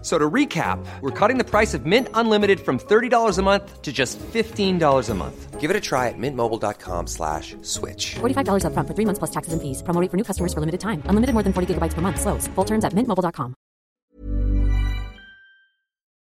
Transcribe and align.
So 0.00 0.16
to 0.16 0.30
recap, 0.30 0.78
we're 1.00 1.10
cutting 1.10 1.38
the 1.38 1.44
price 1.44 1.74
of 1.74 1.84
Mint 1.84 2.08
Unlimited 2.14 2.60
from 2.60 2.78
$30 2.78 3.38
a 3.38 3.42
month 3.42 3.82
to 3.82 3.92
just 3.92 4.16
$15 4.20 5.10
a 5.10 5.14
month. 5.14 5.58
Give 5.58 5.70
it 5.70 5.76
a 5.76 5.80
try 5.80 6.06
at 6.06 6.14
mintmobile.com 6.16 7.08
slash 7.08 7.56
switch. 7.62 8.14
$45 8.20 8.62
upfront 8.62 8.86
for 8.86 8.94
three 8.94 9.04
months 9.04 9.18
plus 9.18 9.32
taxes 9.32 9.52
and 9.52 9.60
fees. 9.60 9.82
Promo 9.82 10.00
for 10.08 10.16
new 10.16 10.22
customers 10.22 10.54
for 10.54 10.60
limited 10.60 10.78
time. 10.78 11.02
Unlimited 11.10 11.34
more 11.34 11.42
than 11.42 11.52
40 11.52 11.74
gigabytes 11.74 11.94
per 11.94 12.00
month. 12.00 12.20
Slows. 12.20 12.46
Full 12.54 12.64
terms 12.64 12.84
at 12.84 12.94
mintmobile.com. 12.94 13.54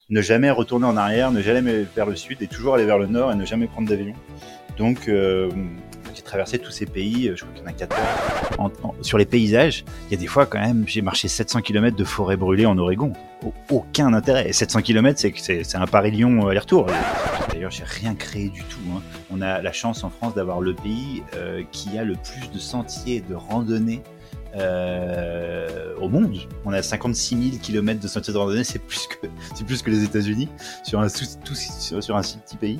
Ne 0.08 0.22
jamais 0.22 0.52
retourner 0.52 0.86
en 0.86 0.98
arrière, 0.98 1.32
ne 1.32 1.42
jamais 1.42 1.84
vers 1.96 2.06
le 2.06 2.16
sud 2.16 2.40
et 2.40 2.48
toujours 2.48 2.76
aller 2.76 2.86
vers 2.86 3.00
le 3.00 3.08
nord 3.08 3.32
et 3.32 3.36
ne 3.36 3.44
jamais 3.44 3.66
prendre 3.66 3.90
d'avion. 3.90 4.14
Donc, 4.78 5.08
euh, 5.08 5.50
j'ai 5.50 5.95
traversé 6.26 6.60
tous 6.60 6.72
ces 6.72 6.86
pays, 6.86 7.30
euh, 7.30 7.36
je 7.36 7.44
crois 7.44 7.54
qu'il 7.54 7.64
y 7.64 7.66
en 7.66 7.70
a 7.70 7.74
14. 7.74 8.02
En- 8.58 8.72
sur 9.02 9.18
les 9.18 9.26
paysages, 9.26 9.86
il 10.08 10.12
y 10.12 10.16
a 10.16 10.20
des 10.20 10.28
fois 10.28 10.46
quand 10.46 10.60
même, 10.60 10.84
j'ai 10.88 11.02
marché 11.02 11.28
700 11.28 11.62
km 11.62 11.96
de 11.96 12.04
forêt 12.04 12.36
brûlée 12.36 12.66
en 12.66 12.78
Oregon. 12.78 13.14
Au- 13.46 13.54
Aucun 13.70 14.14
intérêt. 14.14 14.50
Et 14.50 14.54
700 14.54 14.82
km, 14.82 15.20
c'est 15.38 15.76
un 15.76 15.88
Paris-Lyon 15.88 16.48
aller-retour. 16.48 16.88
D'ailleurs, 17.52 17.72
j'ai 17.72 17.84
rien 17.86 18.16
créé 18.16 18.50
du 18.50 18.64
tout. 18.64 18.80
hein. 18.96 19.02
On 19.32 19.42
a 19.42 19.62
la 19.62 19.72
chance 19.72 20.04
en 20.04 20.10
France 20.10 20.34
d'avoir 20.36 20.60
le 20.62 20.74
pays 20.74 21.24
euh, 21.36 21.64
qui 21.72 21.98
a 21.98 22.04
le 22.04 22.16
plus 22.16 22.50
de 22.52 22.60
sentiers 22.60 23.22
de 23.22 23.36
randonnée 23.36 24.02
euh, 24.58 25.94
au 26.00 26.10
monde. 26.10 26.38
On 26.66 26.74
a 26.74 26.82
56 26.82 27.50
000 27.52 27.58
km 27.62 28.00
de 28.00 28.08
sentiers 28.08 28.34
de 28.34 28.38
randonnée, 28.38 28.64
c'est 28.64 28.80
plus 28.80 29.08
que 29.82 29.90
les 29.90 30.04
États-Unis 30.04 30.50
sur 30.84 31.00
un 31.00 31.08
tout- 31.08 31.56
sur 32.02 32.16
un 32.18 32.24
si 32.24 32.38
petit 32.38 32.58
pays. 32.58 32.80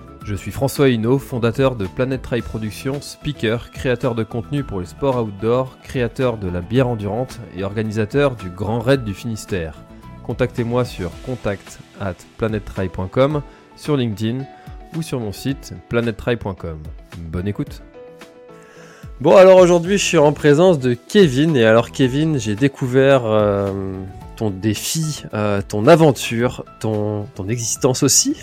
Je 0.23 0.35
suis 0.35 0.51
François 0.51 0.89
Hinault, 0.89 1.17
fondateur 1.17 1.75
de 1.75 1.87
Planet 1.87 2.21
Trail 2.21 2.43
Productions, 2.43 3.01
speaker, 3.01 3.71
créateur 3.71 4.13
de 4.13 4.23
contenu 4.23 4.63
pour 4.63 4.79
les 4.79 4.85
sports 4.85 5.23
outdoor, 5.23 5.79
créateur 5.81 6.37
de 6.37 6.47
la 6.47 6.61
bière 6.61 6.87
endurante 6.87 7.39
et 7.57 7.63
organisateur 7.63 8.35
du 8.35 8.49
Grand 8.49 8.79
Raid 8.79 9.03
du 9.03 9.15
Finistère. 9.15 9.73
Contactez-moi 10.23 10.85
sur 10.85 11.11
contact 11.25 11.79
at 11.99 12.13
sur 13.75 13.97
LinkedIn 13.97 14.45
ou 14.95 15.01
sur 15.01 15.19
mon 15.19 15.31
site 15.31 15.73
planettrail.com. 15.89 16.77
Bonne 17.17 17.47
écoute 17.47 17.81
Bon 19.19 19.35
alors 19.35 19.59
aujourd'hui 19.59 19.97
je 19.97 20.05
suis 20.05 20.17
en 20.17 20.33
présence 20.33 20.79
de 20.79 20.93
Kevin 20.93 21.55
et 21.55 21.63
alors 21.63 21.91
Kevin 21.91 22.39
j'ai 22.39 22.55
découvert 22.55 23.25
euh, 23.25 23.71
défi, 24.49 25.23
euh, 25.33 25.61
ton 25.61 25.87
aventure, 25.87 26.65
ton, 26.79 27.27
existence 27.47 28.03
aussi 28.03 28.35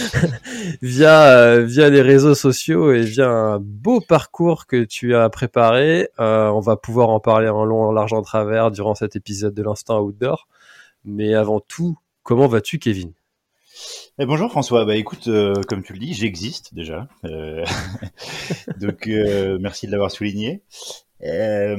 via, 0.82 1.36
euh, 1.36 1.64
via 1.64 1.90
les 1.90 2.02
réseaux 2.02 2.34
sociaux 2.34 2.92
et 2.92 3.02
via 3.02 3.28
un 3.28 3.58
beau 3.58 4.00
parcours 4.00 4.66
que 4.66 4.84
tu 4.84 5.14
as 5.14 5.28
préparé. 5.28 6.08
Euh, 6.20 6.48
on 6.50 6.60
va 6.60 6.76
pouvoir 6.76 7.08
en 7.10 7.20
parler 7.20 7.48
en 7.48 7.64
long, 7.64 7.82
en 7.82 7.92
large, 7.92 8.12
en 8.12 8.22
travers 8.22 8.70
durant 8.70 8.94
cet 8.94 9.16
épisode 9.16 9.54
de 9.54 9.62
l'instant 9.62 10.00
outdoor. 10.00 10.48
Mais 11.04 11.34
avant 11.34 11.60
tout, 11.60 11.98
comment 12.22 12.46
vas-tu 12.46 12.78
Kevin? 12.78 13.12
Eh, 14.18 14.24
bonjour 14.24 14.50
François, 14.50 14.86
bah 14.86 14.96
écoute, 14.96 15.28
comme 15.68 15.82
tu 15.82 15.92
le 15.92 15.98
dis, 15.98 16.14
j'existe 16.14 16.72
déjà, 16.72 17.06
donc 18.80 19.06
merci 19.06 19.86
de 19.86 19.92
l'avoir 19.92 20.10
souligné. 20.10 20.62
Euh, 21.22 21.76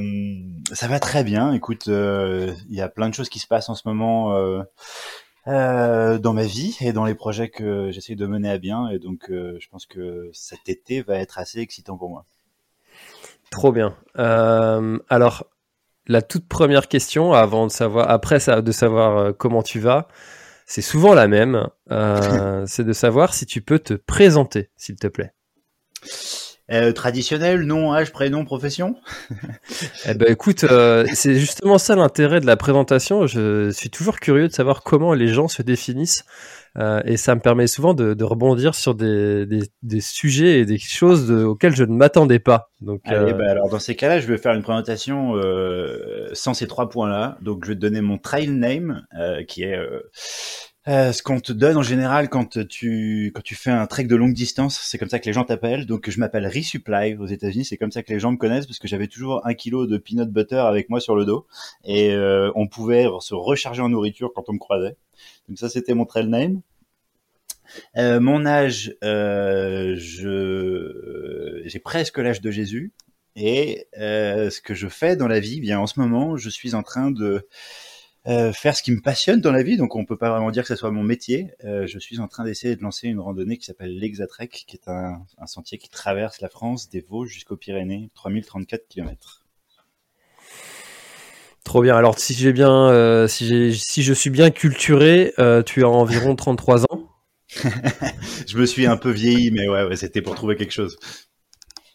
ça 0.72 0.88
va 0.88 0.98
très 0.98 1.24
bien, 1.24 1.52
écoute, 1.52 1.88
euh, 1.88 2.52
il 2.68 2.76
y 2.76 2.80
a 2.80 2.88
plein 2.88 3.08
de 3.08 3.14
choses 3.14 3.28
qui 3.28 3.38
se 3.38 3.46
passent 3.46 3.68
en 3.68 3.74
ce 3.74 3.86
moment 3.86 4.36
euh, 5.46 6.18
dans 6.18 6.32
ma 6.32 6.44
vie 6.44 6.76
et 6.80 6.92
dans 6.92 7.04
les 7.04 7.14
projets 7.14 7.48
que 7.48 7.90
j'essaie 7.90 8.16
de 8.16 8.26
mener 8.26 8.50
à 8.50 8.58
bien, 8.58 8.88
et 8.88 8.98
donc 8.98 9.26
je 9.28 9.68
pense 9.70 9.86
que 9.86 10.30
cet 10.32 10.68
été 10.68 11.02
va 11.02 11.16
être 11.16 11.38
assez 11.38 11.60
excitant 11.60 11.96
pour 11.96 12.10
moi. 12.10 12.24
Trop 13.50 13.72
bien. 13.72 13.96
Alors, 14.14 15.44
la 16.06 16.22
toute 16.22 16.48
première 16.48 16.88
question, 16.88 17.32
avant 17.32 17.66
de 17.66 17.72
savoir, 17.72 18.10
après 18.10 18.40
ça, 18.40 18.60
de 18.60 18.72
savoir 18.72 19.36
comment 19.36 19.62
tu 19.62 19.78
vas, 19.78 20.08
c'est 20.66 20.82
souvent 20.82 21.14
la 21.14 21.28
même. 21.28 21.68
C'est 22.66 22.84
de 22.84 22.92
savoir 22.92 23.32
si 23.32 23.46
tu 23.46 23.62
peux 23.62 23.78
te 23.78 23.94
présenter, 23.94 24.70
s'il 24.76 24.96
te 24.96 25.06
plaît. 25.06 25.32
Euh, 26.70 26.92
traditionnel, 26.92 27.62
nom, 27.62 27.94
âge, 27.94 28.12
prénom, 28.12 28.44
profession? 28.44 28.96
Eh 30.06 30.12
ben 30.12 30.28
écoute, 30.30 30.64
euh, 30.64 31.06
c'est 31.14 31.36
justement 31.36 31.78
ça 31.78 31.96
l'intérêt 31.96 32.40
de 32.40 32.46
la 32.46 32.56
présentation. 32.56 33.26
Je 33.26 33.70
suis 33.70 33.88
toujours 33.88 34.20
curieux 34.20 34.48
de 34.48 34.52
savoir 34.52 34.82
comment 34.82 35.14
les 35.14 35.28
gens 35.28 35.48
se 35.48 35.62
définissent 35.62 36.24
euh, 36.76 37.00
et 37.06 37.16
ça 37.16 37.34
me 37.34 37.40
permet 37.40 37.66
souvent 37.68 37.94
de, 37.94 38.12
de 38.12 38.24
rebondir 38.24 38.74
sur 38.74 38.94
des, 38.94 39.46
des, 39.46 39.62
des 39.82 40.00
sujets 40.02 40.60
et 40.60 40.66
des 40.66 40.78
choses 40.78 41.26
de- 41.26 41.42
auxquelles 41.42 41.74
je 41.74 41.84
ne 41.84 41.94
m'attendais 41.94 42.38
pas. 42.38 42.70
Donc, 42.82 43.00
Allez, 43.06 43.32
euh, 43.32 43.34
bah 43.34 43.50
alors 43.50 43.70
dans 43.70 43.78
ces 43.78 43.96
cas-là, 43.96 44.20
je 44.20 44.26
vais 44.26 44.36
faire 44.36 44.52
une 44.52 44.62
présentation 44.62 45.36
euh, 45.36 46.28
sans 46.34 46.52
ces 46.52 46.66
trois 46.66 46.90
points-là. 46.90 47.38
Donc 47.40 47.64
je 47.64 47.70
vais 47.70 47.76
te 47.76 47.80
donner 47.80 48.02
mon 48.02 48.18
trail 48.18 48.48
name, 48.48 49.06
euh, 49.18 49.42
qui 49.42 49.62
est 49.62 49.78
euh, 50.88 51.12
ce 51.12 51.22
qu'on 51.22 51.40
te 51.40 51.52
donne 51.52 51.76
en 51.76 51.82
général 51.82 52.28
quand 52.28 52.66
tu 52.66 53.30
quand 53.34 53.42
tu 53.42 53.54
fais 53.54 53.70
un 53.70 53.86
trek 53.86 54.04
de 54.04 54.16
longue 54.16 54.32
distance. 54.32 54.80
C'est 54.82 54.98
comme 54.98 55.08
ça 55.08 55.18
que 55.18 55.26
les 55.26 55.32
gens 55.32 55.44
t'appellent. 55.44 55.86
Donc 55.86 56.08
je 56.10 56.18
m'appelle 56.18 56.46
Resupply 56.46 57.16
aux 57.16 57.26
États-Unis. 57.26 57.64
C'est 57.64 57.76
comme 57.76 57.92
ça 57.92 58.02
que 58.02 58.12
les 58.12 58.18
gens 58.18 58.32
me 58.32 58.36
connaissent 58.36 58.66
parce 58.66 58.78
que 58.78 58.88
j'avais 58.88 59.06
toujours 59.06 59.46
un 59.46 59.54
kilo 59.54 59.86
de 59.86 59.98
peanut 59.98 60.28
butter 60.28 60.56
avec 60.56 60.90
moi 60.90 61.00
sur 61.00 61.14
le 61.14 61.24
dos 61.24 61.46
et 61.84 62.12
euh, 62.12 62.50
on 62.54 62.66
pouvait 62.66 63.06
se 63.20 63.34
recharger 63.34 63.82
en 63.82 63.90
nourriture 63.90 64.32
quand 64.34 64.48
on 64.48 64.54
me 64.54 64.58
croisait. 64.58 64.96
Donc 65.48 65.58
ça, 65.58 65.68
c'était 65.68 65.94
mon 65.94 66.04
trail 66.04 66.28
name. 66.28 66.60
Euh, 67.96 68.20
mon 68.20 68.46
âge, 68.46 68.94
euh, 69.04 69.94
je 69.96 71.62
j'ai 71.64 71.78
presque 71.78 72.18
l'âge 72.18 72.40
de 72.40 72.50
Jésus. 72.50 72.92
Et 73.36 73.86
euh, 73.98 74.50
ce 74.50 74.60
que 74.60 74.74
je 74.74 74.88
fais 74.88 75.14
dans 75.14 75.28
la 75.28 75.38
vie, 75.38 75.60
bien 75.60 75.78
en 75.78 75.86
ce 75.86 76.00
moment, 76.00 76.36
je 76.36 76.50
suis 76.50 76.74
en 76.74 76.82
train 76.82 77.10
de 77.10 77.46
euh, 78.28 78.52
faire 78.52 78.76
ce 78.76 78.82
qui 78.82 78.92
me 78.92 79.00
passionne 79.00 79.40
dans 79.40 79.52
la 79.52 79.62
vie. 79.62 79.76
Donc 79.76 79.96
on 79.96 80.04
peut 80.04 80.16
pas 80.16 80.30
vraiment 80.30 80.50
dire 80.50 80.62
que 80.62 80.68
ce 80.68 80.76
soit 80.76 80.90
mon 80.90 81.02
métier. 81.02 81.50
Euh, 81.64 81.86
je 81.86 81.98
suis 81.98 82.20
en 82.20 82.28
train 82.28 82.44
d'essayer 82.44 82.76
de 82.76 82.82
lancer 82.82 83.08
une 83.08 83.20
randonnée 83.20 83.56
qui 83.56 83.64
s'appelle 83.64 83.98
l'Exatrek, 83.98 84.64
qui 84.66 84.76
est 84.76 84.88
un, 84.88 85.22
un 85.38 85.46
sentier 85.46 85.78
qui 85.78 85.88
traverse 85.88 86.40
la 86.40 86.48
France 86.48 86.90
des 86.90 87.00
Vosges 87.00 87.30
jusqu'aux 87.30 87.56
Pyrénées, 87.56 88.10
3034 88.14 88.86
km. 88.88 89.46
Trop 91.64 91.82
bien. 91.82 91.96
Alors 91.96 92.18
si 92.18 92.34
j'ai 92.34 92.52
bien, 92.52 92.90
euh, 92.90 93.28
si 93.28 93.74
si 93.74 94.02
je 94.02 94.12
suis 94.12 94.30
bien 94.30 94.50
culturé, 94.50 95.32
tu 95.66 95.84
as 95.84 95.88
environ 95.88 96.36
33 96.36 96.84
ans. 96.84 97.08
je 98.46 98.58
me 98.58 98.66
suis 98.66 98.86
un 98.86 98.98
peu 98.98 99.10
vieilli, 99.10 99.50
mais 99.50 99.68
ouais, 99.68 99.84
ouais 99.84 99.96
c'était 99.96 100.20
pour 100.20 100.34
trouver 100.34 100.56
quelque 100.56 100.72
chose. 100.72 100.98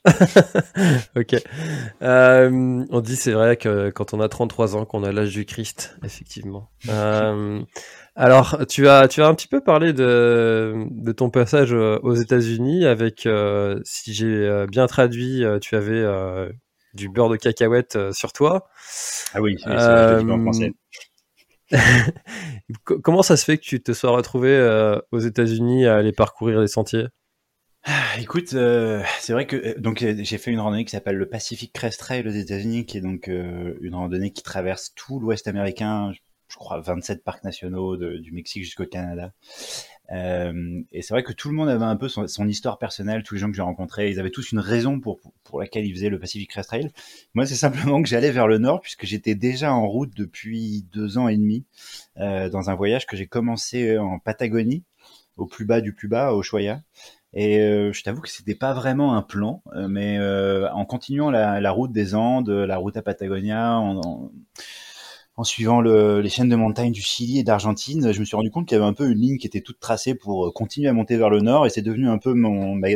ok. 1.16 1.36
Euh, 2.02 2.86
on 2.90 3.00
dit 3.00 3.16
c'est 3.16 3.32
vrai 3.32 3.56
que 3.56 3.90
quand 3.90 4.14
on 4.14 4.20
a 4.20 4.28
33 4.28 4.76
ans, 4.76 4.86
qu'on 4.86 5.04
a 5.04 5.12
l'âge 5.12 5.34
du 5.34 5.46
Christ, 5.46 5.98
effectivement. 6.04 6.70
Euh, 6.90 7.62
alors, 8.16 8.66
tu 8.68 8.88
as, 8.88 9.08
tu 9.08 9.22
as 9.22 9.28
un 9.28 9.34
petit 9.34 9.48
peu 9.48 9.62
parlé 9.62 9.94
de, 9.94 10.86
de 10.90 11.12
ton 11.14 11.30
passage 11.30 11.74
euh, 11.74 12.00
aux 12.04 12.16
États-Unis 12.16 12.86
avec, 12.86 13.26
euh, 13.26 13.80
si 13.86 14.14
j'ai 14.14 14.66
bien 14.70 14.88
traduit, 14.88 15.44
tu 15.62 15.76
avais 15.76 16.06
du 16.94 17.10
beurre 17.10 17.30
de 17.30 17.38
cacahuète 17.38 17.98
sur 18.12 18.34
toi. 18.34 18.68
Ah 19.34 19.42
oui, 19.42 19.58
c'est 19.64 19.70
en 19.70 20.42
français. 20.42 20.74
Comment 22.84 23.24
ça 23.24 23.38
se 23.38 23.46
fait 23.46 23.58
que 23.58 23.64
tu 23.64 23.82
te 23.82 23.94
sois 23.94 24.12
retrouvé 24.12 25.00
aux 25.12 25.20
États-Unis 25.20 25.88
à 25.88 25.96
aller 25.96 26.12
parcourir 26.12 26.60
les 26.60 26.68
sentiers? 26.68 27.08
Ah, 27.86 28.20
Écoute, 28.20 28.54
euh, 28.54 29.04
c'est 29.20 29.34
vrai 29.34 29.48
que 29.48 29.80
donc 29.80 30.00
j'ai 30.00 30.38
fait 30.38 30.52
une 30.52 30.60
randonnée 30.60 30.86
qui 30.86 30.92
s'appelle 30.92 31.16
le 31.18 31.28
Pacific 31.28 31.74
Crest 31.74 32.00
Trail 32.00 32.28
aux 32.28 32.32
États-Unis, 32.32 32.86
qui 32.86 32.98
est 32.98 33.02
donc 33.02 33.28
euh, 33.28 33.78
une 33.82 33.96
randonnée 33.96 34.32
qui 34.32 34.44
traverse 34.44 34.94
tout 34.96 35.20
l'Ouest 35.20 35.48
américain. 35.48 36.12
je 36.48 36.56
crois, 36.56 36.80
27 36.80 37.24
parcs 37.24 37.44
nationaux 37.44 37.98
du 37.98 38.32
Mexique 38.32 38.64
jusqu'au 38.64 38.86
Canada. 38.86 39.34
Euh, 40.12 40.82
et 40.92 41.02
c'est 41.02 41.14
vrai 41.14 41.24
que 41.24 41.34
tout 41.34 41.50
le 41.50 41.56
monde 41.56 41.70
avait 41.70 41.86
un 41.86 41.96
peu 41.96 42.08
son, 42.10 42.48
histoire 42.48 42.78
personnelle, 42.78 43.24
tous 43.24 43.36
les 43.36 43.40
gens 43.40 43.50
que 43.50 43.56
j'ai 43.56 43.62
rencontrés, 43.62 44.10
ils 44.10 44.20
avaient 44.20 44.32
tous 44.32 44.52
une 44.52 44.60
raison 44.60 45.00
pour, 45.00 45.20
pour 45.44 45.60
laquelle 45.60 45.86
ils 45.86 45.94
faisaient 45.94 46.10
le 46.10 46.20
Pacific 46.20 46.50
Crest 46.50 46.70
Trail. 46.70 46.92
Moi, 47.34 47.46
c'est 47.46 47.56
simplement 47.56 48.02
que 48.02 48.10
j'allais 48.10 48.32
vers 48.32 48.48
le 48.48 48.58
nord 48.58 48.82
puisque 48.82 49.06
j'étais 49.06 49.36
déjà 49.36 49.74
en 49.74 49.88
route 49.88 50.14
depuis 50.16 50.86
deux 50.92 51.18
ans 51.18 51.28
et 51.28 51.38
demi 51.38 51.66
euh, 52.18 52.50
dans 52.50 52.70
un 52.70 52.76
voyage 52.76 53.08
que 53.08 53.16
j'ai 53.16 53.28
commencé 53.28 53.98
en 53.98 54.20
Patagonie, 54.20 54.84
au 55.38 55.46
plus 55.46 55.66
bas 55.66 55.82
du 55.82 55.94
plus 55.94 56.08
bas, 56.08 56.34
au 56.34 56.44
Choya. 56.44 56.82
Et 57.34 57.60
euh, 57.60 57.92
je 57.94 58.04
t'avoue 58.04 58.22
que 58.22 58.30
c'était 58.30 58.56
pas 58.56 58.74
vraiment 58.74 59.16
un 59.16 59.24
plan, 59.24 59.64
euh, 59.76 59.88
mais 59.88 60.18
euh, 60.20 60.70
en 60.72 60.86
continuant 60.86 61.32
la, 61.32 61.72
route 61.72 61.92
des 61.92 62.14
Andes, 62.14 62.50
la 62.50 62.78
route 62.78 62.96
à 62.96 63.02
Patagonia, 63.02 63.80
en, 63.80 64.32
suivant 65.44 65.82
le, 65.82 66.22
les 66.22 66.30
chaînes 66.30 66.50
de 66.50 66.56
montagnes 66.56 66.92
du 66.92 67.02
Chili 67.02 67.40
et 67.40 67.44
d'Argentine, 67.44 68.14
je 68.14 68.20
me 68.20 68.26
suis 68.26 68.36
rendu 68.36 68.52
compte 68.52 68.68
qu'il 68.68 68.78
y 68.78 68.80
avait 68.80 68.88
un 68.88 68.94
peu 68.94 69.10
une 69.10 69.18
ligne 69.18 69.38
qui 69.40 69.48
était 69.48 69.62
toute 69.62 69.80
tracée 69.80 70.14
pour 70.14 70.54
continuer 70.54 70.90
à 70.90 70.94
monter 70.94 71.18
vers 71.18 71.32
le 71.32 71.42
nord 71.42 71.66
et 71.66 71.70
c'est 71.72 71.82
devenu 71.82 72.08
un 72.08 72.20
peu 72.20 72.36
mon, 72.36 72.76
ma, 72.76 72.90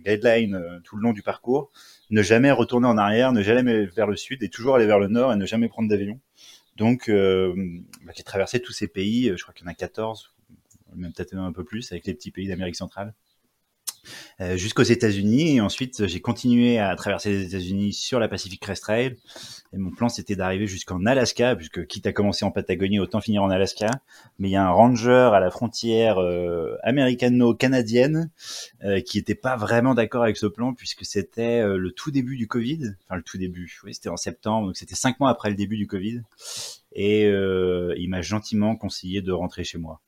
guideline 0.00 0.80
tout 0.82 0.96
le 0.96 1.02
long 1.02 1.12
du 1.12 1.22
parcours. 1.22 1.70
Ne 2.08 2.22
jamais 2.22 2.50
retourner 2.50 2.88
en 2.88 2.96
arrière, 2.96 3.32
ne 3.32 3.42
jamais 3.42 3.72
aller 3.72 3.86
vers 3.86 4.06
le 4.06 4.16
sud 4.16 4.42
et 4.42 4.48
toujours 4.48 4.76
aller 4.76 4.86
vers 4.86 4.98
le 4.98 5.08
nord 5.08 5.30
et 5.30 5.36
ne 5.36 5.44
jamais 5.44 5.68
prendre 5.68 5.90
d'avion. 5.90 6.18
Donc, 6.78 7.10
euh, 7.10 7.54
bah, 8.06 8.12
j'ai 8.16 8.22
traversé 8.22 8.60
tous 8.60 8.72
ces 8.72 8.88
pays, 8.88 9.32
je 9.36 9.42
crois 9.42 9.52
qu'il 9.52 9.66
y 9.66 9.68
en 9.68 9.72
a 9.72 9.74
14, 9.74 10.32
même 10.94 11.12
peut-être 11.12 11.34
un 11.34 11.52
peu 11.52 11.64
plus, 11.64 11.92
avec 11.92 12.06
les 12.06 12.14
petits 12.14 12.30
pays 12.30 12.48
d'Amérique 12.48 12.76
centrale. 12.76 13.14
Euh, 14.40 14.56
jusqu'aux 14.56 14.84
États-Unis. 14.84 15.56
Et 15.56 15.60
ensuite, 15.60 16.06
j'ai 16.06 16.20
continué 16.20 16.78
à 16.78 16.94
traverser 16.94 17.30
les 17.30 17.46
États-Unis 17.46 17.92
sur 17.92 18.20
la 18.20 18.28
Pacific 18.28 18.60
Crest 18.60 18.82
Trail. 18.82 19.16
Et 19.72 19.78
mon 19.78 19.90
plan, 19.90 20.08
c'était 20.08 20.36
d'arriver 20.36 20.68
jusqu'en 20.68 21.04
Alaska, 21.06 21.56
puisque 21.56 21.86
quitte 21.88 22.06
à 22.06 22.12
commencer 22.12 22.44
en 22.44 22.52
Patagonie, 22.52 23.00
autant 23.00 23.20
finir 23.20 23.42
en 23.42 23.50
Alaska. 23.50 23.90
Mais 24.38 24.48
il 24.48 24.52
y 24.52 24.56
a 24.56 24.64
un 24.64 24.70
ranger 24.70 25.30
à 25.34 25.40
la 25.40 25.50
frontière 25.50 26.18
euh, 26.18 26.76
américano-canadienne 26.84 28.30
euh, 28.84 29.00
qui 29.00 29.18
était 29.18 29.34
pas 29.34 29.56
vraiment 29.56 29.94
d'accord 29.94 30.22
avec 30.22 30.36
ce 30.36 30.46
plan, 30.46 30.72
puisque 30.72 31.04
c'était 31.04 31.66
le 31.66 31.90
tout 31.90 32.12
début 32.12 32.36
du 32.36 32.46
Covid. 32.46 32.94
Enfin, 33.06 33.16
le 33.16 33.22
tout 33.22 33.38
début, 33.38 33.80
oui, 33.82 33.92
c'était 33.92 34.08
en 34.08 34.16
septembre, 34.16 34.68
donc 34.68 34.76
c'était 34.76 34.94
cinq 34.94 35.18
mois 35.18 35.30
après 35.30 35.50
le 35.50 35.56
début 35.56 35.76
du 35.76 35.88
Covid. 35.88 36.22
Et 36.92 37.24
il 37.24 38.08
m'a 38.08 38.22
gentiment 38.22 38.76
conseillé 38.76 39.20
de 39.20 39.32
rentrer 39.32 39.64
chez 39.64 39.78
moi. 39.78 40.00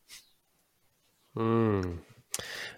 Hmm. 1.34 1.80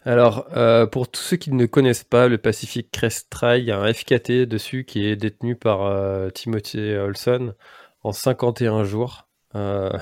Alors, 0.05 0.49
euh, 0.57 0.85
pour 0.87 1.09
tous 1.09 1.21
ceux 1.21 1.37
qui 1.37 1.53
ne 1.53 1.65
connaissent 1.67 2.03
pas 2.03 2.27
le 2.27 2.37
Pacific 2.37 2.91
Crest 2.91 3.31
Trail, 3.31 3.63
il 3.63 3.67
y 3.67 3.71
a 3.71 3.79
un 3.79 3.93
FKT 3.93 4.47
dessus 4.47 4.85
qui 4.85 5.07
est 5.07 5.15
détenu 5.15 5.55
par 5.55 5.85
euh, 5.85 6.29
Timothy 6.31 6.95
Olson 6.95 7.55
en 8.03 8.11
51 8.11 8.83
jours. 8.83 9.29
Euh, 9.55 9.97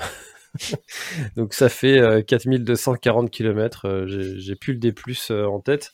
donc 1.35 1.53
ça 1.53 1.69
fait 1.69 2.23
4240 2.25 3.29
km. 3.29 4.05
J'ai 4.07 4.55
plus 4.55 4.73
le 4.73 4.79
D+, 4.79 4.93
en 5.29 5.59
tête, 5.59 5.93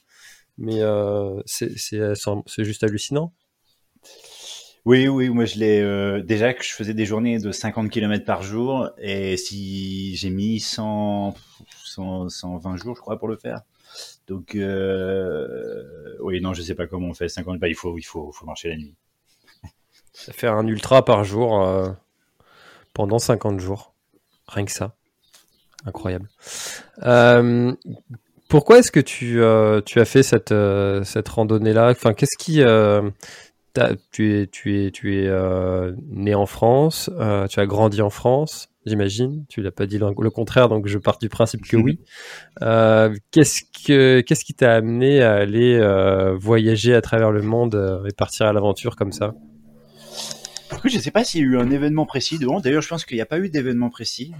mais 0.57 0.79
c'est 1.45 2.63
juste 2.63 2.83
hallucinant. 2.83 3.33
Oui, 4.85 5.09
oui, 5.09 5.27
moi 5.27 5.43
je 5.43 5.59
l'ai 5.59 6.23
déjà 6.23 6.53
que 6.53 6.63
je 6.63 6.69
faisais 6.69 6.93
des 6.93 7.05
journées 7.05 7.39
de 7.39 7.51
50 7.51 7.89
km 7.89 8.23
par 8.23 8.41
jour 8.41 8.89
et 8.97 9.35
si 9.35 10.15
j'ai 10.15 10.29
mis 10.29 10.61
100, 10.61 11.35
120 11.83 12.77
jours, 12.77 12.95
je 12.95 13.01
crois, 13.01 13.19
pour 13.19 13.27
le 13.27 13.35
faire. 13.35 13.63
Donc, 14.27 14.55
euh, 14.55 16.17
oui, 16.19 16.41
non, 16.41 16.53
je 16.53 16.61
sais 16.61 16.75
pas 16.75 16.85
comment 16.85 17.07
on 17.07 17.13
fait 17.13 17.29
50. 17.29 17.59
Bah, 17.59 17.69
il 17.69 17.75
faut, 17.75 17.97
il 17.97 18.03
faut, 18.03 18.31
faut 18.31 18.45
marcher 18.45 18.69
la 18.69 18.75
nuit. 18.75 18.95
Fait 20.13 20.47
un 20.47 20.67
ultra 20.67 21.05
par 21.05 21.23
jour 21.23 21.63
euh, 21.63 21.89
pendant 22.93 23.19
50 23.19 23.59
jours. 23.59 23.93
Rien 24.47 24.65
que 24.65 24.71
ça. 24.71 24.95
Incroyable. 25.85 26.27
Euh, 27.03 27.73
pourquoi 28.49 28.79
est-ce 28.79 28.91
que 28.91 28.99
tu, 28.99 29.39
tu 29.85 29.99
as 29.99 30.05
fait 30.05 30.23
cette, 30.23 30.53
cette 31.03 31.29
randonnée-là? 31.29 31.91
Enfin, 31.91 32.13
qu'est-ce 32.13 32.37
qui. 32.37 32.55
tu 34.11 34.33
es, 34.33 34.47
tu 34.47 34.83
es, 34.83 34.91
tu 34.91 35.17
es 35.17 35.29
né 36.09 36.33
en 36.33 36.45
France, 36.45 37.11
tu 37.49 37.59
as 37.59 37.65
grandi 37.65 38.01
en 38.01 38.09
France, 38.09 38.69
j'imagine. 38.87 39.45
Tu 39.49 39.61
l'as 39.61 39.71
pas 39.71 39.85
dit 39.85 39.97
le 39.97 40.29
contraire, 40.29 40.69
donc 40.69 40.87
je 40.87 40.97
pars 40.97 41.19
du 41.19 41.29
principe 41.29 41.65
que 41.67 41.77
oui. 41.77 41.99
Euh, 42.63 43.13
qu'est-ce 43.31 43.61
que 43.85 44.21
qu'est-ce 44.21 44.43
qui 44.43 44.55
t'a 44.55 44.73
amené 44.73 45.21
à 45.21 45.35
aller 45.35 45.75
euh, 45.75 46.35
voyager 46.35 46.95
à 46.95 47.01
travers 47.01 47.31
le 47.31 47.43
monde 47.43 47.75
euh, 47.75 48.03
et 48.05 48.13
partir 48.13 48.47
à 48.47 48.53
l'aventure 48.53 48.95
comme 48.95 49.11
ça? 49.11 49.35
Je 50.83 50.95
ne 50.95 51.01
sais 51.01 51.11
pas 51.11 51.23
s'il 51.23 51.41
y 51.41 51.43
a 51.43 51.47
eu 51.47 51.57
un 51.57 51.69
événement 51.69 52.07
précis. 52.07 52.39
D'ailleurs, 52.39 52.81
je 52.81 52.87
pense 52.87 53.05
qu'il 53.05 53.15
n'y 53.15 53.21
a 53.21 53.27
pas 53.27 53.37
eu 53.37 53.49
d'événement 53.49 53.89
précis. 53.89 54.33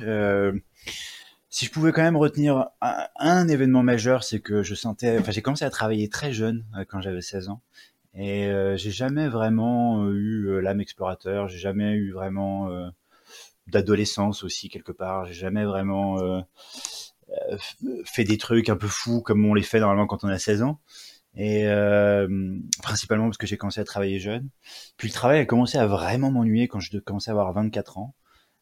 si 1.49 1.65
je 1.65 1.71
pouvais 1.71 1.91
quand 1.91 2.01
même 2.01 2.17
retenir 2.17 2.69
un, 2.81 3.47
événement 3.47 3.83
majeur, 3.83 4.23
c'est 4.23 4.39
que 4.39 4.63
je 4.63 4.73
sentais. 4.73 5.19
Enfin, 5.19 5.31
j'ai 5.31 5.44
commencé 5.44 5.65
à 5.65 5.69
travailler 5.69 6.09
très 6.09 6.33
jeune, 6.33 6.65
quand 6.89 7.01
j'avais 7.01 7.21
16 7.21 7.49
ans. 7.49 7.61
Et 8.15 8.49
j'ai 8.75 8.91
jamais 8.91 9.27
vraiment 9.27 10.09
eu 10.09 10.59
l'âme 10.61 10.81
explorateur, 10.81 11.47
j'ai 11.47 11.59
jamais 11.59 11.94
eu 11.94 12.13
vraiment 12.13 12.91
d'adolescence 13.67 14.43
aussi 14.43 14.69
quelque 14.69 14.91
part. 14.91 15.25
J'ai 15.25 15.33
jamais 15.33 15.65
vraiment 15.65 16.19
euh, 16.19 16.41
euh, 17.29 17.57
fait 18.05 18.23
des 18.23 18.37
trucs 18.37 18.69
un 18.69 18.77
peu 18.77 18.87
fous 18.87 19.21
comme 19.21 19.45
on 19.45 19.53
les 19.53 19.63
fait 19.63 19.79
normalement 19.79 20.07
quand 20.07 20.23
on 20.23 20.29
a 20.29 20.39
16 20.39 20.63
ans. 20.63 20.79
Et 21.35 21.67
euh, 21.67 22.27
principalement 22.81 23.25
parce 23.25 23.37
que 23.37 23.45
j'ai 23.45 23.57
commencé 23.57 23.79
à 23.79 23.83
travailler 23.83 24.19
jeune. 24.19 24.49
Puis 24.97 25.07
le 25.07 25.13
travail 25.13 25.39
a 25.39 25.45
commencé 25.45 25.77
à 25.77 25.85
vraiment 25.85 26.31
m'ennuyer 26.31 26.67
quand 26.67 26.79
je 26.79 26.97
commençais 26.97 27.29
à 27.29 27.33
avoir 27.33 27.53
24 27.53 27.99
ans. 27.99 28.15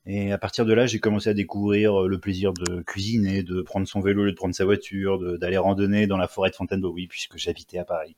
Et 0.07 0.31
à 0.31 0.37
partir 0.37 0.65
de 0.65 0.73
là, 0.73 0.85
j'ai 0.85 0.99
commencé 0.99 1.29
à 1.29 1.33
découvrir 1.33 2.03
le 2.03 2.19
plaisir 2.19 2.53
de 2.53 2.83
cuisiner, 2.83 3.41
de 3.41 3.63
prendre 3.63 3.87
son 3.87 4.01
vélo 4.01 4.27
de 4.27 4.35
prendre 4.35 4.53
sa 4.53 4.63
voiture, 4.63 5.39
d'aller 5.39 5.57
randonner 5.57 6.05
dans 6.05 6.17
la 6.17 6.27
forêt 6.27 6.51
de 6.51 6.55
Fontainebleau, 6.55 6.93
oui, 6.93 7.07
puisque 7.07 7.37
j'habitais 7.37 7.79
à 7.79 7.85
Paris. 7.85 8.15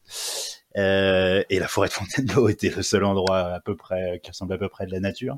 Euh, 0.78 1.44
et 1.50 1.60
la 1.60 1.68
forêt 1.68 1.88
de 1.88 1.94
Fontainebleau 1.94 2.50
était 2.50 2.70
le 2.70 2.82
seul 2.84 3.04
endroit 3.04 3.54
à 3.54 3.60
peu 3.60 3.76
près 3.76 4.20
qui 4.24 4.32
ressemblait 4.32 4.56
à 4.56 4.60
peu 4.60 4.70
près 4.70 4.86
de 4.86 4.92
la 4.92 5.00
nature. 5.00 5.38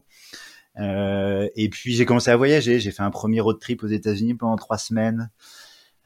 Euh, 0.80 1.50
et 1.56 1.70
puis 1.70 1.94
j'ai 1.94 2.06
commencé 2.06 2.32
à 2.32 2.38
voyager. 2.38 2.80
J'ai 2.80 2.92
fait 2.92 3.04
un 3.04 3.12
premier 3.12 3.42
road 3.42 3.60
trip 3.60 3.84
aux 3.84 3.88
États-Unis 3.88 4.36
pendant 4.36 4.56
trois 4.56 4.78
semaines. 4.78 5.30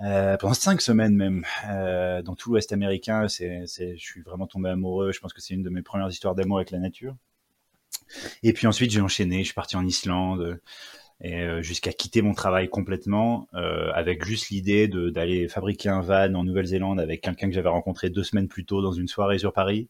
Euh, 0.02 0.36
pendant 0.38 0.54
cinq 0.54 0.82
semaines 0.82 1.16
même, 1.16 1.46
euh, 1.70 2.22
dans 2.22 2.36
tout 2.36 2.50
l'Ouest 2.52 2.74
américain, 2.74 3.28
c'est, 3.28 3.66
je 3.68 3.96
suis 3.96 4.22
vraiment 4.22 4.48
tombé 4.48 4.70
amoureux. 4.70 5.12
Je 5.12 5.20
pense 5.20 5.34
que 5.34 5.42
c'est 5.42 5.54
une 5.54 5.64
de 5.64 5.70
mes 5.70 5.82
premières 5.82 6.10
histoires 6.10 6.36
d'amour 6.36 6.58
avec 6.58 6.72
la 6.72 6.80
nature. 6.80 7.16
Et 8.42 8.54
puis 8.54 8.68
ensuite, 8.68 8.92
j'ai 8.92 9.02
enchaîné. 9.02 9.40
Je 9.40 9.46
suis 9.46 9.54
parti 9.54 9.76
en 9.76 9.86
Islande 9.86 10.60
et 11.22 11.42
euh, 11.42 11.62
jusqu'à 11.62 11.94
quitter 11.94 12.22
mon 12.22 12.34
travail 12.34 12.70
complètement 12.70 13.48
euh, 13.54 13.92
avec 13.94 14.26
juste 14.26 14.50
l'idée 14.50 14.88
d'aller 14.88 15.48
fabriquer 15.48 15.90
un 15.90 16.02
van 16.02 16.34
en 16.34 16.44
Nouvelle-Zélande 16.44 17.00
avec 17.00 17.22
quelqu'un 17.22 17.48
que 17.48 17.54
j'avais 17.54 17.70
rencontré 17.70 18.10
deux 18.10 18.24
semaines 18.24 18.48
plus 18.48 18.66
tôt 18.66 18.82
dans 18.82 18.92
une 18.92 19.08
soirée 19.08 19.40
sur 19.40 19.54
Paris 19.54 19.88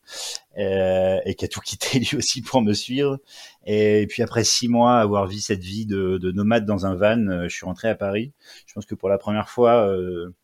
euh, 0.57 1.19
et 1.25 1.33
qui 1.33 1.45
a 1.45 1.47
tout 1.47 1.61
quitté 1.61 1.99
lui 1.99 2.15
aussi 2.15 2.41
pour 2.41 2.61
me 2.61 2.73
suivre. 2.73 3.17
Et 3.65 4.05
puis 4.07 4.21
après 4.21 4.43
six 4.43 4.67
mois 4.67 4.99
avoir 4.99 5.27
vu 5.27 5.39
cette 5.39 5.63
vie 5.63 5.85
de, 5.85 6.17
de 6.17 6.31
nomade 6.31 6.65
dans 6.65 6.85
un 6.85 6.95
van, 6.95 7.27
euh, 7.27 7.47
je 7.47 7.55
suis 7.55 7.65
rentré 7.65 7.89
à 7.89 7.95
Paris. 7.95 8.33
Je 8.67 8.73
pense 8.73 8.85
que 8.85 8.95
pour 8.95 9.09
la 9.09 9.17
première 9.17 9.49
fois 9.49 9.87
euh, 9.87 10.35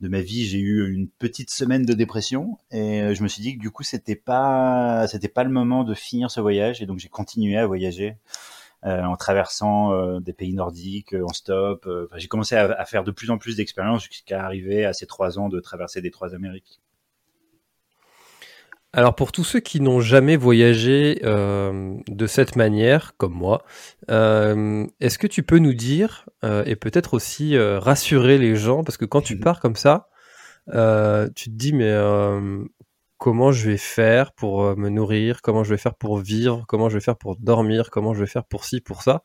de 0.00 0.08
ma 0.08 0.20
vie, 0.20 0.46
j'ai 0.46 0.58
eu 0.58 0.90
une 0.90 1.08
petite 1.08 1.50
semaine 1.50 1.84
de 1.84 1.92
dépression 1.92 2.56
et 2.70 3.14
je 3.14 3.22
me 3.22 3.28
suis 3.28 3.42
dit 3.42 3.56
que 3.56 3.60
du 3.60 3.70
coup 3.70 3.82
c'était 3.82 4.16
pas 4.16 5.06
c'était 5.08 5.28
pas 5.28 5.44
le 5.44 5.50
moment 5.50 5.84
de 5.84 5.94
finir 5.94 6.30
ce 6.30 6.40
voyage 6.40 6.80
et 6.80 6.86
donc 6.86 6.98
j'ai 6.98 7.08
continué 7.08 7.58
à 7.58 7.66
voyager. 7.66 8.16
Euh, 8.86 9.02
en 9.02 9.14
traversant 9.16 9.92
euh, 9.92 10.20
des 10.20 10.32
pays 10.32 10.54
nordiques 10.54 11.12
euh, 11.12 11.22
en 11.22 11.34
stop. 11.34 11.86
j'ai 12.16 12.28
commencé 12.28 12.56
à, 12.56 12.82
faire 12.86 13.04
de 13.04 13.10
plus 13.10 13.30
en 13.30 13.36
plus 13.36 13.56
d'expériences 13.56 14.04
jusqu'à 14.04 14.42
arriver 14.42 14.86
à 14.86 14.94
ces 14.94 15.06
trois 15.06 15.38
ans 15.38 15.50
de 15.50 15.60
traverser 15.60 16.00
des 16.00 16.10
trois 16.10 16.34
Amériques. 16.34 16.80
Alors 18.94 19.14
pour 19.14 19.32
tous 19.32 19.44
ceux 19.44 19.60
qui 19.60 19.82
n'ont 19.82 20.00
jamais 20.00 20.36
voyagé 20.36 21.20
de 21.22 22.26
cette 22.26 22.56
manière, 22.56 23.16
comme 23.18 23.34
moi, 23.34 23.64
est-ce 24.08 25.18
que 25.18 25.26
tu 25.26 25.42
peux 25.42 25.58
nous 25.58 25.74
dire 25.74 26.28
et 26.42 26.74
peut-être 26.74 27.14
aussi 27.14 27.56
rassurer 27.56 28.38
les 28.38 28.56
gens? 28.56 28.82
Parce 28.82 28.96
que 28.96 29.04
quand 29.04 29.20
tu 29.20 29.38
pars 29.38 29.60
comme 29.60 29.76
ça, 29.76 30.08
tu 30.66 31.50
te 31.50 31.54
dis 31.54 31.72
mais 31.72 31.94
comment 33.20 33.52
je 33.52 33.70
vais 33.70 33.76
faire 33.76 34.32
pour 34.32 34.64
euh, 34.64 34.74
me 34.76 34.88
nourrir, 34.88 35.42
comment 35.42 35.62
je 35.62 35.70
vais 35.70 35.78
faire 35.78 35.94
pour 35.94 36.18
vivre, 36.18 36.64
comment 36.66 36.88
je 36.88 36.94
vais 36.94 37.02
faire 37.02 37.18
pour 37.18 37.36
dormir, 37.36 37.90
comment 37.90 38.14
je 38.14 38.20
vais 38.20 38.26
faire 38.26 38.44
pour 38.44 38.64
ci, 38.64 38.80
pour 38.80 39.02
ça. 39.02 39.22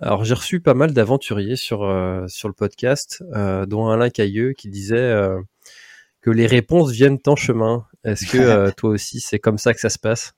Alors 0.00 0.24
j'ai 0.24 0.34
reçu 0.34 0.60
pas 0.60 0.74
mal 0.74 0.92
d'aventuriers 0.92 1.54
sur 1.54 1.84
euh, 1.84 2.26
sur 2.26 2.48
le 2.48 2.54
podcast, 2.54 3.22
euh, 3.32 3.64
dont 3.64 3.88
Alain 3.88 4.10
Cailleux 4.10 4.54
qui 4.54 4.68
disait 4.68 5.14
que 6.20 6.30
les 6.30 6.46
réponses 6.46 6.90
viennent 6.90 7.20
en 7.26 7.36
chemin. 7.36 7.86
Est-ce 8.02 8.26
que 8.26 8.70
toi 8.76 8.90
aussi 8.90 9.20
c'est 9.20 9.38
comme 9.38 9.56
ça 9.56 9.72
que 9.72 9.80
ça 9.80 9.88
se 9.88 10.00
passe? 10.00 10.34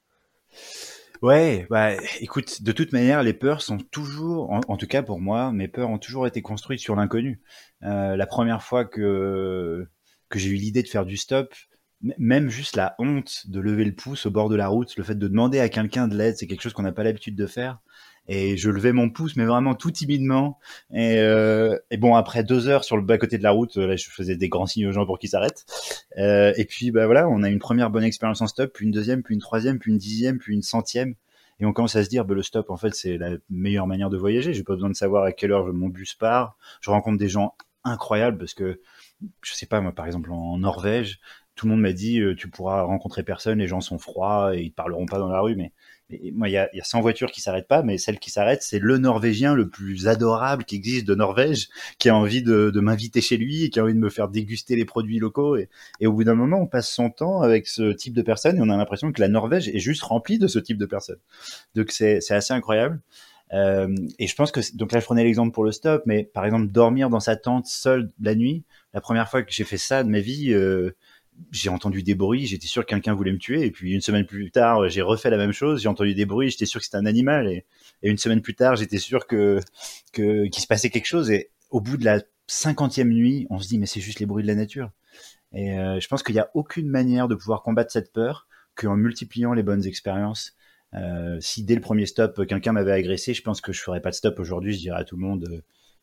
Ouais, 1.22 1.66
bah 1.70 1.92
écoute, 2.20 2.62
de 2.62 2.72
toute 2.72 2.92
manière, 2.92 3.22
les 3.22 3.32
peurs 3.32 3.62
sont 3.62 3.78
toujours, 3.78 4.50
en, 4.50 4.76
tout 4.76 4.86
cas 4.86 5.02
pour 5.02 5.20
moi, 5.20 5.52
mes 5.52 5.68
peurs 5.68 5.88
ont 5.88 5.96
toujours 5.96 6.26
été 6.26 6.42
construites 6.42 6.80
sur 6.80 6.96
l'inconnu. 6.96 7.40
la 7.80 8.26
première 8.26 8.62
fois 8.62 8.84
que 8.84 9.86
que 10.28 10.38
j'ai 10.38 10.50
eu 10.50 10.54
l'idée 10.54 10.82
de 10.82 10.88
faire 10.88 11.06
du 11.06 11.16
stop, 11.16 11.54
même 12.18 12.50
juste 12.50 12.76
la 12.76 12.94
honte 12.98 13.44
de 13.48 13.60
lever 13.60 13.84
le 13.84 13.94
pouce 13.94 14.26
au 14.26 14.30
bord 14.30 14.48
de 14.48 14.56
la 14.56 14.68
route, 14.68 14.96
le 14.96 15.04
fait 15.04 15.14
de 15.14 15.28
demander 15.28 15.60
à 15.60 15.68
quelqu'un 15.68 16.08
de 16.08 16.16
l'aide, 16.16 16.36
c'est 16.36 16.46
quelque 16.46 16.62
chose 16.62 16.72
qu'on 16.72 16.82
n'a 16.82 16.92
pas 16.92 17.04
l'habitude 17.04 17.36
de 17.36 17.46
faire. 17.46 17.78
et 18.26 18.56
je 18.56 18.70
levais 18.70 18.92
mon 18.92 19.10
pouce, 19.10 19.36
mais 19.36 19.44
vraiment 19.44 19.74
tout 19.74 19.90
timidement. 19.90 20.58
Et, 20.92 21.18
euh, 21.18 21.76
bon, 21.98 22.14
après 22.14 22.42
deux 22.42 22.68
heures 22.68 22.82
sur 22.84 22.96
le 22.96 23.02
bas 23.02 23.18
côté 23.18 23.36
de 23.36 23.42
la 23.42 23.50
route, 23.50 23.76
là, 23.76 23.96
je 23.96 24.08
faisais 24.08 24.34
des 24.36 24.48
grands 24.48 24.66
signes 24.66 24.86
aux 24.86 24.92
gens 24.92 25.04
pour 25.04 25.18
qu'ils 25.18 25.28
s'arrêtent. 25.28 25.66
Euh, 26.18 26.54
et 26.56 26.64
puis, 26.64 26.90
bah 26.90 27.04
voilà, 27.04 27.28
on 27.28 27.42
a 27.42 27.50
une 27.50 27.58
première 27.58 27.90
bonne 27.90 28.04
expérience 28.04 28.40
en 28.40 28.46
stop, 28.46 28.72
puis 28.72 28.86
une 28.86 28.92
deuxième, 28.92 29.22
puis 29.22 29.34
une 29.34 29.42
troisième, 29.42 29.78
puis 29.78 29.92
une 29.92 29.98
dixième, 29.98 30.38
puis 30.38 30.54
une 30.54 30.62
centième. 30.62 31.14
Et 31.60 31.66
on 31.66 31.72
commence 31.72 31.96
à 31.96 32.04
se 32.04 32.08
dire, 32.08 32.24
bah, 32.24 32.34
le 32.34 32.42
stop, 32.42 32.70
en 32.70 32.76
fait, 32.76 32.94
c'est 32.94 33.18
la 33.18 33.32
meilleure 33.50 33.86
manière 33.86 34.10
de 34.10 34.16
voyager. 34.16 34.54
J'ai 34.54 34.64
pas 34.64 34.74
besoin 34.74 34.90
de 34.90 34.96
savoir 34.96 35.24
à 35.24 35.32
quelle 35.32 35.52
heure 35.52 35.72
mon 35.72 35.88
bus 35.88 36.14
part. 36.14 36.56
Je 36.80 36.90
rencontre 36.90 37.18
des 37.18 37.28
gens 37.28 37.54
incroyables 37.84 38.38
parce 38.38 38.54
que, 38.54 38.80
je 39.42 39.52
sais 39.52 39.66
pas, 39.66 39.80
moi, 39.80 39.92
par 39.92 40.06
exemple, 40.06 40.32
en 40.32 40.58
Norvège, 40.58 41.20
tout 41.54 41.66
le 41.66 41.72
monde 41.72 41.82
m'a 41.82 41.92
dit, 41.92 42.20
euh, 42.20 42.34
tu 42.34 42.48
pourras 42.48 42.82
rencontrer 42.82 43.22
personne, 43.22 43.58
les 43.58 43.68
gens 43.68 43.80
sont 43.80 43.98
froids 43.98 44.56
et 44.56 44.62
ils 44.62 44.72
parleront 44.72 45.06
pas 45.06 45.18
dans 45.18 45.28
la 45.28 45.40
rue, 45.40 45.56
mais 45.56 45.72
moi, 46.32 46.48
il 46.48 46.52
y 46.52 46.56
a, 46.56 46.68
y 46.74 46.80
a 46.80 46.84
100 46.84 47.00
voitures 47.00 47.30
qui 47.30 47.40
s'arrêtent 47.40 47.68
pas, 47.68 47.82
mais 47.82 47.96
celle 47.96 48.18
qui 48.18 48.30
s'arrête, 48.30 48.62
c'est 48.62 48.78
le 48.78 48.98
Norvégien 48.98 49.54
le 49.54 49.68
plus 49.68 50.06
adorable 50.06 50.64
qui 50.64 50.76
existe 50.76 51.06
de 51.06 51.14
Norvège, 51.14 51.68
qui 51.98 52.08
a 52.08 52.16
envie 52.16 52.42
de, 52.42 52.70
de 52.70 52.80
m'inviter 52.80 53.20
chez 53.20 53.36
lui 53.36 53.64
et 53.64 53.70
qui 53.70 53.80
a 53.80 53.84
envie 53.84 53.94
de 53.94 53.98
me 53.98 54.10
faire 54.10 54.28
déguster 54.28 54.76
les 54.76 54.84
produits 54.84 55.18
locaux. 55.18 55.56
Et, 55.56 55.68
au 56.06 56.12
bout 56.12 56.24
d'un 56.24 56.34
moment, 56.34 56.58
on 56.60 56.66
passe 56.66 56.90
son 56.90 57.10
temps 57.10 57.40
avec 57.40 57.66
ce 57.66 57.92
type 57.92 58.14
de 58.14 58.22
personnes 58.22 58.58
et 58.58 58.60
on 58.60 58.68
a 58.68 58.76
l'impression 58.76 59.12
que 59.12 59.20
la 59.20 59.28
Norvège 59.28 59.68
est 59.68 59.78
juste 59.78 60.02
remplie 60.02 60.38
de 60.38 60.46
ce 60.46 60.58
type 60.58 60.78
de 60.78 60.86
personnes. 60.86 61.20
Donc 61.74 61.90
c'est 61.90 62.18
assez 62.30 62.52
incroyable. 62.52 63.00
Euh, 63.52 63.94
et 64.18 64.26
je 64.26 64.34
pense 64.34 64.50
que 64.50 64.60
donc 64.74 64.92
là 64.92 65.00
je 65.00 65.04
prenais 65.04 65.22
l'exemple 65.22 65.52
pour 65.52 65.64
le 65.64 65.72
stop, 65.72 66.02
mais 66.06 66.24
par 66.24 66.44
exemple 66.44 66.66
dormir 66.68 67.10
dans 67.10 67.20
sa 67.20 67.36
tente 67.36 67.66
seul 67.66 68.10
la 68.20 68.34
nuit, 68.34 68.64
la 68.94 69.00
première 69.00 69.28
fois 69.28 69.42
que 69.42 69.52
j'ai 69.52 69.64
fait 69.64 69.76
ça 69.78 70.02
de 70.02 70.08
ma 70.08 70.20
vie, 70.20 70.52
euh, 70.52 70.96
j'ai 71.50 71.68
entendu 71.68 72.02
des 72.02 72.14
bruits, 72.14 72.46
j'étais 72.46 72.66
sûr 72.66 72.82
que 72.82 72.90
quelqu'un 72.90 73.14
voulait 73.14 73.32
me 73.32 73.38
tuer. 73.38 73.64
Et 73.64 73.70
puis 73.70 73.92
une 73.92 74.00
semaine 74.00 74.26
plus 74.26 74.50
tard, 74.50 74.88
j'ai 74.88 75.02
refait 75.02 75.30
la 75.30 75.36
même 75.36 75.52
chose, 75.52 75.82
j'ai 75.82 75.88
entendu 75.88 76.14
des 76.14 76.26
bruits, 76.26 76.50
j'étais 76.50 76.66
sûr 76.66 76.80
que 76.80 76.84
c'était 76.84 76.96
un 76.96 77.06
animal. 77.06 77.48
Et, 77.48 77.64
une 78.02 78.18
semaine 78.18 78.42
plus 78.42 78.54
tard, 78.54 78.76
j'étais 78.76 78.98
sûr 78.98 79.26
que 79.26 79.60
qu'il 80.12 80.58
se 80.58 80.66
passait 80.66 80.90
quelque 80.90 81.06
chose. 81.06 81.30
Et 81.30 81.50
au 81.70 81.80
bout 81.80 81.96
de 81.96 82.04
la 82.04 82.22
cinquantième 82.46 83.10
nuit, 83.10 83.46
on 83.50 83.58
se 83.58 83.68
dit 83.68 83.78
mais 83.78 83.86
c'est 83.86 84.00
juste 84.00 84.20
les 84.20 84.26
bruits 84.26 84.42
de 84.42 84.48
la 84.48 84.54
nature. 84.54 84.90
Et 85.52 85.78
euh, 85.78 86.00
je 86.00 86.08
pense 86.08 86.22
qu'il 86.22 86.34
n'y 86.34 86.40
a 86.40 86.50
aucune 86.54 86.88
manière 86.88 87.28
de 87.28 87.34
pouvoir 87.34 87.62
combattre 87.62 87.92
cette 87.92 88.12
peur 88.12 88.48
qu'en 88.74 88.96
multipliant 88.96 89.54
les 89.54 89.62
bonnes 89.62 89.86
expériences. 89.86 90.54
Euh, 90.94 91.38
si 91.40 91.64
dès 91.64 91.74
le 91.74 91.80
premier 91.80 92.06
stop, 92.06 92.46
quelqu'un 92.46 92.72
m'avait 92.72 92.92
agressé, 92.92 93.34
je 93.34 93.42
pense 93.42 93.60
que 93.60 93.72
je 93.72 93.80
ferais 93.80 94.00
pas 94.00 94.10
de 94.10 94.14
stop 94.14 94.38
aujourd'hui. 94.38 94.74
Je 94.74 94.78
dirais 94.78 95.00
à 95.00 95.04
tout 95.04 95.16
le 95.16 95.22
monde, 95.22 95.48
euh, 95.50 95.60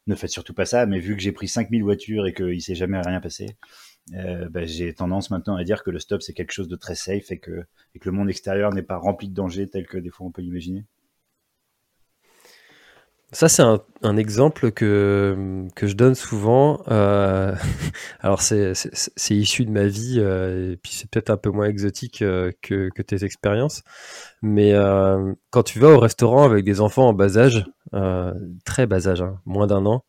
ne 0.08 0.16
faites 0.16 0.32
surtout 0.32 0.54
pas 0.54 0.66
ça. 0.66 0.86
Mais 0.86 1.00
vu 1.00 1.16
que 1.16 1.22
j'ai 1.22 1.34
pris 1.34 1.48
5000 1.48 1.84
voitures 1.84 2.26
et 2.28 2.34
qu'il 2.34 2.62
s'est 2.62 2.76
jamais 2.76 3.00
rien 3.02 3.20
passé, 3.20 3.58
euh, 4.14 4.50
bah, 4.50 4.66
j'ai 4.66 4.94
tendance 4.94 5.32
maintenant 5.32 5.56
à 5.56 5.64
dire 5.64 5.84
que 5.84 5.92
le 5.92 6.00
stop 6.00 6.22
c'est 6.22 6.34
quelque 6.34 6.52
chose 6.52 6.68
de 6.68 6.76
très 6.76 6.96
safe 6.96 7.32
et 7.32 7.40
que, 7.40 7.64
le 8.04 8.12
monde 8.12 8.30
extérieur 8.30 8.74
n'est 8.74 8.84
pas 8.84 8.98
rempli 8.98 9.30
de 9.30 9.34
dangers 9.34 9.68
tel 9.68 9.88
que 9.88 9.98
des 9.98 10.10
fois 10.10 10.28
on 10.28 10.32
peut 10.32 10.42
l'imaginer. 10.42 10.86
Ça, 13.34 13.48
c'est 13.48 13.64
un, 13.64 14.18
exemple 14.18 14.72
que, 14.74 15.66
que 15.74 15.88
je 15.88 15.96
donne 15.96 16.16
souvent. 16.16 16.84
Euh, 16.90 17.56
alors, 18.20 18.42
c'est 18.42 18.74
issu 19.30 19.64
de 19.64 19.72
ma 19.72 19.86
vie, 19.86 20.18
euh, 20.20 20.74
et 20.74 20.76
puis 20.76 20.92
c'est 20.92 21.10
peut-être 21.10 21.30
un 21.30 21.38
peu 21.38 21.50
moins 21.50 21.68
exotique 21.68 22.18
que, 22.20 23.02
tes 23.02 23.24
expériences. 23.24 23.84
Mais 24.42 24.74
quand 25.50 25.64
tu 25.64 25.80
vas 25.80 25.92
au 25.92 26.00
restaurant 26.00 26.44
avec 26.44 26.66
des 26.66 26.82
enfants 26.82 27.08
en 27.08 27.14
bas 27.14 27.38
âge, 27.38 27.64
très 28.66 28.86
bas 28.86 29.08
âge, 29.08 29.22
hein, 29.22 29.40
moins 29.46 29.66
d'un 29.66 29.86
an, 29.86 30.04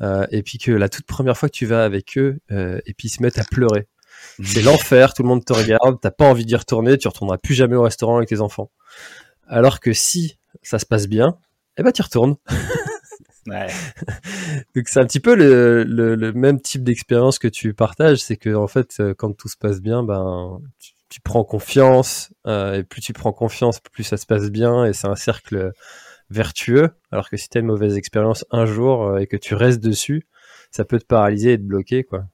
euh, 0.00 0.26
et 0.30 0.42
puis 0.42 0.58
que 0.58 0.72
la 0.72 0.88
toute 0.88 1.06
première 1.06 1.36
fois 1.36 1.48
que 1.48 1.54
tu 1.54 1.66
vas 1.66 1.84
avec 1.84 2.16
eux, 2.16 2.38
euh, 2.50 2.80
et 2.86 2.94
puis 2.94 3.08
ils 3.08 3.10
se 3.10 3.22
mettent 3.22 3.38
à 3.38 3.44
pleurer. 3.44 3.88
C'est 4.42 4.62
l'enfer, 4.62 5.14
tout 5.14 5.22
le 5.22 5.28
monde 5.28 5.44
te 5.44 5.52
regarde, 5.52 5.98
t'as 6.00 6.10
pas 6.10 6.26
envie 6.26 6.46
d'y 6.46 6.56
retourner, 6.56 6.96
tu 6.96 7.08
retourneras 7.08 7.38
plus 7.38 7.54
jamais 7.54 7.76
au 7.76 7.82
restaurant 7.82 8.16
avec 8.16 8.28
tes 8.28 8.40
enfants. 8.40 8.70
Alors 9.46 9.80
que 9.80 9.92
si 9.92 10.38
ça 10.62 10.78
se 10.78 10.86
passe 10.86 11.08
bien, 11.08 11.36
eh 11.76 11.82
ben 11.82 11.92
tu 11.92 12.02
retournes. 12.02 12.36
Ouais. 13.46 13.66
Donc 14.76 14.88
c'est 14.88 15.00
un 15.00 15.04
petit 15.04 15.20
peu 15.20 15.34
le, 15.34 15.82
le, 15.82 16.14
le 16.14 16.32
même 16.32 16.60
type 16.60 16.84
d'expérience 16.84 17.38
que 17.38 17.48
tu 17.48 17.74
partages, 17.74 18.18
c'est 18.18 18.36
que 18.36 18.54
en 18.54 18.68
fait 18.68 18.98
euh, 19.00 19.14
quand 19.14 19.32
tout 19.32 19.48
se 19.48 19.56
passe 19.56 19.80
bien, 19.80 20.02
ben 20.04 20.60
tu, 20.78 20.92
tu 21.08 21.20
prends 21.20 21.44
confiance 21.44 22.32
euh, 22.46 22.74
et 22.74 22.82
plus 22.84 23.00
tu 23.00 23.12
prends 23.12 23.32
confiance, 23.32 23.80
plus 23.80 24.04
ça 24.04 24.16
se 24.16 24.26
passe 24.26 24.50
bien 24.50 24.84
et 24.84 24.92
c'est 24.92 25.08
un 25.08 25.16
cercle 25.16 25.72
vertueux, 26.32 26.90
alors 27.10 27.30
que 27.30 27.36
si 27.36 27.48
tu 27.48 27.58
as 27.58 27.60
une 27.60 27.66
mauvaise 27.66 27.96
expérience 27.96 28.44
un 28.50 28.66
jour 28.66 29.04
euh, 29.04 29.18
et 29.18 29.26
que 29.26 29.36
tu 29.36 29.54
restes 29.54 29.80
dessus, 29.80 30.26
ça 30.70 30.84
peut 30.84 30.98
te 30.98 31.04
paralyser 31.04 31.52
et 31.52 31.58
te 31.58 31.62
bloquer, 31.62 32.04
quoi. 32.04 32.24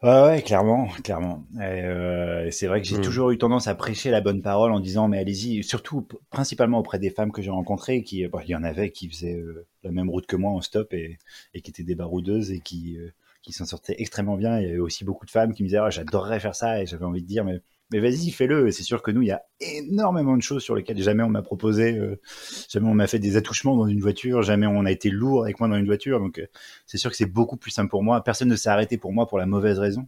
Ouais, 0.00 0.22
ouais, 0.22 0.42
clairement, 0.42 0.86
clairement. 1.02 1.44
Euh, 1.60 2.48
c'est 2.52 2.68
vrai 2.68 2.80
que 2.80 2.86
j'ai 2.86 2.98
hmm. 2.98 3.02
toujours 3.02 3.30
eu 3.32 3.38
tendance 3.38 3.66
à 3.66 3.74
prêcher 3.74 4.12
la 4.12 4.20
bonne 4.20 4.42
parole 4.42 4.70
en 4.70 4.78
disant 4.78 5.08
mais 5.08 5.18
allez-y, 5.18 5.64
surtout 5.64 6.06
principalement 6.30 6.78
auprès 6.78 7.00
des 7.00 7.10
femmes 7.10 7.32
que 7.32 7.42
j'ai 7.42 7.50
rencontrées, 7.50 8.04
qui, 8.04 8.18
il 8.20 8.48
y 8.48 8.54
en 8.54 8.62
avait 8.62 8.90
qui 8.92 9.08
faisaient 9.08 9.34
euh, 9.34 9.66
la 9.82 9.90
même 9.90 10.08
route 10.08 10.26
que 10.26 10.36
moi 10.36 10.52
en 10.52 10.60
stop 10.60 10.92
et, 10.92 11.18
et 11.52 11.62
qui 11.62 11.72
étaient 11.72 11.82
des 11.82 11.96
baroudeuses 11.96 12.52
et 12.52 12.60
qui 12.60 12.96
qui 13.42 13.52
s'en 13.52 13.64
sortaient 13.64 13.96
extrêmement 13.98 14.36
bien. 14.36 14.60
Il 14.60 14.68
y 14.68 14.70
avait 14.70 14.78
aussi 14.78 15.04
beaucoup 15.04 15.26
de 15.26 15.32
femmes 15.32 15.52
qui 15.52 15.64
me 15.64 15.68
disaient 15.68 15.78
ah, 15.78 15.90
j'adorerais 15.90 16.38
faire 16.38 16.54
ça 16.54 16.80
et 16.80 16.86
j'avais 16.86 17.04
envie 17.04 17.22
de 17.22 17.26
dire 17.26 17.44
mais 17.44 17.60
mais 17.90 18.00
vas-y, 18.00 18.30
fais-le. 18.30 18.70
C'est 18.70 18.82
sûr 18.82 19.02
que 19.02 19.10
nous, 19.10 19.22
il 19.22 19.28
y 19.28 19.32
a 19.32 19.42
énormément 19.60 20.36
de 20.36 20.42
choses 20.42 20.62
sur 20.62 20.74
lesquelles 20.74 21.00
jamais 21.02 21.22
on 21.22 21.30
m'a 21.30 21.42
proposé, 21.42 21.98
euh, 21.98 22.20
jamais 22.68 22.88
on 22.88 22.94
m'a 22.94 23.06
fait 23.06 23.18
des 23.18 23.36
attouchements 23.36 23.76
dans 23.76 23.86
une 23.86 24.00
voiture, 24.00 24.42
jamais 24.42 24.66
on 24.66 24.84
a 24.84 24.90
été 24.90 25.10
lourd 25.10 25.44
avec 25.44 25.58
moi 25.60 25.68
dans 25.68 25.76
une 25.76 25.86
voiture. 25.86 26.18
Donc, 26.18 26.38
euh, 26.38 26.46
c'est 26.86 26.98
sûr 26.98 27.10
que 27.10 27.16
c'est 27.16 27.26
beaucoup 27.26 27.56
plus 27.56 27.70
simple 27.70 27.90
pour 27.90 28.02
moi. 28.02 28.22
Personne 28.22 28.48
ne 28.48 28.56
s'est 28.56 28.68
arrêté 28.68 28.98
pour 28.98 29.12
moi 29.12 29.26
pour 29.26 29.38
la 29.38 29.46
mauvaise 29.46 29.78
raison. 29.78 30.06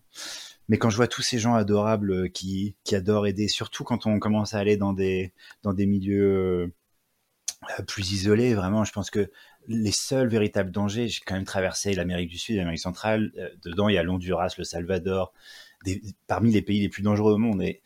Mais 0.69 0.79
quand 0.79 0.91
je 0.91 0.97
vois 0.97 1.09
tous 1.09 1.23
ces 1.23 1.39
gens 1.39 1.55
adorables 1.55 2.13
euh, 2.13 2.29
qui, 2.29 2.77
qui 2.85 2.95
adorent 2.95 3.27
aider, 3.27 3.49
surtout 3.49 3.85
quand 3.85 4.07
on 4.07 4.19
commence 4.19 4.55
à 4.55 4.59
aller 4.59 4.77
dans 4.77 4.93
des, 4.93 5.33
dans 5.63 5.73
des 5.73 5.87
milieux 5.87 6.73
plus 7.87 8.13
isolés, 8.13 8.55
vraiment, 8.55 8.85
je 8.85 8.93
pense 8.93 9.11
que 9.11 9.31
les 9.69 9.93
seuls 9.93 10.29
véritables 10.29 10.71
dangers, 10.71 11.09
j'ai 11.09 11.21
quand 11.25 11.35
même 11.35 11.45
traversé 11.45 11.95
l'Amérique 11.95 12.31
du 12.31 12.39
Sud, 12.39 12.57
l'Amérique 12.57 12.81
centrale. 12.81 13.33
dedans, 13.63 13.89
il 13.89 13.95
y 13.95 13.99
a 13.99 14.03
l'Honduras, 14.03 14.55
le 14.59 14.65
Salvador, 14.65 15.33
parmi 16.27 16.51
les 16.51 16.63
pays 16.63 16.81
les 16.81 16.89
plus 16.89 17.03
dangereux 17.03 17.35
au 17.35 17.39
monde. 17.39 17.63
Et, 17.63 17.83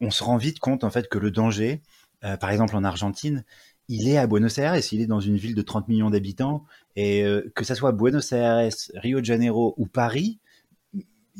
on 0.00 0.10
se 0.10 0.22
rend 0.22 0.36
vite 0.36 0.58
compte 0.58 0.84
en 0.84 0.90
fait 0.90 1.08
que 1.08 1.18
le 1.18 1.30
danger, 1.30 1.82
euh, 2.24 2.36
par 2.36 2.50
exemple 2.50 2.76
en 2.76 2.84
Argentine, 2.84 3.44
il 3.88 4.08
est 4.08 4.16
à 4.16 4.26
Buenos 4.26 4.58
Aires, 4.58 4.76
il 4.92 5.00
est 5.00 5.06
dans 5.06 5.20
une 5.20 5.36
ville 5.36 5.54
de 5.54 5.62
30 5.62 5.88
millions 5.88 6.10
d'habitants, 6.10 6.64
et 6.96 7.22
euh, 7.24 7.50
que 7.54 7.64
ça 7.64 7.74
soit 7.74 7.92
Buenos 7.92 8.32
Aires, 8.32 8.70
Rio 8.94 9.20
de 9.20 9.24
Janeiro 9.24 9.74
ou 9.76 9.86
Paris, 9.86 10.40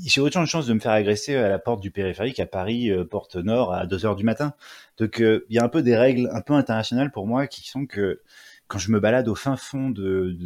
j'ai 0.04 0.20
autant 0.20 0.40
de 0.40 0.46
chances 0.46 0.66
de 0.66 0.74
me 0.74 0.80
faire 0.80 0.92
agresser 0.92 1.36
à 1.36 1.48
la 1.48 1.58
porte 1.58 1.80
du 1.80 1.90
périphérique 1.90 2.40
à 2.40 2.46
Paris, 2.46 2.90
euh, 2.90 3.04
porte 3.04 3.36
nord, 3.36 3.72
à 3.72 3.86
2 3.86 4.06
heures 4.06 4.16
du 4.16 4.24
matin. 4.24 4.54
Donc 4.98 5.18
il 5.20 5.54
y 5.54 5.58
a 5.58 5.64
un 5.64 5.68
peu 5.68 5.82
des 5.82 5.96
règles 5.96 6.28
un 6.32 6.40
peu 6.40 6.54
internationales 6.54 7.12
pour 7.12 7.26
moi 7.26 7.46
qui 7.46 7.68
sont 7.68 7.86
que 7.86 8.20
quand 8.68 8.78
je 8.78 8.90
me 8.90 9.00
balade 9.00 9.28
au 9.28 9.34
fin 9.34 9.56
fond 9.56 9.90
de, 9.90 10.36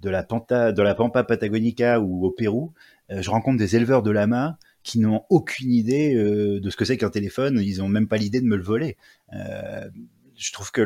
de, 0.00 0.08
la, 0.08 0.22
Pampa 0.22 1.24
Patagonica 1.24 2.00
ou 2.00 2.24
au 2.26 2.30
Pérou, 2.30 2.72
euh, 3.10 3.22
je 3.22 3.30
rencontre 3.30 3.58
des 3.58 3.76
éleveurs 3.76 4.02
de 4.02 4.10
lama 4.10 4.58
qui 4.82 4.98
n'ont 4.98 5.24
aucune 5.28 5.72
idée 5.72 6.14
euh, 6.14 6.60
de 6.60 6.70
ce 6.70 6.76
que 6.76 6.84
c'est 6.84 6.96
qu'un 6.96 7.10
téléphone. 7.10 7.60
Ils 7.62 7.78
n'ont 7.78 7.88
même 7.88 8.08
pas 8.08 8.16
l'idée 8.16 8.40
de 8.40 8.46
me 8.46 8.56
le 8.56 8.62
voler. 8.62 8.96
Euh, 9.34 9.88
je 10.36 10.52
trouve 10.52 10.72
que 10.72 10.80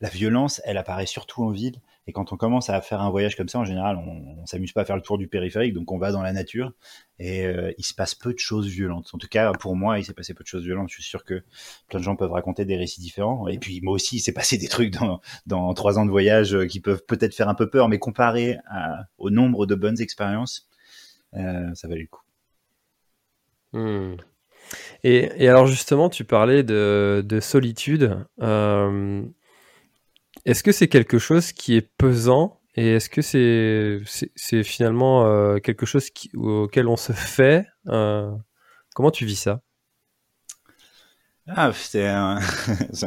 la 0.00 0.08
violence, 0.08 0.60
elle 0.64 0.78
apparaît 0.78 1.06
surtout 1.06 1.42
en 1.44 1.50
ville. 1.50 1.80
Et 2.06 2.12
quand 2.12 2.32
on 2.32 2.36
commence 2.36 2.70
à 2.70 2.80
faire 2.80 3.00
un 3.00 3.10
voyage 3.10 3.36
comme 3.36 3.48
ça, 3.48 3.58
en 3.58 3.64
général, 3.64 3.96
on, 3.96 4.40
on 4.40 4.46
s'amuse 4.46 4.72
pas 4.72 4.82
à 4.82 4.84
faire 4.84 4.96
le 4.96 5.02
tour 5.02 5.18
du 5.18 5.28
périphérique, 5.28 5.74
donc 5.74 5.92
on 5.92 5.98
va 5.98 6.12
dans 6.12 6.22
la 6.22 6.32
nature 6.32 6.72
et 7.18 7.44
il 7.76 7.84
se 7.84 7.92
passe 7.92 8.14
peu 8.14 8.32
de 8.32 8.38
choses 8.38 8.66
violentes. 8.66 9.10
En 9.12 9.18
tout 9.18 9.28
cas, 9.28 9.52
pour 9.52 9.76
moi, 9.76 9.98
il 9.98 10.04
s'est 10.04 10.14
passé 10.14 10.32
peu 10.32 10.42
de 10.42 10.48
choses 10.48 10.64
violentes. 10.64 10.88
Je 10.88 10.94
suis 10.94 11.02
sûr 11.02 11.22
que 11.22 11.42
plein 11.88 11.98
de 12.00 12.04
gens 12.04 12.16
peuvent 12.16 12.32
raconter 12.32 12.64
des 12.64 12.76
récits 12.76 13.02
différents. 13.02 13.46
Et 13.46 13.58
puis 13.58 13.80
moi 13.82 13.92
aussi, 13.92 14.16
il 14.16 14.20
s'est 14.20 14.32
passé 14.32 14.56
des 14.56 14.68
trucs 14.68 14.94
dans, 15.46 15.74
trois 15.74 15.98
ans 15.98 16.06
de 16.06 16.10
voyage 16.10 16.56
qui 16.68 16.80
peuvent 16.80 17.04
peut-être 17.06 17.34
faire 17.34 17.48
un 17.48 17.54
peu 17.54 17.68
peur, 17.68 17.88
mais 17.88 17.98
comparé 17.98 18.56
au 19.18 19.28
nombre 19.28 19.66
de 19.66 19.74
bonnes 19.74 20.00
expériences, 20.00 20.68
euh, 21.34 21.74
ça 21.74 21.88
valait 21.88 22.02
le 22.02 22.06
coup. 22.08 22.22
Hmm. 23.72 24.16
Et, 25.04 25.48
alors 25.48 25.66
justement, 25.66 26.08
tu 26.08 26.24
parlais 26.24 26.62
de, 26.62 27.38
solitude. 27.40 28.24
Euh, 28.40 29.22
est-ce 30.44 30.62
que 30.62 30.72
c'est 30.72 30.88
quelque 30.88 31.18
chose 31.18 31.52
qui 31.52 31.76
est 31.76 31.88
pesant 31.98 32.60
et 32.76 32.94
est-ce 32.94 33.10
que 33.10 33.20
c'est 33.22 34.62
finalement 34.62 35.26
euh, 35.26 35.58
quelque 35.58 35.86
chose 35.86 36.08
auquel 36.34 36.88
on 36.88 36.96
se 36.96 37.12
fait 37.12 37.66
Comment 37.84 39.10
tu 39.10 39.24
vis 39.24 39.36
ça? 39.36 39.62
Ah, 41.48 41.72
c'est 41.74 42.06
un, 42.06 42.40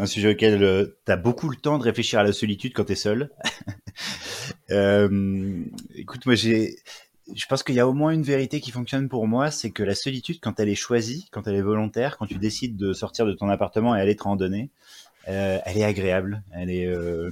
sujet 0.05 0.31
auquel 0.31 0.93
tu 1.05 1.11
as 1.11 1.17
beaucoup 1.17 1.49
le 1.49 1.55
temps 1.55 1.77
de 1.77 1.83
réfléchir 1.83 2.19
à 2.19 2.23
la 2.23 2.33
solitude 2.33 2.73
quand 2.73 2.85
tu 2.85 2.93
es 2.93 2.95
seul. 2.95 3.29
écoute, 5.95 6.25
moi 6.25 6.35
je 6.35 7.45
pense 7.47 7.63
qu'il 7.63 7.75
y 7.75 7.79
a 7.79 7.87
au 7.87 7.93
moins 7.93 8.11
une 8.11 8.23
vérité 8.23 8.59
qui 8.59 8.71
fonctionne 8.71 9.07
pour 9.07 9.27
moi, 9.27 9.49
c'est 9.49 9.71
que 9.71 9.83
la 9.83 9.95
solitude, 9.95 10.39
quand 10.41 10.59
elle 10.59 10.69
est 10.69 10.75
choisie, 10.75 11.27
quand 11.31 11.47
elle 11.47 11.55
est 11.55 11.61
volontaire, 11.61 12.17
quand 12.17 12.25
tu 12.25 12.37
décides 12.37 12.75
de 12.75 12.93
sortir 12.93 13.25
de 13.25 13.33
ton 13.33 13.49
appartement 13.49 13.95
et 13.95 14.01
aller 14.01 14.15
te 14.15 14.23
randonner, 14.23 14.63
euh, 14.63 15.02
elle 15.25 15.77
est 15.77 15.83
agréable. 15.83 16.43
Elle 16.51 16.69
est, 16.69 16.87
euh, 16.87 17.31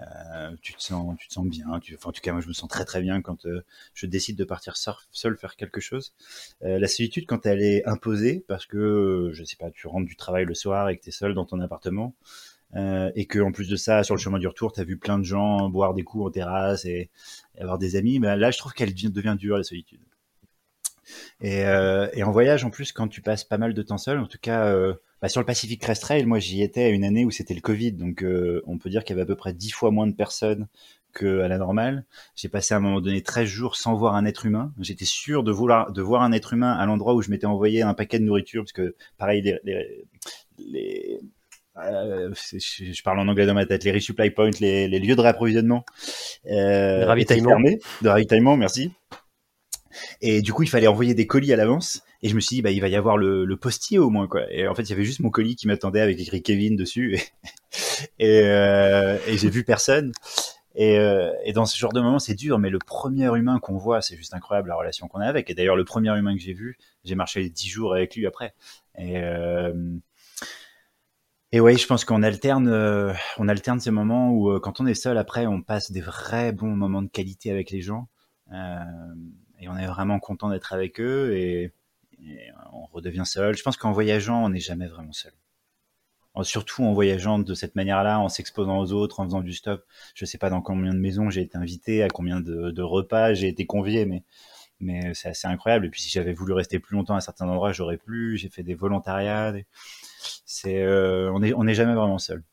Euh, 0.00 0.56
tu 0.62 0.74
te 0.74 0.82
sens, 0.82 1.16
tu 1.18 1.28
te 1.28 1.32
sens 1.34 1.46
bien. 1.46 1.78
Tu, 1.80 1.96
en 2.02 2.12
tout 2.12 2.20
cas, 2.20 2.32
moi, 2.32 2.40
je 2.40 2.48
me 2.48 2.52
sens 2.52 2.68
très 2.68 2.84
très 2.84 3.00
bien 3.00 3.20
quand 3.22 3.46
euh, 3.46 3.64
je 3.94 4.06
décide 4.06 4.36
de 4.36 4.44
partir 4.44 4.76
seul 4.76 5.36
faire 5.36 5.56
quelque 5.56 5.80
chose. 5.80 6.14
Euh, 6.62 6.78
la 6.78 6.88
solitude, 6.88 7.26
quand 7.26 7.46
elle 7.46 7.62
est 7.62 7.86
imposée, 7.86 8.44
parce 8.48 8.66
que 8.66 9.30
je 9.32 9.44
sais 9.44 9.56
pas, 9.56 9.70
tu 9.70 9.86
rentres 9.86 10.06
du 10.06 10.16
travail 10.16 10.44
le 10.44 10.54
soir 10.54 10.88
et 10.88 10.96
que 10.96 11.02
tu 11.02 11.10
es 11.10 11.12
seul 11.12 11.34
dans 11.34 11.44
ton 11.44 11.60
appartement, 11.60 12.14
et 13.16 13.26
que 13.26 13.40
en 13.40 13.50
plus 13.50 13.68
de 13.68 13.76
ça, 13.76 14.04
sur 14.04 14.14
le 14.14 14.20
chemin 14.20 14.38
du 14.38 14.46
retour, 14.46 14.72
tu 14.72 14.80
as 14.80 14.84
vu 14.84 14.96
plein 14.96 15.18
de 15.18 15.24
gens 15.24 15.68
boire 15.68 15.92
des 15.92 16.04
coups 16.04 16.26
en 16.26 16.30
terrasse 16.30 16.84
et, 16.84 17.10
avoir 17.58 17.78
des 17.78 17.96
amis, 17.96 18.20
ben 18.20 18.36
là, 18.36 18.52
je 18.52 18.58
trouve 18.58 18.72
qu'elle 18.74 18.94
devient 18.94 19.36
dure 19.36 19.56
la 19.56 19.64
solitude. 19.64 20.00
Et, 21.40 21.64
en 22.22 22.30
voyage, 22.30 22.64
en 22.64 22.70
plus, 22.70 22.92
quand 22.92 23.08
tu 23.08 23.22
passes 23.22 23.44
pas 23.44 23.58
mal 23.58 23.74
de 23.74 23.82
temps 23.82 23.98
seul, 23.98 24.18
en 24.18 24.26
tout 24.26 24.38
cas 24.40 24.72
bah, 25.22 25.28
sur 25.28 25.40
le 25.40 25.46
Pacific 25.46 25.80
Crest 25.80 26.02
Trail, 26.02 26.24
moi 26.24 26.38
j'y 26.38 26.62
étais 26.62 26.84
à 26.84 26.88
une 26.88 27.04
année 27.04 27.24
où 27.24 27.30
c'était 27.30 27.54
le 27.54 27.60
Covid, 27.60 27.92
donc 27.92 28.22
euh, 28.22 28.62
on 28.66 28.78
peut 28.78 28.90
dire 28.90 29.04
qu'il 29.04 29.14
y 29.14 29.18
avait 29.18 29.22
à 29.22 29.26
peu 29.26 29.36
près 29.36 29.52
10 29.52 29.70
fois 29.70 29.90
moins 29.90 30.06
de 30.06 30.14
personnes 30.14 30.66
qu'à 31.14 31.48
la 31.48 31.58
normale. 31.58 32.04
J'ai 32.36 32.48
passé 32.48 32.74
à 32.74 32.76
un 32.76 32.80
moment 32.80 33.00
donné 33.00 33.22
13 33.22 33.46
jours 33.46 33.76
sans 33.76 33.94
voir 33.94 34.14
un 34.14 34.24
être 34.24 34.46
humain. 34.46 34.72
J'étais 34.78 35.04
sûr 35.04 35.42
de 35.42 35.52
vouloir 35.52 35.92
de 35.92 36.02
voir 36.02 36.22
un 36.22 36.32
être 36.32 36.52
humain 36.52 36.72
à 36.72 36.86
l'endroit 36.86 37.14
où 37.14 37.22
je 37.22 37.30
m'étais 37.30 37.46
envoyé 37.46 37.82
un 37.82 37.94
paquet 37.94 38.18
de 38.18 38.24
nourriture, 38.24 38.62
parce 38.62 38.72
que 38.72 38.94
pareil, 39.18 39.42
les, 39.42 40.04
les, 40.58 41.20
euh, 41.78 42.32
je, 42.34 43.02
parle 43.02 43.20
en 43.20 43.28
anglais 43.28 43.46
dans 43.46 43.54
ma 43.54 43.66
tête, 43.66 43.84
les 43.84 43.92
resupply 43.92 44.30
points, 44.30 44.50
les, 44.60 44.88
les 44.88 44.98
lieux 44.98 45.16
de 45.16 45.20
réapprovisionnement, 45.20 45.84
euh, 46.46 47.06
ravitaillement. 47.06 47.58
de 47.60 48.08
ravitaillement, 48.08 48.56
merci. 48.56 48.92
Et 50.20 50.42
du 50.42 50.52
coup, 50.52 50.62
il 50.62 50.68
fallait 50.68 50.86
envoyer 50.86 51.14
des 51.14 51.26
colis 51.26 51.52
à 51.52 51.56
l'avance. 51.56 52.02
Et 52.22 52.28
je 52.28 52.34
me 52.34 52.40
suis 52.40 52.56
dit, 52.56 52.62
bah, 52.62 52.70
il 52.70 52.80
va 52.80 52.88
y 52.88 52.96
avoir 52.96 53.16
le, 53.16 53.44
le 53.44 53.56
postier 53.56 53.98
au 53.98 54.10
moins, 54.10 54.26
quoi. 54.26 54.42
Et 54.52 54.68
en 54.68 54.74
fait, 54.74 54.82
il 54.82 54.90
y 54.90 54.92
avait 54.92 55.04
juste 55.04 55.20
mon 55.20 55.30
colis 55.30 55.56
qui 55.56 55.66
m'attendait 55.66 56.00
avec 56.00 56.20
écrit 56.20 56.42
Kevin 56.42 56.76
dessus. 56.76 57.16
Et, 57.16 57.22
et, 58.18 58.42
euh, 58.44 59.18
et 59.26 59.38
j'ai 59.38 59.50
vu 59.50 59.64
personne. 59.64 60.12
Et, 60.74 60.98
euh, 60.98 61.32
et, 61.44 61.52
dans 61.52 61.66
ce 61.66 61.76
genre 61.76 61.92
de 61.92 62.00
moment, 62.00 62.18
c'est 62.18 62.34
dur, 62.34 62.58
mais 62.58 62.70
le 62.70 62.78
premier 62.78 63.26
humain 63.36 63.58
qu'on 63.58 63.76
voit, 63.76 64.02
c'est 64.02 64.16
juste 64.16 64.34
incroyable 64.34 64.68
la 64.68 64.76
relation 64.76 65.08
qu'on 65.08 65.20
a 65.20 65.26
avec. 65.26 65.50
Et 65.50 65.54
d'ailleurs, 65.54 65.76
le 65.76 65.84
premier 65.84 66.16
humain 66.16 66.34
que 66.36 66.40
j'ai 66.42 66.52
vu, 66.52 66.78
j'ai 67.04 67.14
marché 67.14 67.48
dix 67.48 67.68
jours 67.68 67.94
avec 67.94 68.14
lui 68.14 68.26
après. 68.26 68.54
Et, 68.96 69.18
euh, 69.18 69.72
et 71.52 71.58
ouais, 71.60 71.76
je 71.76 71.86
pense 71.86 72.04
qu'on 72.04 72.22
alterne, 72.22 72.68
euh, 72.68 73.12
on 73.36 73.48
alterne 73.48 73.80
ces 73.80 73.90
moments 73.90 74.30
où, 74.30 74.50
euh, 74.50 74.60
quand 74.60 74.80
on 74.80 74.86
est 74.86 74.94
seul, 74.94 75.18
après, 75.18 75.46
on 75.46 75.62
passe 75.62 75.90
des 75.90 76.00
vrais 76.00 76.52
bons 76.52 76.76
moments 76.76 77.02
de 77.02 77.08
qualité 77.08 77.50
avec 77.50 77.70
les 77.70 77.82
gens. 77.82 78.08
Et 79.60 79.68
on 79.68 79.76
est 79.76 79.86
vraiment 79.86 80.18
content 80.18 80.48
d'être 80.48 80.72
avec 80.72 81.00
eux 81.00 81.36
et, 81.36 81.72
on 82.72 82.84
redevient 82.92 83.24
seul. 83.24 83.56
Je 83.56 83.62
pense 83.62 83.78
qu'en 83.78 83.92
voyageant, 83.92 84.44
on 84.44 84.50
n'est 84.50 84.60
jamais 84.60 84.86
vraiment 84.86 85.12
seul. 85.12 85.32
Surtout 86.42 86.84
en 86.84 86.92
voyageant 86.92 87.38
de 87.38 87.54
cette 87.54 87.74
manière-là, 87.76 88.20
en 88.20 88.28
s'exposant 88.28 88.78
aux 88.78 88.92
autres, 88.92 89.20
en 89.20 89.24
faisant 89.24 89.40
du 89.40 89.54
stop. 89.54 89.84
Je 90.14 90.26
sais 90.26 90.36
pas 90.36 90.50
dans 90.50 90.60
combien 90.60 90.92
de 90.92 90.98
maisons 90.98 91.30
j'ai 91.30 91.40
été 91.40 91.56
invité, 91.56 92.02
à 92.02 92.08
combien 92.08 92.40
de, 92.40 92.82
repas 92.82 93.32
j'ai 93.32 93.48
été 93.48 93.64
convié, 93.66 94.04
mais 94.80 95.14
c'est 95.14 95.28
assez 95.28 95.48
incroyable. 95.48 95.86
Et 95.86 95.90
puis 95.90 96.00
si 96.02 96.10
j'avais 96.10 96.34
voulu 96.34 96.52
rester 96.52 96.78
plus 96.78 96.94
longtemps 96.96 97.14
à 97.14 97.20
certains 97.20 97.48
endroits, 97.48 97.72
j'aurais 97.72 97.98
pu. 97.98 98.36
J'ai 98.36 98.48
fait 98.50 98.62
des 98.62 98.74
volontariats. 98.74 99.54
Euh, 100.66 101.30
on 101.30 101.64
n'est 101.64 101.74
jamais 101.74 101.94
vraiment 101.94 102.18
seul. 102.18 102.44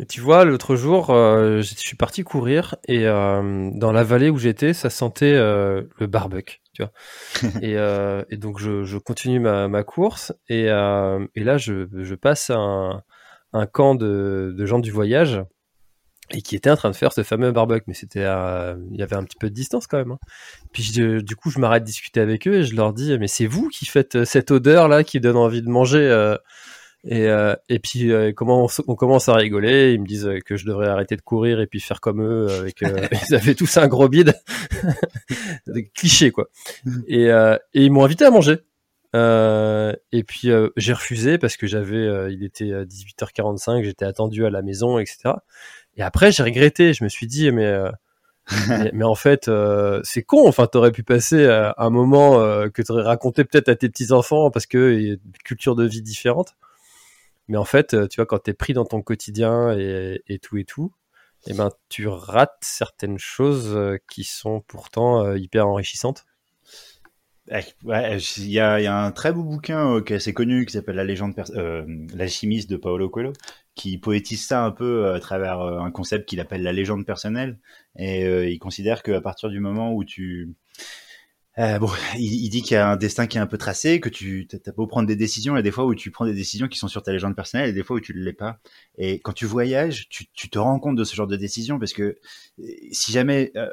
Et 0.00 0.06
tu 0.06 0.20
vois, 0.20 0.44
l'autre 0.44 0.74
jour, 0.74 1.10
euh, 1.10 1.62
je 1.62 1.74
suis 1.76 1.96
parti 1.96 2.24
courir 2.24 2.74
et 2.88 3.06
euh, 3.06 3.70
dans 3.74 3.92
la 3.92 4.02
vallée 4.02 4.28
où 4.28 4.38
j'étais, 4.38 4.72
ça 4.72 4.90
sentait 4.90 5.34
euh, 5.34 5.82
le 6.00 6.08
barbecue, 6.08 6.60
tu 6.72 6.82
vois. 6.82 6.92
et, 7.62 7.76
et, 8.34 8.36
donc 8.36 8.58
je, 8.58 8.82
je 8.82 8.98
continue 8.98 9.38
ma, 9.38 9.68
ma, 9.68 9.84
course 9.84 10.32
et, 10.48 10.64
et 10.64 11.44
là 11.44 11.58
je, 11.58 11.86
je 11.92 12.14
passe 12.16 12.50
un, 12.50 13.02
un 13.52 13.66
camp 13.66 13.94
de, 13.94 14.52
de, 14.56 14.66
gens 14.66 14.80
du 14.80 14.90
voyage 14.90 15.40
et 16.30 16.42
qui 16.42 16.56
étaient 16.56 16.70
en 16.70 16.76
train 16.76 16.90
de 16.90 16.96
faire 16.96 17.12
ce 17.12 17.22
fameux 17.22 17.52
barbecue, 17.52 17.84
mais 17.86 17.94
c'était 17.94 18.24
il 18.24 18.96
y 18.96 19.02
avait 19.02 19.16
un 19.16 19.22
petit 19.22 19.36
peu 19.38 19.48
de 19.48 19.54
distance 19.54 19.86
quand 19.86 19.98
même. 19.98 20.12
Hein. 20.12 20.18
Puis 20.72 20.82
je, 20.82 21.20
du 21.20 21.36
coup, 21.36 21.50
je 21.50 21.60
m'arrête 21.60 21.84
de 21.84 21.86
discuter 21.86 22.18
avec 22.18 22.48
eux 22.48 22.54
et 22.54 22.64
je 22.64 22.74
leur 22.74 22.94
dis, 22.94 23.16
mais 23.18 23.28
c'est 23.28 23.46
vous 23.46 23.68
qui 23.68 23.86
faites 23.86 24.24
cette 24.24 24.50
odeur 24.50 24.88
là 24.88 25.04
qui 25.04 25.20
donne 25.20 25.36
envie 25.36 25.62
de 25.62 25.68
manger 25.68 26.34
et, 27.06 27.28
euh, 27.28 27.54
et 27.68 27.78
puis 27.78 28.10
euh, 28.10 28.32
comment 28.34 28.66
on, 28.86 28.94
commence 28.94 29.28
à 29.28 29.34
rigoler, 29.34 29.92
ils 29.92 30.00
me 30.00 30.06
disent 30.06 30.30
que 30.46 30.56
je 30.56 30.64
devrais 30.64 30.88
arrêter 30.88 31.16
de 31.16 31.20
courir 31.20 31.60
et 31.60 31.66
puis 31.66 31.80
faire 31.80 32.00
comme 32.00 32.22
eux. 32.22 32.48
Avec, 32.50 32.82
euh, 32.82 33.06
ils 33.28 33.34
avaient 33.34 33.54
tous 33.54 33.76
un 33.76 33.88
gros 33.88 34.08
bide, 34.08 34.34
des 35.66 35.88
clichés 35.88 36.30
quoi. 36.30 36.48
Et, 37.06 37.26
et 37.26 37.58
ils 37.74 37.92
m'ont 37.92 38.04
invité 38.04 38.24
à 38.24 38.30
manger. 38.30 38.60
et 39.14 40.24
puis 40.24 40.48
j'ai 40.76 40.92
refusé 40.94 41.36
parce 41.36 41.58
que 41.58 41.66
j'avais, 41.66 42.32
il 42.32 42.42
était 42.42 42.72
18h45, 42.84 43.84
j'étais 43.84 44.06
attendu 44.06 44.46
à 44.46 44.50
la 44.50 44.62
maison, 44.62 44.98
etc. 44.98 45.34
Et 45.96 46.02
après 46.02 46.32
j'ai 46.32 46.42
regretté, 46.42 46.94
je 46.94 47.04
me 47.04 47.10
suis 47.10 47.26
dit 47.26 47.52
mais 47.52 47.76
mais, 48.92 49.04
en 49.04 49.14
fait, 49.14 49.50
c'est 50.04 50.22
con. 50.22 50.48
Enfin, 50.48 50.66
t'aurais 50.66 50.92
pu 50.92 51.02
passer 51.02 51.46
un 51.76 51.90
moment 51.90 52.38
que 52.70 52.80
t'aurais 52.80 53.02
raconté 53.02 53.44
peut-être 53.44 53.68
à 53.68 53.74
tes 53.74 53.90
petits 53.90 54.12
enfants 54.12 54.50
parce 54.50 54.64
que 54.64 54.98
y 54.98 55.10
a 55.10 55.12
une 55.14 55.18
culture 55.44 55.76
de 55.76 55.84
vie 55.84 56.02
différente. 56.02 56.54
Mais 57.48 57.56
en 57.56 57.64
fait, 57.64 57.94
euh, 57.94 58.08
tu 58.08 58.16
vois, 58.16 58.26
quand 58.26 58.38
tu 58.38 58.50
es 58.50 58.54
pris 58.54 58.72
dans 58.72 58.84
ton 58.84 59.02
quotidien 59.02 59.76
et, 59.76 60.38
tout 60.40 60.56
et 60.56 60.64
tout, 60.64 60.92
eh 61.46 61.52
ben, 61.52 61.70
tu 61.88 62.08
rates 62.08 62.56
certaines 62.62 63.18
choses 63.18 63.74
euh, 63.74 63.98
qui 64.10 64.24
sont 64.24 64.60
pourtant 64.66 65.24
euh, 65.24 65.38
hyper 65.38 65.68
enrichissantes. 65.68 66.24
Ouais, 67.84 68.18
il 68.38 68.50
y 68.50 68.58
a, 68.58 68.80
y 68.80 68.86
a, 68.86 68.96
un 68.96 69.12
très 69.12 69.30
beau 69.30 69.42
bouquin 69.42 70.00
qui 70.00 70.14
est 70.14 70.16
assez 70.16 70.32
connu 70.32 70.64
qui 70.64 70.72
s'appelle 70.72 70.96
La 70.96 71.04
légende, 71.04 71.34
euh, 71.50 71.84
l'alchimiste 72.14 72.70
de 72.70 72.78
Paolo 72.78 73.10
Coelho, 73.10 73.34
qui 73.74 73.98
poétise 73.98 74.46
ça 74.46 74.64
un 74.64 74.70
peu 74.70 75.12
à 75.12 75.20
travers 75.20 75.60
un 75.60 75.90
concept 75.90 76.26
qu'il 76.26 76.40
appelle 76.40 76.62
la 76.62 76.72
légende 76.72 77.04
personnelle. 77.04 77.58
Et 77.98 78.50
il 78.50 78.58
considère 78.58 79.02
qu'à 79.02 79.20
partir 79.20 79.50
du 79.50 79.60
moment 79.60 79.92
où 79.92 80.04
tu 80.04 80.54
euh, 81.56 81.78
bon, 81.78 81.88
il, 82.18 82.48
dit 82.48 82.62
qu'il 82.62 82.74
y 82.74 82.76
a 82.76 82.88
un 82.88 82.96
destin 82.96 83.26
qui 83.26 83.38
est 83.38 83.40
un 83.40 83.46
peu 83.46 83.58
tracé, 83.58 84.00
que 84.00 84.08
tu 84.08 84.48
as 84.66 84.72
beau 84.72 84.86
prendre 84.86 85.06
des 85.06 85.14
décisions, 85.14 85.54
il 85.54 85.58
y 85.58 85.60
a 85.60 85.62
des 85.62 85.70
fois 85.70 85.84
où 85.84 85.94
tu 85.94 86.10
prends 86.10 86.26
des 86.26 86.34
décisions 86.34 86.66
qui 86.66 86.78
sont 86.78 86.88
sur 86.88 87.02
ta 87.02 87.12
légende 87.12 87.36
personnelle, 87.36 87.68
et 87.68 87.72
des 87.72 87.84
fois 87.84 87.96
où 87.96 88.00
tu 88.00 88.14
ne 88.14 88.24
l'es 88.24 88.32
pas. 88.32 88.58
Et 88.98 89.20
quand 89.20 89.32
tu 89.32 89.46
voyages, 89.46 90.08
tu, 90.08 90.26
tu, 90.32 90.50
te 90.50 90.58
rends 90.58 90.80
compte 90.80 90.96
de 90.96 91.04
ce 91.04 91.14
genre 91.14 91.28
de 91.28 91.36
décision, 91.36 91.78
parce 91.78 91.92
que 91.92 92.02
euh, 92.02 92.64
si 92.90 93.12
jamais, 93.12 93.52
euh, 93.56 93.68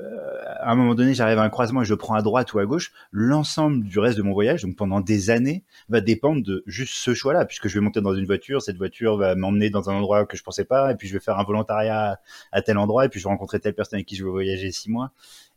à 0.60 0.72
un 0.72 0.76
moment 0.76 0.94
donné, 0.94 1.16
j'arrive 1.16 1.40
à 1.40 1.44
un 1.44 1.50
croisement 1.50 1.82
et 1.82 1.86
je 1.86 1.96
prends 1.96 2.14
à 2.14 2.22
droite 2.22 2.54
ou 2.54 2.60
à 2.60 2.66
gauche, 2.66 2.92
l'ensemble 3.12 3.84
du 3.84 3.98
reste 3.98 4.18
de 4.18 4.24
mon 4.24 4.34
voyage, 4.34 4.62
donc 4.62 4.76
pendant 4.76 5.02
des 5.02 5.32
années, 5.32 5.64
va 5.90 6.02
dépendre 6.02 6.44
de 6.44 6.64
juste 6.68 6.94
ce 6.94 7.16
choix-là, 7.16 7.46
puisque 7.46 7.68
je 7.68 7.74
vais 7.76 7.84
monter 7.84 8.02
dans 8.02 8.14
une 8.14 8.26
voiture, 8.26 8.62
cette 8.62 8.78
voiture 8.78 9.18
va 9.18 9.34
m'emmener 9.34 9.72
dans 9.72 9.90
un 9.90 9.96
endroit 9.96 10.26
que 10.28 10.38
je 10.38 10.44
pensais 10.44 10.66
pas, 10.66 10.92
et 10.92 10.96
puis 10.96 11.08
je 11.08 11.14
vais 11.14 11.20
faire 11.20 11.40
un 11.40 11.44
volontariat 11.44 12.20
à 12.52 12.62
tel 12.62 12.78
endroit, 12.78 13.06
et 13.06 13.10
puis 13.10 13.20
je 13.20 13.26
vais 13.26 13.32
rencontrer 13.32 13.60
telle 13.60 13.74
personne 13.74 13.98
avec 13.98 14.08
qui 14.08 14.16
je 14.16 14.24
vais 14.24 14.30
voyager 14.30 14.72
six 14.72 14.92
mois. 14.92 15.12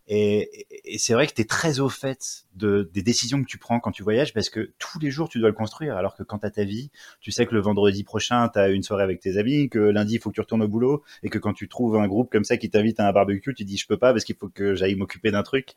Et, 0.06 0.66
et 0.84 0.98
c'est 0.98 1.14
vrai 1.14 1.26
que 1.26 1.32
tu 1.32 1.40
es 1.40 1.44
très 1.46 1.80
au 1.80 1.88
fait 1.88 2.44
de, 2.54 2.90
des 2.92 3.02
décisions 3.02 3.42
que 3.42 3.48
tu 3.48 3.56
prends 3.56 3.80
quand 3.80 3.90
tu 3.90 4.02
voyages 4.02 4.34
parce 4.34 4.50
que 4.50 4.72
tous 4.78 4.98
les 4.98 5.10
jours 5.10 5.28
tu 5.28 5.38
dois 5.38 5.48
le 5.48 5.54
construire. 5.54 5.96
Alors 5.96 6.14
que 6.14 6.22
quand 6.22 6.38
tu 6.38 6.50
ta 6.50 6.64
vie, 6.64 6.90
tu 7.20 7.30
sais 7.30 7.46
que 7.46 7.54
le 7.54 7.60
vendredi 7.60 8.04
prochain 8.04 8.48
tu 8.50 8.58
as 8.58 8.68
une 8.68 8.82
soirée 8.82 9.02
avec 9.02 9.20
tes 9.20 9.38
amis, 9.38 9.70
que 9.70 9.78
lundi 9.78 10.14
il 10.14 10.20
faut 10.20 10.30
que 10.30 10.34
tu 10.34 10.40
retournes 10.40 10.62
au 10.62 10.68
boulot 10.68 11.02
et 11.22 11.30
que 11.30 11.38
quand 11.38 11.54
tu 11.54 11.68
trouves 11.68 11.96
un 11.96 12.06
groupe 12.06 12.30
comme 12.30 12.44
ça 12.44 12.58
qui 12.58 12.68
t'invite 12.68 13.00
à 13.00 13.08
un 13.08 13.12
barbecue, 13.12 13.54
tu 13.54 13.64
dis 13.64 13.78
je 13.78 13.86
peux 13.86 13.96
pas 13.96 14.12
parce 14.12 14.24
qu'il 14.24 14.36
faut 14.36 14.48
que 14.48 14.74
j'aille 14.74 14.94
m'occuper 14.94 15.30
d'un 15.30 15.42
truc. 15.42 15.74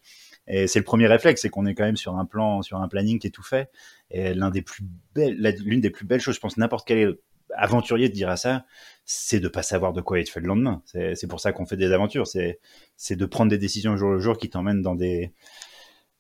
Et 0.47 0.67
c'est 0.67 0.79
le 0.79 0.85
premier 0.85 1.07
réflexe, 1.07 1.41
c'est 1.41 1.49
qu'on 1.49 1.65
est 1.65 1.75
quand 1.75 1.83
même 1.83 1.97
sur 1.97 2.17
un 2.17 2.25
plan, 2.25 2.61
sur 2.61 2.79
un 2.81 2.87
planning 2.87 3.19
qui 3.19 3.27
est 3.27 3.31
tout 3.31 3.43
fait. 3.43 3.69
Et 4.11 4.33
l'un 4.33 4.49
des 4.49 4.61
plus 4.61 4.83
belles, 5.13 5.55
l'une 5.65 5.81
des 5.81 5.89
plus 5.89 6.05
belles 6.05 6.21
choses, 6.21 6.35
je 6.35 6.39
pense, 6.39 6.57
n'importe 6.57 6.87
quel 6.87 7.17
aventurier 7.55 8.09
te 8.09 8.15
dira 8.15 8.37
ça, 8.37 8.65
c'est 9.05 9.39
de 9.39 9.47
pas 9.47 9.63
savoir 9.63 9.93
de 9.93 10.01
quoi 10.01 10.19
il 10.19 10.25
te 10.25 10.31
fait 10.31 10.39
le 10.39 10.47
lendemain. 10.47 10.81
C'est 10.85 11.27
pour 11.27 11.39
ça 11.39 11.53
qu'on 11.53 11.65
fait 11.65 11.77
des 11.77 11.91
aventures. 11.91 12.27
C'est 12.27 13.15
de 13.15 13.25
prendre 13.25 13.49
des 13.49 13.57
décisions 13.57 13.95
jour 13.97 14.11
le 14.11 14.19
jour 14.19 14.37
qui 14.37 14.49
t'emmènent 14.49 14.81
dans 14.81 14.95
des 14.95 15.31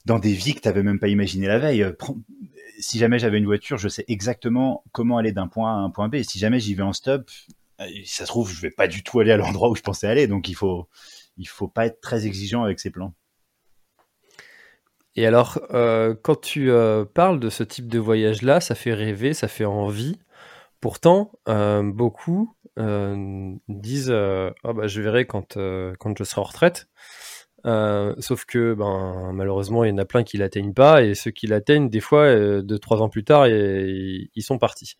dans 0.05 0.19
des 0.19 0.31
vies 0.31 0.55
que 0.55 0.61
t'avais 0.61 0.83
même 0.83 0.99
pas 0.99 1.09
imaginé 1.09 1.47
la 1.47 1.59
veille. 1.59 1.85
Si 2.79 2.97
jamais 2.97 3.19
j'avais 3.19 3.39
une 3.39 3.45
voiture, 3.45 3.77
je 3.77 3.89
sais 3.89 4.05
exactement 4.07 4.83
comment 4.93 5.17
aller 5.17 5.33
d'un 5.33 5.47
point 5.47 5.69
A 5.69 5.75
à 5.75 5.79
un 5.79 5.89
point 5.89 6.07
B. 6.07 6.21
Si 6.23 6.39
jamais 6.39 6.61
j'y 6.61 6.75
vais 6.75 6.83
en 6.83 6.93
stop, 6.93 7.29
euh, 7.81 7.85
ça 8.05 8.23
se 8.23 8.27
trouve, 8.27 8.51
je 8.51 8.61
vais 8.61 8.71
pas 8.71 8.87
du 8.87 9.03
tout 9.03 9.19
aller 9.19 9.31
à 9.31 9.37
l'endroit 9.37 9.69
où 9.69 9.75
je 9.75 9.81
pensais 9.81 10.07
aller. 10.07 10.27
Donc 10.27 10.47
il 10.47 10.55
faut 10.55 10.87
il 11.37 11.47
faut 11.47 11.67
pas 11.67 11.85
être 11.85 11.99
très 11.99 12.25
exigeant 12.25 12.63
avec 12.63 12.79
ses 12.79 12.89
plans. 12.89 13.13
Et 15.17 15.25
alors, 15.25 15.59
euh, 15.73 16.15
quand 16.21 16.39
tu 16.39 16.69
euh, 16.69 17.03
parles 17.03 17.39
de 17.39 17.49
ce 17.49 17.63
type 17.63 17.87
de 17.87 17.97
voyage-là, 17.97 18.61
ça 18.61 18.75
fait 18.75 18.93
rêver, 18.93 19.33
ça 19.33 19.47
fait 19.47 19.65
envie. 19.65 20.19
Pourtant, 20.79 21.31
euh, 21.47 21.81
beaucoup 21.81 22.55
euh, 22.77 23.55
disent 23.67 24.11
euh, 24.11 24.51
ah 24.63 24.73
bah, 24.73 24.85
je 24.85 25.01
verrai 25.01 25.25
quand, 25.25 25.57
quand 25.99 26.17
je 26.17 26.23
serai 26.23 26.41
en 26.41 26.43
retraite. 26.43 26.87
sauf 27.65 28.45
que 28.45 28.75
ben, 28.75 29.31
malheureusement, 29.33 29.83
il 29.83 29.89
y 29.89 29.93
en 29.93 29.97
a 29.97 30.05
plein 30.05 30.23
qui 30.23 30.37
l'atteignent 30.37 30.73
pas, 30.73 31.03
et 31.03 31.15
ceux 31.15 31.31
qui 31.31 31.47
l'atteignent, 31.47 31.89
des 31.89 31.99
fois, 31.99 32.61
deux, 32.61 32.79
trois 32.79 33.01
ans 33.01 33.09
plus 33.09 33.23
tard, 33.23 33.47
ils 33.47 34.43
sont 34.43 34.59
partis. 34.59 34.97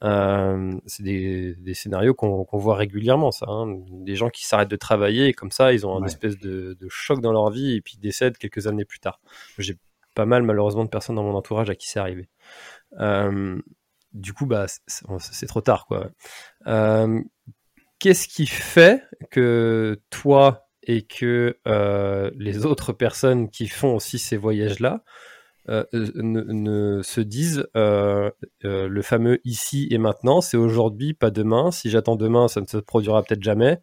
c'est 0.00 1.02
des, 1.02 1.56
des, 1.56 1.74
scénarios 1.74 2.14
qu'on 2.14 2.46
voit 2.58 2.76
régulièrement, 2.76 3.32
ça. 3.32 3.46
Hein. 3.48 3.78
Des 3.90 4.14
gens 4.14 4.30
qui 4.30 4.46
s'arrêtent 4.46 4.70
de 4.70 4.76
travailler 4.76 5.26
et 5.26 5.32
comme 5.32 5.50
ça, 5.50 5.72
ils 5.72 5.84
ont 5.86 6.00
un 6.00 6.06
espèce 6.06 6.38
de, 6.38 6.76
de, 6.80 6.88
choc 6.88 7.20
dans 7.20 7.32
leur 7.32 7.50
vie 7.50 7.74
et 7.74 7.80
puis 7.80 7.98
décèdent 7.98 8.38
quelques 8.38 8.68
années 8.68 8.84
plus 8.84 9.00
tard. 9.00 9.20
J'ai 9.58 9.76
pas 10.14 10.26
mal, 10.26 10.44
malheureusement, 10.44 10.84
de 10.84 10.90
personnes 10.90 11.16
dans 11.16 11.24
mon 11.24 11.34
entourage 11.34 11.68
à 11.68 11.74
qui 11.74 11.88
c'est 11.88 12.00
arrivé. 12.00 12.28
Euh, 14.14 14.18
du 14.18 14.32
coup, 14.32 14.46
bah, 14.46 14.66
c'est 14.86 15.46
trop 15.46 15.60
tard, 15.60 15.86
quoi. 15.86 16.10
Euh, 16.66 17.20
qu'est-ce 17.98 18.28
qui 18.28 18.46
fait 18.46 19.02
que 19.30 20.00
toi 20.10 20.68
et 20.82 21.02
que 21.02 21.56
les 22.36 22.66
autres 22.66 22.92
personnes 22.92 23.50
qui 23.50 23.68
font 23.68 23.94
aussi 23.94 24.18
ces 24.18 24.36
voyages-là 24.36 25.04
ne, 25.68 27.02
se 27.02 27.20
disent 27.20 27.68
le 27.74 29.02
fameux 29.02 29.40
ici 29.44 29.88
et 29.90 29.98
maintenant, 29.98 30.40
c'est 30.40 30.56
aujourd'hui, 30.56 31.14
pas 31.14 31.30
demain. 31.30 31.70
Si 31.70 31.90
j'attends 31.90 32.16
demain, 32.16 32.48
ça 32.48 32.60
ne 32.60 32.66
se 32.66 32.78
produira 32.78 33.22
peut-être 33.22 33.42
jamais. 33.42 33.80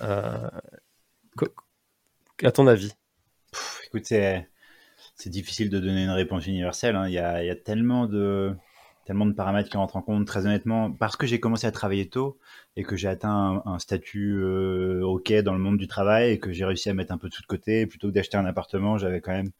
à 0.00 0.50
ton 2.52 2.66
avis? 2.66 2.92
Écoute, 3.86 4.06
c'est 4.06 4.48
difficile 5.26 5.70
de 5.70 5.78
donner 5.78 6.04
une 6.04 6.10
réponse 6.10 6.46
universelle. 6.46 6.96
Hein. 6.96 7.08
Il, 7.08 7.14
y 7.14 7.18
a, 7.18 7.54
tellement 7.54 8.06
de 8.06 8.54
tellement 9.04 9.26
de 9.26 9.32
paramètres 9.32 9.68
qui 9.68 9.76
rentrent 9.76 9.96
en 9.96 10.02
compte. 10.02 10.26
Très 10.26 10.46
honnêtement, 10.46 10.92
parce 10.92 11.16
que 11.16 11.26
j'ai 11.26 11.40
commencé 11.40 11.66
à 11.66 11.72
travailler 11.72 12.08
tôt 12.08 12.38
et 12.76 12.82
que 12.84 12.96
j'ai 12.96 13.08
atteint 13.08 13.62
un, 13.64 13.78
statut 13.78 14.36
euh, 14.42 15.02
ok 15.04 15.32
dans 15.42 15.52
le 15.52 15.58
monde 15.58 15.78
du 15.78 15.88
travail 15.88 16.32
et 16.32 16.38
que 16.38 16.52
j'ai 16.52 16.64
réussi 16.64 16.88
à 16.90 16.94
mettre 16.94 17.12
un 17.12 17.18
peu 17.18 17.28
tout 17.28 17.42
de 17.42 17.46
côté, 17.46 17.86
plutôt 17.86 18.08
que 18.08 18.12
d'acheter 18.12 18.36
un 18.36 18.46
appartement, 18.46 18.98
j'avais 18.98 19.20
quand 19.20 19.32
même 19.32 19.50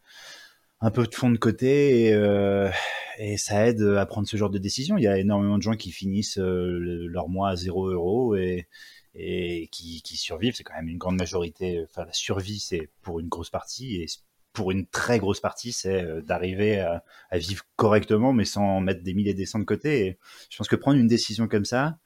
un 0.80 0.90
peu 0.90 1.06
de 1.06 1.14
fonds 1.14 1.30
de 1.30 1.38
côté 1.38 2.06
et, 2.06 2.14
euh, 2.14 2.70
et, 3.18 3.36
ça 3.36 3.66
aide 3.68 3.82
à 3.82 4.06
prendre 4.06 4.26
ce 4.28 4.36
genre 4.36 4.50
de 4.50 4.58
décision. 4.58 4.96
Il 4.98 5.04
y 5.04 5.08
a 5.08 5.18
énormément 5.18 5.58
de 5.58 5.62
gens 5.62 5.74
qui 5.76 5.92
finissent 5.92 6.38
euh, 6.38 7.06
leur 7.08 7.28
mois 7.28 7.50
à 7.50 7.56
0 7.56 7.90
euros 7.90 8.34
et, 8.36 8.68
et 9.14 9.68
qui, 9.72 10.02
qui 10.02 10.16
survivent. 10.16 10.54
C'est 10.56 10.64
quand 10.64 10.74
même 10.74 10.88
une 10.88 10.98
grande 10.98 11.18
majorité. 11.18 11.84
Enfin, 11.84 12.04
la 12.04 12.12
survie, 12.12 12.58
c'est 12.58 12.88
pour 13.02 13.20
une 13.20 13.28
grosse 13.28 13.50
partie 13.50 14.04
pour 14.52 14.70
une 14.70 14.86
très 14.86 15.18
grosse 15.18 15.40
partie, 15.40 15.72
c'est 15.72 16.02
euh, 16.02 16.22
d'arriver 16.22 16.80
à, 16.80 17.02
vivre 17.32 17.64
correctement, 17.76 18.32
mais 18.32 18.44
sans 18.44 18.80
mettre 18.80 19.02
des 19.02 19.14
milliers 19.14 19.34
des 19.34 19.46
cents 19.46 19.58
de 19.58 19.64
côté. 19.64 20.06
Et 20.06 20.18
je 20.50 20.56
pense 20.56 20.68
que 20.68 20.76
prendre 20.76 20.98
une 20.98 21.08
décision 21.08 21.48
comme 21.48 21.64
ça, 21.64 21.98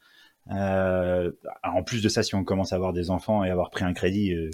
euh, 0.52 1.32
en 1.64 1.82
plus 1.82 2.02
de 2.02 2.08
ça, 2.08 2.22
si 2.22 2.34
on 2.34 2.44
commence 2.44 2.72
à 2.72 2.76
avoir 2.76 2.92
des 2.92 3.10
enfants 3.10 3.44
et 3.44 3.50
avoir 3.50 3.70
pris 3.70 3.84
un 3.84 3.92
crédit, 3.92 4.32
euh, 4.32 4.50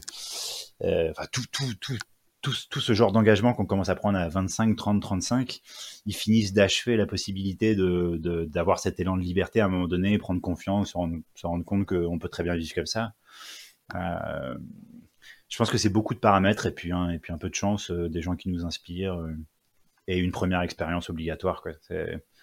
enfin 1.11 1.27
tout, 1.31 1.45
tout, 1.53 1.75
tout, 1.81 1.99
tout, 2.71 2.81
ce 2.81 2.93
genre 2.93 3.13
d'engagement 3.13 3.53
qu'on 3.55 3.67
commence 3.67 3.89
à 3.89 3.95
prendre 3.95 4.19
à 4.19 4.29
25, 4.29 4.75
30, 4.75 5.03
35, 5.03 5.61
ils 6.07 6.17
finissent 6.17 6.53
d'achever 6.53 6.97
la 6.97 7.07
possibilité 7.07 7.77
de 7.77 8.19
d'avoir 8.47 8.81
cet 8.81 8.99
élan 8.99 9.17
de 9.17 9.23
liberté 9.23 9.61
à 9.61 9.67
un 9.67 9.69
moment 9.69 9.87
donné, 9.87 10.19
prendre 10.19 10.41
confiance, 10.41 10.89
se 10.91 11.47
rendre, 11.47 11.65
compte 11.65 11.87
qu'on 11.87 12.19
peut 12.19 12.29
très 12.29 12.43
bien 12.43 12.57
vivre 12.57 12.75
comme 12.75 12.87
ça. 12.87 13.13
Je 15.53 15.59
pense 15.59 15.71
que 15.71 15.77
c'est 15.77 15.91
beaucoup 15.91 16.15
de 16.15 16.19
paramètres 16.19 16.65
et 16.65 16.73
puis, 16.73 16.93
un 16.93 17.19
peu 17.39 17.51
de 17.51 17.55
chance, 17.55 17.91
euh, 17.91 18.09
des 18.09 18.23
gens 18.23 18.37
qui 18.37 18.49
nous 18.49 18.65
inspirent 18.65 19.19
euh, 19.19 19.37
et 20.09 20.17
une 20.17 20.33
première 20.33 20.63
expérience 20.63 21.11
obligatoire. 21.11 21.61
Quoi. 21.61 21.73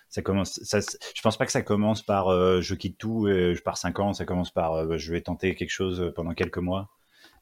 Ça 0.09 0.21
commence, 0.21 0.59
ça, 0.61 0.79
je 0.79 1.21
pense 1.23 1.35
pas 1.35 1.47
que 1.47 1.51
ça 1.51 1.63
commence 1.63 2.03
par 2.03 2.27
euh, 2.27 2.61
je 2.61 2.75
quitte 2.75 2.99
tout 2.99 3.27
et 3.27 3.55
je 3.55 3.61
pars 3.63 3.77
5 3.77 3.99
ans. 3.99 4.13
Ça 4.13 4.25
commence 4.25 4.51
par 4.51 4.95
je 4.99 5.11
vais 5.11 5.21
tenter 5.21 5.55
quelque 5.55 5.71
chose 5.71 6.13
pendant 6.15 6.35
quelques 6.35 6.59
mois. 6.59 6.91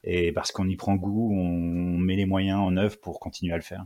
Et 0.04 0.32
parce 0.32 0.52
qu'on 0.52 0.66
y 0.66 0.76
prend 0.76 0.94
goût, 0.94 1.34
on 1.34 1.98
met 1.98 2.16
les 2.16 2.24
moyens 2.24 2.60
en 2.60 2.74
œuvre 2.78 2.98
pour 2.98 3.20
continuer 3.20 3.52
à 3.52 3.56
le 3.56 3.62
faire. 3.62 3.84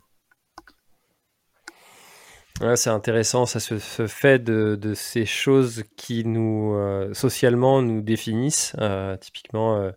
C'est 2.77 2.91
intéressant, 2.91 3.45
ça 3.45 3.59
se, 3.59 4.07
fait 4.07 4.39
de, 4.39 4.95
ces 4.95 5.27
choses 5.27 5.83
qui 5.97 6.25
nous, 6.25 6.77
socialement, 7.13 7.83
nous 7.83 8.03
définissent. 8.03 8.77
typiquement, 9.21 9.91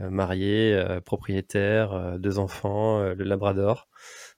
marié, 0.00 0.74
euh, 0.74 1.00
propriétaire, 1.00 1.92
euh, 1.92 2.18
deux 2.18 2.38
enfants, 2.38 3.02
le 3.02 3.24
Labrador. 3.24 3.88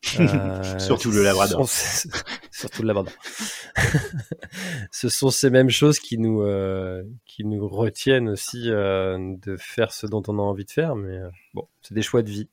surtout 0.78 1.10
le 1.10 1.22
Labrador. 1.22 1.68
surtout 2.50 2.82
le 2.82 2.88
Labrador. 2.88 3.12
ce 4.90 5.08
sont 5.08 5.30
ces 5.30 5.50
mêmes 5.50 5.70
choses 5.70 5.98
qui 5.98 6.18
nous, 6.18 6.44
qui 7.24 7.44
nous 7.44 7.66
retiennent 7.66 8.28
aussi 8.28 8.66
de 8.68 9.56
faire 9.58 9.92
ce 9.92 10.06
dont 10.06 10.22
on 10.28 10.38
a 10.38 10.42
envie 10.42 10.64
de 10.64 10.70
faire, 10.70 10.96
mais 10.96 11.18
bon, 11.54 11.66
c'est 11.82 11.94
des 11.94 12.02
choix 12.02 12.22
de 12.22 12.30
vie. 12.30 12.50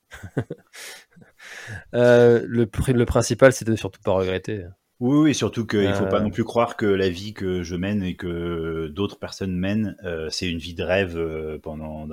le, 1.92 2.44
le 2.66 3.04
principal, 3.04 3.52
c'est 3.52 3.64
de 3.64 3.72
ne 3.72 3.76
surtout 3.76 4.00
pas 4.02 4.12
regretter. 4.12 4.64
Oui, 5.00 5.18
oui, 5.18 5.34
surtout 5.34 5.66
qu'il 5.66 5.88
ne 5.88 5.92
faut 5.92 6.06
pas 6.06 6.20
euh. 6.20 6.22
non 6.22 6.30
plus 6.30 6.44
croire 6.44 6.76
que 6.76 6.86
la 6.86 7.08
vie 7.08 7.32
que 7.34 7.64
je 7.64 7.74
mène 7.74 8.04
et 8.04 8.14
que 8.14 8.86
d'autres 8.86 9.18
personnes 9.18 9.56
mènent, 9.56 9.96
euh, 10.04 10.30
c'est 10.30 10.48
une 10.48 10.58
vie 10.58 10.74
de 10.74 10.84
rêve 10.84 11.16
euh, 11.18 11.58
pendant, 11.58 12.08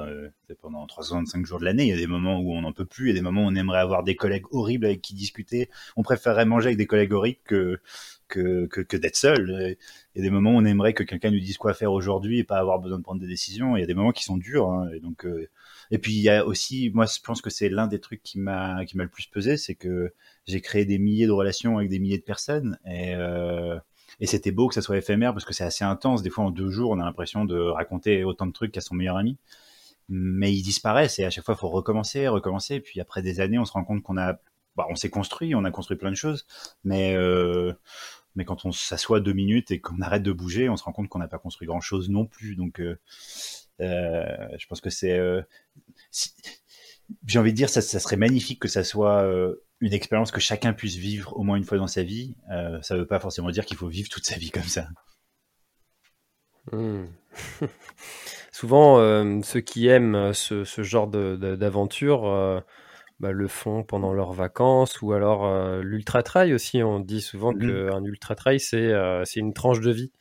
pendant 0.62 0.88
365 0.88 1.46
jours 1.46 1.60
de 1.60 1.66
l'année. 1.66 1.84
Il 1.84 1.90
y 1.90 1.94
a 1.94 1.98
des 1.98 2.08
moments 2.08 2.40
où 2.40 2.54
on 2.54 2.62
n'en 2.62 2.74
peut 2.74 2.86
plus, 2.86 3.06
il 3.06 3.08
y 3.10 3.12
a 3.12 3.14
des 3.14 3.22
moments 3.22 3.44
où 3.44 3.48
on 3.48 3.56
aimerait 3.56 3.80
avoir 3.80 4.04
des 4.04 4.16
collègues 4.16 4.46
horribles 4.50 4.86
avec 4.86 5.02
qui 5.02 5.14
discuter. 5.14 5.70
On 5.96 6.02
préférerait 6.02 6.46
manger 6.46 6.68
avec 6.68 6.78
des 6.80 6.88
collègues 6.88 7.14
horribles 7.14 7.40
que, 7.46 7.80
que, 8.28 8.66
que, 8.66 8.98
d'être 8.98 9.16
seul. 9.16 9.78
Il 10.16 10.20
y 10.20 10.22
a 10.22 10.24
des 10.24 10.32
moments 10.32 10.56
où 10.56 10.58
on 10.58 10.66
aimerait 10.66 10.94
que 10.94 11.04
quelqu'un 11.04 11.30
nous 11.30 11.40
dise 11.40 11.60
quoi 11.60 11.76
faire 11.76 11.92
aujourd'hui 11.92 12.40
et 12.40 12.44
pas 12.44 12.58
avoir 12.58 12.80
besoin 12.80 12.98
de 12.98 13.04
prendre 13.04 13.22
des 13.22 13.28
décisions. 13.28 13.78
Il 13.78 13.82
y 13.82 13.84
a 13.84 13.88
des 13.88 13.94
moments 13.94 14.12
qui 14.12 14.24
sont 14.24 14.38
durs. 14.38 14.72
Hein, 14.72 14.90
et 14.96 15.00
donc, 15.00 15.28
et 15.92 15.98
puis 16.00 16.14
il 16.14 16.22
y 16.22 16.30
a 16.30 16.48
aussi, 16.48 16.90
moi 16.94 17.06
je 17.06 17.20
pense 17.22 17.42
que 17.42 17.52
c'est 17.52 17.70
l'un 17.70 17.86
des 17.86 18.00
trucs 18.00 18.24
qui 18.24 18.40
m'a 18.40 18.86
qui 18.86 18.98
m'a 18.98 19.04
le 19.04 19.10
plus 19.10 19.28
pesé, 19.28 19.58
c'est 19.58 19.76
que 19.76 20.14
j'ai 20.52 20.62
créé 20.62 20.86
des 20.86 21.00
milliers 21.00 21.28
de 21.28 21.32
relations 21.32 21.78
avec 21.78 21.90
des 21.90 22.00
milliers 22.00 22.18
de 22.18 22.24
personnes 22.24 22.78
et 22.86 23.16
euh, 23.16 23.78
et 24.20 24.28
c'était 24.28 24.52
beau 24.52 24.68
que 24.68 24.76
ça 24.76 24.82
soit 24.82 24.98
éphémère 24.98 25.34
parce 25.34 25.46
que 25.46 25.54
c'est 25.54 25.64
assez 25.64 25.84
intense. 25.84 26.22
Des 26.22 26.30
fois 26.30 26.46
en 26.46 26.52
deux 26.52 26.70
jours, 26.70 26.92
on 26.92 27.00
a 27.00 27.06
l'impression 27.06 27.46
de 27.46 27.58
raconter 27.58 28.24
autant 28.24 28.46
de 28.46 28.52
trucs 28.52 28.72
qu'à 28.72 28.82
son 28.82 28.94
meilleur 28.94 29.18
ami, 29.18 29.38
mais 30.10 30.54
ils 30.54 30.62
disparaissent 30.62 31.18
et 31.20 31.26
à 31.26 31.30
chaque 31.30 31.46
fois 31.46 31.56
il 31.58 31.60
faut 31.60 31.70
recommencer, 31.70 32.28
recommencer. 32.28 32.76
Et 32.76 32.82
puis 32.82 33.00
après 33.00 33.22
des 33.22 33.40
années, 33.40 33.58
on 33.58 33.66
se 33.66 33.72
rend 33.72 33.84
compte 33.84 34.04
qu'on 34.04 34.18
a, 34.18 34.34
bah, 34.76 34.86
on 34.90 34.96
s'est 34.96 35.10
construit, 35.10 35.56
on 35.56 35.64
a 35.64 35.72
construit 35.72 35.98
plein 35.98 36.12
de 36.12 36.16
choses, 36.16 36.46
mais 36.84 37.16
euh, 37.16 37.74
mais 38.36 38.46
quand 38.46 38.66
on 38.66 38.72
s'assoit 38.72 39.20
deux 39.22 39.34
minutes 39.34 39.72
et 39.72 39.82
qu'on 39.82 40.02
arrête 40.02 40.24
de 40.24 40.32
bouger, 40.32 40.70
on 40.70 40.78
se 40.78 40.84
rend 40.84 40.92
compte 40.92 41.10
qu'on 41.10 41.20
n'a 41.20 41.28
pas 41.28 41.40
construit 41.40 41.68
grand 41.68 41.82
chose 41.82 42.10
non 42.10 42.26
plus. 42.26 42.56
Donc 42.56 42.80
euh, 42.80 42.96
je 43.80 44.68
pense 44.68 44.82
que 44.82 44.90
c'est. 44.90 45.20
J'ai 47.26 47.40
envie 47.40 47.52
de 47.52 47.58
dire, 47.58 47.70
ça, 47.70 47.82
ça, 47.82 48.00
serait 48.00 48.16
magnifique 48.16 48.60
que 48.60 48.70
ça 48.70 48.84
soit 48.84 49.28
une 49.82 49.94
expérience 49.94 50.32
que 50.32 50.40
chacun 50.40 50.74
puisse 50.74 50.96
vivre 50.96 51.36
au 51.36 51.44
moins 51.44 51.58
une 51.58 51.64
fois 51.64 51.78
dans 51.78 51.88
sa 51.88 52.04
vie. 52.04 52.36
ça 52.82 52.96
ne 52.96 53.00
veut 53.00 53.08
pas 53.08 53.20
forcément 53.20 53.50
dire 53.50 53.66
qu'il 53.66 53.78
faut 53.78 53.88
vivre 53.88 54.10
toute 54.10 54.26
sa 54.26 54.36
vie 54.36 54.52
comme 54.52 54.64
ça. 54.64 54.88
Hmm. 56.72 57.06
Souvent, 58.52 58.98
ceux 59.44 59.62
qui 59.62 59.88
aiment 59.88 60.34
ce, 60.34 60.64
ce 60.64 60.84
genre 60.84 61.08
d'aventure 61.08 62.64
bah, 63.20 63.32
le 63.32 63.48
font 63.48 63.84
pendant 63.84 64.14
leurs 64.14 64.34
vacances 64.34 65.02
ou 65.02 65.14
alors 65.14 65.82
l'ultra 65.82 66.22
trail 66.22 66.54
aussi. 66.54 66.84
On 66.84 67.00
dit 67.00 67.22
souvent 67.22 67.54
mm-hmm. 67.54 67.90
qu'un 67.90 68.04
ultra 68.04 68.36
trail, 68.36 68.60
c'est 68.60 68.94
une 69.36 69.54
tranche 69.54 69.80
de 69.80 69.92
vie. 69.92 70.12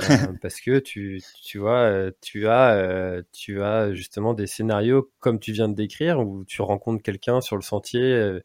Euh, 0.00 0.04
parce 0.42 0.60
que 0.60 0.78
tu, 0.78 1.20
tu 1.42 1.58
vois, 1.58 1.80
euh, 1.80 2.10
tu 2.20 2.48
as, 2.48 2.74
euh, 2.74 3.22
tu 3.32 3.62
as 3.62 3.92
justement 3.92 4.34
des 4.34 4.46
scénarios 4.46 5.10
comme 5.20 5.38
tu 5.38 5.52
viens 5.52 5.68
de 5.68 5.74
décrire 5.74 6.20
où 6.20 6.44
tu 6.44 6.62
rencontres 6.62 7.02
quelqu'un 7.02 7.40
sur 7.40 7.56
le 7.56 7.62
sentier 7.62 8.40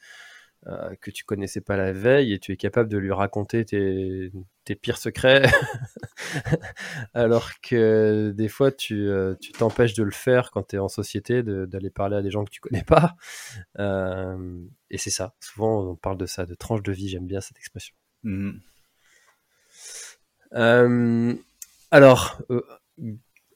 que 1.01 1.11
tu 1.11 1.25
connaissais 1.25 1.61
pas 1.61 1.77
la 1.77 1.91
veille 1.91 2.33
et 2.33 2.39
tu 2.39 2.51
es 2.51 2.57
capable 2.57 2.89
de 2.89 2.97
lui 2.97 3.11
raconter 3.11 3.65
tes, 3.65 4.31
tes 4.63 4.75
pires 4.75 4.97
secrets, 4.97 5.43
alors 7.13 7.49
que 7.61 8.31
des 8.31 8.47
fois 8.47 8.71
tu 8.71 9.09
tu 9.41 9.51
t'empêches 9.51 9.93
de 9.93 10.03
le 10.03 10.11
faire 10.11 10.51
quand 10.51 10.69
tu 10.69 10.75
es 10.77 10.79
en 10.79 10.87
société, 10.87 11.43
d'aller 11.43 11.89
parler 11.89 12.17
à 12.17 12.21
des 12.21 12.31
gens 12.31 12.45
que 12.45 12.51
tu 12.51 12.61
connais 12.61 12.83
pas. 12.83 13.15
et 13.79 14.97
c'est 14.97 15.09
ça. 15.09 15.33
Souvent 15.39 15.91
on 15.91 15.95
parle 15.95 16.17
de 16.17 16.25
ça, 16.25 16.45
de 16.45 16.55
tranche 16.55 16.83
de 16.83 16.91
vie. 16.91 17.09
J'aime 17.09 17.27
bien 17.27 17.41
cette 17.41 17.57
expression. 17.57 17.95
Mmh. 18.23 18.51
Euh, 20.55 21.33
alors, 21.91 22.41
euh, 22.49 22.61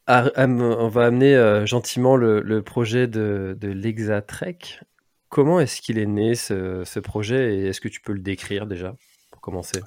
on 0.07 0.87
va 0.87 1.05
amener 1.05 1.35
euh, 1.35 1.65
gentiment 1.65 2.15
le, 2.15 2.61
projet 2.61 3.07
de, 3.07 3.57
de 3.59 3.67
l'Exatrek. 3.67 4.81
Comment 5.29 5.59
est-ce 5.59 5.81
qu'il 5.81 5.97
est 5.97 6.05
né 6.05 6.35
ce, 6.35 6.99
projet 6.99 7.55
et 7.55 7.67
est-ce 7.67 7.81
que 7.81 7.89
tu 7.89 8.01
peux 8.01 8.13
le 8.13 8.19
décrire 8.19 8.65
déjà 8.65 8.95
pour 9.31 9.41
commencer? 9.41 9.81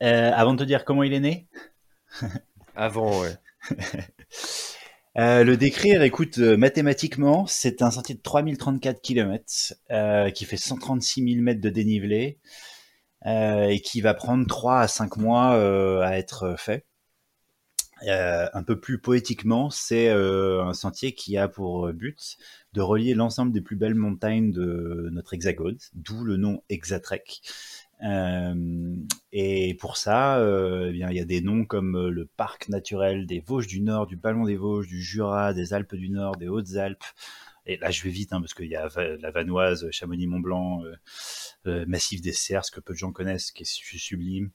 Avant 0.00 0.54
de 0.54 0.58
te 0.58 0.64
dire 0.64 0.84
comment 0.84 1.02
il 1.02 1.12
est 1.12 1.20
né? 1.20 1.48
Avant, 2.76 3.20
ouais. 3.20 3.34
le 5.16 5.54
décrire, 5.54 6.02
écoute, 6.02 6.38
mathématiquement, 6.38 7.46
c'est 7.46 7.82
un 7.82 7.90
sentier 7.90 8.14
de 8.14 8.20
3034 8.20 9.00
km 9.00 9.44
qui 10.34 10.44
fait 10.44 10.56
136 10.56 11.32
000 11.32 11.42
mètres 11.42 11.60
de 11.60 11.70
dénivelé 11.70 12.38
euh, 13.26 13.68
et 13.68 13.80
qui 13.80 14.00
va 14.00 14.14
prendre 14.14 14.46
3 14.46 14.80
à 14.80 14.88
5 14.88 15.18
mois 15.18 15.54
euh, 15.54 16.00
à 16.00 16.16
être 16.16 16.54
fait. 16.56 16.86
Euh, 18.08 18.48
un 18.54 18.62
peu 18.62 18.80
plus 18.80 18.98
poétiquement, 18.98 19.70
c'est 19.70 20.08
un 20.10 20.72
sentier 20.72 21.12
qui 21.12 21.36
a 21.36 21.48
pour 21.48 21.92
but 21.92 22.38
de 22.72 22.80
relier 22.80 23.14
l'ensemble 23.14 23.52
des 23.52 23.60
plus 23.60 23.76
belles 23.76 23.94
montagnes 23.94 24.52
de 24.52 25.08
notre 25.12 25.34
hexagone, 25.34 25.78
d'où 25.94 26.24
le 26.24 26.36
nom 26.36 26.62
Hexatrek. 26.68 27.42
Euh, 28.02 28.96
et 29.32 29.74
pour 29.74 29.96
ça, 29.96 30.38
euh, 30.38 30.90
eh 30.92 30.96
il 30.96 31.16
y 31.16 31.20
a 31.20 31.24
des 31.24 31.40
noms 31.42 31.64
comme 31.64 32.08
le 32.08 32.24
parc 32.24 32.68
naturel 32.68 33.26
des 33.26 33.40
Vosges 33.40 33.66
du 33.66 33.80
Nord, 33.80 34.06
du 34.06 34.16
Ballon 34.16 34.44
des 34.44 34.56
Vosges, 34.56 34.86
du 34.86 35.02
Jura, 35.02 35.52
des 35.52 35.74
Alpes 35.74 35.94
du 35.94 36.08
Nord, 36.08 36.36
des 36.36 36.48
Hautes-Alpes. 36.48 37.04
Et 37.70 37.76
là, 37.76 37.92
je 37.92 38.02
vais 38.02 38.10
vite, 38.10 38.32
hein, 38.32 38.40
parce 38.40 38.52
qu'il 38.52 38.66
y 38.66 38.74
a 38.74 38.88
la 38.96 39.30
Vanoise, 39.30 39.88
Chamonix-Mont-Blanc, 39.92 40.82
euh, 41.68 41.84
Massif 41.86 42.20
des 42.20 42.32
Cerfs, 42.32 42.72
que 42.72 42.80
peu 42.80 42.94
de 42.94 42.98
gens 42.98 43.12
connaissent, 43.12 43.52
qui 43.52 43.62
est 43.62 43.98
sublime. 43.98 44.50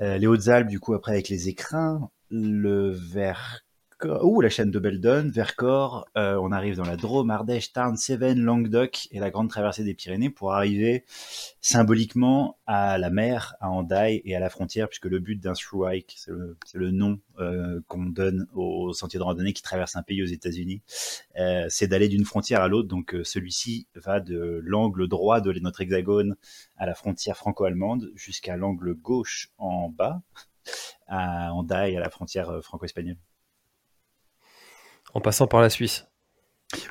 Euh, 0.00 0.16
les 0.16 0.26
Hautes-Alpes, 0.26 0.68
du 0.68 0.80
coup, 0.80 0.94
après 0.94 1.12
avec 1.12 1.28
les 1.28 1.50
écrins, 1.50 2.08
le 2.30 2.92
Vercors, 2.92 3.65
ou 4.04 4.40
la 4.42 4.50
chaîne 4.50 4.70
de 4.70 4.78
Beldon, 4.78 5.30
Vercors, 5.32 6.06
euh, 6.16 6.36
on 6.36 6.52
arrive 6.52 6.76
dans 6.76 6.84
la 6.84 6.96
Drôme, 6.96 7.30
Ardèche, 7.30 7.72
Tarn, 7.72 7.96
Cévennes, 7.96 8.40
Languedoc 8.40 9.08
et 9.10 9.18
la 9.18 9.30
grande 9.30 9.48
traversée 9.48 9.84
des 9.84 9.94
Pyrénées 9.94 10.28
pour 10.28 10.52
arriver 10.52 11.04
symboliquement 11.62 12.58
à 12.66 12.98
la 12.98 13.08
mer, 13.08 13.54
à 13.60 13.70
Andaille 13.70 14.20
et 14.24 14.36
à 14.36 14.40
la 14.40 14.50
frontière, 14.50 14.88
puisque 14.88 15.06
le 15.06 15.18
but 15.18 15.36
d'un 15.36 15.54
through 15.54 15.88
hike, 15.88 16.14
c'est 16.18 16.78
le, 16.78 16.90
nom 16.90 17.20
euh, 17.38 17.80
qu'on 17.88 18.04
donne 18.04 18.46
aux 18.54 18.92
sentiers 18.92 19.18
de 19.18 19.24
randonnée 19.24 19.54
qui 19.54 19.62
traversent 19.62 19.96
un 19.96 20.02
pays 20.02 20.22
aux 20.22 20.26
États-Unis, 20.26 20.82
euh, 21.38 21.66
c'est 21.70 21.86
d'aller 21.86 22.08
d'une 22.08 22.26
frontière 22.26 22.60
à 22.60 22.68
l'autre. 22.68 22.88
Donc 22.88 23.16
celui-ci 23.24 23.86
va 23.94 24.20
de 24.20 24.60
l'angle 24.62 25.08
droit 25.08 25.40
de 25.40 25.52
notre 25.60 25.80
hexagone 25.80 26.36
à 26.76 26.84
la 26.84 26.94
frontière 26.94 27.36
franco-allemande 27.36 28.10
jusqu'à 28.14 28.56
l'angle 28.56 28.94
gauche 28.94 29.50
en 29.56 29.88
bas, 29.88 30.20
à 31.06 31.54
Andaille, 31.54 31.96
à 31.96 32.00
la 32.00 32.10
frontière 32.10 32.62
franco-espagnole 32.62 33.16
en 35.14 35.20
passant 35.20 35.46
par 35.46 35.60
la 35.60 35.70
Suisse. 35.70 36.06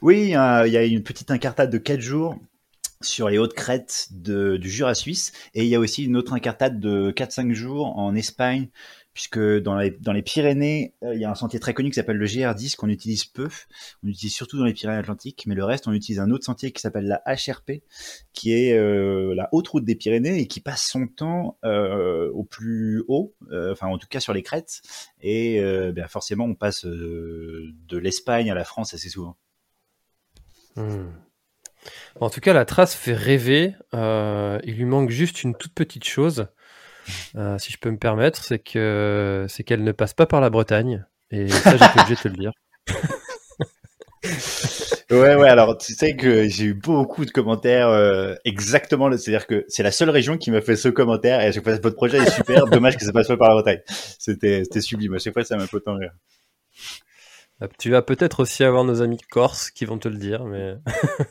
Oui, 0.01 0.27
il 0.27 0.29
y 0.29 0.35
a 0.77 0.85
une 0.85 1.03
petite 1.03 1.31
incartade 1.31 1.69
de 1.69 1.77
4 1.77 1.99
jours 1.99 2.35
sur 3.01 3.29
les 3.29 3.37
hautes 3.37 3.53
crêtes 3.53 4.07
du 4.11 4.69
Jura 4.69 4.95
suisse 4.95 5.31
et 5.53 5.63
il 5.63 5.69
y 5.69 5.75
a 5.75 5.79
aussi 5.79 6.05
une 6.05 6.15
autre 6.15 6.33
incartade 6.33 6.79
de 6.79 7.11
4-5 7.11 7.53
jours 7.53 7.97
en 7.97 8.15
Espagne 8.15 8.69
puisque 9.15 9.39
dans 9.39 9.77
les, 9.77 10.21
Pyrénées, 10.21 10.93
euh, 11.01 11.15
il 11.15 11.21
y 11.21 11.25
a 11.25 11.31
un 11.31 11.35
sentier 11.35 11.57
très 11.57 11.73
connu 11.73 11.89
qui 11.89 11.95
s'appelle 11.95 12.17
le 12.17 12.25
GR10 12.25 12.75
qu'on 12.75 12.89
utilise 12.89 13.23
peu. 13.23 13.47
On 14.03 14.09
utilise 14.09 14.35
surtout 14.35 14.57
dans 14.57 14.65
les 14.65 14.73
Pyrénées-Atlantiques, 14.73 15.45
mais 15.47 15.55
le 15.55 15.63
reste, 15.63 15.87
on 15.87 15.93
utilise 15.93 16.19
un 16.19 16.31
autre 16.31 16.43
sentier 16.43 16.73
qui 16.73 16.81
s'appelle 16.81 17.07
la 17.07 17.23
HRP, 17.25 17.81
qui 18.33 18.51
est 18.51 18.77
euh, 18.77 19.33
la 19.33 19.47
haute 19.53 19.69
route 19.69 19.85
des 19.85 19.95
Pyrénées 19.95 20.37
et 20.37 20.47
qui 20.47 20.59
passe 20.59 20.85
son 20.85 21.07
temps 21.07 21.57
euh, 21.63 22.29
au 22.33 22.43
plus 22.43 23.05
haut, 23.07 23.33
enfin 23.71 23.87
en 23.87 23.97
tout 23.97 24.07
cas 24.07 24.19
sur 24.19 24.33
les 24.33 24.43
crêtes. 24.43 24.81
Et 25.21 25.61
bien 25.93 26.07
forcément, 26.09 26.43
on 26.43 26.55
passe 26.55 26.85
de 26.85 27.97
l'Espagne 27.97 28.51
à 28.51 28.53
la 28.53 28.65
France 28.65 28.93
assez 28.93 29.07
souvent. 29.07 29.37
Hmm. 30.75 31.07
En 32.19 32.29
tout 32.29 32.41
cas, 32.41 32.51
la 32.51 32.65
trace 32.65 32.93
fait 32.93 33.13
rêver. 33.13 33.75
il 33.93 34.75
lui 34.75 34.85
manque 34.85 35.09
juste 35.09 35.43
une 35.43 35.55
toute 35.55 35.73
petite 35.73 36.03
chose. 36.03 36.47
Euh, 37.35 37.57
si 37.57 37.71
je 37.71 37.77
peux 37.77 37.91
me 37.91 37.97
permettre, 37.97 38.43
c'est 38.43 38.59
que 38.59 39.45
c'est 39.49 39.63
qu'elle 39.63 39.83
ne 39.83 39.91
passe 39.91 40.13
pas 40.13 40.25
par 40.25 40.41
la 40.41 40.49
Bretagne. 40.49 41.05
Et 41.31 41.49
ça, 41.49 41.71
j'étais 41.71 41.99
obligé 41.99 42.15
de 42.15 42.19
te 42.19 42.27
le 42.27 42.35
dire. 42.35 42.51
ouais, 45.11 45.35
ouais. 45.35 45.49
Alors, 45.49 45.77
tu 45.77 45.93
sais 45.93 46.15
que 46.15 46.47
j'ai 46.47 46.65
eu 46.65 46.73
beaucoup 46.73 47.25
de 47.25 47.31
commentaires 47.31 47.89
euh, 47.89 48.35
exactement. 48.45 49.11
C'est-à-dire 49.17 49.47
que 49.47 49.65
c'est 49.67 49.83
la 49.83 49.91
seule 49.91 50.09
région 50.09 50.37
qui 50.37 50.51
m'a 50.51 50.61
fait 50.61 50.75
ce 50.75 50.89
commentaire. 50.89 51.41
Et 51.41 51.47
à 51.47 51.51
chaque 51.51 51.63
fois, 51.63 51.73
votre 51.73 51.95
projet 51.95 52.17
est 52.17 52.31
super. 52.31 52.65
dommage 52.67 52.97
que 52.97 53.05
ça 53.05 53.11
passe 53.11 53.27
pas 53.27 53.37
par 53.37 53.49
la 53.49 53.55
Bretagne. 53.55 53.81
C'était, 54.19 54.63
c'était 54.63 54.81
sublime. 54.81 55.15
À 55.15 55.19
chaque 55.19 55.33
fois, 55.33 55.43
ça 55.43 55.57
m'a 55.57 55.67
fait 55.67 55.77
autant 55.77 55.95
rire. 55.95 56.11
Euh, 57.61 57.67
tu 57.79 57.89
vas 57.89 58.01
peut-être 58.01 58.41
aussi 58.41 58.63
avoir 58.63 58.83
nos 58.83 59.01
amis 59.01 59.19
corses 59.31 59.71
qui 59.71 59.85
vont 59.85 59.97
te 59.97 60.09
le 60.09 60.17
dire, 60.17 60.43
mais. 60.45 60.75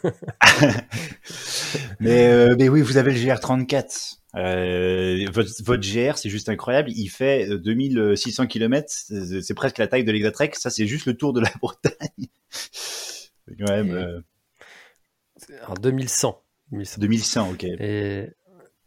mais, 2.00 2.56
mais 2.56 2.68
oui, 2.68 2.80
vous 2.80 2.96
avez 2.96 3.12
le 3.12 3.18
GR34. 3.18 4.20
Euh, 4.36 5.26
votre, 5.32 5.50
votre, 5.62 5.82
GR, 5.82 6.18
c'est 6.18 6.28
juste 6.28 6.48
incroyable. 6.48 6.90
Il 6.90 7.08
fait 7.08 7.46
2600 7.58 8.46
km. 8.46 8.88
C'est 8.88 9.54
presque 9.54 9.78
la 9.78 9.86
taille 9.86 10.04
de 10.04 10.12
l'Exatrek. 10.12 10.56
Ça, 10.56 10.70
c'est 10.70 10.86
juste 10.86 11.06
le 11.06 11.16
tour 11.16 11.32
de 11.32 11.40
la 11.40 11.50
Bretagne. 11.60 12.28
quand 13.58 13.70
même. 13.70 13.92
Euh... 13.92 14.20
Alors 15.62 15.78
2100. 15.78 16.42
2100. 16.72 17.00
2100, 17.00 17.50
ok. 17.50 17.64
Et 17.64 18.30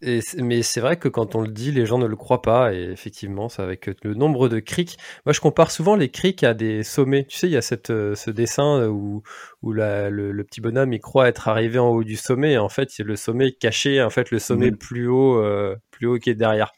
mais 0.01 0.61
c'est 0.61 0.79
vrai 0.79 0.97
que 0.97 1.07
quand 1.07 1.33
on 1.33 1.41
le 1.41 1.47
dit, 1.47 1.71
les 1.71 1.85
gens 1.87 1.97
ne 1.97 2.05
le 2.05 2.15
croient 2.15 2.41
pas. 2.41 2.73
Et 2.73 2.83
effectivement, 2.91 3.49
c'est 3.49 3.61
avec 3.61 3.87
le 4.03 4.13
nombre 4.13 4.47
de 4.47 4.59
criques. 4.59 4.97
Moi, 5.25 5.33
je 5.33 5.41
compare 5.41 5.71
souvent 5.71 5.95
les 5.95 6.09
criques 6.09 6.43
à 6.43 6.53
des 6.53 6.83
sommets. 6.83 7.25
Tu 7.25 7.37
sais, 7.37 7.47
il 7.47 7.53
y 7.53 7.57
a 7.57 7.61
cette, 7.61 7.89
euh, 7.89 8.13
ce 8.15 8.29
dessin 8.29 8.87
où, 8.87 9.23
où 9.63 9.73
la, 9.73 10.09
le, 10.09 10.43
petit 10.43 10.61
bonhomme 10.61 10.93
il 10.93 10.99
croit 10.99 11.27
être 11.27 11.47
arrivé 11.47 11.79
en 11.79 11.89
haut 11.89 12.03
du 12.03 12.15
sommet. 12.15 12.53
Et 12.53 12.57
en 12.57 12.69
fait, 12.69 12.91
c'est 12.91 13.03
le 13.03 13.15
sommet 13.15 13.51
caché. 13.51 14.01
En 14.03 14.11
fait, 14.11 14.29
le 14.29 14.39
sommet 14.39 14.71
mhm. 14.71 14.77
plus 14.77 15.07
haut, 15.07 15.41
euh, 15.41 15.75
plus 15.89 16.07
haut 16.07 16.19
qui 16.19 16.29
est 16.29 16.35
derrière. 16.35 16.73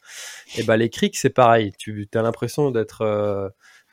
Et 0.56 0.62
ben, 0.62 0.76
les 0.76 0.88
criques, 0.88 1.18
c'est 1.18 1.30
pareil. 1.30 1.72
Tu 1.78 2.08
as 2.14 2.22
l'impression 2.22 2.70
d'être 2.70 3.02
euh, 3.02 3.48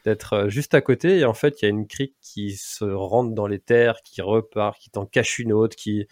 d'être 0.05 0.47
juste 0.47 0.73
à 0.73 0.79
côté. 0.79 1.19
Et 1.19 1.25
en 1.25 1.33
fait, 1.33 1.61
il 1.61 1.65
y 1.65 1.67
a 1.67 1.69
une 1.69 1.85
crique 1.85 2.15
qui 2.21 2.55
se 2.55 2.85
rentre 2.85 3.33
dans 3.35 3.47
les 3.47 3.59
terres, 3.59 3.97
qui 4.05 4.21
repart, 4.21 4.79
qui 4.79 4.89
t'en 4.89 5.05
cache 5.05 5.37
une 5.39 5.51
autre, 5.51 5.75
qui 5.75 6.07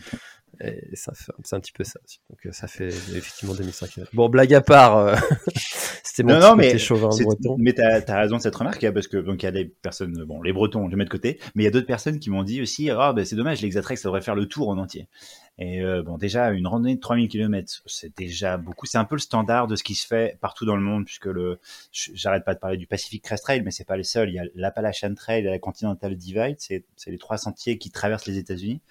et 0.62 0.96
ça 0.96 1.14
c'est 1.16 1.56
un 1.56 1.60
petit 1.60 1.72
peu 1.72 1.84
ça 1.84 2.00
aussi. 2.04 2.20
Donc 2.30 2.46
euh, 2.46 2.52
ça 2.52 2.68
fait 2.68 2.88
effectivement 2.88 3.54
2005 3.54 3.90
km. 3.90 4.12
Bon, 4.14 4.30
blague 4.30 4.54
à 4.54 4.62
part, 4.62 4.98
euh, 4.98 5.16
c'était 6.04 6.24
mon 6.24 6.34
non, 6.34 6.40
non, 6.40 6.56
mais 6.56 6.78
chauvin 6.78 7.10
breton. 7.10 7.56
Mais 7.60 7.74
t'as 7.74 8.02
as 8.08 8.20
raison 8.20 8.38
de 8.38 8.42
cette 8.42 8.56
remarque, 8.56 8.84
hein, 8.84 8.92
parce 8.94 9.08
que 9.08 9.18
donc 9.18 9.44
il 9.44 9.46
y 9.46 9.50
a 9.50 9.52
des 9.52 9.66
personnes, 9.66 10.24
bon, 10.26 10.42
les 10.42 10.54
Bretons, 10.54 10.86
je 10.86 10.92
les 10.92 10.98
mets 10.98 11.06
de 11.06 11.10
côté, 11.10 11.40
mais 11.56 11.64
il 11.64 11.66
y 11.66 11.70
a 11.70 11.72
d'autres 11.72 11.88
personnes 11.88 12.20
qui 12.20 12.30
m'ont 12.30 12.44
dit 12.44 12.62
aussi, 12.62 12.90
ah 12.90 13.14
ben 13.14 13.26
c'est 13.26 13.36
dommage, 13.36 13.62
l'Exatrex 13.62 14.02
ça 14.02 14.08
devrait 14.10 14.22
faire 14.22 14.36
le 14.36 14.46
tour 14.48 14.70
en 14.70 14.78
entier. 14.78 15.08
Et 15.58 15.82
euh, 15.82 16.04
bon, 16.04 16.18
déjà, 16.18 16.52
une 16.52 16.68
randonnée 16.68 16.96
de 16.96 17.00
3000 17.00 17.30
km, 17.30 17.82
c'est 17.86 18.16
déjà 18.18 18.58
beaucoup. 18.58 18.86
C'est 18.86 18.98
un 18.98 19.06
peu 19.06 19.16
le 19.16 19.22
standard 19.22 19.68
de 19.68 19.78
ce 19.78 19.84
qui 19.84 19.96
se 19.96 20.06
fait 20.06 20.38
partout 20.42 20.66
dans 20.66 20.76
le 20.76 20.82
monde, 20.82 21.06
puisque 21.06 21.28
le, 21.28 21.60
j'arrête 21.92 22.44
pas 22.44 22.54
de 22.54 22.60
parler 22.60 22.76
du 22.78 22.88
Pacific 22.88 23.24
Crest 23.24 23.44
Trail, 23.44 23.62
mais 23.62 23.72
c'est 23.72 23.86
pas 23.86 23.96
les 23.96 24.04
seuls. 24.04 24.30
Il 24.30 24.36
y 24.36 24.40
a 24.40 24.44
l'Appalachian 24.54 25.14
Trail 25.16 25.46
et 25.46 25.50
la 25.50 25.60
Continental 25.60 26.16
Divide. 26.18 26.58
C'est, 26.60 26.84
les 27.08 27.18
trois 27.18 27.38
sentiers 27.38 27.78
qui 27.78 27.90
traversent 27.90 28.26
les 28.26 28.38
États-Unis. 28.38 28.82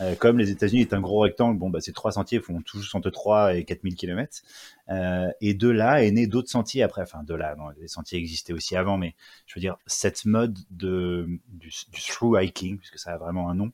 Euh, 0.00 0.14
comme 0.14 0.38
les 0.38 0.50
États-Unis 0.50 0.80
est 0.80 0.94
un 0.94 1.00
gros 1.00 1.20
rectangle, 1.20 1.58
bon, 1.58 1.68
bah, 1.68 1.80
ces 1.80 1.92
trois 1.92 2.12
sentiers 2.12 2.40
font 2.40 2.62
tous 2.62 2.94
entre 2.94 3.10
3 3.10 3.56
et 3.56 3.64
4000 3.64 3.94
km. 3.94 4.42
Euh, 4.88 5.30
et 5.42 5.52
de 5.52 5.68
là 5.68 6.02
est 6.02 6.10
né 6.10 6.26
d'autres 6.26 6.50
sentiers 6.50 6.82
après. 6.82 7.02
Enfin, 7.02 7.22
de 7.22 7.34
là, 7.34 7.54
les 7.78 7.88
sentiers 7.88 8.18
existaient 8.18 8.54
aussi 8.54 8.76
avant, 8.76 8.96
mais 8.96 9.14
je 9.46 9.56
veux 9.56 9.60
dire, 9.60 9.76
cette 9.86 10.24
mode 10.24 10.58
de, 10.70 11.28
du, 11.48 11.68
du 11.68 12.00
through 12.00 12.42
hiking, 12.42 12.78
puisque 12.78 12.98
ça 12.98 13.12
a 13.12 13.18
vraiment 13.18 13.50
un 13.50 13.54
nom, 13.54 13.72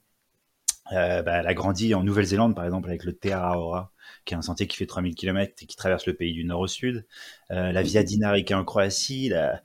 euh, 0.92 1.22
bah, 1.22 1.38
elle 1.38 1.46
a 1.46 1.54
grandi 1.54 1.94
en 1.94 2.02
Nouvelle-Zélande, 2.02 2.54
par 2.54 2.64
exemple, 2.64 2.88
avec 2.88 3.04
le 3.04 3.12
Te 3.12 3.28
Araora, 3.28 3.92
qui 4.24 4.34
est 4.34 4.36
un 4.36 4.42
sentier 4.42 4.66
qui 4.66 4.76
fait 4.76 4.86
3000 4.86 5.14
km 5.14 5.54
et 5.62 5.66
qui 5.66 5.76
traverse 5.76 6.06
le 6.06 6.14
pays 6.14 6.32
du 6.32 6.44
nord 6.44 6.60
au 6.60 6.66
sud. 6.66 7.06
Euh, 7.50 7.72
la 7.72 7.82
Via 7.82 8.02
Dinarica 8.02 8.58
en 8.58 8.64
Croatie. 8.64 9.28
La, 9.28 9.62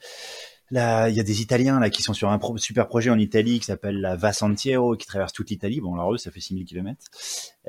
la, 0.72 1.10
il 1.10 1.16
y 1.16 1.20
a 1.20 1.24
des 1.24 1.42
Italiens 1.42 1.80
là 1.80 1.92
qui 1.92 2.02
sont 2.02 2.14
sur 2.14 2.30
un 2.30 2.40
super 2.58 2.88
projet 2.88 3.12
en 3.12 3.20
Italie 3.20 3.60
qui 3.60 3.66
s'appelle 3.66 4.02
la 4.02 4.16
Va 4.16 4.34
Santiero, 4.34 4.96
qui 4.96 5.06
traverse 5.06 5.32
toute 5.32 5.52
l'Italie. 5.52 5.80
Bon, 5.80 5.94
alors 5.94 6.14
eux, 6.14 6.18
ça 6.18 6.32
fait 6.32 6.40
6000 6.40 6.66
km. 6.66 7.00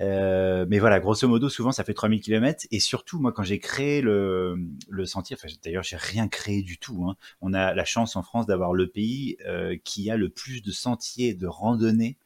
Euh, 0.00 0.64
mais 0.68 0.78
voilà, 0.78 0.98
grosso 0.98 1.28
modo, 1.28 1.50
souvent, 1.50 1.72
ça 1.72 1.84
fait 1.84 1.92
3000 1.92 2.20
km. 2.22 2.66
Et 2.70 2.80
surtout, 2.80 3.20
moi, 3.20 3.32
quand 3.32 3.42
j'ai 3.42 3.58
créé 3.58 4.00
le, 4.00 4.56
le 4.88 5.06
sentier, 5.06 5.36
enfin, 5.38 5.52
d'ailleurs, 5.62 5.82
j'ai 5.82 5.96
rien 5.96 6.26
créé 6.26 6.62
du 6.62 6.78
tout. 6.78 7.06
Hein. 7.06 7.16
On 7.42 7.52
a 7.52 7.74
la 7.74 7.84
chance 7.84 8.16
en 8.16 8.22
France 8.22 8.46
d'avoir 8.46 8.72
le 8.72 8.88
pays 8.88 9.36
euh, 9.46 9.76
qui 9.84 10.10
a 10.10 10.16
le 10.16 10.30
plus 10.30 10.62
de 10.62 10.72
sentiers 10.72 11.34
de 11.34 11.46
randonnée 11.46 12.16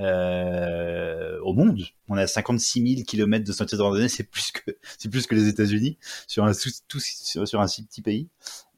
euh, 0.00 1.38
au 1.40 1.52
monde. 1.52 1.82
On 2.08 2.16
a 2.16 2.26
56 2.26 2.94
000 2.96 3.04
km 3.06 3.44
de 3.44 3.52
sentiers 3.52 3.78
de 3.78 3.82
randonnée, 3.82 4.08
c'est 4.08 4.24
plus 4.24 4.52
que 4.52 4.70
c'est 4.98 5.10
plus 5.10 5.26
que 5.26 5.34
les 5.34 5.48
États-Unis 5.48 5.98
sur 6.26 6.44
un 6.44 6.52
tout, 6.88 7.00
sur, 7.00 7.60
un 7.60 7.66
si 7.66 7.84
petit 7.84 8.02
pays. 8.02 8.28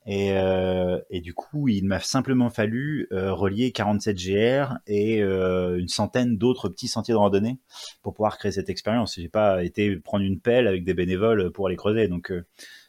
Et, 0.06 0.32
euh, 0.32 0.98
et, 1.10 1.20
du 1.20 1.34
coup, 1.34 1.68
il 1.68 1.84
m'a 1.86 2.00
simplement 2.00 2.48
fallu 2.48 3.06
euh, 3.12 3.34
relier 3.34 3.70
47 3.70 4.16
GR 4.16 4.78
et 4.86 5.22
euh, 5.22 5.78
une 5.78 5.88
centaine 5.88 6.38
d'autres 6.38 6.70
petits 6.70 6.88
sentiers 6.88 7.12
de 7.12 7.18
randonnée 7.18 7.58
pour 8.02 8.14
pouvoir 8.14 8.38
créer 8.38 8.50
cette 8.50 8.70
expérience. 8.70 9.16
J'ai 9.16 9.28
pas 9.28 9.62
été 9.62 9.96
prendre 9.96 10.24
une 10.24 10.40
pelle 10.40 10.66
avec 10.66 10.84
des 10.84 10.94
bénévoles 10.94 11.52
pour 11.52 11.68
les 11.68 11.76
creuser. 11.76 12.08
Donc, 12.08 12.32
euh, 12.32 12.46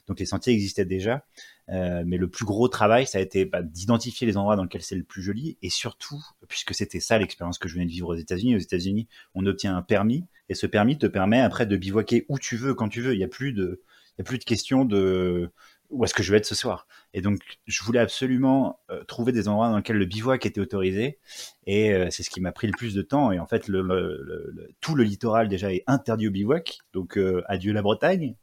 donc 0.07 0.19
les 0.19 0.25
sentiers 0.25 0.53
existaient 0.53 0.85
déjà. 0.85 1.25
Euh, 1.71 2.03
mais 2.05 2.17
le 2.17 2.29
plus 2.29 2.43
gros 2.43 2.67
travail, 2.67 3.07
ça 3.07 3.17
a 3.17 3.21
été 3.21 3.45
bah, 3.45 3.62
d'identifier 3.62 4.27
les 4.27 4.36
endroits 4.36 4.57
dans 4.57 4.63
lesquels 4.63 4.81
c'est 4.81 4.95
le 4.95 5.03
plus 5.03 5.21
joli, 5.21 5.57
et 5.62 5.69
surtout, 5.69 6.21
puisque 6.49 6.73
c'était 6.73 6.99
ça 6.99 7.17
l'expérience 7.17 7.57
que 7.57 7.69
je 7.69 7.75
venais 7.75 7.86
de 7.86 7.91
vivre 7.91 8.10
aux 8.10 8.15
États-Unis. 8.15 8.55
Aux 8.55 8.60
États-Unis, 8.60 9.07
on 9.36 9.45
obtient 9.45 9.75
un 9.75 9.81
permis, 9.81 10.25
et 10.49 10.53
ce 10.53 10.67
permis 10.67 10.97
te 10.97 11.07
permet 11.07 11.39
après 11.39 11.65
de 11.65 11.77
bivouaquer 11.77 12.25
où 12.27 12.39
tu 12.39 12.57
veux, 12.57 12.73
quand 12.73 12.89
tu 12.89 13.01
veux. 13.01 13.13
Il 13.13 13.17
n'y 13.17 13.23
a 13.23 13.29
plus 13.29 13.53
de, 13.53 13.81
il 14.17 14.21
a 14.21 14.23
plus 14.25 14.38
de 14.38 14.43
question 14.43 14.84
de 14.84 15.49
où 15.91 16.04
est-ce 16.04 16.13
que 16.13 16.23
je 16.23 16.32
vais 16.32 16.38
être 16.38 16.45
ce 16.45 16.56
soir. 16.56 16.88
Et 17.13 17.21
donc, 17.21 17.39
je 17.67 17.84
voulais 17.84 17.99
absolument 17.99 18.80
euh, 18.89 19.04
trouver 19.04 19.32
des 19.32 19.47
endroits 19.47 19.69
dans 19.69 19.77
lesquels 19.77 19.97
le 19.97 20.06
bivouac 20.06 20.45
était 20.45 20.62
autorisé. 20.62 21.19
Et 21.67 21.93
euh, 21.93 22.08
c'est 22.10 22.23
ce 22.23 22.30
qui 22.30 22.41
m'a 22.41 22.51
pris 22.51 22.67
le 22.67 22.73
plus 22.77 22.93
de 22.95 23.01
temps. 23.01 23.32
Et 23.32 23.39
en 23.39 23.45
fait, 23.45 23.67
le, 23.67 23.82
le, 23.82 24.69
tout 24.80 24.95
le 24.95 25.04
littoral 25.04 25.47
déjà 25.47 25.71
est 25.73 25.84
interdit 25.88 26.27
au 26.27 26.32
bivouac. 26.32 26.80
Donc, 26.93 27.17
euh, 27.17 27.43
adieu 27.47 27.73
la 27.73 27.82
Bretagne. 27.82 28.36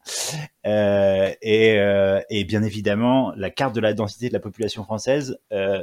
Et, 0.65 1.79
et, 2.31 2.45
bien 2.45 2.63
évidemment, 2.63 3.33
la 3.37 3.51
carte 3.51 3.75
de 3.75 3.81
la 3.81 3.95
densité 3.95 4.29
de 4.29 4.35
la 4.35 4.41
population 4.41 4.85
française, 4.85 5.39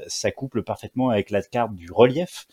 ça 0.08 0.32
couple 0.32 0.62
parfaitement 0.62 1.10
avec 1.10 1.32
la 1.32 1.42
carte 1.42 1.74
du 1.74 1.92
relief 1.92 2.48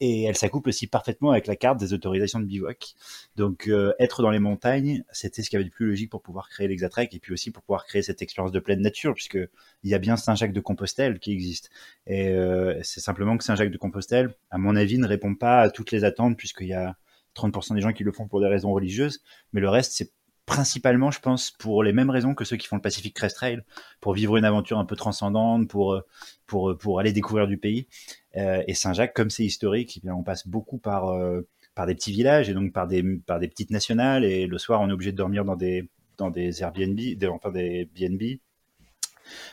et 0.00 0.24
elle 0.24 0.36
s'accouple 0.36 0.68
aussi 0.68 0.86
parfaitement 0.86 1.30
avec 1.30 1.46
la 1.46 1.56
carte 1.56 1.78
des 1.78 1.92
autorisations 1.92 2.40
de 2.40 2.44
bivouac. 2.44 2.94
Donc 3.36 3.68
euh, 3.68 3.94
être 3.98 4.22
dans 4.22 4.30
les 4.30 4.38
montagnes, 4.38 5.04
c'était 5.10 5.42
ce 5.42 5.50
qui 5.50 5.56
avait 5.56 5.64
de 5.64 5.70
plus 5.70 5.86
logique 5.86 6.10
pour 6.10 6.22
pouvoir 6.22 6.48
créer 6.48 6.68
l'Exatrek 6.68 7.14
et 7.14 7.18
puis 7.18 7.32
aussi 7.32 7.50
pour 7.50 7.62
pouvoir 7.62 7.86
créer 7.86 8.02
cette 8.02 8.20
expérience 8.22 8.52
de 8.52 8.60
pleine 8.60 8.80
nature, 8.80 9.14
puisque 9.14 9.38
il 9.82 9.90
y 9.90 9.94
a 9.94 9.98
bien 9.98 10.16
Saint-Jacques-de-Compostelle 10.16 11.18
qui 11.18 11.32
existe. 11.32 11.70
Et 12.06 12.28
euh, 12.28 12.78
c'est 12.82 13.00
simplement 13.00 13.36
que 13.38 13.44
Saint-Jacques-de-Compostelle, 13.44 14.34
à 14.50 14.58
mon 14.58 14.76
avis, 14.76 14.98
ne 14.98 15.06
répond 15.06 15.34
pas 15.34 15.60
à 15.60 15.70
toutes 15.70 15.92
les 15.92 16.04
attentes, 16.04 16.36
puisqu'il 16.36 16.68
y 16.68 16.74
a 16.74 16.96
30% 17.34 17.74
des 17.74 17.80
gens 17.80 17.92
qui 17.92 18.04
le 18.04 18.12
font 18.12 18.26
pour 18.26 18.40
des 18.40 18.48
raisons 18.48 18.72
religieuses, 18.72 19.22
mais 19.52 19.60
le 19.60 19.68
reste, 19.68 19.92
c'est 19.92 20.10
principalement, 20.46 21.10
je 21.10 21.18
pense, 21.18 21.50
pour 21.50 21.82
les 21.82 21.92
mêmes 21.92 22.08
raisons 22.08 22.34
que 22.34 22.44
ceux 22.44 22.56
qui 22.56 22.68
font 22.68 22.76
le 22.76 22.82
Pacific 22.82 23.14
Crest 23.14 23.36
Trail, 23.36 23.62
pour 24.00 24.14
vivre 24.14 24.36
une 24.36 24.44
aventure 24.44 24.78
un 24.78 24.84
peu 24.84 24.94
transcendante, 24.96 25.68
pour 25.68 26.00
pour 26.46 26.78
pour 26.78 27.00
aller 27.00 27.12
découvrir 27.12 27.48
du 27.48 27.58
pays. 27.58 27.88
Euh, 28.36 28.62
et 28.66 28.74
Saint-Jacques, 28.74 29.14
comme 29.14 29.30
c'est 29.30 29.44
historique, 29.44 30.00
eh 30.04 30.10
on 30.10 30.22
passe 30.22 30.46
beaucoup 30.46 30.78
par 30.78 31.08
euh, 31.08 31.42
par 31.74 31.86
des 31.86 31.94
petits 31.94 32.12
villages 32.12 32.48
et 32.48 32.54
donc 32.54 32.72
par 32.72 32.86
des 32.86 33.02
par 33.26 33.38
des 33.38 33.48
petites 33.48 33.70
nationales. 33.70 34.24
Et 34.24 34.46
le 34.46 34.58
soir, 34.58 34.80
on 34.80 34.88
est 34.88 34.92
obligé 34.92 35.12
de 35.12 35.16
dormir 35.16 35.44
dans 35.44 35.56
des 35.56 35.88
dans 36.18 36.30
des 36.30 36.62
Airbnb, 36.62 36.96
des, 36.96 37.26
enfin 37.28 37.50
des 37.50 37.88
BNB. 37.94 38.40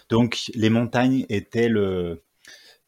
Donc 0.10 0.52
les 0.54 0.70
montagnes 0.70 1.26
étaient 1.30 1.70
le 1.70 2.24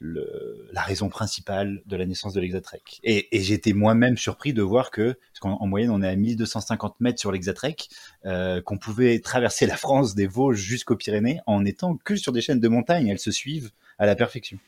la 0.02 0.82
raison 0.82 1.10
principale 1.10 1.82
de 1.86 1.96
la 1.96 2.06
naissance 2.06 2.34
de 2.34 2.42
l'Exatrek. 2.42 3.00
Et, 3.04 3.36
et 3.36 3.42
j'étais 3.42 3.74
moi-même 3.74 4.18
surpris 4.18 4.54
de 4.54 4.62
voir 4.62 4.92
que, 4.92 5.14
parce 5.14 5.40
qu'en 5.40 5.66
moyenne 5.66 5.90
on 5.90 6.02
est 6.02 6.08
à 6.08 6.16
1250 6.16 7.00
mètres 7.00 7.20
sur 7.20 7.32
l'Exatrek, 7.32 7.90
euh, 8.26 8.62
qu'on 8.62 8.78
pouvait 8.78 9.20
traverser 9.20 9.66
la 9.66 9.78
France 9.78 10.14
des 10.16 10.28
Vosges 10.28 10.60
jusqu'aux 10.60 10.98
Pyrénées 10.98 11.40
en 11.46 11.64
étant 11.66 11.96
que 11.96 12.16
sur 12.16 12.34
des 12.34 12.42
chaînes 12.42 12.60
de 12.60 12.68
montagnes. 12.68 13.08
Elles 13.08 13.20
se 13.20 13.32
suivent 13.32 13.72
à 13.98 14.06
la 14.06 14.16
perfection. 14.16 14.60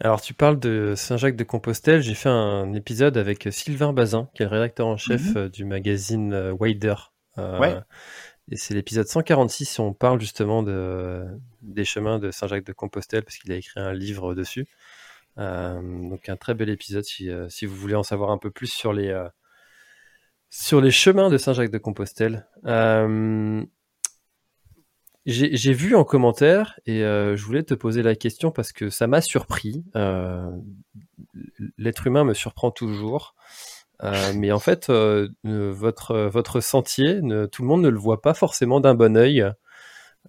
Alors 0.00 0.20
tu 0.20 0.34
parles 0.34 0.58
de 0.58 0.94
Saint-Jacques 0.96 1.36
de 1.36 1.44
Compostelle, 1.44 2.02
j'ai 2.02 2.14
fait 2.14 2.28
un 2.28 2.72
épisode 2.74 3.16
avec 3.16 3.48
Sylvain 3.50 3.92
Bazin, 3.92 4.28
qui 4.34 4.42
est 4.42 4.46
le 4.46 4.50
rédacteur 4.50 4.86
en 4.86 4.96
chef 4.96 5.30
mhm. 5.30 5.36
euh, 5.36 5.48
du 5.48 5.64
magazine 5.64 6.32
euh, 6.32 6.52
Wider. 6.52 6.94
Euh, 7.38 7.58
ouais. 7.58 7.76
Et 8.50 8.56
c'est 8.56 8.74
l'épisode 8.74 9.06
146, 9.06 9.78
on 9.78 9.92
parle 9.92 10.20
justement 10.20 10.62
de, 10.62 11.24
des 11.62 11.84
chemins 11.84 12.18
de 12.18 12.30
Saint-Jacques 12.30 12.66
de 12.66 12.72
Compostelle, 12.72 13.24
parce 13.24 13.38
qu'il 13.38 13.50
a 13.52 13.56
écrit 13.56 13.80
un 13.80 13.92
livre 13.92 14.34
dessus. 14.34 14.66
Euh, 15.38 15.80
donc 16.08 16.28
un 16.28 16.36
très 16.36 16.54
bel 16.54 16.70
épisode 16.70 17.04
si, 17.04 17.28
si, 17.48 17.66
vous 17.66 17.74
voulez 17.76 17.94
en 17.94 18.02
savoir 18.02 18.30
un 18.30 18.38
peu 18.38 18.50
plus 18.50 18.72
sur 18.72 18.92
les, 18.92 19.08
euh, 19.08 19.28
sur 20.48 20.80
les 20.80 20.90
chemins 20.90 21.28
de 21.28 21.38
Saint-Jacques 21.38 21.70
de 21.70 21.78
Compostelle. 21.78 22.46
J'ai 25.26 25.72
vu 25.72 25.96
en 25.96 26.04
commentaire, 26.04 26.78
et 26.86 27.00
je 27.00 27.44
voulais 27.44 27.64
te 27.64 27.74
poser 27.74 28.02
la 28.02 28.14
question 28.14 28.50
parce 28.50 28.72
que 28.72 28.90
ça 28.90 29.06
m'a 29.06 29.20
surpris. 29.20 29.84
L'être 31.78 32.06
humain 32.06 32.24
me 32.24 32.34
surprend 32.34 32.70
toujours. 32.70 33.34
Euh, 34.02 34.32
mais 34.34 34.52
en 34.52 34.58
fait, 34.58 34.90
euh, 34.90 35.28
votre, 35.44 36.16
votre 36.26 36.60
sentier, 36.60 37.20
tout 37.52 37.62
le 37.62 37.68
monde 37.68 37.82
ne 37.82 37.88
le 37.88 37.98
voit 37.98 38.20
pas 38.20 38.34
forcément 38.34 38.80
d'un 38.80 38.94
bon 38.94 39.16
œil. 39.16 39.44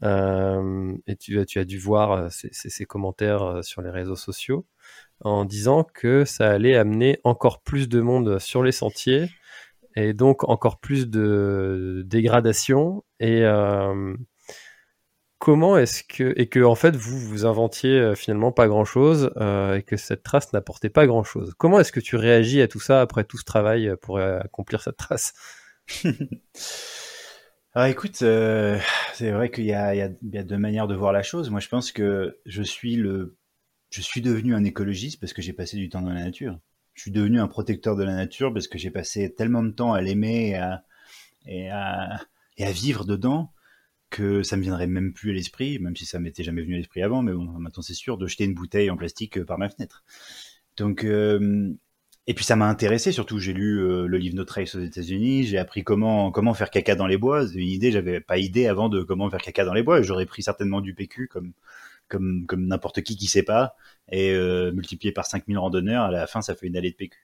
Euh, 0.04 0.96
et 1.08 1.16
tu, 1.16 1.44
tu, 1.46 1.60
as 1.60 1.66
dû 1.66 1.80
voir 1.80 2.32
ces, 2.32 2.50
ces, 2.52 2.86
commentaires 2.86 3.64
sur 3.64 3.82
les 3.82 3.90
réseaux 3.90 4.16
sociaux 4.16 4.68
en 5.22 5.44
disant 5.44 5.84
que 5.84 6.24
ça 6.24 6.52
allait 6.52 6.76
amener 6.76 7.20
encore 7.24 7.62
plus 7.62 7.90
de 7.90 8.00
monde 8.00 8.38
sur 8.38 8.62
les 8.62 8.72
sentiers 8.72 9.28
et 9.96 10.14
donc 10.14 10.48
encore 10.48 10.80
plus 10.80 11.10
de 11.10 12.04
dégradation 12.06 13.04
et 13.20 13.42
comment 15.40 15.78
est-ce 15.78 16.04
que 16.04 16.34
et 16.38 16.48
que 16.48 16.64
en 16.64 16.76
fait 16.76 16.96
vous 16.96 17.20
vous 17.20 17.46
inventiez 17.46 17.92
euh, 17.92 18.16
finalement 18.16 18.52
pas 18.52 18.68
grand 18.68 18.86
chose 18.86 19.32
euh, 19.38 19.76
et 19.76 19.84
que 19.84 19.98
cette 19.98 20.24
trace 20.24 20.52
n'apportait 20.54 20.90
pas 20.90 21.06
grand 21.06 21.24
chose. 21.24 21.54
Comment 21.58 21.80
est-ce 21.80 21.92
que 21.92 22.00
tu 22.00 22.16
réagis 22.16 22.62
à 22.62 22.68
tout 22.68 22.80
ça 22.80 23.02
après 23.02 23.24
tout 23.24 23.38
ce 23.38 23.46
travail 23.46 23.88
euh, 23.88 23.96
pour 23.96 24.20
accomplir 24.20 24.82
cette 24.82 24.98
trace? 24.98 25.34
Alors 27.74 27.88
écoute, 27.90 28.16
c'est 28.16 29.32
vrai 29.32 29.52
qu'il 29.52 29.66
y, 29.66 29.74
a, 29.74 30.10
deux 30.10 30.58
manières 30.58 30.88
de 30.88 30.96
voir 30.96 31.12
la 31.12 31.24
chose. 31.24 31.50
Moi 31.50 31.60
je 31.60 31.70
pense 31.70 31.92
que 31.92 32.40
je 32.46 32.64
suis 32.64 32.96
le 32.96 33.38
je 33.90 34.02
suis 34.02 34.22
devenu 34.22 34.54
un 34.54 34.66
écologiste 34.66 35.20
parce 35.20 35.32
que 35.32 35.42
j'ai 35.42 35.54
passé 35.54 35.78
du 35.78 35.88
temps 35.90 36.02
dans 36.02 36.14
la 36.14 36.24
nature. 36.24 36.60
Je 36.94 37.04
suis 37.04 37.12
devenu 37.12 37.40
un 37.40 37.48
protecteur 37.48 37.96
de 37.96 38.04
la 38.04 38.16
nature 38.16 38.52
parce 38.52 38.68
que 38.68 38.78
j'ai 38.78 38.90
passé 38.90 39.34
tellement 39.34 39.64
de 39.64 39.70
temps 39.70 39.94
à 39.94 40.02
l'aimer 40.02 40.50
et 41.46 41.70
à, 41.70 42.20
et 42.58 42.66
à 42.66 42.72
vivre 42.72 43.06
dedans 43.06 43.54
que 44.10 44.44
ça 44.44 44.58
me 44.58 44.62
viendrait 44.62 44.88
même 44.88 45.14
plus 45.14 45.32
à 45.32 45.34
l'esprit, 45.34 45.80
même 45.80 45.96
si 45.96 46.06
ça 46.06 46.20
m'était 46.20 46.44
jamais 46.44 46.62
venu 46.62 46.76
à 46.76 46.78
l'esprit 46.78 47.02
avant, 47.02 47.22
mais 47.22 47.34
bon, 47.34 47.46
maintenant 47.46 47.84
c'est 47.84 47.94
sûr, 47.94 48.18
de 48.18 48.28
jeter 48.28 48.46
une 48.46 48.54
bouteille 48.54 48.90
en 48.90 48.98
plastique 48.98 49.38
euh, 49.38 49.46
par 49.46 49.58
ma 49.58 49.70
fenêtre. 49.70 50.04
Donc, 50.78 51.04
euh, 51.04 51.74
et 52.28 52.34
puis 52.34 52.46
ça 52.46 52.56
m'a 52.56 52.68
intéressé, 52.68 53.12
surtout 53.12 53.40
j'ai 53.40 53.54
lu 53.54 53.80
euh, 53.80 54.06
le 54.08 54.18
livre 54.18 54.36
No 54.36 54.46
Trace 54.46 54.76
aux 54.76 54.82
États-Unis, 54.82 55.46
j'ai 55.46 55.58
appris 55.58 55.84
comment 55.84 56.32
comment 56.32 56.54
faire 56.54 56.70
caca 56.70 56.96
dans 56.96 57.08
les 57.08 57.18
bois. 57.18 57.46
Une 57.54 57.68
idée, 57.68 57.92
j'avais 57.92 58.20
pas 58.20 58.38
idée 58.38 58.68
avant 58.68 58.90
de 58.90 59.04
comment 59.04 59.30
faire 59.30 59.42
caca 59.42 59.66
dans 59.66 59.74
les 59.74 59.84
bois. 59.84 60.02
J'aurais 60.02 60.26
pris 60.26 60.44
certainement 60.44 60.82
du 60.82 60.94
PQ 60.94 61.28
comme 61.28 61.54
comme 62.08 62.46
comme 62.46 62.66
n'importe 62.68 63.02
qui 63.02 63.18
qui 63.18 63.28
sait 63.28 63.44
pas 63.44 63.76
et 64.12 64.34
multiplié 64.74 65.12
par 65.14 65.26
5000 65.26 65.58
randonneurs, 65.58 66.04
à 66.04 66.12
la 66.12 66.28
fin 66.28 66.42
ça 66.42 66.56
fait 66.56 66.68
une 66.68 66.78
allée 66.78 66.92
de 66.92 66.96
PQ. 66.96 67.18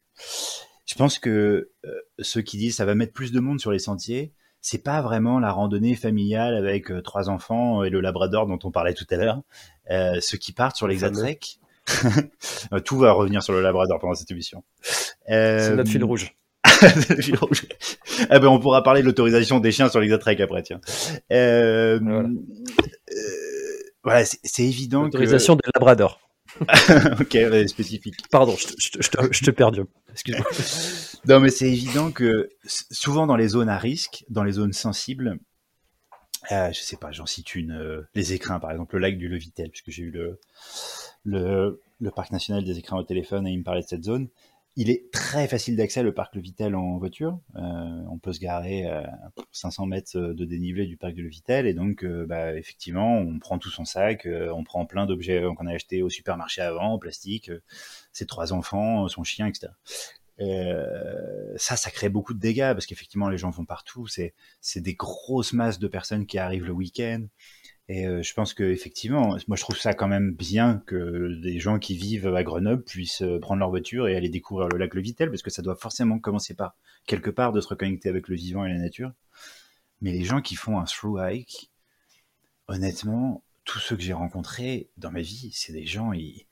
Je 0.85 0.95
pense 0.95 1.19
que 1.19 1.71
ceux 2.19 2.41
qui 2.41 2.57
disent 2.57 2.75
ça 2.77 2.85
va 2.85 2.95
mettre 2.95 3.13
plus 3.13 3.31
de 3.31 3.39
monde 3.39 3.59
sur 3.59 3.71
les 3.71 3.79
sentiers, 3.79 4.33
c'est 4.63 4.81
pas 4.81 5.01
vraiment 5.01 5.39
la 5.39 5.51
randonnée 5.51 5.93
familiale 5.93 6.55
avec 6.55 6.89
euh, 6.89 7.01
trois 7.01 7.29
enfants 7.29 7.83
et 7.83 7.89
le 7.89 7.99
Labrador 7.99 8.47
dont 8.47 8.57
on 8.63 8.71
parlait 8.71 8.93
tout 8.93 9.05
à 9.11 9.17
l'heure. 9.17 9.41
Euh, 9.91 10.19
ceux 10.21 10.37
qui 10.37 10.53
partent 10.53 10.77
sur 10.77 10.87
l'Exatrek, 10.87 11.59
tout 12.85 12.97
va 12.97 13.11
revenir 13.11 13.43
sur 13.43 13.53
le 13.53 13.61
Labrador 13.61 13.99
pendant 13.99 14.15
cette 14.15 14.31
émission. 14.31 14.63
Euh, 15.29 15.59
c'est 15.59 15.75
notre 15.75 15.91
fil 15.91 16.03
rouge. 16.03 16.33
fil 17.19 17.35
rouge. 17.35 17.65
eh 18.19 18.39
ben, 18.39 18.47
on 18.47 18.59
pourra 18.59 18.83
parler 18.83 19.01
de 19.01 19.05
l'autorisation 19.05 19.59
des 19.59 19.73
chiens 19.73 19.89
sur 19.89 19.99
l'Exatrek 19.99 20.39
après, 20.39 20.63
tiens. 20.63 20.79
Euh, 21.33 21.99
voilà, 22.01 22.29
euh, 22.29 23.13
voilà 24.01 24.25
c'est 24.25 24.63
évident 24.63 25.03
L'autorisation 25.03 25.55
des 25.55 25.69
Labrador. 25.75 26.22
ok, 27.19 27.37
spécifique. 27.67 28.15
Pardon, 28.29 28.55
je, 28.55 28.67
je, 28.77 29.01
je, 29.01 29.09
te, 29.09 29.33
je 29.33 29.43
te 29.43 29.51
perds, 29.51 29.71
Excuse-moi. 30.11 30.45
non, 31.27 31.39
mais 31.39 31.49
c'est 31.49 31.67
évident 31.69 32.11
que 32.11 32.49
souvent 32.65 33.27
dans 33.27 33.35
les 33.35 33.49
zones 33.49 33.69
à 33.69 33.77
risque, 33.77 34.25
dans 34.29 34.43
les 34.43 34.53
zones 34.53 34.73
sensibles, 34.73 35.39
euh, 36.51 36.71
je 36.71 36.79
sais 36.81 36.97
pas, 36.97 37.11
j'en 37.11 37.25
cite 37.25 37.55
une, 37.55 37.71
euh, 37.71 38.01
les 38.15 38.33
écrins 38.33 38.59
par 38.59 38.71
exemple, 38.71 38.95
le 38.95 39.01
lac 39.01 39.17
du 39.17 39.29
Levitel, 39.29 39.69
puisque 39.69 39.91
j'ai 39.91 40.03
eu 40.03 40.11
le, 40.11 40.39
le, 41.23 41.81
le, 42.01 42.11
parc 42.11 42.31
national 42.31 42.63
des 42.63 42.77
écrins 42.77 42.97
au 42.97 43.03
téléphone 43.03 43.47
et 43.47 43.51
il 43.51 43.59
me 43.59 43.63
parlait 43.63 43.81
de 43.81 43.87
cette 43.87 44.03
zone. 44.03 44.27
Il 44.75 44.89
est 44.89 45.11
très 45.11 45.47
facile 45.47 45.75
d'accès 45.75 46.01
le 46.01 46.13
parc 46.13 46.35
Levitel 46.35 46.75
en 46.75 46.97
voiture. 46.97 47.39
Euh, 47.55 47.59
on 48.09 48.17
peut 48.17 48.33
se 48.33 48.39
garer 48.39 48.85
à 48.85 49.13
500 49.51 49.85
mètres 49.85 50.17
de 50.17 50.45
dénivelé 50.45 50.87
du 50.87 50.97
parc 50.97 51.13
de 51.13 51.21
Levitel 51.21 51.67
et 51.67 51.75
donc 51.75 52.03
euh, 52.03 52.25
bah, 52.25 52.55
effectivement 52.55 53.19
on 53.19 53.37
prend 53.37 53.59
tout 53.59 53.69
son 53.69 53.85
sac, 53.85 54.25
euh, 54.25 54.51
on 54.51 54.63
prend 54.63 54.85
plein 54.87 55.05
d'objets 55.05 55.43
qu'on 55.55 55.67
a 55.67 55.73
achetés 55.73 56.01
au 56.01 56.09
supermarché 56.09 56.61
avant 56.61 56.93
en 56.93 56.97
plastique, 56.97 57.51
ses 58.11 58.25
trois 58.25 58.51
enfants, 58.51 59.07
son 59.07 59.23
chien, 59.23 59.45
etc. 59.45 59.73
Euh, 60.41 61.53
ça, 61.57 61.75
ça 61.75 61.91
crée 61.91 62.09
beaucoup 62.09 62.33
de 62.33 62.39
dégâts 62.39 62.73
parce 62.73 62.85
qu'effectivement, 62.85 63.29
les 63.29 63.37
gens 63.37 63.49
vont 63.49 63.65
partout. 63.65 64.07
C'est 64.07 64.33
des 64.81 64.95
grosses 64.95 65.53
masses 65.53 65.79
de 65.79 65.87
personnes 65.87 66.25
qui 66.25 66.37
arrivent 66.37 66.65
le 66.65 66.73
week-end. 66.73 67.25
Et 67.89 68.07
euh, 68.07 68.21
je 68.21 68.33
pense 68.33 68.53
que 68.53 68.63
effectivement, 68.63 69.37
moi, 69.47 69.57
je 69.57 69.61
trouve 69.61 69.77
ça 69.77 69.93
quand 69.93 70.07
même 70.07 70.33
bien 70.33 70.81
que 70.85 71.39
des 71.41 71.59
gens 71.59 71.79
qui 71.79 71.97
vivent 71.97 72.33
à 72.33 72.43
Grenoble 72.43 72.83
puissent 72.83 73.21
euh, 73.21 73.39
prendre 73.39 73.59
leur 73.59 73.69
voiture 73.69 74.07
et 74.07 74.15
aller 74.15 74.29
découvrir 74.29 74.69
le 74.69 74.77
lac 74.77 74.93
Le 74.93 75.01
Vitel 75.01 75.29
parce 75.29 75.41
que 75.41 75.49
ça 75.49 75.61
doit 75.61 75.75
forcément 75.75 76.17
commencer 76.17 76.53
par 76.53 76.75
quelque 77.05 77.29
part 77.29 77.51
de 77.51 77.59
se 77.59 77.67
reconnecter 77.67 78.07
avec 78.07 78.29
le 78.29 78.35
vivant 78.35 78.63
et 78.63 78.71
la 78.71 78.79
nature. 78.79 79.11
Mais 80.01 80.13
les 80.13 80.23
gens 80.23 80.41
qui 80.41 80.55
font 80.55 80.79
un 80.79 80.85
through 80.85 81.19
hike, 81.19 81.71
honnêtement, 82.67 83.43
tous 83.65 83.79
ceux 83.79 83.97
que 83.97 84.01
j'ai 84.01 84.13
rencontrés 84.13 84.89
dans 84.97 85.11
ma 85.11 85.21
vie, 85.21 85.51
c'est 85.53 85.73
des 85.73 85.85
gens, 85.85 86.13
ils, 86.13 86.45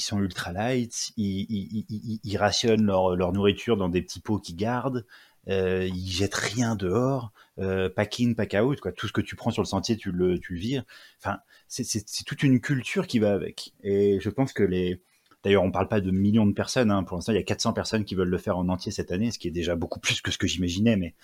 sont 0.00 0.20
ultra 0.20 0.52
light, 0.52 1.12
ils, 1.16 2.20
ils 2.24 2.36
rationnent 2.36 2.84
leur, 2.84 3.16
leur, 3.16 3.32
nourriture 3.32 3.76
dans 3.76 3.88
des 3.88 4.02
petits 4.02 4.20
pots 4.20 4.38
qu'ils 4.38 4.56
gardent, 4.56 5.04
euh, 5.48 5.88
ils 5.92 6.10
jettent 6.10 6.34
rien 6.34 6.76
dehors, 6.76 7.32
euh, 7.58 7.88
pack 7.88 8.20
in, 8.20 8.34
pack 8.34 8.54
out, 8.54 8.80
quoi. 8.80 8.92
Tout 8.92 9.08
ce 9.08 9.12
que 9.12 9.20
tu 9.20 9.36
prends 9.36 9.50
sur 9.50 9.62
le 9.62 9.66
sentier, 9.66 9.96
tu 9.96 10.12
le, 10.12 10.38
tu 10.38 10.54
le 10.54 10.60
vires. 10.60 10.84
Enfin, 11.18 11.40
c'est 11.68 12.24
toute 12.24 12.42
une 12.42 12.60
culture 12.60 13.06
qui 13.06 13.18
va 13.18 13.32
avec. 13.32 13.72
Et 13.82 14.18
je 14.20 14.28
pense 14.30 14.52
que 14.52 14.62
les, 14.62 15.00
D'ailleurs, 15.42 15.64
on 15.64 15.72
parle 15.72 15.88
pas 15.88 16.00
de 16.00 16.10
millions 16.10 16.46
de 16.46 16.52
personnes. 16.52 16.90
Hein. 16.90 17.02
Pour 17.02 17.16
l'instant, 17.16 17.32
il 17.32 17.36
y 17.36 17.38
a 17.38 17.42
400 17.42 17.72
personnes 17.72 18.04
qui 18.04 18.14
veulent 18.14 18.28
le 18.28 18.38
faire 18.38 18.58
en 18.58 18.68
entier 18.68 18.92
cette 18.92 19.10
année, 19.10 19.32
ce 19.32 19.38
qui 19.38 19.48
est 19.48 19.52
déjà 19.52 19.74
beaucoup 19.74 19.98
plus 19.98 20.20
que 20.20 20.30
ce 20.30 20.38
que 20.38 20.46
j'imaginais. 20.46 20.96
Mais 20.96 21.14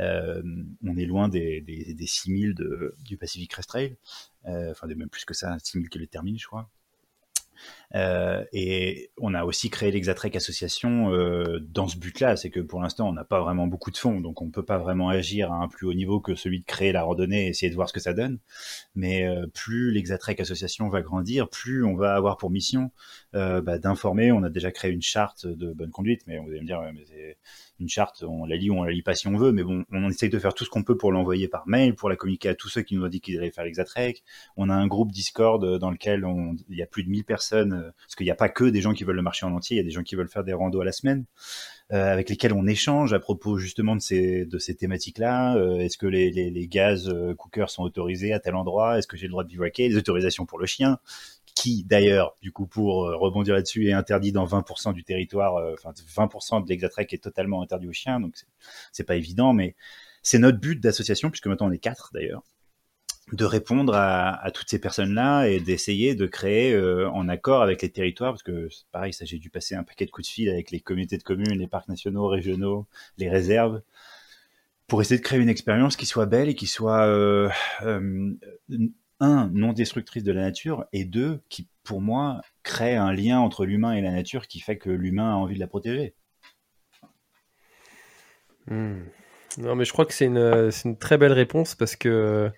euh, 0.00 0.42
on 0.84 0.96
est 0.96 1.04
loin 1.04 1.28
des, 1.28 1.60
des, 1.60 1.92
des 1.92 2.06
6000 2.06 2.54
de, 2.54 2.94
du 3.04 3.18
Pacific 3.18 3.50
Crest 3.50 3.68
Trail. 3.68 3.96
Euh, 4.46 4.70
enfin, 4.70 4.86
même 4.86 5.10
plus 5.10 5.26
que 5.26 5.34
ça, 5.34 5.56
6000 5.62 5.90
que 5.90 5.98
les 5.98 6.06
termine, 6.06 6.38
je 6.38 6.46
crois. 6.46 6.70
Euh, 7.94 8.44
et 8.52 9.10
on 9.18 9.34
a 9.34 9.44
aussi 9.44 9.70
créé 9.70 9.90
l'Exatrek 9.90 10.36
Association 10.36 11.12
euh, 11.12 11.60
dans 11.60 11.88
ce 11.88 11.96
but-là, 11.96 12.36
c'est 12.36 12.50
que 12.50 12.60
pour 12.60 12.80
l'instant 12.80 13.08
on 13.08 13.12
n'a 13.12 13.24
pas 13.24 13.40
vraiment 13.40 13.66
beaucoup 13.66 13.90
de 13.90 13.96
fonds, 13.96 14.20
donc 14.20 14.42
on 14.42 14.46
ne 14.46 14.50
peut 14.50 14.64
pas 14.64 14.78
vraiment 14.78 15.08
agir 15.08 15.52
à 15.52 15.56
un 15.56 15.68
plus 15.68 15.86
haut 15.86 15.94
niveau 15.94 16.20
que 16.20 16.34
celui 16.34 16.60
de 16.60 16.64
créer 16.64 16.92
la 16.92 17.02
randonnée 17.02 17.46
et 17.46 17.48
essayer 17.48 17.70
de 17.70 17.76
voir 17.76 17.88
ce 17.88 17.92
que 17.92 18.00
ça 18.00 18.12
donne. 18.12 18.38
Mais 18.94 19.26
euh, 19.26 19.46
plus 19.46 19.92
l'Exatrek 19.92 20.40
Association 20.40 20.88
va 20.88 21.00
grandir, 21.02 21.48
plus 21.48 21.84
on 21.84 21.94
va 21.94 22.14
avoir 22.14 22.36
pour 22.36 22.50
mission 22.50 22.90
bah, 23.32 23.78
d'informer. 23.78 24.32
On 24.32 24.42
a 24.42 24.48
déjà 24.48 24.70
créé 24.70 24.90
une 24.90 25.02
charte 25.02 25.46
de 25.46 25.72
bonne 25.72 25.90
conduite, 25.90 26.22
mais 26.26 26.38
vous 26.38 26.48
allez 26.48 26.60
me 26.60 26.66
dire, 26.66 26.80
mais 26.94 27.36
une 27.80 27.88
charte, 27.88 28.24
on 28.26 28.46
la 28.46 28.56
lit 28.56 28.70
ou 28.70 28.74
on 28.74 28.84
la 28.84 28.92
lit 28.92 29.02
pas 29.02 29.14
si 29.14 29.28
on 29.28 29.36
veut, 29.36 29.52
mais 29.52 29.62
bon, 29.62 29.84
on 29.92 30.08
essaye 30.08 30.30
de 30.30 30.38
faire 30.38 30.54
tout 30.54 30.64
ce 30.64 30.70
qu'on 30.70 30.82
peut 30.82 30.96
pour 30.96 31.12
l'envoyer 31.12 31.48
par 31.48 31.66
mail, 31.66 31.94
pour 31.94 32.08
la 32.08 32.16
communiquer 32.16 32.48
à 32.48 32.54
tous 32.54 32.68
ceux 32.68 32.82
qui 32.82 32.96
nous 32.96 33.04
ont 33.04 33.08
dit 33.08 33.20
qu'ils 33.20 33.38
allaient 33.38 33.50
faire 33.50 33.64
l'Exatrek. 33.64 34.22
On 34.56 34.70
a 34.70 34.74
un 34.74 34.86
groupe 34.86 35.12
Discord 35.12 35.78
dans 35.78 35.90
lequel 35.90 36.24
on, 36.24 36.56
il 36.68 36.76
y 36.76 36.82
a 36.82 36.86
plus 36.86 37.04
de 37.04 37.10
1000 37.10 37.24
personnes 37.24 37.72
euh, 37.72 37.90
parce 37.98 38.14
qu'il 38.16 38.24
n'y 38.24 38.30
a 38.30 38.36
pas 38.36 38.48
que 38.48 38.64
des 38.64 38.80
gens 38.80 38.92
qui 38.92 39.04
veulent 39.04 39.16
le 39.16 39.22
marché 39.22 39.46
en 39.46 39.52
entier, 39.52 39.76
il 39.76 39.78
y 39.78 39.82
a 39.82 39.84
des 39.84 39.90
gens 39.90 40.02
qui 40.02 40.14
veulent 40.14 40.28
faire 40.28 40.44
des 40.44 40.52
randos 40.52 40.80
à 40.80 40.84
la 40.84 40.92
semaine, 40.92 41.24
euh, 41.92 42.12
avec 42.12 42.28
lesquels 42.30 42.52
on 42.52 42.66
échange 42.66 43.12
à 43.12 43.20
propos 43.20 43.58
justement 43.58 43.94
de 43.94 44.00
ces, 44.00 44.44
de 44.44 44.58
ces 44.58 44.74
thématiques-là. 44.74 45.56
Euh, 45.56 45.78
Est-ce 45.78 45.98
que 45.98 46.06
les, 46.06 46.30
les, 46.30 46.50
les 46.50 46.66
gaz 46.66 47.08
euh, 47.08 47.32
cookers 47.34 47.70
sont 47.70 47.84
autorisés 47.84 48.32
à 48.32 48.40
tel 48.40 48.56
endroit? 48.56 48.98
Est-ce 48.98 49.06
que 49.06 49.16
j'ai 49.16 49.26
le 49.26 49.30
droit 49.30 49.44
de 49.44 49.48
bivouaquer 49.48 49.88
Les 49.88 49.96
autorisations 49.96 50.46
pour 50.46 50.58
le 50.58 50.66
chien 50.66 50.98
qui 51.56 51.84
d'ailleurs, 51.84 52.36
du 52.42 52.52
coup, 52.52 52.66
pour 52.66 53.06
euh, 53.06 53.16
rebondir 53.16 53.54
là-dessus, 53.54 53.88
est 53.88 53.92
interdit 53.92 54.30
dans 54.30 54.44
20% 54.44 54.92
du 54.92 55.02
territoire, 55.02 55.56
euh, 55.56 55.74
enfin 55.74 55.92
20% 55.92 56.62
de 56.62 56.68
l'Exatrek 56.68 57.12
est 57.14 57.22
totalement 57.22 57.62
interdit 57.62 57.88
aux 57.88 57.92
chiens, 57.92 58.20
donc 58.20 58.36
c'est- 58.92 59.04
pas 59.04 59.16
évident, 59.16 59.52
mais 59.52 59.74
c'est 60.22 60.38
notre 60.38 60.58
but 60.58 60.78
d'association, 60.80 61.30
puisque 61.30 61.46
maintenant 61.46 61.68
on 61.68 61.72
est 61.72 61.78
quatre 61.78 62.10
d'ailleurs, 62.12 62.42
de 63.32 63.44
répondre 63.44 63.94
à, 63.94 64.50
toutes 64.52 64.68
ces 64.68 64.80
personnes-là 64.80 65.46
et 65.46 65.60
d'essayer 65.60 66.14
de 66.14 66.26
créer 66.26 66.72
euh, 66.72 67.08
en 67.10 67.28
accord 67.28 67.62
avec 67.62 67.82
les 67.82 67.90
territoires, 67.90 68.32
parce 68.32 68.42
que 68.42 68.68
pareil, 68.92 69.12
ça 69.12 69.24
j'ai 69.24 69.38
dû 69.38 69.48
passer 69.48 69.74
un 69.74 69.82
paquet 69.82 70.06
de 70.06 70.10
coups 70.10 70.28
de 70.28 70.32
fil 70.32 70.50
avec 70.50 70.70
les 70.70 70.80
communautés 70.80 71.18
de 71.18 71.22
communes, 71.22 71.58
les 71.58 71.68
parcs 71.68 71.88
nationaux, 71.88 72.26
régionaux, 72.28 72.86
les 73.16 73.30
réserves, 73.30 73.80
pour 74.88 75.00
essayer 75.00 75.18
de 75.18 75.24
créer 75.24 75.40
une 75.40 75.48
expérience 75.48 75.96
qui 75.96 76.06
soit 76.06 76.26
belle 76.26 76.48
et 76.48 76.54
qui 76.54 76.66
soit 76.66 77.06
un 79.20 79.50
non 79.52 79.72
destructrice 79.72 80.24
de 80.24 80.32
la 80.32 80.42
nature 80.42 80.84
et 80.92 81.04
deux 81.04 81.40
qui 81.48 81.68
pour 81.84 82.00
moi 82.00 82.40
crée 82.62 82.96
un 82.96 83.12
lien 83.12 83.38
entre 83.38 83.64
l'humain 83.64 83.92
et 83.92 84.00
la 84.00 84.10
nature 84.10 84.46
qui 84.46 84.60
fait 84.60 84.76
que 84.76 84.90
l'humain 84.90 85.32
a 85.32 85.36
envie 85.36 85.54
de 85.54 85.60
la 85.60 85.68
protéger. 85.68 86.14
Hmm. 88.66 89.02
Non, 89.58 89.74
mais 89.74 89.84
je 89.84 89.92
crois 89.92 90.04
que 90.04 90.12
c'est 90.12 90.26
une, 90.26 90.70
une 90.84 90.98
très 90.98 91.16
belle 91.16 91.32
réponse 91.32 91.74
parce 91.74 91.96
que 91.96 92.50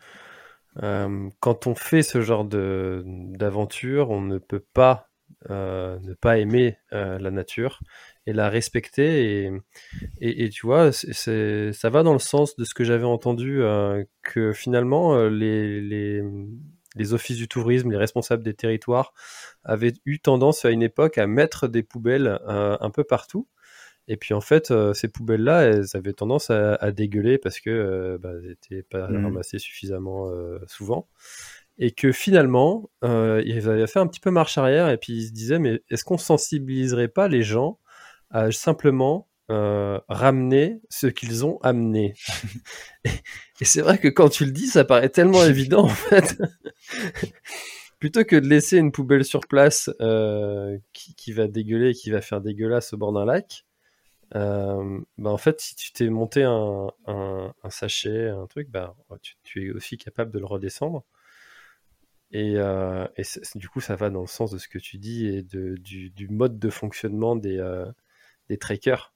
euh, 0.83 1.31
quand 1.41 1.67
on 1.67 1.75
fait 1.75 2.03
ce 2.03 2.21
genre 2.21 2.45
d'aventure, 2.45 4.11
on 4.11 4.21
ne 4.21 4.39
peut 4.39 4.65
pas 4.73 5.09
euh, 5.51 5.99
ne 6.01 6.15
pas 6.15 6.39
aimer 6.39 6.79
euh, 6.93 7.19
la 7.19 7.31
nature 7.31 7.81
et 8.29 8.33
la 8.33 8.49
respecter. 8.51 9.45
Et, 9.45 9.53
et, 10.20 10.45
et 10.45 10.49
tu 10.51 10.66
vois, 10.66 10.93
c'est, 10.93 11.72
ça 11.72 11.91
va 11.91 12.03
dans 12.03 12.12
le 12.12 12.18
sens 12.18 12.57
de 12.57 12.64
ce 12.64 12.74
que 12.74 12.85
j'avais 12.85 13.05
entendu 13.05 13.62
euh, 13.62 14.05
que 14.22 14.53
finalement 14.53 15.14
euh, 15.16 15.31
les, 15.31 15.81
les, 15.81 16.22
les 16.97 17.12
offices 17.14 17.37
du 17.39 17.49
tourisme, 17.49 17.91
les 17.91 17.97
responsables 17.97 18.43
des 18.43 18.55
territoires 18.55 19.12
avaient 19.64 19.95
eu 20.05 20.18
tendance 20.20 20.64
à 20.64 20.70
une 20.70 20.83
époque 20.83 21.18
à 21.18 21.26
mettre 21.26 21.68
des 21.68 21.83
poubelles 21.83 22.39
euh, 22.49 22.76
un 22.81 22.91
peu 22.91 23.05
partout. 23.05 23.49
Et 24.11 24.16
puis 24.16 24.33
en 24.33 24.41
fait, 24.41 24.70
euh, 24.70 24.95
ces 24.95 25.09
poubelles-là, 25.09 25.62
elles 25.64 25.89
avaient 25.95 26.14
tendance 26.14 26.51
à, 26.51 26.74
à 26.76 26.91
dégueuler 26.93 27.37
parce 27.39 27.61
que 27.61 28.18
bah, 28.22 28.31
elles 28.33 28.49
n'étaient 28.49 28.83
pas 28.83 29.07
Mhm. 29.09 29.24
ramassées 29.24 29.59
suffisamment 29.59 30.31
souvent. 30.66 31.09
Et 31.81 31.93
que 31.93 32.11
finalement, 32.11 32.91
euh, 33.05 33.43
ils 33.47 33.68
avaient 33.68 33.87
fait 33.87 34.01
un 34.01 34.07
petit 34.09 34.18
peu 34.20 34.31
marche 34.31 34.59
arrière 34.59 34.89
et 34.89 34.97
puis 34.97 35.12
ils 35.12 35.26
se 35.29 35.33
disaient, 35.33 35.59
mais 35.61 35.81
est-ce 35.91 36.05
qu'on 36.05 36.18
sensibiliserait 36.18 37.09
pas 37.09 37.29
les 37.29 37.43
gens 37.43 37.79
à 38.31 38.51
simplement 38.53 39.29
euh, 39.51 39.99
ramener 40.09 40.81
ce 40.91 41.07
qu'ils 41.07 41.47
ont 41.47 41.59
amené 41.62 42.12
Et, 43.05 43.11
et 43.61 43.64
c'est 43.64 43.81
vrai 43.81 43.99
que 43.99 44.09
quand 44.09 44.29
tu 44.29 44.45
le 44.45 44.53
dis, 44.53 44.66
ça 44.66 44.85
paraît 44.85 45.09
tellement 45.09 45.43
évident 45.45 45.85
en 45.85 45.89
fait. 45.89 46.37
Plutôt 47.99 48.24
que 48.24 48.37
de 48.37 48.47
laisser 48.47 48.76
une 48.79 48.93
poubelle 48.93 49.24
sur 49.24 49.41
place 49.41 49.91
euh, 50.01 50.79
qui, 50.93 51.14
qui 51.14 51.33
va 51.33 51.49
dégueuler, 51.49 51.95
qui 51.95 52.11
va 52.11 52.20
faire 52.20 52.41
dégueulasse 52.41 52.93
au 52.93 52.97
bord 52.97 53.12
d'un 53.12 53.24
lac, 53.24 53.64
euh, 54.37 55.01
bah 55.16 55.31
en 55.31 55.39
fait, 55.39 55.61
si 55.61 55.74
tu 55.74 55.93
t'es 55.93 56.09
monté 56.11 56.43
un, 56.45 56.89
un, 57.07 57.55
un 57.62 57.70
sachet, 57.70 58.29
un 58.29 58.47
truc, 58.47 58.68
bah, 58.70 58.95
tu, 59.22 59.35
tu 59.43 59.66
es 59.66 59.70
aussi 59.72 59.97
capable 59.97 60.31
de 60.31 60.39
le 60.39 60.47
redescendre. 60.47 61.05
Et, 62.31 62.55
euh, 62.57 63.07
et 63.16 63.22
du 63.55 63.68
coup, 63.68 63.81
ça 63.81 63.97
va 63.97 64.11
dans 64.11 64.20
le 64.20 64.26
sens 64.26 64.51
de 64.51 64.59
ce 64.59 64.68
que 64.68 64.79
tu 64.79 64.99
dis 64.99 65.26
et 65.26 65.43
de, 65.43 65.76
du, 65.76 66.11
du 66.11 66.29
mode 66.29 66.59
de 66.59 66.68
fonctionnement 66.70 67.37
des, 67.37 67.59
des 68.49 68.59
trekkers. 68.59 69.12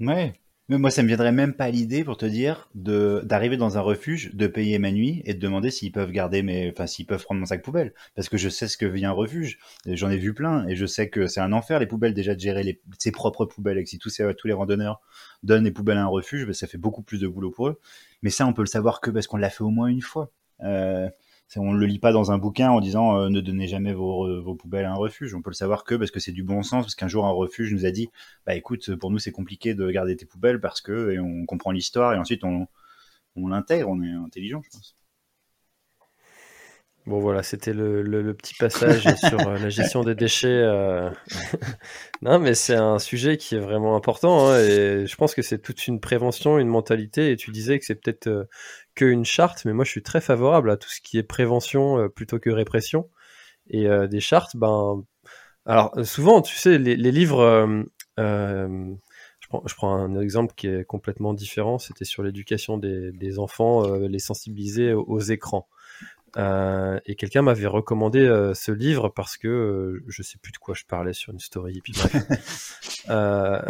Ouais. 0.00 0.34
Mais 0.70 0.78
moi, 0.78 0.92
ça 0.92 1.02
me 1.02 1.08
viendrait 1.08 1.32
même 1.32 1.54
pas 1.54 1.68
l'idée 1.68 2.04
pour 2.04 2.16
te 2.16 2.24
dire 2.24 2.68
de 2.76 3.22
d'arriver 3.24 3.56
dans 3.56 3.76
un 3.76 3.80
refuge, 3.80 4.32
de 4.34 4.46
payer 4.46 4.78
ma 4.78 4.92
nuit 4.92 5.20
et 5.24 5.34
de 5.34 5.40
demander 5.40 5.68
s'ils 5.68 5.90
peuvent 5.90 6.12
garder 6.12 6.44
mes, 6.44 6.70
enfin 6.70 6.86
s'ils 6.86 7.06
peuvent 7.06 7.24
prendre 7.24 7.40
mon 7.40 7.46
sac 7.46 7.60
poubelle, 7.60 7.92
parce 8.14 8.28
que 8.28 8.36
je 8.36 8.48
sais 8.48 8.68
ce 8.68 8.76
que 8.76 8.86
vit 8.86 9.04
un 9.04 9.10
refuge. 9.10 9.58
J'en 9.84 10.10
ai 10.10 10.16
vu 10.16 10.32
plein 10.32 10.68
et 10.68 10.76
je 10.76 10.86
sais 10.86 11.10
que 11.10 11.26
c'est 11.26 11.40
un 11.40 11.52
enfer 11.52 11.80
les 11.80 11.88
poubelles 11.88 12.14
déjà 12.14 12.36
de 12.36 12.40
gérer 12.40 12.80
ses 13.00 13.10
propres 13.10 13.46
poubelles. 13.46 13.78
Et 13.78 13.82
que 13.82 13.90
si 13.90 13.98
tous 13.98 14.22
tous 14.38 14.46
les 14.46 14.52
randonneurs 14.52 15.00
donnent 15.42 15.64
les 15.64 15.72
poubelles 15.72 15.98
à 15.98 16.04
un 16.04 16.06
refuge, 16.06 16.46
ben, 16.46 16.52
ça 16.52 16.68
fait 16.68 16.78
beaucoup 16.78 17.02
plus 17.02 17.18
de 17.18 17.26
boulot 17.26 17.50
pour 17.50 17.66
eux. 17.66 17.80
Mais 18.22 18.30
ça, 18.30 18.46
on 18.46 18.52
peut 18.52 18.62
le 18.62 18.66
savoir 18.66 19.00
que 19.00 19.10
parce 19.10 19.26
qu'on 19.26 19.38
l'a 19.38 19.50
fait 19.50 19.64
au 19.64 19.70
moins 19.70 19.88
une 19.88 20.02
fois. 20.02 20.30
Euh, 20.62 21.08
on 21.56 21.72
le 21.72 21.86
lit 21.86 21.98
pas 21.98 22.12
dans 22.12 22.30
un 22.32 22.38
bouquin 22.38 22.70
en 22.70 22.80
disant 22.80 23.18
euh, 23.18 23.28
ne 23.28 23.40
donnez 23.40 23.66
jamais 23.66 23.92
vos, 23.92 24.42
vos 24.42 24.54
poubelles 24.54 24.84
à 24.84 24.92
un 24.92 24.96
refuge. 24.96 25.34
On 25.34 25.42
peut 25.42 25.50
le 25.50 25.54
savoir 25.54 25.84
que 25.84 25.94
parce 25.94 26.10
que 26.10 26.20
c'est 26.20 26.32
du 26.32 26.42
bon 26.42 26.62
sens, 26.62 26.84
parce 26.84 26.94
qu'un 26.94 27.08
jour 27.08 27.26
un 27.26 27.30
refuge 27.30 27.72
nous 27.72 27.86
a 27.86 27.90
dit 27.90 28.10
bah 28.46 28.54
écoute, 28.54 28.94
pour 28.96 29.10
nous 29.10 29.18
c'est 29.18 29.32
compliqué 29.32 29.74
de 29.74 29.90
garder 29.90 30.16
tes 30.16 30.26
poubelles 30.26 30.60
parce 30.60 30.80
que 30.80 31.12
et 31.12 31.18
on 31.18 31.46
comprend 31.46 31.72
l'histoire 31.72 32.14
et 32.14 32.18
ensuite 32.18 32.44
on, 32.44 32.66
on 33.36 33.48
l'intègre, 33.48 33.88
on 33.88 34.02
est 34.02 34.12
intelligent, 34.12 34.62
je 34.62 34.70
pense. 34.70 34.96
Bon 37.10 37.18
voilà, 37.18 37.42
c'était 37.42 37.72
le, 37.72 38.02
le, 38.02 38.22
le 38.22 38.34
petit 38.34 38.54
passage 38.54 39.02
sur 39.18 39.40
euh, 39.48 39.58
la 39.58 39.68
gestion 39.68 40.04
des 40.04 40.14
déchets. 40.14 40.46
euh. 40.46 41.10
non, 42.22 42.38
mais 42.38 42.54
c'est 42.54 42.76
un 42.76 43.00
sujet 43.00 43.36
qui 43.36 43.56
est 43.56 43.58
vraiment 43.58 43.96
important 43.96 44.46
hein, 44.46 44.60
et 44.60 45.06
je 45.08 45.16
pense 45.16 45.34
que 45.34 45.42
c'est 45.42 45.58
toute 45.58 45.88
une 45.88 45.98
prévention, 45.98 46.60
une 46.60 46.68
mentalité. 46.68 47.32
Et 47.32 47.36
tu 47.36 47.50
disais 47.50 47.80
que 47.80 47.84
c'est 47.84 47.96
peut-être 47.96 48.28
euh, 48.28 48.44
qu'une 48.94 49.24
charte, 49.24 49.64
mais 49.64 49.72
moi 49.72 49.84
je 49.84 49.90
suis 49.90 50.04
très 50.04 50.20
favorable 50.20 50.70
à 50.70 50.76
tout 50.76 50.88
ce 50.88 51.00
qui 51.00 51.18
est 51.18 51.24
prévention 51.24 52.08
plutôt 52.14 52.38
que 52.38 52.48
répression. 52.48 53.10
Et 53.70 53.88
des 54.08 54.20
chartes, 54.20 54.56
ben, 54.56 55.02
alors 55.66 55.92
souvent, 56.04 56.42
tu 56.42 56.56
sais, 56.56 56.78
les, 56.78 56.96
les 56.96 57.12
livres. 57.12 57.84
je 58.18 59.48
prends, 59.48 59.62
je 59.66 59.74
prends 59.74 59.94
un 59.94 60.20
exemple 60.20 60.54
qui 60.56 60.68
est 60.68 60.84
complètement 60.84 61.34
différent. 61.34 61.78
C'était 61.78 62.04
sur 62.04 62.22
l'éducation 62.22 62.78
des, 62.78 63.10
des 63.12 63.38
enfants, 63.40 63.96
les 63.96 64.18
sensibiliser 64.20 64.92
aux, 64.92 65.04
aux 65.08 65.20
écrans. 65.20 65.68
Euh, 66.36 67.00
et 67.06 67.16
quelqu'un 67.16 67.42
m'avait 67.42 67.66
recommandé 67.66 68.20
euh, 68.20 68.54
ce 68.54 68.70
livre 68.70 69.08
parce 69.08 69.36
que 69.36 69.48
euh, 69.48 70.04
je 70.06 70.22
sais 70.22 70.38
plus 70.38 70.52
de 70.52 70.58
quoi 70.58 70.74
je 70.74 70.84
parlais 70.84 71.12
sur 71.12 71.32
une 71.32 71.40
story. 71.40 71.78
Et 71.78 71.80
puis 71.80 71.92
bref. 71.92 72.76
Euh, 73.08 73.60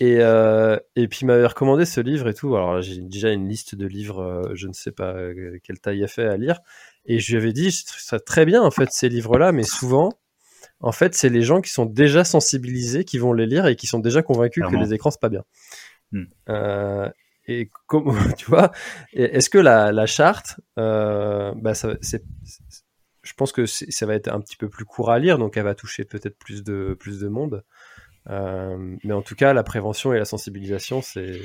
et, 0.00 0.18
et 0.96 1.08
puis 1.08 1.20
il 1.22 1.26
m'avait 1.26 1.46
recommandé 1.46 1.86
ce 1.86 2.00
livre 2.00 2.28
et 2.28 2.34
tout. 2.34 2.54
Alors 2.54 2.82
j'ai 2.82 3.00
déjà 3.00 3.30
une 3.30 3.48
liste 3.48 3.74
de 3.74 3.86
livres, 3.86 4.50
je 4.52 4.66
ne 4.66 4.74
sais 4.74 4.90
pas 4.90 5.14
quelle 5.62 5.78
taille 5.78 6.00
il 6.00 6.08
fait 6.08 6.26
à 6.26 6.36
lire. 6.36 6.58
Et 7.06 7.18
je 7.18 7.30
lui 7.30 7.38
avais 7.40 7.52
dit, 7.54 7.70
je 7.70 7.86
trouve 7.86 8.00
ça 8.00 8.20
très 8.20 8.44
bien 8.44 8.62
en 8.62 8.70
fait 8.70 8.90
ces 8.90 9.08
livres-là, 9.08 9.52
mais 9.52 9.62
souvent, 9.62 10.10
en 10.80 10.92
fait, 10.92 11.14
c'est 11.14 11.30
les 11.30 11.40
gens 11.40 11.62
qui 11.62 11.70
sont 11.70 11.86
déjà 11.86 12.24
sensibilisés 12.24 13.04
qui 13.04 13.16
vont 13.16 13.32
les 13.32 13.46
lire 13.46 13.66
et 13.66 13.76
qui 13.76 13.86
sont 13.86 14.00
déjà 14.00 14.22
convaincus 14.22 14.62
Clairement. 14.62 14.80
que 14.80 14.84
les 14.84 14.92
écrans 14.92 15.10
c'est 15.10 15.20
pas 15.20 15.30
bien. 15.30 15.44
Hmm. 16.12 16.24
Et 17.46 17.70
comment, 17.86 18.14
tu 18.36 18.46
vois, 18.46 18.72
est-ce 19.12 19.50
que 19.50 19.58
la, 19.58 19.92
la 19.92 20.06
charte, 20.06 20.60
euh, 20.78 21.52
bah 21.56 21.74
ça, 21.74 21.94
je 23.22 23.32
pense 23.34 23.52
que 23.52 23.66
ça 23.66 24.06
va 24.06 24.14
être 24.14 24.28
un 24.28 24.40
petit 24.40 24.56
peu 24.56 24.68
plus 24.68 24.84
court 24.84 25.10
à 25.10 25.18
lire, 25.18 25.38
donc 25.38 25.56
elle 25.56 25.64
va 25.64 25.74
toucher 25.74 26.04
peut-être 26.04 26.38
plus 26.38 26.62
de 26.62 26.96
plus 26.98 27.20
de 27.20 27.28
monde. 27.28 27.64
Euh, 28.28 28.96
mais 29.04 29.12
en 29.12 29.22
tout 29.22 29.34
cas, 29.34 29.52
la 29.52 29.62
prévention 29.62 30.12
et 30.12 30.18
la 30.18 30.24
sensibilisation, 30.24 31.02
c'est 31.02 31.40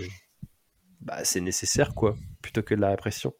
bah, 1.02 1.24
c'est 1.24 1.42
nécessaire, 1.42 1.94
quoi, 1.96 2.16
plutôt 2.42 2.62
que 2.62 2.76
de 2.76 2.82
la 2.82 2.90
répression. 2.90 3.34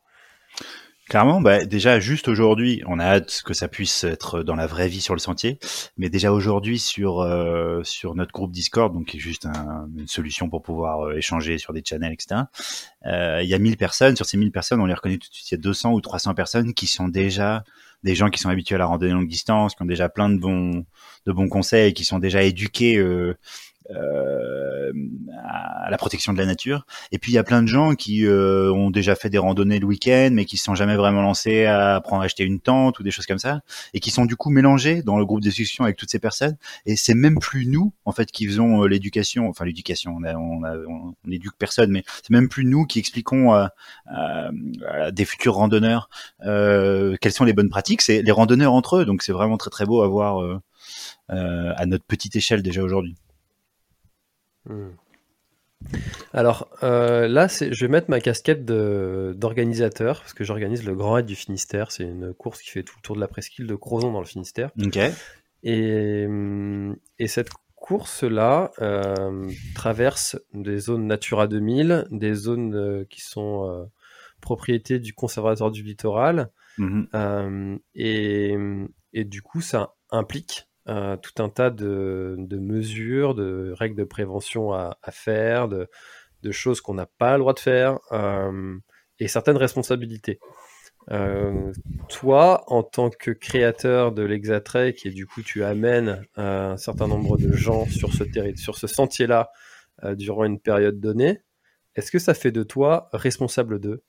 Clairement, 1.12 1.42
bah, 1.42 1.66
déjà 1.66 2.00
juste 2.00 2.30
aujourd'hui, 2.30 2.84
on 2.88 2.98
a 2.98 3.04
hâte 3.04 3.42
que 3.44 3.54
ça 3.54 3.68
puisse 3.68 4.06
être 4.06 4.44
dans 4.44 4.56
la 4.56 4.66
vraie 4.66 4.88
vie 4.88 5.02
sur 5.02 5.14
le 5.14 5.20
sentier, 5.20 5.60
mais 5.98 6.08
déjà 6.08 6.32
aujourd'hui 6.32 6.80
sur 6.80 7.20
euh, 7.20 7.84
sur 7.84 8.16
notre 8.16 8.32
groupe 8.32 8.54
Discord, 8.54 8.94
donc 8.94 9.08
qui 9.08 9.18
est 9.18 9.20
juste 9.20 9.46
un- 9.46 9.90
une 9.98 10.08
solution 10.08 10.50
pour 10.50 10.62
pouvoir 10.62 11.02
euh, 11.08 11.18
échanger 11.18 11.58
sur 11.58 11.74
des 11.74 11.84
channels, 11.86 12.14
etc. 12.14 12.44
euh, 13.08 13.42
Il 13.44 13.50
y 13.50 13.54
a 13.54 13.60
1000 13.60 13.76
personnes. 13.76 14.16
Sur 14.16 14.26
ces 14.26 14.38
1000 14.38 14.54
personnes, 14.54 14.80
on 14.80 14.86
les 14.86 14.94
reconnaît 14.94 15.18
tout 15.18 15.28
de 15.30 15.34
suite. 15.34 15.52
Il 15.52 15.56
y 15.56 15.58
a 15.58 15.62
200 15.62 15.92
ou 15.92 16.00
300 16.00 16.34
personnes 16.34 16.74
qui 16.74 16.88
sont 16.88 17.10
déjà 17.10 17.66
des 18.04 18.16
gens 18.16 18.30
qui 18.30 18.40
sont 18.40 18.50
habitués 18.50 18.76
à 18.76 18.78
la 18.78 18.86
randonnée 18.86 19.12
longue 19.12 19.28
distance, 19.28 19.76
qui 19.76 19.82
ont 19.82 19.86
déjà 19.86 20.08
plein 20.08 20.30
de 20.30 20.40
bons 20.40 20.86
de 21.26 21.32
bons 21.34 21.50
conseils, 21.50 21.94
qui 21.94 22.06
sont 22.06 22.20
déjà 22.20 22.42
éduqués 22.42 22.98
euh, 23.90 24.92
à 25.44 25.90
la 25.90 25.98
protection 25.98 26.34
de 26.34 26.38
la 26.38 26.46
nature. 26.46 26.86
Et 27.12 27.18
puis 27.18 27.32
il 27.32 27.36
y 27.36 27.38
a 27.38 27.44
plein 27.44 27.62
de 27.62 27.68
gens 27.68 27.96
qui 27.96 28.26
euh, 28.26 28.72
ont 28.72 28.92
déjà 28.92 29.16
fait 29.16 29.30
des 29.30 29.38
randonnées 29.38 29.80
le 29.80 29.86
week-end, 29.86 30.30
mais 30.32 30.46
qui 30.46 30.58
se 30.58 30.64
sont 30.66 30.76
jamais 30.76 30.96
vraiment 30.96 31.22
lancés 31.22 31.66
à 31.66 32.00
prendre 32.02 32.22
acheter 32.24 32.44
une 32.44 32.60
tente 32.60 33.00
ou 33.00 33.04
des 33.04 33.12
choses 33.12 33.26
comme 33.26 33.40
ça, 33.40 33.62
et 33.94 34.00
qui 34.00 34.12
sont 34.12 34.26
du 34.26 34.36
coup 34.36 34.50
mélangés 34.50 35.02
dans 35.02 35.18
le 35.18 35.26
groupe 35.26 35.42
de 35.42 35.50
discussion 35.50 35.84
avec 35.84 35.98
toutes 35.98 36.12
ces 36.12 36.20
personnes. 36.20 36.58
Et 36.86 36.96
c'est 36.96 37.16
même 37.16 37.40
plus 37.40 37.66
nous 37.66 37.94
en 38.06 38.12
fait 38.12 38.32
qui 38.32 38.46
faisons 38.48 38.84
euh, 38.84 38.88
l'éducation, 38.88 39.48
enfin 39.50 39.66
l'éducation, 39.66 40.16
on, 40.18 40.24
a, 40.24 40.36
on, 40.36 40.64
a, 40.64 40.76
on 40.78 41.14
éduque 41.32 41.56
personne, 41.58 41.92
mais 41.92 42.04
c'est 42.24 42.32
même 42.32 42.50
plus 42.50 42.66
nous 42.66 42.86
qui 42.86 43.00
expliquons 43.00 43.54
à, 43.54 43.72
à- 44.08 44.52
à 44.90 45.12
des 45.12 45.26
futurs 45.26 45.56
randonneurs 45.56 46.10
euh, 46.46 47.16
quelles 47.22 47.32
sont 47.34 47.46
les 47.46 47.54
bonnes 47.54 47.70
pratiques. 47.70 48.02
C'est 48.02 48.22
les 48.22 48.32
randonneurs 48.32 48.74
entre 48.74 48.98
eux, 48.98 49.06
donc 49.06 49.24
c'est 49.24 49.32
vraiment 49.32 49.58
très 49.58 49.70
très 49.70 49.86
beau 49.86 50.02
à 50.02 50.08
voir 50.08 50.42
euh, 50.42 50.60
euh, 51.32 51.74
à 51.76 51.86
notre 51.86 52.06
petite 52.06 52.36
échelle 52.36 52.62
déjà 52.64 52.82
aujourd'hui. 52.84 53.16
Hmm. 54.66 54.90
Alors 56.32 56.70
euh, 56.84 57.28
là, 57.28 57.48
je 57.48 57.80
vais 57.84 57.88
mettre 57.88 58.10
ma 58.10 58.22
casquette 58.22 58.66
d'organisateur, 58.66 60.22
parce 60.22 60.34
que 60.34 60.44
j'organise 60.44 60.86
le 60.86 60.96
Grand 60.96 61.14
Raid 61.14 61.26
du 61.26 61.36
Finistère. 61.36 61.92
C'est 61.92 62.04
une 62.04 62.34
course 62.34 62.62
qui 62.62 62.70
fait 62.70 62.84
tout 62.84 62.96
le 62.98 63.02
tour 63.02 63.16
de 63.16 63.22
la 63.22 63.28
presqu'île 63.28 63.68
de 63.68 63.76
Crozon 63.76 64.12
dans 64.12 64.20
le 64.20 64.26
Finistère. 64.26 64.70
Ok. 64.80 65.00
Et, 65.64 66.28
et 67.20 67.28
cette 67.28 67.50
course-là 67.82 68.72
euh, 68.80 69.52
traverse 69.76 70.40
des 70.54 70.78
zones 70.78 71.08
Natura 71.08 71.48
2000, 71.48 72.06
des 72.12 72.34
zones 72.34 72.76
euh, 72.76 73.06
qui 73.10 73.22
sont 73.22 73.68
euh, 73.68 73.86
propriété 74.40 75.00
du 75.00 75.14
Conservatoire 75.14 75.72
du 75.72 75.84
Littoral. 75.84 76.52
Mhm. 76.78 77.80
Et, 77.96 78.56
et, 79.14 79.26
du 79.26 79.42
coup, 79.42 79.60
ça 79.60 79.96
implique 80.10 80.70
tout 80.86 81.44
un 81.44 81.50
tas 81.50 81.70
de, 81.70 82.36
mesures, 82.52 83.36
de 83.36 83.74
règles 83.78 83.96
de 83.96 84.04
prévention 84.04 84.74
à, 84.74 84.98
faire, 85.12 85.68
de, 85.68 85.88
choses 86.52 86.82
qu'on 86.82 86.96
n'a 86.96 87.06
pas 87.06 87.34
le 87.34 87.40
droit 87.40 87.54
de 87.54 87.60
faire, 87.60 88.00
et 89.20 89.28
certaines 89.28 89.58
responsabilités. 89.58 90.40
Euh, 91.10 91.74
toi, 92.10 92.64
en 92.68 92.84
tant 92.84 93.10
que 93.10 93.32
créateur 93.32 94.12
de 94.12 94.22
l'Exatrek, 94.22 95.06
et 95.06 95.10
du 95.10 95.26
coup 95.26 95.42
tu 95.42 95.64
amènes 95.64 96.24
euh, 96.38 96.72
un 96.72 96.78
certain 96.78 97.08
nombre 97.08 97.38
de 97.38 97.52
gens 97.54 97.88
sur 97.88 98.14
ce, 98.14 98.24
sur 98.56 98.78
ce 98.78 98.88
sentier-là 98.88 99.50
euh, 100.04 100.16
durant 100.16 100.46
une 100.46 100.60
période 100.60 101.00
donnée, 101.00 101.40
est-ce 101.96 102.12
que 102.12 102.20
ça 102.20 102.34
fait 102.34 102.52
de 102.52 102.64
toi 102.64 103.10
responsable 103.14 103.80
d'eux? 103.80 104.04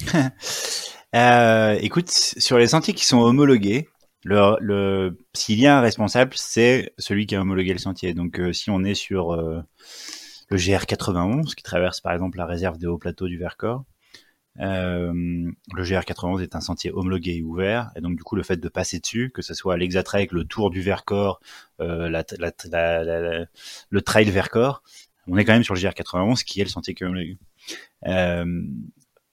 Écoute, 1.82 2.10
sur 2.10 2.58
les 2.58 2.68
sentiers 2.68 2.94
qui 2.94 3.06
sont 3.06 3.18
homologués, 3.18 3.88
le, 4.24 4.56
le, 4.60 5.18
s'il 5.34 5.58
y 5.60 5.66
a 5.66 5.78
un 5.78 5.80
responsable, 5.80 6.32
c'est 6.34 6.92
celui 6.98 7.26
qui 7.26 7.36
a 7.36 7.40
homologué 7.40 7.72
le 7.72 7.78
sentier. 7.78 8.14
Donc 8.14 8.40
si 8.52 8.70
on 8.70 8.82
est 8.84 8.94
sur 8.94 9.36
le 9.36 10.56
GR91 10.56 11.54
qui 11.54 11.62
traverse 11.62 12.00
par 12.00 12.12
exemple 12.12 12.38
la 12.38 12.46
réserve 12.46 12.78
des 12.78 12.86
hauts 12.86 12.98
plateaux 12.98 13.28
du 13.28 13.38
Vercors, 13.38 13.84
euh, 14.60 15.12
le 15.74 15.84
GR91 15.84 16.42
est 16.42 16.56
un 16.56 16.60
sentier 16.60 16.90
homologué 16.90 17.36
et 17.36 17.42
ouvert, 17.42 17.90
et 17.96 18.00
donc 18.00 18.16
du 18.16 18.22
coup 18.22 18.36
le 18.36 18.42
fait 18.42 18.56
de 18.56 18.68
passer 18.68 18.98
dessus, 18.98 19.30
que 19.30 19.42
ce 19.42 19.54
soit 19.54 19.76
l'Exatrek, 19.76 20.32
le 20.32 20.44
Tour 20.44 20.70
du 20.70 20.80
Vercors, 20.80 21.40
euh, 21.80 22.08
la, 22.08 22.24
la, 22.38 22.52
la, 23.04 23.44
le 23.90 24.02
Trail 24.02 24.30
Vercors, 24.30 24.82
on 25.28 25.36
est 25.36 25.44
quand 25.44 25.52
même 25.52 25.64
sur 25.64 25.74
le 25.74 25.80
GR91 25.80 26.44
qui 26.44 26.60
est 26.60 26.64
le 26.64 26.70
sentier 26.70 26.94
qui 26.94 27.02
est 27.02 27.06
homologué. 27.06 27.38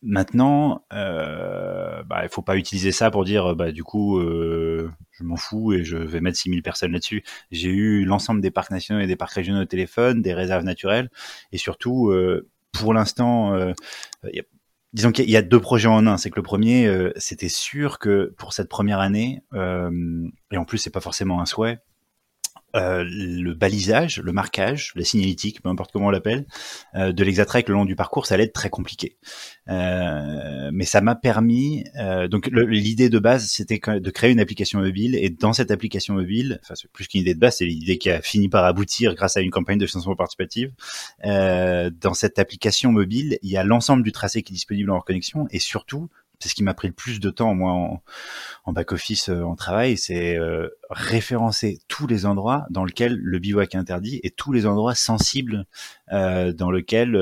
Maintenant, 0.06 0.86
euh, 0.91 2.04
bah, 2.04 2.22
il 2.24 2.30
faut 2.30 2.41
pas 2.41 2.58
utiliser 2.58 2.91
ça 2.91 3.10
pour 3.10 3.24
dire 3.24 3.56
bah 3.56 3.72
du 3.72 3.84
coup 3.84 4.20
euh, 4.20 4.91
je 5.12 5.24
m'en 5.24 5.38
fous 5.38 5.72
et 5.74 5.84
je 5.84 5.97
vais 5.97 6.20
mettre 6.20 6.38
6000 6.38 6.62
personnes 6.62 6.91
là-dessus. 6.91 7.24
J'ai 7.51 7.70
eu 7.70 8.04
l'ensemble 8.04 8.41
des 8.41 8.51
parcs 8.51 8.72
nationaux 8.72 8.99
et 8.99 9.08
des 9.08 9.16
parcs 9.16 9.34
régionaux 9.34 9.62
au 9.62 9.66
téléphone, 9.66 10.22
des 10.22 10.34
réserves 10.34 10.66
naturelles, 10.66 11.10
et 11.51 11.58
surtout 11.58 12.10
euh, 12.10 12.49
pour 12.74 12.93
l'instant, 12.93 13.54
euh, 13.54 13.72
disons 14.93 15.12
qu'il 15.12 15.30
y 15.30 15.38
a 15.38 15.41
deux 15.41 15.60
projets 15.60 15.88
en 15.88 16.06
un. 16.08 16.18
C'est 16.18 16.30
que 16.30 16.36
le 16.36 16.43
premier, 16.43 16.86
euh, 16.88 17.12
c'était 17.16 17.49
sûr 17.49 17.99
que 17.99 18.34
pour 18.38 18.54
cette 18.54 18.70
première 18.70 18.99
année, 18.99 19.41
euh, 19.54 19.89
et 20.51 20.58
en 20.58 20.66
plus 20.66 20.78
c'est 20.78 20.89
pas 20.89 21.01
forcément 21.01 21.41
un 21.41 21.45
souhait, 21.45 21.80
euh, 22.76 23.03
le 23.07 23.53
balisage, 23.53 24.19
le 24.19 24.32
marquage, 24.32 24.93
la 24.95 25.03
signalétique, 25.03 25.61
peu 25.61 25.69
importe 25.69 25.91
comment 25.91 26.07
on 26.07 26.11
l'appelle, 26.11 26.45
euh, 26.95 27.11
de 27.11 27.24
l'Exatrek 27.24 27.67
le 27.67 27.76
long 27.76 27.86
du 27.86 27.95
parcours, 27.95 28.26
ça 28.26 28.36
allait 28.36 28.45
être 28.45 28.53
très 28.53 28.69
compliqué. 28.69 29.17
Euh, 29.69 30.69
mais 30.74 30.86
ça 30.86 31.01
m'a 31.01 31.15
permis. 31.15 31.84
Euh, 31.99 32.28
donc 32.28 32.49
l'idée 32.51 33.09
de 33.09 33.19
base, 33.19 33.45
c'était 33.45 33.80
de 33.88 34.09
créer 34.09 34.32
une 34.32 34.39
application 34.39 34.80
mobile, 34.80 35.15
et 35.15 35.30
dans 35.30 35.53
cette 35.53 35.71
application 35.71 36.15
mobile, 36.15 36.59
enfin 36.63 36.74
plus 36.91 37.07
qu'une 37.07 37.21
idée 37.21 37.36
de 37.36 37.39
base, 37.39 37.57
c'est 37.57 37.65
l'idée 37.65 37.97
qui 37.97 38.09
a 38.09 38.21
fini 38.21 38.49
par 38.49 38.65
aboutir 38.65 39.15
grâce 39.15 39.38
à 39.38 39.41
une 39.41 39.51
campagne 39.51 39.78
de 39.78 39.86
financement 39.86 40.15
participative. 40.15 40.71
dans 41.24 42.13
cette 42.13 42.39
application 42.39 42.91
mobile, 42.91 43.38
il 43.41 43.49
y 43.49 43.57
a 43.57 43.63
l'ensemble 43.63 44.03
du 44.03 44.11
tracé 44.11 44.41
qui 44.41 44.53
est 44.53 44.55
disponible 44.55 44.91
en 44.91 44.99
reconnexion, 44.99 45.47
et 45.51 45.59
surtout 45.59 46.09
c'est 46.44 46.50
ce 46.50 46.56
qui 46.56 46.64
m'a 46.64 46.74
pris 46.74 46.89
le 46.89 46.94
plus 46.94 47.22
de 47.22 47.30
temps 47.30 47.56
moi 47.56 48.02
en, 48.66 48.74
back 48.74 48.91
office 48.91 49.30
euh, 49.30 49.44
en 49.44 49.56
travail, 49.56 49.98
c'est 49.98 50.38
euh, 50.38 50.68
référencer 50.89 51.80
tous 51.88 52.06
les 52.06 52.26
endroits 52.26 52.66
dans 52.70 52.84
lesquels 52.84 53.16
le 53.16 53.39
bivouac 53.39 53.74
est 53.74 53.78
interdit 53.78 54.20
et 54.24 54.30
tous 54.30 54.52
les 54.52 54.66
endroits 54.66 54.94
sensibles 54.94 55.66
euh, 56.12 56.52
dans 56.52 56.70
lesquels 56.70 57.14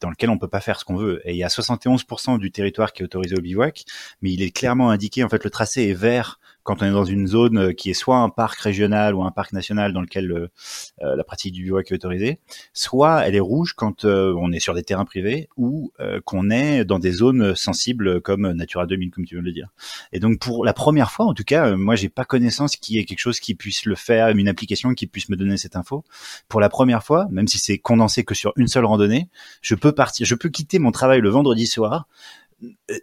dans 0.00 0.10
lequel 0.10 0.30
on 0.30 0.38
peut 0.38 0.48
pas 0.48 0.60
faire 0.60 0.78
ce 0.78 0.84
qu'on 0.84 0.94
veut. 0.94 1.20
Et 1.24 1.32
il 1.32 1.38
y 1.38 1.44
a 1.44 1.48
71% 1.48 2.38
du 2.38 2.52
territoire 2.52 2.92
qui 2.92 3.02
est 3.02 3.04
autorisé 3.04 3.36
au 3.36 3.40
bivouac, 3.40 3.84
mais 4.22 4.32
il 4.32 4.42
est 4.42 4.50
clairement 4.50 4.90
indiqué 4.90 5.24
en 5.24 5.28
fait 5.28 5.42
le 5.42 5.50
tracé 5.50 5.88
est 5.88 5.94
vert 5.94 6.38
quand 6.66 6.82
on 6.82 6.86
est 6.86 6.90
dans 6.90 7.04
une 7.04 7.26
zone 7.26 7.58
euh, 7.58 7.72
qui 7.72 7.90
est 7.90 7.94
soit 7.94 8.18
un 8.18 8.28
parc 8.28 8.58
régional 8.58 9.14
ou 9.14 9.22
un 9.22 9.30
parc 9.30 9.52
national 9.52 9.92
dans 9.92 10.00
lequel 10.00 10.30
euh, 10.32 10.48
euh, 11.02 11.16
la 11.16 11.24
pratique 11.24 11.54
du 11.54 11.62
bivouac 11.62 11.90
est 11.90 11.94
autorisée, 11.94 12.40
soit 12.74 13.26
elle 13.26 13.36
est 13.36 13.40
rouge 13.40 13.72
quand 13.74 14.04
on 14.04 14.52
est 14.52 14.58
sur 14.58 14.74
des 14.74 14.82
terrains 14.82 15.04
privés 15.04 15.48
ou 15.56 15.92
qu'on 16.24 16.50
est 16.50 16.84
dans 16.84 16.98
des 16.98 17.12
zones 17.12 17.54
sensibles 17.54 18.20
comme 18.20 18.50
Natura 18.52 18.86
2000, 18.86 19.10
comme 19.10 19.24
tu 19.24 19.36
veux 19.36 19.42
le 19.42 19.52
dire. 19.52 19.68
Et 20.12 20.18
donc 20.18 20.40
pour 20.40 20.64
la 20.64 20.72
première 20.72 21.12
fois, 21.12 21.26
en 21.26 21.34
tout 21.34 21.44
cas, 21.44 21.76
moi 21.76 21.94
j'ai 21.94 22.08
pas 22.08 22.24
connaissance 22.24 22.74
qu'il 22.76 22.96
y 22.96 22.98
ait 22.98 23.04
quelque 23.04 23.20
chose 23.20 23.38
qui 23.38 23.54
puisse 23.54 23.84
le 23.84 23.94
faire, 23.94 24.28
une 24.28 24.48
application 24.48 24.94
qui 24.94 25.06
puisse 25.06 25.28
me 25.28 25.36
donner 25.36 25.56
cette 25.56 25.76
info. 25.76 26.04
Pour 26.48 26.60
la 26.60 26.68
première 26.68 27.04
fois, 27.04 27.28
même 27.30 27.46
si 27.46 27.58
c'est 27.58 27.78
condensé 27.78 28.24
que 28.24 28.34
sur 28.34 28.52
une 28.56 28.66
seule 28.68 28.84
randonnée, 28.84 29.28
je 29.62 29.76
peux 29.76 29.92
partir, 29.92 30.26
je 30.26 30.34
peux 30.34 30.48
quitter 30.48 30.78
mon 30.78 30.90
travail 30.90 31.20
le 31.20 31.30
vendredi 31.30 31.66
soir, 31.66 32.08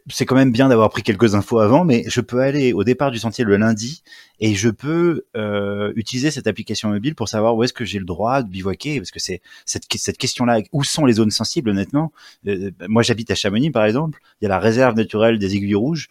c'est 0.09 0.25
quand 0.25 0.35
même 0.35 0.51
bien 0.51 0.69
d'avoir 0.69 0.89
pris 0.89 1.03
quelques 1.03 1.35
infos 1.35 1.59
avant, 1.59 1.85
mais 1.85 2.03
je 2.07 2.21
peux 2.21 2.39
aller 2.39 2.73
au 2.73 2.83
départ 2.83 3.11
du 3.11 3.19
sentier 3.19 3.43
le 3.43 3.55
lundi 3.57 4.03
et 4.39 4.55
je 4.55 4.69
peux 4.69 5.25
euh, 5.37 5.93
utiliser 5.95 6.31
cette 6.31 6.47
application 6.47 6.89
mobile 6.89 7.13
pour 7.15 7.29
savoir 7.29 7.55
où 7.55 7.63
est-ce 7.63 7.73
que 7.73 7.85
j'ai 7.85 7.99
le 7.99 8.05
droit 8.05 8.41
de 8.41 8.49
bivouaquer, 8.49 8.99
parce 8.99 9.11
que 9.11 9.19
c'est 9.19 9.41
cette, 9.65 9.85
cette 9.95 10.17
question-là, 10.17 10.61
où 10.71 10.83
sont 10.83 11.05
les 11.05 11.13
zones 11.13 11.31
sensibles 11.31 11.69
honnêtement 11.69 12.11
euh, 12.47 12.71
Moi 12.87 13.03
j'habite 13.03 13.29
à 13.29 13.35
Chamonix 13.35 13.71
par 13.71 13.85
exemple, 13.85 14.19
il 14.41 14.45
y 14.45 14.47
a 14.47 14.49
la 14.49 14.59
réserve 14.59 14.95
naturelle 14.95 15.37
des 15.37 15.55
aiguilles 15.55 15.75
rouges, 15.75 16.09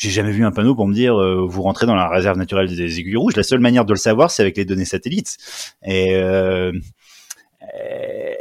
j'ai 0.00 0.10
jamais 0.10 0.32
vu 0.32 0.44
un 0.46 0.50
panneau 0.50 0.74
pour 0.74 0.88
me 0.88 0.94
dire 0.94 1.14
euh, 1.20 1.46
vous 1.46 1.60
rentrez 1.60 1.84
dans 1.84 1.94
la 1.94 2.08
réserve 2.08 2.38
naturelle 2.38 2.74
des 2.74 2.98
aiguilles 2.98 3.16
rouges. 3.16 3.36
La 3.36 3.42
seule 3.42 3.60
manière 3.60 3.84
de 3.84 3.92
le 3.92 3.98
savoir, 3.98 4.30
c'est 4.30 4.40
avec 4.40 4.56
les 4.56 4.64
données 4.64 4.86
satellites. 4.86 5.36
Et 5.84 6.16
euh, 6.16 6.72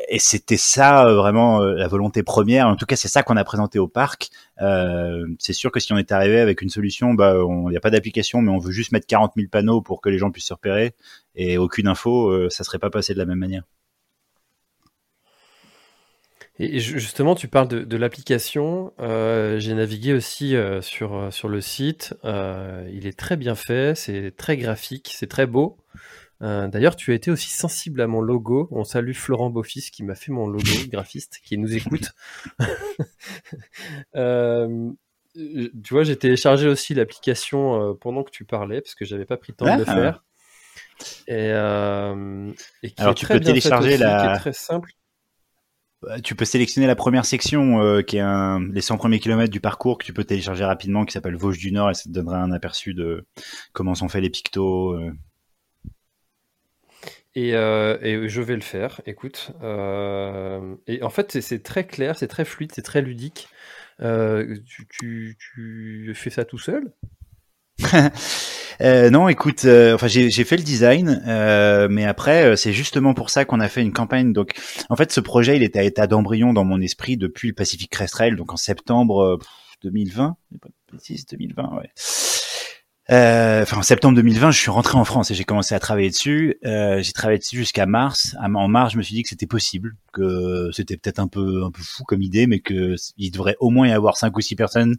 et 0.09 0.19
c'était 0.19 0.57
ça 0.57 1.05
euh, 1.05 1.15
vraiment 1.15 1.61
euh, 1.61 1.75
la 1.75 1.87
volonté 1.87 2.23
première. 2.23 2.67
En 2.67 2.75
tout 2.75 2.85
cas, 2.85 2.95
c'est 2.95 3.07
ça 3.07 3.23
qu'on 3.23 3.37
a 3.37 3.43
présenté 3.43 3.79
au 3.79 3.87
parc. 3.87 4.29
Euh, 4.61 5.27
c'est 5.37 5.53
sûr 5.53 5.71
que 5.71 5.79
si 5.79 5.93
on 5.93 5.97
est 5.97 6.11
arrivé 6.11 6.39
avec 6.39 6.61
une 6.61 6.69
solution, 6.69 7.13
bah, 7.13 7.35
il 7.37 7.69
n'y 7.69 7.77
a 7.77 7.79
pas 7.79 7.91
d'application, 7.91 8.41
mais 8.41 8.51
on 8.51 8.57
veut 8.57 8.71
juste 8.71 8.91
mettre 8.91 9.07
40 9.07 9.33
000 9.35 9.47
panneaux 9.49 9.81
pour 9.81 10.01
que 10.01 10.09
les 10.09 10.17
gens 10.17 10.31
puissent 10.31 10.47
se 10.47 10.53
repérer 10.53 10.95
et 11.35 11.57
aucune 11.57 11.87
info, 11.87 12.29
euh, 12.29 12.49
ça 12.49 12.63
serait 12.63 12.79
pas 12.79 12.89
passé 12.89 13.13
de 13.13 13.19
la 13.19 13.25
même 13.25 13.37
manière. 13.37 13.63
Et 16.61 16.81
justement, 16.81 17.35
tu 17.35 17.47
parles 17.47 17.69
de, 17.69 17.97
l'application. 17.97 18.91
Euh, 18.99 19.59
J'ai 19.59 19.73
navigué 19.73 20.11
aussi 20.11 20.55
sur, 20.81 21.31
sur 21.31 21.47
le 21.47 21.61
site. 21.61 22.13
il 22.25 23.07
est 23.07 23.17
très 23.17 23.37
bien 23.37 23.55
fait, 23.55 23.95
c'est 23.95 24.35
très 24.35 24.57
graphique, 24.57 25.13
c'est 25.15 25.27
très 25.27 25.45
beau. 25.45 25.77
Euh, 26.41 26.67
d'ailleurs, 26.67 26.95
tu 26.95 27.11
as 27.11 27.15
été 27.15 27.31
aussi 27.31 27.49
sensible 27.49 28.01
à 28.01 28.07
mon 28.07 28.21
logo. 28.21 28.67
On 28.71 28.83
salue 28.83 29.13
Florent 29.13 29.49
Beaufils 29.49 29.91
qui 29.91 30.03
m'a 30.03 30.15
fait 30.15 30.31
mon 30.31 30.47
logo, 30.47 30.63
graphiste, 30.87 31.39
qui 31.43 31.57
nous 31.57 31.75
écoute. 31.75 32.11
euh, 34.15 34.91
tu 35.35 35.93
vois, 35.93 36.03
j'ai 36.03 36.15
téléchargé 36.15 36.67
aussi 36.67 36.93
l'application 36.93 37.81
euh, 37.81 37.93
pendant 37.93 38.23
que 38.23 38.31
tu 38.31 38.45
parlais, 38.45 38.81
parce 38.81 38.95
que 38.95 39.05
j'avais 39.05 39.25
pas 39.25 39.37
pris 39.37 39.53
le 39.53 39.57
temps 39.57 39.77
de 39.77 39.83
le 39.83 39.89
ah. 39.89 39.95
faire. 39.95 40.23
Et, 41.27 41.51
euh, 41.53 42.51
et 42.83 42.91
qui 42.91 43.01
Alors, 43.01 43.11
est 43.11 43.15
tu 43.15 43.25
très 43.25 43.35
peux 43.35 43.39
bien 43.39 43.49
télécharger 43.49 43.93
aussi, 43.93 44.03
la... 44.03 44.21
qui 44.21 44.27
est 44.27 44.39
très 44.39 44.53
simple. 44.53 44.91
Bah, 46.01 46.21
tu 46.21 46.33
peux 46.33 46.45
sélectionner 46.45 46.87
la 46.87 46.95
première 46.95 47.25
section 47.25 47.81
euh, 47.81 48.01
qui 48.01 48.17
est 48.17 48.21
un, 48.21 48.65
les 48.71 48.79
100 48.79 48.97
premiers 48.97 49.19
kilomètres 49.19 49.51
du 49.51 49.59
parcours 49.59 49.97
que 49.97 50.05
tu 50.05 50.13
peux 50.13 50.23
télécharger 50.23 50.63
rapidement 50.63 51.03
qui 51.03 51.11
s'appelle 51.11 51.35
Vosges 51.35 51.57
du 51.57 51.73
Nord 51.73 51.89
et 51.89 51.93
ça 51.93 52.03
te 52.03 52.09
donnera 52.09 52.37
un 52.37 52.53
aperçu 52.53 52.93
de 52.93 53.27
comment 53.73 53.95
sont 53.95 54.07
faits 54.07 54.21
les 54.21 54.29
pictos, 54.29 54.93
euh, 54.93 55.11
et, 57.35 57.55
euh, 57.55 57.97
et, 58.01 58.27
je 58.27 58.41
vais 58.41 58.55
le 58.55 58.61
faire, 58.61 59.01
écoute. 59.05 59.51
Euh, 59.61 60.75
et 60.87 61.03
en 61.03 61.09
fait, 61.09 61.41
c'est 61.41 61.63
très 61.63 61.85
clair, 61.85 62.17
c'est 62.17 62.27
très 62.27 62.45
fluide, 62.45 62.71
c'est 62.73 62.81
très 62.81 63.01
ludique. 63.01 63.47
Euh, 64.01 64.57
tu, 64.65 65.37
tu, 65.37 66.13
fais 66.15 66.29
ça 66.29 66.45
tout 66.45 66.59
seul? 66.59 66.93
Euh, 68.81 69.09
non, 69.09 69.27
écoute, 69.27 69.65
euh, 69.65 69.93
enfin 69.93 70.07
j'ai 70.07 70.29
fait 70.45 70.55
le 70.55 70.63
design, 70.63 71.21
euh, 71.27 71.89
mais 71.91 72.05
après 72.05 72.55
c'est 72.55 72.71
justement 72.71 73.13
pour 73.13 73.29
ça 73.29 73.43
qu'on 73.43 73.59
a 73.59 73.67
fait 73.67 73.81
une 73.81 73.91
campagne. 73.91 74.31
Donc, 74.31 74.53
en 74.87 74.95
fait, 74.95 75.11
ce 75.11 75.19
projet 75.19 75.57
il 75.57 75.63
était 75.63 75.79
à 75.79 75.83
état 75.83 76.07
d'embryon 76.07 76.53
dans 76.53 76.63
mon 76.63 76.79
esprit 76.79 77.17
depuis 77.17 77.49
le 77.49 77.53
Pacific 77.53 77.91
Crest 77.91 78.13
Trail, 78.13 78.37
donc 78.37 78.53
en 78.53 78.55
septembre 78.55 79.37
2020, 79.83 80.37
pas 80.61 80.69
2020, 81.29 81.75
ouais. 81.75 81.89
Euh, 83.11 83.63
enfin, 83.63 83.77
en 83.77 83.81
septembre 83.81 84.15
2020, 84.15 84.51
je 84.51 84.59
suis 84.59 84.69
rentré 84.69 84.97
en 84.97 85.03
France 85.03 85.31
et 85.31 85.33
j'ai 85.33 85.43
commencé 85.43 85.73
à 85.73 85.79
travailler 85.79 86.09
dessus. 86.09 86.57
Euh, 86.65 87.01
j'ai 87.01 87.11
travaillé 87.11 87.39
dessus 87.39 87.57
jusqu'à 87.57 87.87
mars. 87.87 88.35
En 88.39 88.67
mars, 88.67 88.93
je 88.93 88.97
me 88.97 89.03
suis 89.03 89.15
dit 89.15 89.23
que 89.23 89.29
c'était 89.29 89.47
possible. 89.47 89.95
que 90.11 90.69
c'était 90.73 90.97
peut-être 90.97 91.19
un 91.19 91.27
peu 91.27 91.63
un 91.63 91.71
peu 91.71 91.81
fou 91.81 92.03
comme 92.03 92.21
idée, 92.21 92.47
mais 92.47 92.59
que 92.59 92.95
il 93.17 93.31
devrait 93.31 93.55
au 93.59 93.69
moins 93.69 93.87
y 93.87 93.91
avoir 93.91 94.17
cinq 94.17 94.35
ou 94.37 94.41
six 94.41 94.55
personnes 94.55 94.97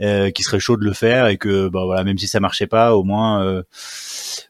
euh, 0.00 0.30
qui 0.30 0.42
seraient 0.42 0.60
chaudes 0.60 0.80
de 0.80 0.84
le 0.84 0.92
faire 0.92 1.26
et 1.26 1.36
que 1.38 1.68
bah 1.68 1.84
voilà, 1.84 2.04
même 2.04 2.18
si 2.18 2.28
ça 2.28 2.40
marchait 2.40 2.66
pas, 2.66 2.94
au 2.94 3.02
moins 3.02 3.44
euh, 3.44 3.62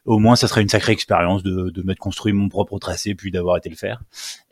au 0.05 0.19
moins 0.19 0.35
ça 0.35 0.47
serait 0.47 0.61
une 0.61 0.69
sacrée 0.69 0.93
expérience 0.93 1.43
de 1.43 1.69
de 1.69 1.83
m'être 1.83 1.99
construit 1.99 2.33
mon 2.33 2.49
propre 2.49 2.79
tracé 2.79 3.15
puis 3.15 3.31
d'avoir 3.31 3.57
été 3.57 3.69
le 3.69 3.75
faire. 3.75 4.01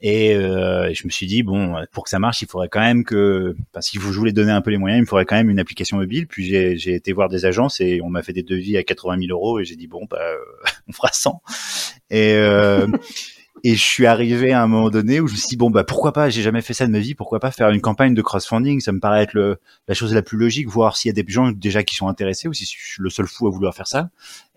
Et 0.02 0.34
euh, 0.36 0.92
je 0.94 1.06
me 1.06 1.12
suis 1.12 1.28
dit 1.28 1.44
bon, 1.44 1.76
pour 1.92 2.04
que 2.06 2.10
ça 2.10 2.20
marche, 2.20 2.42
il 2.42 2.48
faudrait 2.48 2.70
quand 2.70 2.80
même 2.80 3.04
que 3.04 3.56
parce 3.72 3.90
qu'il 3.90 4.00
faut 4.00 4.12
je 4.12 4.18
voulais 4.18 4.32
donner 4.34 4.52
un 4.52 4.62
peu 4.62 4.72
les 4.72 4.78
moyens, 4.78 5.00
il 5.00 5.02
me 5.02 5.08
faudrait 5.08 5.26
quand 5.26 5.36
même 5.36 5.50
une 5.50 5.60
application 5.60 5.98
mobile. 5.98 6.28
Puis 6.28 6.46
j'ai 6.46 6.96
été 6.96 7.14
voir 7.14 7.30
des 7.30 7.46
agences 7.46 7.82
et 7.82 8.02
on 8.02 8.10
m'a 8.10 8.24
fait 8.24 8.34
des 8.34 8.41
devis 8.44 8.78
à 8.78 8.84
80 8.84 9.20
000 9.28 9.32
euros 9.32 9.60
et 9.60 9.66
j'ai 9.66 9.76
dit 9.76 9.88
bon 9.88 10.06
bah 10.10 10.20
on 10.88 10.92
fera 10.92 11.10
100 11.12 11.42
et 12.10 12.36
Et 13.64 13.76
je 13.76 13.84
suis 13.84 14.08
arrivé 14.08 14.54
à 14.54 14.64
un 14.64 14.68
moment 14.68 14.90
donné 14.90 15.20
où 15.20 15.28
je 15.28 15.34
me 15.34 15.38
suis 15.38 15.50
dit 15.50 15.58
bon 15.58 15.70
bah 15.70 15.84
pourquoi 15.84 16.14
pas, 16.14 16.30
j'ai 16.30 16.42
jamais 16.42 16.62
fait 16.62 16.74
ça 16.74 16.88
de 16.88 16.92
ma 16.92 17.00
vie, 17.00 17.14
pourquoi 17.14 17.40
pas 17.40 17.52
faire 17.52 17.70
une 17.70 17.82
campagne 17.82 18.16
de 18.16 18.22
crowdfunding, 18.22 18.80
ça 18.80 18.92
me 18.92 19.00
paraît 19.00 19.24
être 19.24 19.34
le, 19.34 19.60
la 19.88 19.94
chose 19.94 20.16
la 20.16 20.24
plus 20.24 20.38
logique, 20.38 20.68
voir 20.68 20.98
s'il 20.98 21.10
y 21.10 21.20
a 21.20 21.22
des 21.22 21.30
gens 21.32 21.52
déjà 21.52 21.84
qui 21.84 21.96
sont 21.96 22.08
intéressés 22.08 22.48
ou 22.48 22.54
si 22.54 22.66
je 22.66 22.70
suis 22.70 23.02
le 23.02 23.10
seul 23.12 23.28
fou 23.28 23.48
à 23.48 23.52
vouloir 23.52 23.76
faire 23.76 23.88
ça. 23.88 24.10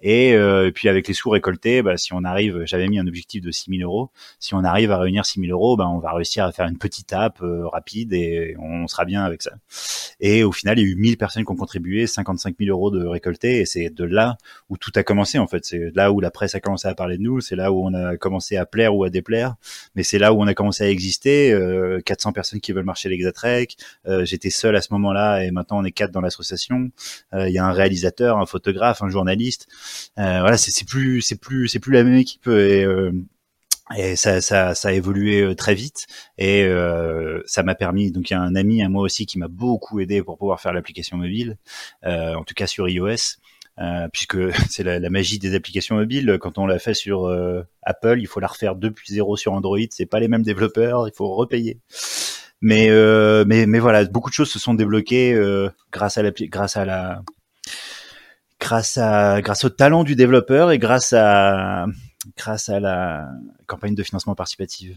Et, 0.07 0.35
euh, 0.35 0.71
puis 0.71 0.91
avec 0.91 1.09
les 1.09 1.15
sous 1.15 1.31
récoltés, 1.31 1.81
bah, 1.81 1.97
si 1.97 2.13
on 2.13 2.25
arrive, 2.25 2.65
j'avais 2.67 2.89
mis 2.89 2.99
un 2.99 3.07
objectif 3.07 3.41
de 3.41 3.51
6 3.51 3.79
000 3.79 3.91
euros. 3.91 4.11
Si 4.39 4.55
on 4.55 4.63
arrive 4.63 4.91
à 4.91 4.99
réunir 4.99 5.25
6 5.25 5.41
000 5.41 5.51
euros, 5.51 5.79
bah, 5.79 5.89
on 5.89 5.99
va 5.99 6.13
réussir 6.13 6.45
à 6.45 6.53
faire 6.53 6.67
une 6.67 6.77
petite 6.77 7.15
app 7.15 7.41
euh, 7.41 7.67
rapide 7.69 8.13
et 8.13 8.55
on 8.61 8.87
sera 8.87 9.07
bien 9.07 9.25
avec 9.25 9.41
ça. 9.41 9.53
Et 10.21 10.45
au 10.45 10.53
final, 10.53 10.79
il 10.79 10.83
y 10.83 10.85
a 10.85 10.91
eu 10.91 10.97
1000 10.97 11.17
personnes 11.17 11.45
qui 11.45 11.51
ont 11.51 11.57
contribué, 11.57 12.07
55 12.07 12.57
000 12.59 12.71
euros 12.71 12.91
de 12.91 13.05
récoltés. 13.05 13.61
Et 13.61 13.67
c'est 13.67 13.89
de 13.89 14.05
là 14.05 14.37
où 14.69 14.77
tout 14.77 14.93
a 14.95 15.03
commencé 15.03 15.39
en 15.39 15.47
fait. 15.47 15.65
C'est 15.65 15.91
là 15.95 16.13
où 16.13 16.21
la 16.21 16.31
presse 16.31 16.55
a 16.55 16.61
commencé 16.61 16.87
à 16.87 16.95
parler 16.95 17.17
de 17.17 17.23
nous. 17.23 17.41
C'est 17.41 17.57
là 17.57 17.73
où 17.73 17.87
on 17.87 17.95
a 17.95 18.17
commencé 18.19 18.57
à 18.59 18.67
plaire 18.67 18.95
ou 18.95 19.05
à 19.05 19.11
déplaire. 19.11 19.55
Mais 19.95 20.03
c'est 20.03 20.19
là 20.19 20.35
où 20.35 20.41
on 20.43 20.47
a 20.47 20.55
commencé 20.55 20.85
à 20.85 20.89
exister. 20.91 21.53
Euh, 21.53 22.01
400 22.05 22.33
personnes 22.33 22.61
qui 22.61 22.73
veulent 22.73 22.85
marcher 22.85 23.09
l'Exatrek. 23.09 23.77
Euh, 24.07 24.25
J'étais 24.25 24.51
seul 24.51 24.77
à 24.77 24.83
ce 24.83 24.93
moment-là 24.93 25.45
et 25.45 25.51
maintenant 25.51 25.79
on 25.79 25.85
est 25.85 25.93
quatre 25.93 26.11
dans 26.11 26.21
l'association. 26.21 26.91
Euh, 27.33 27.49
il 27.49 27.55
y 27.55 27.59
a 27.59 27.65
un 27.65 27.73
réalisateur, 27.73 28.39
un 28.39 28.47
photographe, 28.47 29.03
un 29.03 29.09
journaliste. 29.09 29.67
Euh, 30.19 30.41
voilà, 30.41 30.57
c'est 30.57 30.87
plus, 30.87 31.23
c'est 31.23 31.41
plus, 31.41 31.69
c'est 31.69 31.79
plus 31.81 31.93
la 31.93 32.05
même 32.05 32.15
équipe 32.15 32.47
et 32.47 32.85
euh, 32.85 33.13
et 33.97 34.17
ça, 34.17 34.41
ça, 34.41 34.75
ça 34.75 34.89
a 34.89 34.93
évolué 34.93 35.43
euh, 35.43 35.55
très 35.55 35.75
vite 35.75 36.07
et 36.39 36.65
euh, 36.65 37.43
ça 37.45 37.63
m'a 37.63 37.75
permis. 37.75 38.11
Donc 38.11 38.31
il 38.31 38.33
y 38.33 38.37
a 38.37 38.41
un 38.41 38.55
ami 38.57 38.83
à 38.83 38.89
moi 38.89 39.03
aussi 39.03 39.27
qui 39.27 39.39
m'a 39.39 39.49
beaucoup 39.49 40.01
aidé 40.01 40.23
pour 40.23 40.39
pouvoir 40.39 40.61
faire 40.61 40.73
l'application 40.73 41.19
mobile, 41.19 41.59
euh, 42.05 42.35
en 42.35 42.45
tout 42.45 42.55
cas 42.55 42.67
sur 42.67 42.89
iOS, 42.89 43.37
euh, 43.79 44.09
puisque 44.11 44.39
c'est 44.71 44.85
la, 44.85 44.99
la, 44.99 45.11
magie 45.11 45.39
des 45.39 45.55
applications 45.55 45.97
mobiles. 45.97 46.39
Quand 46.41 46.57
on 46.59 46.67
l'a 46.67 46.79
fait 46.79 46.95
sur 46.95 47.29
Apple, 47.83 48.17
il 48.21 48.27
faut 48.27 48.41
la 48.41 48.47
refaire 48.47 48.75
depuis 48.75 49.13
zéro 49.13 49.37
sur 49.37 49.53
Android. 49.53 49.79
C'est 49.91 50.07
pas 50.07 50.21
les 50.21 50.29
mêmes 50.29 50.43
développeurs, 50.43 51.07
il 51.07 51.13
faut 51.15 51.35
repayer. 51.35 51.79
Mais 52.63 52.89
mais 53.45 53.67
mais 53.67 53.79
voilà, 53.79 54.05
beaucoup 54.07 54.31
de 54.31 54.35
choses 54.35 54.51
se 54.51 54.59
sont 54.59 54.75
débloquées 54.75 55.39
grâce 55.93 56.17
à 56.17 56.23
la 56.23 56.31
grâce 56.31 56.77
à 56.79 56.87
la 56.87 57.23
grâce 58.61 58.99
à 58.99 59.41
grâce 59.43 59.65
au 59.65 59.71
talent 59.71 60.05
du 60.05 60.17
développeur 60.17 60.71
et 60.71 60.79
grâce 60.79 61.13
à 61.13 61.87
grâce 62.37 62.69
à 62.69 62.81
la 62.81 63.29
campagne 63.67 63.95
de 63.95 64.03
financement 64.03 64.35
participatif. 64.35 64.97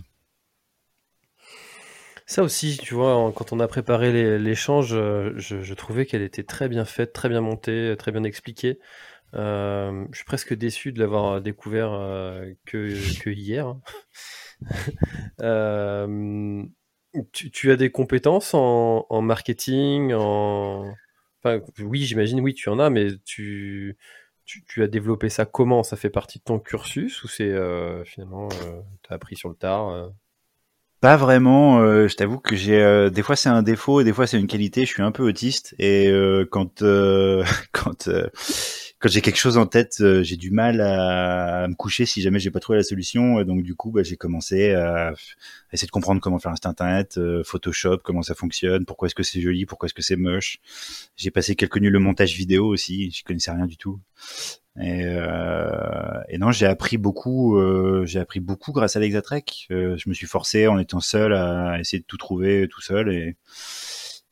Ça 2.30 2.44
aussi, 2.44 2.78
tu 2.78 2.94
vois, 2.94 3.32
quand 3.34 3.54
on 3.54 3.60
a 3.62 3.70
préparé 3.70 4.38
l'échange, 4.38 4.94
euh, 4.94 5.32
je, 5.38 5.74
trouvais 5.74 6.06
qu'elle 6.06 6.22
était 6.22 6.44
très 6.44 6.68
bien 6.68 6.84
faite, 6.84 7.14
très 7.14 7.30
bien 7.30 7.40
montée, 7.40 7.96
très 7.98 8.12
bien 8.12 8.26
expliquée. 8.26 8.80
Euh, 9.34 10.06
je 10.12 10.18
suis 10.18 10.26
presque 10.26 10.54
déçu 10.54 10.92
de 10.92 11.00
l'avoir 11.00 11.42
découvert 11.42 11.94
euh, 11.94 12.54
que, 12.66 13.30
hier. 13.30 13.78
tu, 17.32 17.72
as 17.72 17.78
des 17.78 17.92
compétences 17.92 18.54
en, 18.54 19.06
en 19.10 19.22
marketing, 19.22 20.14
en, 20.14 20.94
oui, 21.80 22.02
j'imagine, 22.02 22.40
oui, 22.42 22.54
tu 22.54 22.70
en 22.70 22.80
as, 22.80 22.90
mais 22.90 23.08
tu, 23.26 23.98
tu, 24.46 24.84
as 24.84 24.88
développé 24.88 25.30
ça 25.30 25.46
comment? 25.46 25.84
Ça 25.84 25.96
fait 25.96 26.10
partie 26.10 26.40
de 26.40 26.44
ton 26.44 26.60
cursus 26.60 27.24
ou 27.24 27.28
c'est 27.28 27.50
euh, 27.50 28.04
finalement, 28.06 28.48
euh, 28.64 28.82
tu 29.04 29.12
as 29.12 29.16
appris 29.16 29.36
sur 29.36 29.50
le 29.50 29.56
tard 29.56 29.90
euh? 29.90 30.08
Pas 31.00 31.16
vraiment. 31.16 31.80
je 32.08 32.16
t'avoue 32.16 32.40
que 32.40 32.56
j'ai 32.56 33.12
des 33.12 33.22
fois 33.22 33.36
c'est 33.36 33.50
un 33.50 33.62
défaut 33.62 34.02
et 34.02 34.04
des 34.04 34.14
fois 34.14 34.26
c'est 34.26 34.40
une 34.40 34.48
qualité. 34.48 34.84
Je 34.84 34.92
suis 34.92 35.04
un 35.04 35.12
peu 35.12 35.22
autiste 35.22 35.76
et 35.78 36.12
quand 36.50 36.82
quand 37.72 38.10
quand 39.08 39.14
j'ai 39.14 39.22
quelque 39.22 39.38
chose 39.38 39.58
en 39.58 39.66
tête, 39.66 40.02
euh, 40.02 40.22
j'ai 40.22 40.36
du 40.36 40.52
mal 40.52 40.82
à, 40.82 41.66
me 41.70 41.76
coucher 41.76 42.06
si 42.06 42.22
jamais 42.22 42.40
j'ai 42.40 42.52
pas 42.52 42.60
trouvé 42.60 42.78
la 42.78 42.84
solution. 42.84 43.42
donc 43.46 43.64
du 43.64 43.74
coup, 43.74 43.90
bah, 43.92 44.04
j'ai 44.04 44.18
commencé 44.18 44.72
à, 44.74 45.14
essayer 45.72 45.86
de 45.86 45.92
comprendre 45.92 46.20
comment 46.20 46.40
faire 46.40 46.52
un 46.52 46.56
site 46.56 46.66
internet, 46.66 47.18
euh, 47.18 47.42
Photoshop, 47.46 48.00
comment 48.04 48.22
ça 48.22 48.36
fonctionne, 48.36 48.86
pourquoi 48.86 49.06
est-ce 49.06 49.16
que 49.16 49.24
c'est 49.24 49.40
joli, 49.40 49.66
pourquoi 49.66 49.86
est-ce 49.86 49.94
que 49.94 50.02
c'est 50.02 50.18
moche. 50.18 50.58
J'ai 51.16 51.32
passé 51.32 51.56
quelques 51.56 51.78
nuits 51.78 51.90
le 51.90 52.00
montage 52.00 52.36
vidéo 52.36 52.68
aussi, 52.68 53.10
je 53.12 53.24
connaissais 53.24 53.52
rien 53.52 53.66
du 53.66 53.78
tout. 53.78 54.02
Et, 54.78 55.04
euh, 55.06 56.20
et 56.28 56.38
non, 56.38 56.52
j'ai 56.52 56.66
appris 56.66 56.98
beaucoup. 56.98 57.58
Euh, 57.58 58.06
j'ai 58.06 58.20
appris 58.20 58.42
beaucoup 58.42 58.74
grâce 58.74 58.98
à 58.98 59.00
l'Exatrek. 59.00 59.68
je 59.70 60.10
me 60.10 60.14
suis 60.14 60.28
forcé 60.28 60.68
en 60.68 60.78
étant 60.80 61.00
seul 61.00 61.34
à 61.34 61.80
essayer 61.80 62.02
de 62.02 62.06
tout 62.06 62.18
trouver 62.18 62.68
tout 62.70 62.82
seul 62.82 63.10
et 63.14 63.38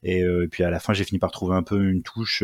et, 0.04 0.20
et 0.20 0.48
puis 0.52 0.64
à 0.64 0.70
la 0.70 0.80
fin, 0.80 0.94
j'ai 0.94 1.06
fini 1.06 1.18
par 1.18 1.32
trouver 1.32 1.56
un 1.56 1.64
peu 1.64 1.82
une 1.82 2.04
touche 2.04 2.44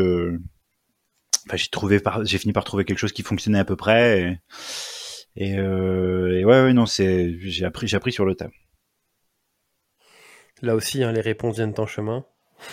enfin, 1.47 1.57
j'ai 1.57 1.69
trouvé 1.69 1.99
par, 1.99 2.25
j'ai 2.25 2.37
fini 2.37 2.53
par 2.53 2.63
trouver 2.63 2.85
quelque 2.85 2.99
chose 2.99 3.13
qui 3.13 3.23
fonctionnait 3.23 3.59
à 3.59 3.65
peu 3.65 3.75
près. 3.75 4.21
Et, 5.35 5.51
et, 5.51 5.57
euh, 5.57 6.39
et 6.39 6.45
ouais, 6.45 6.61
ouais, 6.63 6.73
non, 6.73 6.85
c'est, 6.85 7.37
j'ai 7.39 7.65
appris, 7.65 7.87
j'ai 7.87 7.97
appris 7.97 8.11
sur 8.11 8.25
le 8.25 8.35
tas. 8.35 8.49
Là 10.61 10.75
aussi, 10.75 11.03
hein, 11.03 11.11
les 11.11 11.21
réponses 11.21 11.55
viennent 11.55 11.73
en 11.77 11.87
chemin. 11.87 12.25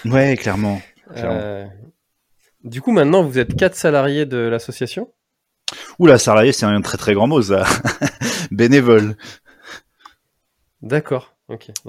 Ouais, 0.04 0.36
clairement. 0.36 0.80
Euh, 1.16 1.66
du 2.64 2.82
coup, 2.82 2.92
maintenant, 2.92 3.22
vous 3.22 3.38
êtes 3.38 3.56
quatre 3.56 3.76
salariés 3.76 4.26
de 4.26 4.36
l'association. 4.36 5.12
Oula, 5.98 6.18
salarié, 6.18 6.52
c'est 6.52 6.66
un 6.66 6.80
très 6.82 6.98
très 6.98 7.14
grand 7.14 7.26
mot, 7.26 7.40
ça. 7.40 7.64
Bénévole. 8.50 9.16
D'accord. 10.82 11.34
Ok. 11.48 11.70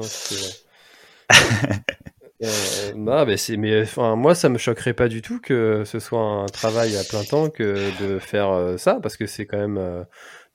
Bah, 2.95 3.25
c'est, 3.37 3.57
mais 3.57 3.81
enfin, 3.81 4.15
moi, 4.15 4.33
ça 4.33 4.49
me 4.49 4.57
choquerait 4.57 4.93
pas 4.93 5.07
du 5.09 5.21
tout 5.21 5.39
que 5.41 5.83
ce 5.85 5.99
soit 5.99 6.21
un 6.21 6.45
travail 6.45 6.95
à 6.97 7.03
plein 7.03 7.23
temps 7.23 7.49
que 7.49 7.91
de 8.01 8.19
faire 8.19 8.49
euh, 8.51 8.77
ça, 8.77 8.99
parce 9.01 9.17
que 9.17 9.25
c'est 9.27 9.45
quand 9.45 9.57
même 9.57 9.77
euh, 9.77 10.03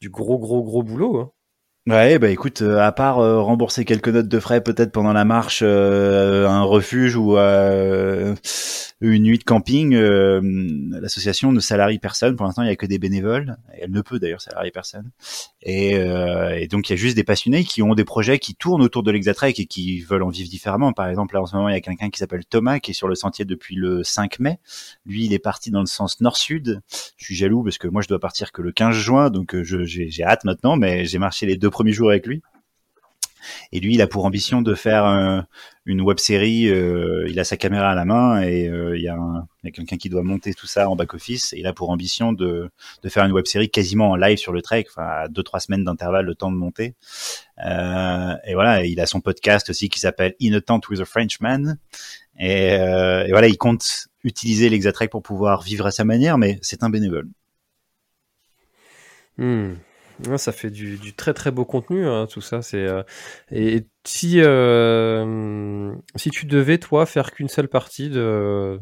du 0.01 0.09
gros, 0.09 0.39
gros, 0.39 0.63
gros 0.63 0.83
boulot. 0.83 1.19
Hein. 1.19 1.33
Ouais, 1.87 2.19
bah 2.19 2.31
écoute, 2.31 2.63
euh, 2.63 2.79
à 2.81 2.93
part 2.93 3.19
euh, 3.19 3.43
rembourser 3.43 3.85
quelques 3.85 4.09
notes 4.09 4.27
de 4.27 4.41
frais 4.41 4.63
peut-être 4.63 4.91
pendant 4.91 5.13
la 5.13 5.27
marche, 5.27 5.61
euh, 5.63 6.49
un 6.49 6.63
refuge 6.63 7.15
ou 7.15 7.37
une 9.01 9.23
nuit 9.23 9.37
de 9.37 9.45
camping, 9.45 9.95
l'association 9.95 11.53
ne 11.53 11.61
salarie 11.61 11.99
personne. 11.99 12.37
Pour 12.37 12.47
l'instant, 12.47 12.63
il 12.63 12.69
y 12.69 12.71
a 12.71 12.77
que 12.77 12.87
des 12.87 12.99
bénévoles. 12.99 13.59
Elle 13.79 13.91
ne 13.91 14.01
peut 14.01 14.19
d'ailleurs 14.19 14.41
salarier 14.41 14.71
personne. 14.71 15.11
Et, 15.61 15.91
et, 15.91 16.69
donc, 16.69 16.89
il 16.89 16.93
y 16.93 16.95
a 16.95 16.97
juste 16.97 17.17
des 17.17 17.25
passionnés 17.25 17.65
qui 17.65 17.83
ont 17.83 17.95
des 17.95 18.05
projets 18.05 18.39
qui 18.39 18.55
tournent 18.55 18.81
autour 18.81 19.03
de 19.03 19.11
l'Exatrek 19.11 19.61
et 19.61 19.67
qui 19.67 20.01
veulent 20.01 20.23
en 20.23 20.31
vivre 20.31 20.49
différemment. 20.49 20.95
Par 20.95 21.09
exemple, 21.09 21.35
là, 21.35 21.43
en 21.43 21.47
ce 21.47 21.55
moment, 21.55 21.69
il 21.69 21.75
y 21.75 21.77
a 21.77 21.83
quelqu'un 21.83 22.09
qui 22.09 22.19
s'appelle 22.19 22.47
Thomas 22.47 22.79
qui 22.79 22.93
est 22.93 22.95
sur 22.95 23.09
le 23.09 23.15
sentier 23.15 23.45
depuis 23.45 23.75
le 23.75 24.03
5 24.03 24.39
mai. 24.39 24.59
Lui, 25.05 25.27
il 25.27 25.35
est 25.35 25.39
parti 25.39 25.71
dans 25.71 25.81
le 25.81 25.87
sens 25.87 26.23
nord-sud. 26.23 26.81
Je 27.19 27.25
suis 27.25 27.35
jaloux 27.35 27.63
parce 27.63 27.77
que 27.77 27.89
moi, 27.89 28.01
je 28.01 28.09
dois 28.09 28.21
partir 28.21 28.53
que 28.53 28.63
le 28.63 28.73
15 28.73 28.97
juin, 28.97 29.29
donc 29.29 29.55
j'ai 29.63 30.25
hâte 30.25 30.45
maintenant, 30.45 30.77
mais 30.77 31.05
j'ai 31.05 31.19
marché 31.19 31.45
les 31.45 31.59
deux 31.59 31.71
premier 31.75 31.93
jour 31.93 32.11
avec 32.11 32.27
lui. 32.27 32.41
Et 33.73 33.81
lui, 33.81 33.95
il 33.95 34.01
a 34.01 34.07
pour 34.07 34.25
ambition 34.25 34.63
de 34.63 34.75
faire 34.75 35.05
une 35.87 36.01
web 36.01 36.19
série. 36.19 36.69
Euh, 36.69 37.27
il 37.29 37.39
a 37.39 37.45
sa 37.45 37.57
caméra 37.57 37.91
à 37.91 37.95
la 37.95 38.05
main 38.05 38.41
et 38.41 38.69
euh, 38.69 38.97
il 38.97 39.03
y 39.03 39.09
a, 39.09 39.19
quelqu'un 39.73 39.97
qui 39.97 40.09
doit 40.09 40.23
monter 40.23 40.55
tout 40.55 40.67
ça 40.67 40.89
en 40.89 40.97
back 40.97 41.15
office. 41.15 41.53
Et 41.53 41.59
il 41.59 41.67
a 41.67 41.73
pour 41.73 41.91
ambition 41.91 42.33
de, 42.33 42.71
faire 43.09 43.25
une 43.25 43.33
web 43.33 43.47
série 43.47 43.71
quasiment 43.71 44.11
en 44.11 44.17
live 44.17 44.39
sur 44.39 44.53
le 44.53 44.63
trek, 44.63 44.87
enfin 44.89 45.07
à 45.07 45.29
deux 45.29 45.43
trois 45.43 45.61
semaines 45.61 45.85
d'intervalle, 45.85 46.27
le 46.27 46.35
temps 46.35 46.51
de 46.51 46.57
monter. 46.57 46.95
Euh, 47.67 48.35
et 48.47 48.55
voilà, 48.55 48.85
il 48.85 49.01
a 49.01 49.07
son 49.07 49.21
podcast 49.21 49.71
aussi 49.71 49.89
qui 49.89 50.01
s'appelle 50.01 50.35
In 50.41 50.55
a 50.55 50.61
Tent 50.61 50.81
with 50.89 51.01
a 51.01 51.05
Frenchman. 51.05 51.79
Et, 52.39 52.77
voilà, 53.31 53.49
il 53.49 53.59
compte 53.59 54.09
utiliser 54.25 54.69
l'Exatrek 54.71 55.11
pour 55.11 55.23
pouvoir 55.23 55.63
vivre 55.63 55.87
à 55.87 55.91
sa 55.91 56.05
manière, 56.05 56.39
mais 56.39 56.59
c'est 56.63 56.83
un 56.83 56.91
bénévole. 56.91 57.29
Hmm 59.37 59.75
ça 60.37 60.53
fait 60.53 60.71
du, 60.71 61.15
très 61.15 61.35
très 61.35 61.51
beau 61.51 61.65
contenu, 61.65 62.07
hein, 62.07 62.27
tout 62.31 62.41
ça. 62.41 62.63
C'est 62.63 62.87
euh, 62.87 63.03
et 63.51 63.87
si 64.05 64.41
euh, 64.41 65.93
si 66.17 66.31
tu 66.31 66.47
devais 66.47 66.79
toi 66.79 67.07
faire 67.07 67.33
qu'une 67.33 67.49
seule 67.49 67.69
partie 67.69 68.11
de 68.11 68.79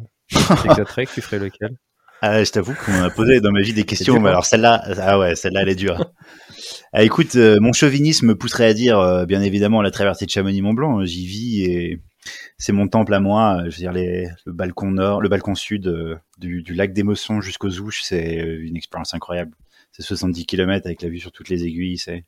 Trek, 0.85 1.07
tu 1.13 1.21
ferais 1.21 1.39
lequel? 1.39 1.77
Ah, 2.25 2.45
je 2.45 2.53
t'avoue 2.53 2.75
qu'on 2.75 3.03
a 3.03 3.11
posé 3.11 3.41
dans 3.41 3.51
ma 3.51 3.63
vie 3.63 3.73
des 3.73 3.83
questions, 3.83 4.21
mais 4.21 4.29
alors 4.29 4.47
celle-là, 4.47 4.81
ah 5.01 5.19
ouais, 5.19 5.35
celle-là 5.35 5.63
elle 5.63 5.71
est 5.71 5.75
dure. 5.75 6.13
ah, 6.93 7.03
écoute, 7.03 7.35
euh, 7.35 7.59
mon 7.61 7.73
chauvinisme 7.73 8.29
me 8.29 8.37
pousserait 8.37 8.67
à 8.67 8.75
dire, 8.75 9.27
bien 9.27 9.43
évidemment, 9.43 9.83
la 9.83 9.91
traversée 9.91 10.27
de 10.27 10.31
Chamonix-Mont-Blanc. 10.31 11.05
J'y 11.05 11.27
vis 11.27 11.65
et 11.65 12.01
c'est 12.59 12.71
mon 12.71 12.87
temple 12.87 13.13
à 13.15 13.19
moi. 13.19 13.63
Je 13.65 13.71
veux 13.71 13.79
dire, 13.79 13.93
les, 13.93 14.29
le 14.47 14.53
balcon 14.53 14.93
nord, 14.93 15.21
le 15.21 15.29
balcon 15.29 15.57
sud 15.57 15.93
du, 16.39 16.63
du, 16.63 16.75
lac 16.75 16.93
des 16.93 17.03
Mossons 17.03 17.41
jusqu'aux 17.41 17.81
Ouches, 17.81 18.03
c'est 18.03 18.37
une 18.37 18.77
expérience 18.77 19.15
incroyable 19.15 19.57
c'est 19.93 20.03
70 20.03 20.47
km 20.47 20.87
avec 20.87 21.03
la 21.03 21.09
vue 21.09 21.21
sur 21.21 21.33
toutes 21.33 21.49
les 21.49 21.65
aiguilles, 21.65 21.99
c'est 21.99 22.25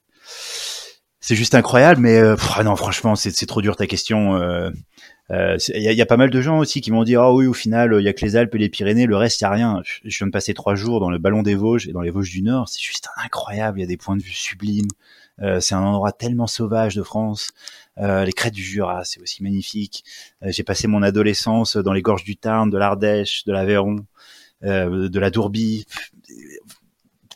c'est 1.20 1.36
juste 1.36 1.54
incroyable, 1.54 2.00
mais 2.02 2.18
euh, 2.18 2.36
pff, 2.36 2.62
non, 2.64 2.76
franchement, 2.76 3.16
c'est 3.16 3.46
trop 3.46 3.62
dur 3.62 3.76
ta 3.76 3.86
question. 3.86 4.36
euh, 4.36 4.70
euh, 5.30 5.56
Il 5.74 5.82
y, 5.82 5.88
a, 5.88 5.92
y 5.92 6.02
a 6.02 6.06
pas 6.06 6.18
mal 6.18 6.28
de 6.28 6.40
gens 6.42 6.58
aussi 6.58 6.82
qui 6.82 6.90
m'ont 6.92 7.02
dit 7.04 7.16
ah 7.16 7.32
oui 7.32 7.46
au 7.46 7.54
final 7.54 7.96
il 7.98 8.04
y 8.04 8.08
a 8.08 8.12
que 8.12 8.22
les 8.24 8.36
Alpes 8.36 8.54
et 8.54 8.58
les 8.58 8.68
Pyrénées 8.68 9.06
le 9.06 9.16
reste 9.16 9.40
il 9.40 9.44
y 9.44 9.46
a 9.46 9.50
rien 9.50 9.80
je 10.04 10.18
viens 10.18 10.26
de 10.26 10.32
passer 10.32 10.52
trois 10.52 10.74
jours 10.74 11.00
dans 11.00 11.08
le 11.08 11.16
ballon 11.18 11.42
des 11.42 11.54
Vosges 11.54 11.88
et 11.88 11.92
dans 11.92 12.02
les 12.02 12.10
Vosges 12.10 12.30
du 12.30 12.42
Nord 12.42 12.68
c'est 12.68 12.82
juste 12.82 13.08
incroyable 13.24 13.78
il 13.78 13.82
y 13.82 13.84
a 13.84 13.88
des 13.88 13.96
points 13.96 14.16
de 14.18 14.22
vue 14.22 14.32
sublimes 14.32 14.88
Euh, 15.40 15.60
c'est 15.60 15.74
un 15.74 15.82
endroit 15.82 16.12
tellement 16.12 16.46
sauvage 16.46 16.94
de 16.94 17.02
France 17.02 17.52
Euh, 17.98 18.24
les 18.26 18.32
crêtes 18.32 18.52
du 18.54 18.62
Jura 18.62 19.04
c'est 19.04 19.20
aussi 19.22 19.42
magnifique 19.42 20.04
Euh, 20.42 20.50
j'ai 20.52 20.62
passé 20.62 20.88
mon 20.88 21.02
adolescence 21.02 21.76
dans 21.78 21.94
les 21.94 22.02
gorges 22.02 22.24
du 22.24 22.36
Tarn 22.36 22.68
de 22.70 22.76
l'Ardèche 22.78 23.44
de 23.46 23.52
l'Aveyron 23.52 23.96
euh, 24.64 25.08
de 25.08 25.18
la 25.20 25.30
Dourbie 25.30 25.86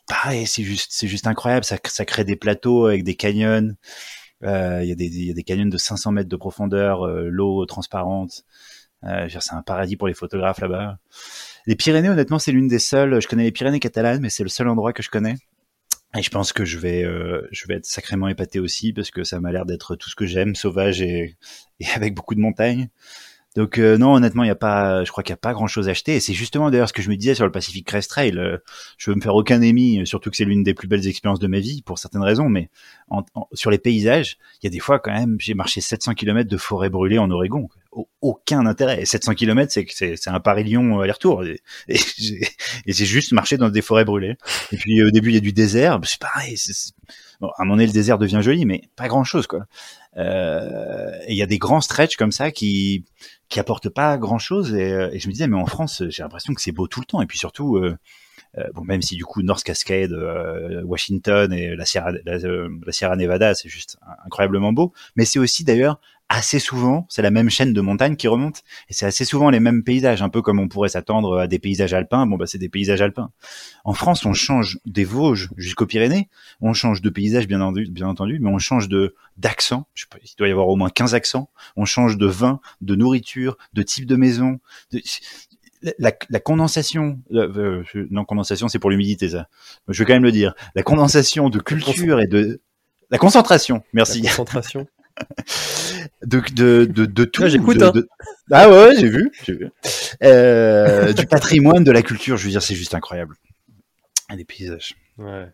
pareil 0.09 0.46
c'est 0.46 0.62
juste 0.62 0.88
c'est 0.92 1.09
juste 1.09 1.26
incroyable 1.26 1.64
ça, 1.64 1.76
ça 1.86 2.04
crée 2.04 2.24
des 2.24 2.36
plateaux 2.36 2.86
avec 2.86 3.04
des 3.04 3.14
canyons 3.14 3.74
euh, 4.44 4.80
Il 4.82 4.88
y, 4.88 4.92
a 4.92 4.94
des- 4.94 5.06
il 5.06 5.26
y 5.26 5.30
a 5.30 5.34
des 5.34 5.42
canyons 5.42 5.66
de 5.66 5.78
500 5.78 6.12
mètres 6.12 6.28
de 6.28 6.36
profondeur, 6.36 7.06
euh, 7.06 7.28
l'eau 7.28 7.66
transparente. 7.66 8.44
Euh, 9.04 9.28
c'est 9.28 9.52
un 9.54 9.62
paradis 9.62 9.96
pour 9.96 10.09
les 10.09 10.14
photographes 10.14 10.61
là-bas. 10.61 10.98
Les 11.66 11.76
Pyrénées, 11.76 12.09
honnêtement, 12.09 12.38
c'est 12.38 12.52
l'une 12.52 12.68
des 12.68 12.78
seules. 12.78 13.20
Je 13.20 13.28
connais 13.28 13.44
les 13.44 13.52
Pyrénées 13.52 13.80
catalanes, 13.80 14.20
mais 14.20 14.30
c'est 14.30 14.42
le 14.44 14.48
seul 14.48 14.68
endroit 14.68 14.92
que 14.92 15.02
je 15.02 15.11
connais. 15.11 15.36
Et 16.16 16.22
je 16.22 16.30
pense 16.30 16.52
que 16.52 16.64
je 16.64 16.78
vais, 16.78 17.04
euh, 17.04 17.46
je 17.52 17.66
vais 17.66 17.74
être 17.74 17.86
sacrément 17.86 18.28
épaté 18.28 18.61
aussi 18.61 18.92
parce 18.92 19.11
que 19.11 19.24
ça 19.24 19.40
m'a 19.40 19.52
l'air 19.52 19.66
d'être 19.66 19.94
tout 19.96 20.09
ce 20.09 20.14
que 20.16 20.26
j'aime, 20.26 20.54
sauvage 20.54 21.02
et, 21.02 21.36
et 21.80 21.86
avec 21.96 22.14
beaucoup 22.14 22.34
de 22.34 22.40
montagnes. 22.40 22.88
Donc 23.57 23.78
euh, 23.78 23.96
non, 23.99 24.14
honnêtement, 24.14 24.44
il 24.44 24.46
y 24.46 24.51
a 24.51 24.55
pas, 24.55 25.03
je 25.05 25.11
crois 25.11 25.24
qu'il 25.24 25.32
y 25.32 25.34
a 25.34 25.38
pas 25.38 25.53
grand-chose 25.53 25.88
à 25.88 25.90
acheter. 25.90 26.14
Et 26.16 26.20
c'est 26.20 26.34
justement 26.34 26.70
d'ailleurs 26.70 26.88
ce 26.88 26.92
que 26.92 27.03
je 27.03 27.09
me 27.11 27.16
disais 27.16 27.34
sur 27.34 27.44
le 27.44 27.51
Pacific 27.51 27.84
Crest 27.86 28.09
Trail. 28.11 28.38
Euh, 28.38 28.59
je 28.99 29.11
veux 29.11 29.16
me 29.16 29.20
faire 29.20 29.34
aucun 29.34 29.61
ennemi, 29.62 30.07
surtout 30.07 30.30
que 30.30 30.36
c'est 30.36 30.44
l'une 30.44 30.62
des 30.62 30.74
plus 30.74 30.86
belles 30.86 31.07
expériences 31.09 31.40
de 31.40 31.46
ma 31.49 31.59
vie 31.59 31.82
pour 31.82 31.99
certaines 31.99 32.22
raisons. 32.22 32.49
Mais 32.49 32.70
sur 33.55 33.70
les 33.70 33.78
paysages, 33.78 34.38
il 34.62 34.66
y 34.66 34.68
a 34.68 34.70
des 34.70 34.78
fois 34.78 34.99
quand 35.01 35.12
même, 35.12 35.36
j'ai 35.40 35.55
marché 35.55 35.80
700 35.80 36.14
km 36.14 36.49
de 36.49 36.57
forêt 36.57 36.90
brûlée 36.90 37.18
en 37.18 37.30
Oregon. 37.30 37.68
Au- 37.90 38.09
Aucun 38.20 38.66
intérêt. 38.66 39.03
Et 39.03 39.07
700 39.07 39.34
km, 39.34 39.72
c'est 39.72 39.86
c'est 40.16 40.30
un 40.30 40.40
Paris-Lyon 40.40 41.01
aller-retour. 41.01 41.42
Et, 41.44 41.61
et 41.88 41.96
j'ai 42.92 43.07
juste 43.07 43.32
marché 43.32 43.57
dans 43.57 43.70
des 43.70 43.82
forêts 43.82 44.05
brûlées. 44.05 44.36
Et 44.72 44.76
puis 44.76 45.03
au 45.03 45.11
début, 45.11 45.30
il 45.30 45.34
y 45.34 45.38
a 45.38 45.40
du 45.40 45.53
désert. 45.53 45.99
C'est 46.05 46.20
pareil. 46.20 46.57
Bon, 47.41 47.49
à 47.49 47.62
un 47.62 47.64
moment 47.64 47.76
donné, 47.76 47.86
le 47.86 47.93
désert 47.93 48.18
devient 48.18 48.41
joli, 48.43 48.64
mais 48.64 48.82
pas 48.97 49.07
grand-chose, 49.07 49.47
quoi. 49.47 49.66
Euh, 50.16 51.11
et 51.26 51.32
il 51.32 51.36
y 51.36 51.43
a 51.43 51.47
des 51.47 51.59
grands 51.59 51.80
stretches 51.80 52.16
comme 52.16 52.32
ça 52.32 52.51
qui 52.51 53.05
qui 53.49 53.61
apportent 53.61 53.89
pas 53.89 54.18
grand-chose. 54.18 54.74
Et, 54.74 54.93
euh, 54.93 55.11
je 55.14 55.26
me 55.28 55.32
disais, 55.32 55.47
mais 55.47 55.57
en 55.57 55.66
France, 55.66 56.03
j'ai 56.09 56.22
l'impression 56.22 56.55
que 56.55 56.61
c'est 56.61 56.72
beau 56.72 56.86
tout 56.86 57.01
le 57.01 57.07
temps. 57.07 57.22
Et 57.22 57.26
puis 57.26 57.39
surtout, 57.39 57.76
euh, 57.76 57.97
euh, 58.59 58.64
bon, 58.74 58.82
même 58.84 59.03
si 59.03 59.16
du 59.16 59.24
coup 59.24 59.43
North 59.43 59.62
Cascade, 59.62 60.12
Washington 60.84 61.53
et 61.53 61.76
la 61.76 61.84
Sierra, 61.84 62.12
la 62.24 62.93
Sierra 62.93 63.16
Nevada, 63.16 63.55
c'est 63.55 63.68
juste 63.68 63.99
incroyablement 64.24 64.72
beau. 64.72 64.93
Mais 65.16 65.24
c'est 65.24 65.39
aussi 65.39 65.64
d'ailleurs 65.64 66.01
assez 66.30 66.58
souvent, 66.58 67.06
c'est 67.08 67.22
la 67.22 67.30
même 67.30 67.48
chaîne 67.48 67.72
de 67.72 67.80
montagnes 67.80 68.16
qui 68.16 68.28
remonte, 68.28 68.62
et 68.88 68.92
c'est 68.92 69.06
assez 69.06 69.24
souvent 69.24 69.48
les 69.50 69.60
mêmes 69.60 69.82
paysages, 69.82 70.20
un 70.20 70.28
peu 70.28 70.42
comme 70.42 70.58
on 70.60 70.68
pourrait 70.68 70.90
s'attendre 70.90 71.38
à 71.38 71.46
des 71.46 71.58
paysages 71.58 71.94
alpins. 71.94 72.26
Bon, 72.26 72.36
bah 72.36 72.46
c'est 72.46 72.58
des 72.58 72.68
paysages 72.68 73.00
alpins. 73.00 73.30
En 73.84 73.94
France, 73.94 74.26
on 74.26 74.34
change 74.34 74.78
des 74.84 75.04
Vosges 75.04 75.48
jusqu'aux 75.56 75.86
Pyrénées, 75.86 76.28
on 76.60 76.74
change 76.74 77.00
de 77.00 77.08
paysage 77.10 77.48
bien 77.48 77.60
entendu, 77.60 77.86
bien 77.90 78.08
entendu, 78.08 78.38
mais 78.40 78.50
on 78.50 78.58
change 78.58 78.88
de 78.88 79.14
d'accent. 79.38 79.86
Il 80.22 80.28
doit 80.36 80.48
y 80.48 80.50
avoir 80.50 80.68
au 80.68 80.76
moins 80.76 80.90
15 80.90 81.14
accents. 81.14 81.48
On 81.76 81.84
change 81.84 82.18
de 82.18 82.26
vin, 82.26 82.60
de 82.80 82.94
nourriture, 82.94 83.56
de 83.72 83.82
type 83.82 84.06
de 84.06 84.16
maison. 84.16 84.58
de- 84.92 85.00
la, 85.98 86.12
la 86.28 86.40
condensation, 86.40 87.20
euh, 87.32 87.84
euh, 87.94 88.06
non 88.10 88.24
condensation, 88.24 88.66
c'est 88.66 88.80
pour 88.80 88.90
l'humidité 88.90 89.28
ça. 89.28 89.48
Je 89.86 90.02
vais 90.02 90.06
quand 90.06 90.12
même 90.14 90.24
le 90.24 90.32
dire. 90.32 90.54
La 90.74 90.82
condensation 90.82 91.50
de 91.50 91.60
culture 91.60 92.18
et 92.20 92.26
de 92.26 92.60
la 93.10 93.18
concentration. 93.18 93.82
Merci. 93.92 94.20
La 94.22 94.28
concentration. 94.30 94.88
De 96.24 96.40
de 96.54 96.84
de, 96.84 97.06
de 97.06 97.24
tout. 97.24 97.42
Ouais, 97.42 97.50
j'écoute, 97.50 97.80
hein. 97.82 97.90
de- 97.94 98.08
Ah 98.50 98.68
ouais, 98.70 98.94
j'ai 98.98 99.08
vu. 99.08 99.30
Euh, 100.22 101.12
du 101.12 101.26
patrimoine, 101.26 101.84
de 101.84 101.92
la 101.92 102.02
culture. 102.02 102.36
Je 102.36 102.44
veux 102.44 102.50
dire, 102.50 102.62
c'est 102.62 102.74
juste 102.74 102.94
incroyable. 102.94 103.34
Des 104.34 104.44
paysages. 104.44 104.94
Ouais. 105.16 105.48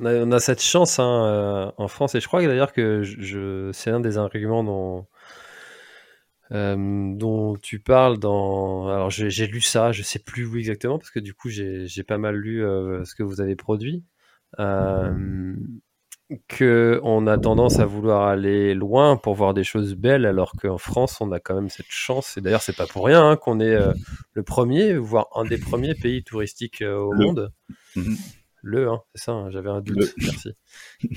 On 0.00 0.06
a, 0.06 0.14
on 0.14 0.32
a 0.32 0.40
cette 0.40 0.62
chance 0.62 0.98
hein, 0.98 1.26
euh, 1.26 1.70
en 1.78 1.88
France, 1.88 2.14
et 2.14 2.20
je 2.20 2.26
crois 2.26 2.42
que 2.42 2.46
d'ailleurs 2.46 2.72
que 2.72 3.02
je, 3.02 3.20
je- 3.20 3.70
c'est 3.72 3.90
un 3.90 4.00
des 4.00 4.18
arguments 4.18 4.62
dont, 4.64 5.06
euh, 6.52 7.14
dont 7.16 7.56
tu 7.56 7.78
parles 7.80 8.18
dans. 8.18 8.88
Alors 8.88 9.10
j'ai 9.10 9.46
lu 9.46 9.60
ça, 9.60 9.92
je 9.92 10.02
sais 10.02 10.18
plus 10.18 10.44
où 10.46 10.56
exactement, 10.56 10.98
parce 10.98 11.10
que 11.10 11.20
du 11.20 11.32
coup 11.34 11.48
j'ai 11.48 11.86
j'ai 11.86 12.02
pas 12.02 12.18
mal 12.18 12.36
lu 12.36 12.64
euh, 12.64 13.04
ce 13.04 13.14
que 13.14 13.22
vous 13.22 13.40
avez 13.40 13.56
produit. 13.56 14.04
Euh, 14.58 15.54
que 16.48 17.00
on 17.02 17.26
a 17.26 17.36
tendance 17.38 17.78
à 17.78 17.84
vouloir 17.84 18.26
aller 18.26 18.74
loin 18.74 19.16
pour 19.16 19.34
voir 19.34 19.54
des 19.54 19.64
choses 19.64 19.94
belles, 19.94 20.26
alors 20.26 20.52
qu'en 20.52 20.78
France 20.78 21.20
on 21.20 21.30
a 21.32 21.40
quand 21.40 21.54
même 21.54 21.68
cette 21.68 21.90
chance. 21.90 22.36
Et 22.36 22.40
d'ailleurs 22.40 22.62
c'est 22.62 22.76
pas 22.76 22.86
pour 22.86 23.04
rien 23.06 23.22
hein, 23.28 23.36
qu'on 23.36 23.60
est 23.60 23.74
euh, 23.74 23.92
le 24.32 24.42
premier, 24.42 24.94
voire 24.94 25.28
un 25.34 25.44
des 25.44 25.58
premiers 25.58 25.94
pays 25.94 26.24
touristiques 26.24 26.82
euh, 26.82 26.96
au 26.96 27.12
Le. 27.12 27.24
monde. 27.26 27.52
Mhm. 27.96 28.16
Le, 28.66 28.88
hein, 28.88 29.00
c'est 29.14 29.24
ça, 29.24 29.32
hein, 29.32 29.50
j'avais 29.50 29.68
un 29.68 29.82
doute. 29.82 29.98
Le. 29.98 30.12
Merci. 30.22 30.52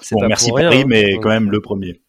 C'est 0.00 0.14
Bon, 0.14 0.20
pas 0.20 0.28
merci 0.28 0.50
pour 0.50 0.60
Paris, 0.60 0.84
mais 0.86 1.14
Donc, 1.14 1.24
quand 1.24 1.30
même 1.30 1.50
le 1.50 1.60
premier. 1.60 2.00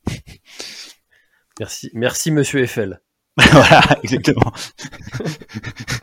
Merci, 1.59 1.89
merci 1.95 2.29
Monsieur 2.29 2.61
Eiffel. 2.61 3.01
voilà, 3.51 3.81
exactement. 4.03 4.51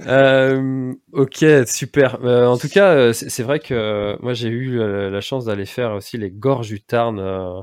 Euh, 0.00 0.94
ok, 1.12 1.44
super. 1.66 2.24
Euh, 2.24 2.46
en 2.46 2.56
tout 2.58 2.68
cas, 2.68 2.94
euh, 2.94 3.12
c'est 3.12 3.42
vrai 3.42 3.60
que 3.60 4.16
moi 4.22 4.32
j'ai 4.32 4.48
eu 4.48 4.78
la 4.78 5.20
chance 5.20 5.44
d'aller 5.44 5.66
faire 5.66 5.92
aussi 5.92 6.18
les 6.18 6.30
gorges 6.30 6.68
du 6.68 6.80
Tarn 6.80 7.18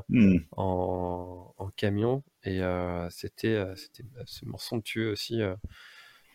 Hmm. 0.08 0.36
en, 0.56 1.54
en 1.56 1.68
camion 1.76 2.22
et 2.44 2.60
c'était 3.10 3.62
c'était 3.76 4.04
absolument 4.20 4.58
somptueux 4.58 5.10
aussi. 5.10 5.40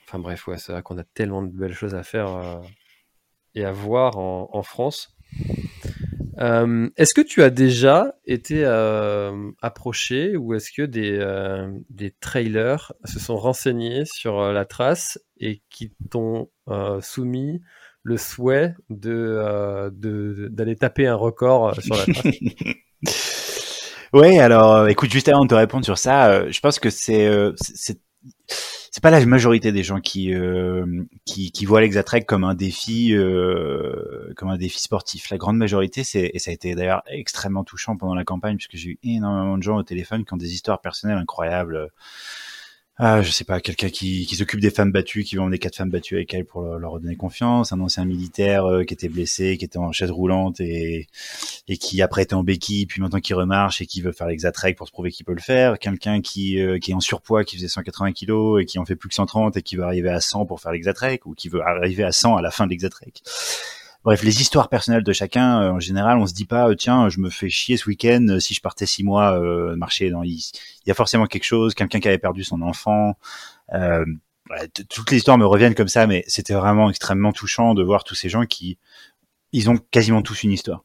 Enfin 0.05 0.19
bref, 0.19 0.47
ouais, 0.47 0.57
c'est 0.57 0.71
vrai 0.71 0.81
qu'on 0.83 0.97
a 0.97 1.03
tellement 1.03 1.41
de 1.41 1.51
belles 1.51 1.73
choses 1.73 1.95
à 1.95 2.03
faire 2.03 2.61
et 3.55 3.65
à 3.65 3.71
voir 3.71 4.17
en, 4.17 4.49
en 4.51 4.63
France. 4.63 5.15
Euh, 6.39 6.89
est-ce 6.97 7.13
que 7.13 7.21
tu 7.21 7.43
as 7.43 7.49
déjà 7.49 8.15
été 8.25 8.63
euh, 8.65 9.51
approché 9.61 10.35
ou 10.35 10.53
est-ce 10.53 10.71
que 10.71 10.81
des, 10.81 11.17
euh, 11.19 11.71
des 11.89 12.11
trailers 12.11 12.93
se 13.05 13.19
sont 13.19 13.37
renseignés 13.37 14.03
sur 14.05 14.39
euh, 14.39 14.51
la 14.53 14.65
trace 14.65 15.19
et 15.39 15.61
qui 15.69 15.91
t'ont 16.09 16.49
euh, 16.69 17.01
soumis 17.01 17.61
le 18.03 18.17
souhait 18.17 18.75
de, 18.89 19.11
euh, 19.13 19.89
de- 19.93 20.49
d'aller 20.51 20.75
taper 20.75 21.07
un 21.07 21.15
record 21.15 21.79
sur 21.81 21.95
la 21.95 22.05
trace? 22.05 22.25
Ouais, 24.13 24.37
alors 24.37 24.87
écoute, 24.89 25.11
juste 25.11 25.27
avant 25.27 25.43
de 25.43 25.47
te 25.49 25.55
répondre 25.55 25.83
sur 25.83 25.97
ça, 25.97 26.47
je 26.51 26.59
pense 26.59 26.77
que 26.77 26.91
c'est 26.91 27.27
c'est 28.93 29.01
pas 29.01 29.09
la 29.09 29.25
majorité 29.25 29.71
des 29.71 29.81
gens 29.81 29.99
qui 29.99 30.35
euh, 30.35 30.85
qui, 31.25 31.65
voient 31.65 31.81
l'Exatrek 31.81 32.27
comme 32.27 32.43
un 32.43 32.53
défi 32.53 33.11
euh, 33.11 34.31
comme 34.35 34.49
un 34.49 34.57
défi 34.57 34.79
sportif. 34.79 35.31
La 35.31 35.37
grande 35.37 35.57
majorité, 35.57 36.03
c'est 36.03 36.29
et 36.31 36.37
ça 36.37 36.51
a 36.51 36.53
été 36.53 36.75
d'ailleurs 36.75 37.01
extrêmement 37.07 37.63
touchant 37.63 37.97
pendant 37.97 38.13
la 38.13 38.23
campagne 38.23 38.55
puisque 38.55 38.75
j'ai 38.75 38.91
eu 38.91 38.99
énormément 39.01 39.57
de 39.57 39.63
gens 39.63 39.77
au 39.77 39.83
téléphone 39.83 40.25
qui 40.25 40.33
ont 40.35 40.37
des 40.37 40.53
histoires 40.53 40.79
personnelles 40.79 41.17
incroyables. 41.17 41.89
Ah, 42.97 43.23
je 43.23 43.31
sais 43.31 43.43
pas, 43.43 43.59
quelqu'un 43.59 43.89
qui, 43.89 44.23
s'occupe 44.35 44.59
des 44.59 44.69
femmes 44.69 44.91
battues, 44.91 45.23
qui 45.23 45.35
va 45.35 45.41
emmener 45.41 45.57
quatre 45.57 45.75
femmes 45.75 45.89
battues 45.89 46.15
avec 46.15 46.31
elle 46.35 46.45
pour 46.45 46.61
leur, 46.61 46.77
leur 46.77 46.91
redonner 46.91 47.15
confiance, 47.15 47.73
un 47.73 47.79
ancien 47.79 48.05
militaire 48.05 48.65
euh, 48.65 48.83
qui 48.83 48.93
était 48.93 49.09
blessé, 49.09 49.57
qui 49.57 49.65
était 49.65 49.79
en 49.79 49.91
chaise 49.91 50.11
roulante 50.11 50.59
et, 50.59 51.07
qui 51.79 52.03
après 52.03 52.21
était 52.21 52.35
en 52.35 52.43
béquille, 52.43 52.85
puis 52.85 53.01
maintenant 53.01 53.19
qui 53.19 53.33
remarche 53.33 53.81
et 53.81 53.87
qui 53.87 54.01
veut 54.01 54.11
faire 54.11 54.27
l'exatrek 54.27 54.77
pour 54.77 54.85
se 54.85 54.91
prouver 54.91 55.09
qu'il 55.09 55.25
peut 55.25 55.33
le 55.33 55.41
faire, 55.41 55.79
quelqu'un 55.79 56.21
qui, 56.21 56.59
euh, 56.61 56.77
est 56.77 56.93
en 56.93 56.99
surpoids, 56.99 57.43
qui 57.43 57.55
faisait 57.55 57.67
180 57.67 58.11
kilos 58.11 58.61
et 58.61 58.65
qui 58.65 58.77
en 58.77 58.85
fait 58.85 58.95
plus 58.95 59.09
que 59.09 59.15
130 59.15 59.57
et 59.57 59.63
qui 59.63 59.75
veut 59.75 59.83
arriver 59.83 60.09
à 60.09 60.21
100 60.21 60.45
pour 60.45 60.61
faire 60.61 60.71
l'exatrek 60.71 61.25
ou 61.25 61.33
qui 61.33 61.49
veut 61.49 61.61
arriver 61.63 62.03
à 62.03 62.11
100 62.11 62.35
à 62.35 62.43
la 62.43 62.51
fin 62.51 62.65
de 62.65 62.69
l'exatrek. 62.69 63.23
Bref, 64.03 64.21
les 64.23 64.41
histoires 64.41 64.67
personnelles 64.67 65.03
de 65.03 65.13
chacun, 65.13 65.61
euh, 65.61 65.71
en 65.71 65.79
général, 65.79 66.17
on 66.17 66.25
se 66.27 66.33
dit 66.33 66.45
pas, 66.45 66.67
euh, 66.69 66.75
tiens, 66.75 67.07
je 67.07 67.19
me 67.19 67.29
fais 67.29 67.49
chier 67.49 67.77
ce 67.77 67.87
week-end 67.87 68.25
euh, 68.29 68.39
si 68.39 68.53
je 68.53 68.59
partais 68.61 68.85
six 68.85 69.03
mois 69.03 69.39
euh, 69.39 69.75
marcher 69.77 70.09
dans. 70.09 70.23
Il 70.23 70.41
y 70.85 70.91
a 70.91 70.93
forcément 70.93 71.25
quelque 71.25 71.45
chose, 71.45 71.73
quelqu'un 71.73 72.01
qui 72.01 72.09
avait 72.09 72.17
perdu 72.17 72.43
son 72.43 72.61
enfant. 72.61 73.17
Euh, 73.73 74.05
t- 74.73 74.83
toutes 74.85 75.09
les 75.11 75.17
histoires 75.17 75.37
me 75.37 75.45
reviennent 75.45 75.75
comme 75.75 75.87
ça, 75.87 76.05
mais 76.07 76.25
c'était 76.27 76.53
vraiment 76.53 76.89
extrêmement 76.89 77.31
touchant 77.31 77.73
de 77.75 77.83
voir 77.83 78.03
tous 78.03 78.15
ces 78.15 78.27
gens 78.29 78.45
qui, 78.45 78.77
ils 79.53 79.69
ont 79.69 79.77
quasiment 79.91 80.21
tous 80.21 80.43
une 80.43 80.51
histoire. 80.51 80.83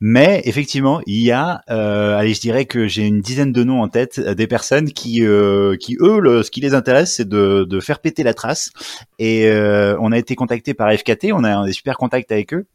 Mais 0.00 0.42
effectivement, 0.44 1.00
il 1.06 1.22
y 1.22 1.30
a, 1.30 1.62
euh, 1.70 2.16
allez, 2.16 2.34
je 2.34 2.40
dirais 2.40 2.66
que 2.66 2.88
j'ai 2.88 3.06
une 3.06 3.20
dizaine 3.20 3.52
de 3.52 3.62
noms 3.62 3.82
en 3.82 3.88
tête 3.88 4.18
euh, 4.18 4.34
des 4.34 4.46
personnes 4.46 4.92
qui, 4.92 5.24
euh, 5.24 5.76
qui 5.76 5.96
eux, 6.00 6.18
le, 6.20 6.42
ce 6.42 6.50
qui 6.50 6.60
les 6.60 6.74
intéresse, 6.74 7.14
c'est 7.14 7.28
de, 7.28 7.64
de 7.68 7.80
faire 7.80 8.00
péter 8.00 8.22
la 8.22 8.34
trace. 8.34 8.70
Et 9.18 9.46
euh, 9.48 9.96
on 10.00 10.12
a 10.12 10.18
été 10.18 10.34
contacté 10.34 10.74
par 10.74 10.92
FKT, 10.92 11.32
on 11.32 11.44
a 11.44 11.66
des 11.66 11.72
super 11.72 11.96
contacts 11.96 12.32
avec 12.32 12.54
eux. 12.54 12.66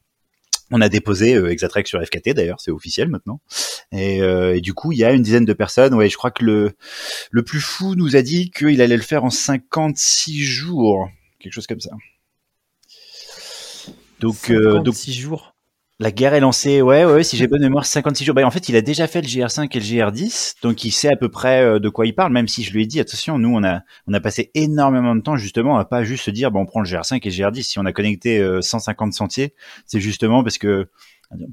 On 0.73 0.79
a 0.79 0.87
déposé 0.87 1.35
euh, 1.35 1.49
Exatrek 1.51 1.85
sur 1.85 2.01
FKT 2.01 2.29
d'ailleurs, 2.33 2.61
c'est 2.61 2.71
officiel 2.71 3.09
maintenant. 3.09 3.41
Et, 3.91 4.21
euh, 4.21 4.55
et 4.55 4.61
du 4.61 4.73
coup, 4.73 4.93
il 4.93 4.99
y 4.99 5.03
a 5.03 5.11
une 5.11 5.21
dizaine 5.21 5.43
de 5.43 5.53
personnes. 5.53 5.93
Ouais, 5.93 6.07
je 6.07 6.15
crois 6.15 6.31
que 6.31 6.45
le 6.45 6.71
le 7.29 7.43
plus 7.43 7.59
fou 7.59 7.95
nous 7.95 8.15
a 8.15 8.21
dit 8.21 8.51
qu'il 8.51 8.81
allait 8.81 8.95
le 8.95 9.03
faire 9.03 9.25
en 9.25 9.29
56 9.29 10.41
jours, 10.43 11.09
quelque 11.39 11.53
chose 11.53 11.67
comme 11.67 11.81
ça. 11.81 11.91
Donc, 14.21 14.49
euh, 14.49 14.79
donc 14.79 14.95
6 14.95 15.13
jours. 15.13 15.55
La 15.99 16.11
guerre 16.11 16.33
est 16.33 16.39
lancée, 16.39 16.81
ouais, 16.81 17.05
ouais, 17.05 17.23
si 17.23 17.37
j'ai 17.37 17.45
bonne 17.45 17.61
mémoire, 17.61 17.85
56 17.85 18.25
jours. 18.25 18.33
Bah, 18.33 18.43
en 18.43 18.49
fait, 18.49 18.69
il 18.69 18.75
a 18.75 18.81
déjà 18.81 19.05
fait 19.05 19.21
le 19.21 19.27
GR5 19.27 19.69
et 19.71 19.79
le 19.79 19.85
GR10, 19.85 20.55
donc 20.63 20.83
il 20.83 20.91
sait 20.91 21.09
à 21.13 21.15
peu 21.15 21.29
près 21.29 21.61
euh, 21.61 21.79
de 21.79 21.89
quoi 21.89 22.07
il 22.07 22.15
parle, 22.15 22.31
même 22.33 22.47
si 22.47 22.63
je 22.63 22.73
lui 22.73 22.81
ai 22.81 22.85
dit, 22.87 22.99
attention, 22.99 23.37
nous, 23.37 23.53
on 23.53 23.63
a, 23.63 23.81
on 24.07 24.13
a 24.13 24.19
passé 24.19 24.49
énormément 24.55 25.15
de 25.15 25.21
temps, 25.21 25.37
justement, 25.37 25.77
à 25.77 25.85
pas 25.85 26.03
juste 26.03 26.23
se 26.23 26.31
dire, 26.31 26.49
bon, 26.49 26.61
on 26.61 26.65
prend 26.65 26.81
le 26.81 26.87
GR5 26.87 27.19
et 27.21 27.29
le 27.29 27.35
GR10. 27.35 27.61
Si 27.61 27.77
on 27.77 27.85
a 27.85 27.93
connecté 27.93 28.43
150 28.61 29.09
euh, 29.09 29.11
sentiers, 29.11 29.53
c'est 29.85 29.99
justement 29.99 30.41
parce 30.43 30.57
que, 30.57 30.89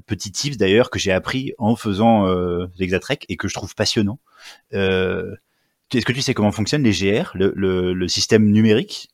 petit 0.07 0.31
tips 0.31 0.57
d'ailleurs, 0.57 0.89
que 0.89 0.97
j'ai 0.97 1.11
appris 1.11 1.53
en 1.59 1.75
faisant 1.75 2.25
euh, 2.25 2.65
l'Exatrek 2.79 3.27
et 3.29 3.37
que 3.37 3.47
je 3.47 3.53
trouve 3.53 3.75
passionnant. 3.75 4.19
Euh, 4.73 5.35
Est-ce 5.93 6.07
que 6.07 6.11
tu 6.11 6.21
sais 6.21 6.33
comment 6.33 6.51
fonctionnent 6.51 6.83
les 6.83 6.91
GR, 6.91 7.31
le, 7.35 7.53
le, 7.55 7.93
le 7.93 8.07
système 8.07 8.49
numérique? 8.49 9.09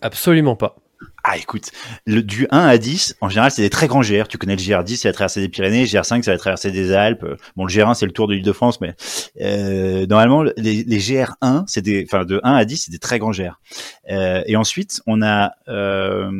Absolument 0.00 0.56
pas. 0.56 0.76
Ah, 1.24 1.36
écoute, 1.36 1.70
le, 2.06 2.22
du 2.22 2.46
1 2.50 2.58
à 2.58 2.78
10, 2.78 3.16
en 3.20 3.28
général, 3.28 3.50
c'est 3.50 3.62
des 3.62 3.70
très 3.70 3.86
grands 3.86 4.00
GR. 4.00 4.28
Tu 4.28 4.38
connais 4.38 4.56
le 4.56 4.62
GR10, 4.62 4.96
c'est 4.96 5.08
la 5.08 5.12
traversée 5.12 5.40
des 5.40 5.48
Pyrénées. 5.48 5.84
GR5, 5.84 6.22
c'est 6.22 6.30
la 6.30 6.38
traversée 6.38 6.70
des 6.70 6.92
Alpes. 6.92 7.26
Bon, 7.56 7.64
le 7.64 7.72
GR1, 7.72 7.94
c'est 7.94 8.06
le 8.06 8.12
tour 8.12 8.28
de 8.28 8.34
l'Île-de-France, 8.34 8.80
mais 8.80 8.94
euh, 9.40 10.06
normalement, 10.06 10.42
les, 10.42 10.84
les, 10.84 10.98
GR1, 10.98 11.64
c'est 11.66 11.82
des, 11.82 12.06
enfin, 12.08 12.24
de 12.24 12.40
1 12.42 12.52
à 12.54 12.64
10, 12.64 12.84
c'est 12.84 12.90
des 12.90 12.98
très 12.98 13.18
grands 13.18 13.32
GR. 13.32 13.60
Euh, 14.10 14.42
et 14.46 14.56
ensuite, 14.56 15.02
on 15.06 15.20
a, 15.20 15.52
euh, 15.68 16.30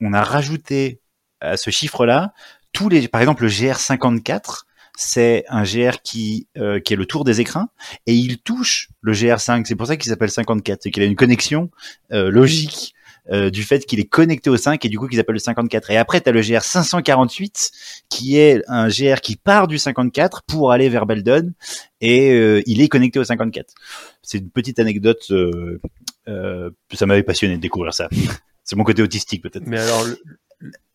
on 0.00 0.12
a 0.12 0.22
rajouté 0.22 1.00
à 1.40 1.56
ce 1.56 1.70
chiffre-là 1.70 2.32
tous 2.72 2.88
les, 2.88 3.06
par 3.08 3.20
exemple, 3.20 3.42
le 3.42 3.48
GR54, 3.48 4.62
c'est 4.96 5.44
un 5.48 5.62
GR 5.62 6.02
qui 6.02 6.48
euh, 6.58 6.78
qui 6.78 6.92
est 6.92 6.96
le 6.96 7.06
tour 7.06 7.24
des 7.24 7.40
écrins 7.40 7.68
et 8.06 8.14
il 8.14 8.38
touche 8.38 8.88
le 9.00 9.12
GR5. 9.12 9.64
C'est 9.64 9.74
pour 9.74 9.86
ça 9.86 9.96
qu'il 9.96 10.10
s'appelle 10.10 10.30
54, 10.30 10.80
c'est 10.82 10.90
qu'il 10.90 11.02
a 11.02 11.06
une 11.06 11.16
connexion 11.16 11.70
euh, 12.12 12.30
logique 12.30 12.94
euh, 13.30 13.50
du 13.50 13.62
fait 13.62 13.86
qu'il 13.86 14.00
est 14.00 14.08
connecté 14.08 14.50
au 14.50 14.56
5 14.56 14.84
et 14.84 14.88
du 14.88 14.98
coup 14.98 15.06
qu'ils 15.06 15.20
appellent 15.20 15.34
le 15.34 15.38
54. 15.38 15.90
Et 15.90 15.96
après, 15.96 16.20
tu 16.20 16.28
as 16.28 16.32
le 16.32 16.40
GR 16.40 16.62
548 16.62 17.70
qui 18.08 18.36
est 18.36 18.62
un 18.66 18.88
GR 18.88 19.20
qui 19.20 19.36
part 19.36 19.68
du 19.68 19.78
54 19.78 20.42
pour 20.42 20.72
aller 20.72 20.88
vers 20.88 21.06
Beldon 21.06 21.52
et 22.00 22.32
euh, 22.32 22.62
il 22.66 22.80
est 22.80 22.88
connecté 22.88 23.20
au 23.20 23.24
54. 23.24 23.74
C'est 24.22 24.38
une 24.38 24.50
petite 24.50 24.80
anecdote, 24.80 25.24
euh, 25.30 26.70
ça 26.92 27.06
m'avait 27.06 27.22
passionné 27.22 27.56
de 27.56 27.60
découvrir 27.60 27.94
ça. 27.94 28.08
C'est 28.64 28.76
mon 28.76 28.84
côté 28.84 29.02
autistique 29.02 29.42
peut-être. 29.42 29.66
Mais 29.66 29.78
alors, 29.78 30.04
le, 30.04 30.18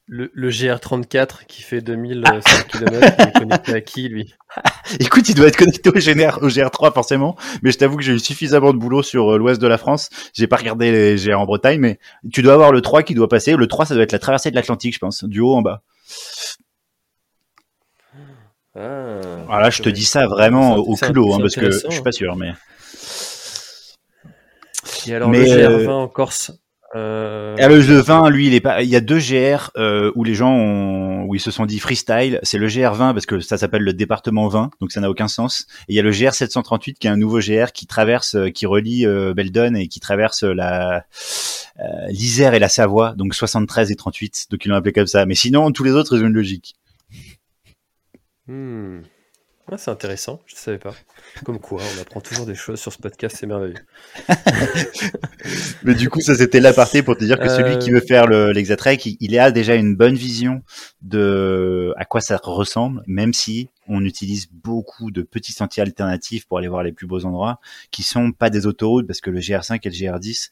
le, 0.07 0.49
GR34 0.49 1.45
qui 1.47 1.61
fait 1.61 1.81
2100 1.81 2.41
km, 2.69 3.15
il 3.19 3.27
est 3.27 3.31
connecté 3.33 3.73
à 3.73 3.81
qui 3.81 4.07
lui? 4.07 4.33
Écoute, 4.99 5.27
il 5.29 5.35
doit 5.35 5.47
être 5.47 5.57
connecté 5.57 5.89
au, 5.89 5.93
GR, 5.93 6.39
au 6.41 6.47
GR3 6.47 6.93
forcément, 6.93 7.35
mais 7.61 7.71
je 7.71 7.77
t'avoue 7.77 7.97
que 7.97 8.03
j'ai 8.03 8.13
eu 8.13 8.19
suffisamment 8.19 8.73
de 8.73 8.77
boulot 8.77 9.03
sur 9.03 9.33
euh, 9.33 9.37
l'ouest 9.37 9.61
de 9.61 9.67
la 9.67 9.77
France. 9.77 10.09
J'ai 10.33 10.47
pas 10.47 10.55
regardé 10.55 10.91
les 10.91 11.15
GR 11.15 11.39
en 11.39 11.45
Bretagne, 11.45 11.79
mais 11.79 11.99
tu 12.31 12.41
dois 12.41 12.53
avoir 12.53 12.71
le 12.71 12.81
3 12.81 13.03
qui 13.03 13.13
doit 13.13 13.27
passer. 13.27 13.55
Le 13.55 13.67
3, 13.67 13.85
ça 13.85 13.93
doit 13.95 14.03
être 14.03 14.13
la 14.13 14.19
traversée 14.19 14.49
de 14.49 14.55
l'Atlantique, 14.55 14.93
je 14.93 14.99
pense, 14.99 15.23
du 15.25 15.41
haut 15.41 15.55
en 15.55 15.61
bas. 15.61 15.83
Ah, 18.75 19.19
voilà, 19.47 19.69
je 19.71 19.81
te 19.81 19.89
dis 19.89 20.05
ça 20.05 20.27
vraiment 20.27 20.77
au 20.77 20.95
culot, 20.95 21.33
hein, 21.33 21.39
parce 21.39 21.55
que 21.55 21.71
je 21.71 21.89
suis 21.89 22.03
pas 22.03 22.11
sûr, 22.11 22.35
mais. 22.35 22.53
Et 25.07 25.15
alors 25.15 25.31
le 25.31 25.39
GR20 25.39 25.89
en 25.89 26.07
Corse, 26.07 26.51
euh... 26.95 27.55
Et 27.57 27.67
le 27.67 27.99
20, 27.99 28.29
lui, 28.29 28.47
il 28.47 28.53
est 28.53 28.61
pas. 28.61 28.81
Il 28.81 28.89
y 28.89 28.95
a 28.95 29.01
deux 29.01 29.19
GR 29.19 29.71
euh, 29.77 30.11
où 30.15 30.23
les 30.23 30.33
gens 30.33 30.53
ont, 30.53 31.23
où 31.25 31.35
ils 31.35 31.41
se 31.41 31.51
sont 31.51 31.65
dit 31.65 31.79
freestyle. 31.79 32.39
C'est 32.43 32.57
le 32.57 32.67
GR20 32.67 33.13
parce 33.13 33.25
que 33.25 33.39
ça 33.39 33.57
s'appelle 33.57 33.83
le 33.83 33.93
département 33.93 34.47
20, 34.47 34.71
donc 34.79 34.91
ça 34.91 35.01
n'a 35.01 35.09
aucun 35.09 35.27
sens. 35.27 35.67
Et 35.89 35.93
il 35.93 35.95
y 35.95 35.99
a 35.99 36.03
le 36.03 36.11
GR 36.11 36.33
738 36.33 36.97
qui 36.99 37.07
est 37.07 37.09
un 37.09 37.17
nouveau 37.17 37.39
GR 37.39 37.71
qui 37.73 37.87
traverse, 37.87 38.35
euh, 38.35 38.49
qui 38.49 38.65
relie 38.65 39.05
euh, 39.05 39.33
Beldon 39.33 39.75
et 39.75 39.87
qui 39.87 39.99
traverse 39.99 40.43
la 40.43 41.05
euh, 41.79 42.07
l'Isère 42.09 42.53
et 42.53 42.59
la 42.59 42.69
Savoie, 42.69 43.13
donc 43.15 43.35
73 43.35 43.91
et 43.91 43.95
38. 43.95 44.47
Donc 44.49 44.65
ils 44.65 44.69
l'ont 44.69 44.75
appelé 44.75 44.93
comme 44.93 45.07
ça. 45.07 45.25
Mais 45.25 45.35
sinon, 45.35 45.71
tous 45.71 45.83
les 45.83 45.91
autres 45.91 46.17
ils 46.17 46.23
ont 46.23 46.27
une 46.27 46.33
logique. 46.33 46.75
Hmm. 48.47 49.01
Ah, 49.69 49.77
c'est 49.77 49.91
intéressant, 49.91 50.39
je 50.45 50.55
ne 50.55 50.59
savais 50.59 50.77
pas. 50.77 50.93
Comme 51.43 51.59
quoi, 51.59 51.81
on 51.81 52.01
apprend 52.01 52.21
toujours 52.21 52.45
des 52.45 52.55
choses 52.55 52.79
sur 52.79 52.93
ce 52.93 52.99
podcast, 52.99 53.35
c'est 53.37 53.47
merveilleux. 53.47 53.75
Mais 55.83 55.93
du 55.93 56.09
coup, 56.09 56.21
ça 56.21 56.35
c'était 56.35 56.61
l'aparté 56.61 57.03
pour 57.03 57.17
te 57.17 57.25
dire 57.25 57.37
que 57.37 57.49
celui 57.49 57.77
qui 57.77 57.91
veut 57.91 57.99
faire 57.99 58.27
l'Exatrek, 58.27 59.05
il, 59.05 59.17
il 59.19 59.37
a 59.37 59.51
déjà 59.51 59.75
une 59.75 59.97
bonne 59.97 60.15
vision 60.15 60.61
de 61.01 61.93
à 61.97 62.05
quoi 62.05 62.21
ça 62.21 62.39
ressemble, 62.41 63.03
même 63.07 63.33
si 63.33 63.69
on 63.87 64.03
utilise 64.03 64.47
beaucoup 64.51 65.11
de 65.11 65.21
petits 65.21 65.53
sentiers 65.53 65.83
alternatifs 65.83 66.45
pour 66.47 66.57
aller 66.57 66.67
voir 66.67 66.83
les 66.83 66.91
plus 66.91 67.07
beaux 67.07 67.25
endroits, 67.25 67.59
qui 67.91 68.03
sont 68.03 68.31
pas 68.31 68.49
des 68.49 68.65
autoroutes, 68.67 69.07
parce 69.07 69.21
que 69.21 69.29
le 69.29 69.39
GR5 69.39 69.79
et 69.83 69.89
le 69.89 69.95
GR10 69.95 70.49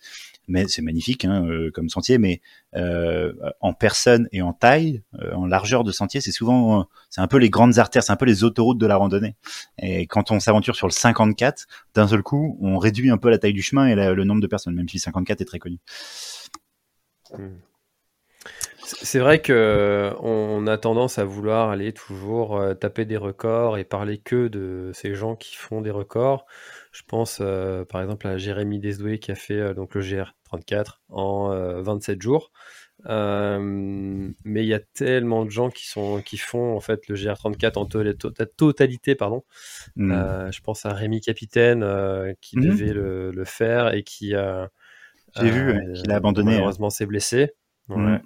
mais 0.48 0.68
c'est 0.68 0.82
magnifique 0.82 1.26
hein, 1.26 1.46
euh, 1.46 1.72
comme 1.72 1.90
sentier, 1.90 2.18
mais 2.18 2.42
euh, 2.76 3.34
en 3.62 3.74
personne 3.74 4.28
et 4.32 4.42
en 4.42 4.54
taille, 4.54 5.02
euh, 5.22 5.34
en 5.34 5.46
largeur 5.46 5.84
de 5.84 5.92
sentier, 5.92 6.22
c'est 6.22 6.32
souvent, 6.32 6.88
c'est 7.10 7.22
un 7.22 7.28
peu 7.28 7.38
les 7.38 7.50
grandes 7.50 7.80
artères, 7.80 8.04
c'est 8.04 8.12
un 8.12 8.18
peu 8.18 8.26
les 8.26 8.44
autoroutes 8.44 8.78
de 8.78 8.86
la 8.86 8.96
randonnée. 8.96 9.36
Et 9.80 10.08
quand 10.08 10.32
on 10.32 10.40
s'aventure 10.40 10.76
sur 10.76 10.88
le 10.88 10.92
54, 10.92 11.66
d'un 11.94 12.08
seul 12.08 12.22
coup, 12.22 12.58
on 12.62 12.78
réduit 12.78 13.10
un 13.10 13.18
peu 13.18 13.30
la 13.30 13.38
taille 13.38 13.54
du 13.54 13.62
chemin 13.62 13.88
et 13.88 13.96
le 13.96 14.24
nombre 14.24 14.42
de 14.42 14.48
personnes, 14.48 14.76
même 14.76 14.90
si 14.90 14.98
le 14.98 15.02
54 15.02 15.42
est 15.42 15.46
très 15.46 15.60
connu. 15.60 15.80
Hmm. 17.32 17.58
C'est 18.86 19.20
vrai 19.20 19.42
que 19.42 20.14
on 20.20 20.68
a 20.68 20.78
tendance 20.78 21.18
à 21.18 21.26
vouloir 21.26 21.70
aller 21.70 21.92
toujours 21.92 22.62
taper 22.80 23.06
des 23.06 23.18
records 23.18 23.78
et 23.78 23.84
parler 23.84 24.20
que 24.20 24.48
de 24.48 24.92
ces 24.94 25.16
gens 25.16 25.36
qui 25.36 25.56
font 25.56 25.82
des 25.82 25.92
records. 25.92 26.46
Je 26.96 27.02
pense 27.06 27.40
euh, 27.42 27.84
par 27.84 28.02
exemple 28.02 28.26
à 28.26 28.38
Jérémy 28.38 28.80
Desdoué 28.80 29.20
qui 29.20 29.30
a 29.30 29.36
fait 29.36 29.60
euh, 29.60 29.74
donc 29.74 29.96
le 29.96 30.02
GR34 30.02 31.00
en 31.10 31.50
27 31.82 32.18
euh, 32.18 32.22
jours. 32.22 32.52
mais 33.06 34.64
il 34.64 34.68
y 34.68 34.74
a 34.74 34.80
tellement 34.80 35.44
de 35.44 35.50
gens 35.50 35.70
qui 35.70 35.88
sont 35.88 36.22
qui 36.22 36.38
font 36.38 36.74
en 36.74 36.80
fait 36.80 37.10
le 37.10 37.16
GR34 37.16 37.78
en 37.78 37.86
totalité 38.56 39.16
pardon. 39.16 39.44
Mmh. 39.98 40.52
je 40.52 40.62
pense 40.62 40.86
à 40.86 40.94
Rémi 40.94 41.20
Capitaine 41.20 41.86
qui 42.40 42.58
mmh. 42.58 42.62
devait 42.62 42.94
le, 42.94 43.44
faire 43.44 43.94
et 43.94 44.04
qui 44.04 44.34
a 44.34 44.70
j'ai 45.36 45.50
vu 45.50 45.78
qu'il 45.96 46.10
a 46.14 46.16
abandonné. 46.16 46.52
Hein. 46.52 46.56
Malheureusement, 46.56 46.90
s'est 46.90 47.06
blessé. 47.06 47.52
Mmh 47.90 48.20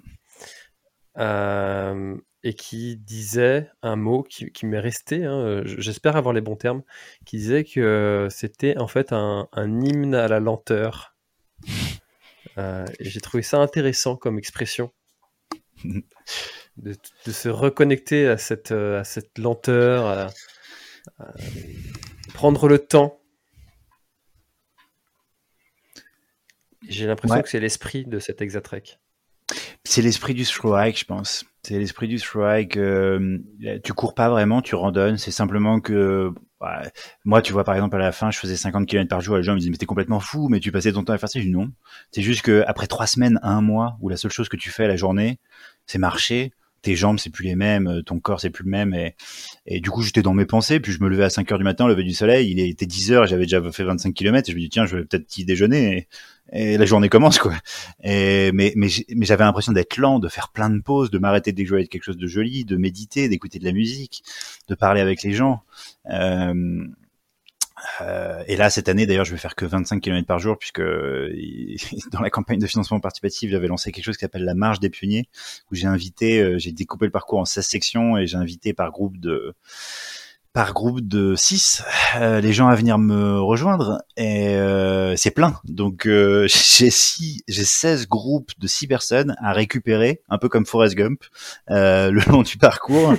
et 1.16 2.54
qui 2.54 2.96
disait 2.96 3.70
un 3.82 3.96
mot 3.96 4.22
qui, 4.22 4.50
qui 4.50 4.66
m'est 4.66 4.80
resté, 4.80 5.24
hein, 5.24 5.62
j'espère 5.64 6.16
avoir 6.16 6.32
les 6.32 6.40
bons 6.40 6.56
termes, 6.56 6.82
qui 7.26 7.36
disait 7.36 7.64
que 7.64 8.28
c'était 8.30 8.78
en 8.78 8.86
fait 8.86 9.12
un, 9.12 9.48
un, 9.52 9.80
hymne 9.80 10.14
à 10.14 10.28
la 10.28 10.40
lenteur. 10.40 11.16
Euh, 12.58 12.84
j'ai 12.98 13.20
trouvé 13.20 13.42
ça 13.42 13.58
intéressant 13.58 14.16
comme 14.16 14.38
expression. 14.38 14.92
De, 15.84 16.02
de, 17.26 17.32
se 17.32 17.48
reconnecter 17.48 18.26
à 18.26 18.38
cette, 18.38 18.72
à 18.72 19.04
cette 19.04 19.38
lenteur, 19.38 20.06
à, 20.06 20.30
à 21.18 21.32
prendre 22.34 22.68
le 22.68 22.78
temps. 22.78 23.20
J'ai 26.88 27.06
l'impression 27.06 27.40
que 27.42 27.48
c'est 27.48 27.60
l'esprit 27.60 28.04
de 28.04 28.18
cet 28.18 28.40
Exatrek. 28.42 28.99
C'est 29.90 30.02
l'esprit 30.02 30.34
du 30.34 30.44
strike, 30.44 31.00
je 31.00 31.04
pense. 31.04 31.44
C'est 31.64 31.76
l'esprit 31.76 32.06
du 32.06 32.20
strike. 32.20 32.76
Euh, 32.76 33.38
tu 33.82 33.92
cours 33.92 34.14
pas 34.14 34.28
vraiment, 34.28 34.62
tu 34.62 34.76
randonnes. 34.76 35.18
C'est 35.18 35.32
simplement 35.32 35.80
que 35.80 36.32
moi, 37.24 37.42
tu 37.42 37.52
vois, 37.52 37.64
par 37.64 37.74
exemple, 37.74 37.96
à 37.96 37.98
la 37.98 38.12
fin, 38.12 38.30
je 38.30 38.38
faisais 38.38 38.54
50 38.54 38.86
km 38.86 39.08
par 39.08 39.20
jour. 39.20 39.36
Les 39.36 39.42
gens 39.42 39.54
me 39.54 39.58
disaient, 39.58 39.72
mais 39.72 39.78
t'es 39.78 39.86
complètement 39.86 40.20
fou, 40.20 40.46
mais 40.48 40.60
tu 40.60 40.70
passais 40.70 40.92
ton 40.92 41.02
temps 41.02 41.12
à 41.12 41.18
faire 41.18 41.28
ça. 41.28 41.40
Je 41.40 41.44
dis 41.46 41.50
non. 41.50 41.72
C'est 42.12 42.22
juste 42.22 42.42
que 42.42 42.62
après 42.68 42.86
trois 42.86 43.08
semaines, 43.08 43.40
un 43.42 43.62
mois, 43.62 43.96
où 44.00 44.08
la 44.08 44.16
seule 44.16 44.30
chose 44.30 44.48
que 44.48 44.56
tu 44.56 44.70
fais 44.70 44.86
la 44.86 44.94
journée, 44.94 45.40
c'est 45.86 45.98
marcher, 45.98 46.52
tes 46.82 46.96
jambes 46.96 47.18
c'est 47.18 47.30
plus 47.30 47.44
les 47.44 47.56
mêmes, 47.56 47.88
euh, 47.88 48.02
ton 48.02 48.20
corps 48.20 48.40
c'est 48.40 48.50
plus 48.50 48.64
le 48.64 48.70
même 48.70 48.94
et, 48.94 49.80
du 49.80 49.90
coup 49.90 50.02
j'étais 50.02 50.22
dans 50.22 50.32
mes 50.32 50.46
pensées 50.46 50.80
puis 50.80 50.92
je 50.92 51.02
me 51.02 51.08
levais 51.08 51.24
à 51.24 51.30
5 51.30 51.50
heures 51.52 51.58
du 51.58 51.64
matin, 51.64 51.86
lever 51.86 52.02
du 52.04 52.14
soleil, 52.14 52.50
il 52.50 52.60
était 52.60 52.86
10 52.86 53.12
heures, 53.12 53.26
j'avais 53.26 53.44
déjà 53.44 53.60
fait 53.70 53.84
25 53.84 54.14
km 54.14 54.48
et 54.48 54.52
je 54.52 54.56
me 54.56 54.62
dis 54.62 54.70
tiens 54.70 54.86
je 54.86 54.96
vais 54.96 55.04
peut-être 55.04 55.26
petit 55.26 55.44
déjeuner 55.44 56.08
et, 56.52 56.76
la 56.76 56.84
journée 56.84 57.08
commence 57.08 57.38
quoi. 57.38 57.54
Et, 58.02 58.52
mais 58.52 58.72
mais, 58.76 58.88
mais 59.14 59.26
j'avais 59.26 59.44
l'impression 59.44 59.72
d'être 59.72 59.96
lent, 59.96 60.18
de 60.18 60.28
faire 60.28 60.50
plein 60.50 60.70
de 60.70 60.80
pauses, 60.80 61.10
de 61.10 61.18
m'arrêter 61.18 61.52
dès 61.52 61.62
que 61.62 61.68
je 61.68 61.74
voyais 61.74 61.86
quelque 61.86 62.04
chose 62.04 62.18
de 62.18 62.26
joli, 62.26 62.64
de 62.64 62.76
méditer, 62.76 63.28
d'écouter 63.28 63.58
de 63.58 63.64
la 63.64 63.72
musique, 63.72 64.22
de 64.68 64.74
parler 64.74 65.00
avec 65.00 65.22
les 65.22 65.32
gens. 65.32 65.62
Euh, 66.10 66.86
euh, 68.00 68.42
et 68.46 68.56
là, 68.56 68.70
cette 68.70 68.88
année, 68.88 69.06
d'ailleurs, 69.06 69.24
je 69.24 69.32
vais 69.32 69.38
faire 69.38 69.54
que 69.54 69.64
25 69.64 70.00
km 70.00 70.26
par 70.26 70.38
jour, 70.38 70.58
puisque 70.58 70.80
dans 72.12 72.20
la 72.20 72.30
campagne 72.30 72.58
de 72.58 72.66
financement 72.66 73.00
participatif, 73.00 73.50
j'avais 73.50 73.68
lancé 73.68 73.92
quelque 73.92 74.04
chose 74.04 74.16
qui 74.16 74.22
s'appelle 74.22 74.44
la 74.44 74.54
marche 74.54 74.80
des 74.80 74.90
pionniers, 74.90 75.28
où 75.70 75.74
j'ai 75.74 75.86
invité, 75.86 76.40
euh, 76.40 76.58
j'ai 76.58 76.72
découpé 76.72 77.06
le 77.06 77.12
parcours 77.12 77.38
en 77.38 77.44
16 77.44 77.66
sections 77.66 78.18
et 78.18 78.26
j'ai 78.26 78.36
invité 78.36 78.72
par 78.72 78.90
groupe 78.90 79.18
de 79.18 79.54
par 80.52 80.74
groupe 80.74 81.00
de 81.00 81.34
6 81.36 81.84
euh, 82.16 82.40
les 82.40 82.52
gens 82.52 82.66
à 82.66 82.74
venir 82.74 82.98
me 82.98 83.40
rejoindre 83.40 84.02
et 84.16 84.48
euh, 84.48 85.14
c'est 85.14 85.30
plein. 85.30 85.54
Donc 85.64 86.06
euh, 86.06 86.48
j'ai 86.48 86.90
six, 86.90 87.42
j'ai 87.46 87.64
16 87.64 88.08
groupes 88.08 88.50
de 88.58 88.66
6 88.66 88.88
personnes 88.88 89.36
à 89.40 89.52
récupérer, 89.52 90.22
un 90.28 90.38
peu 90.38 90.48
comme 90.48 90.66
Forrest 90.66 90.96
Gump, 90.96 91.22
le 91.68 92.30
long 92.30 92.42
du 92.42 92.58
parcours 92.58 93.14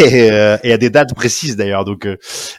et, 0.00 0.26
et, 0.62 0.72
à 0.72 0.78
des 0.78 0.90
dates 0.90 1.14
précises 1.14 1.56
d'ailleurs. 1.56 1.84
Donc 1.84 2.06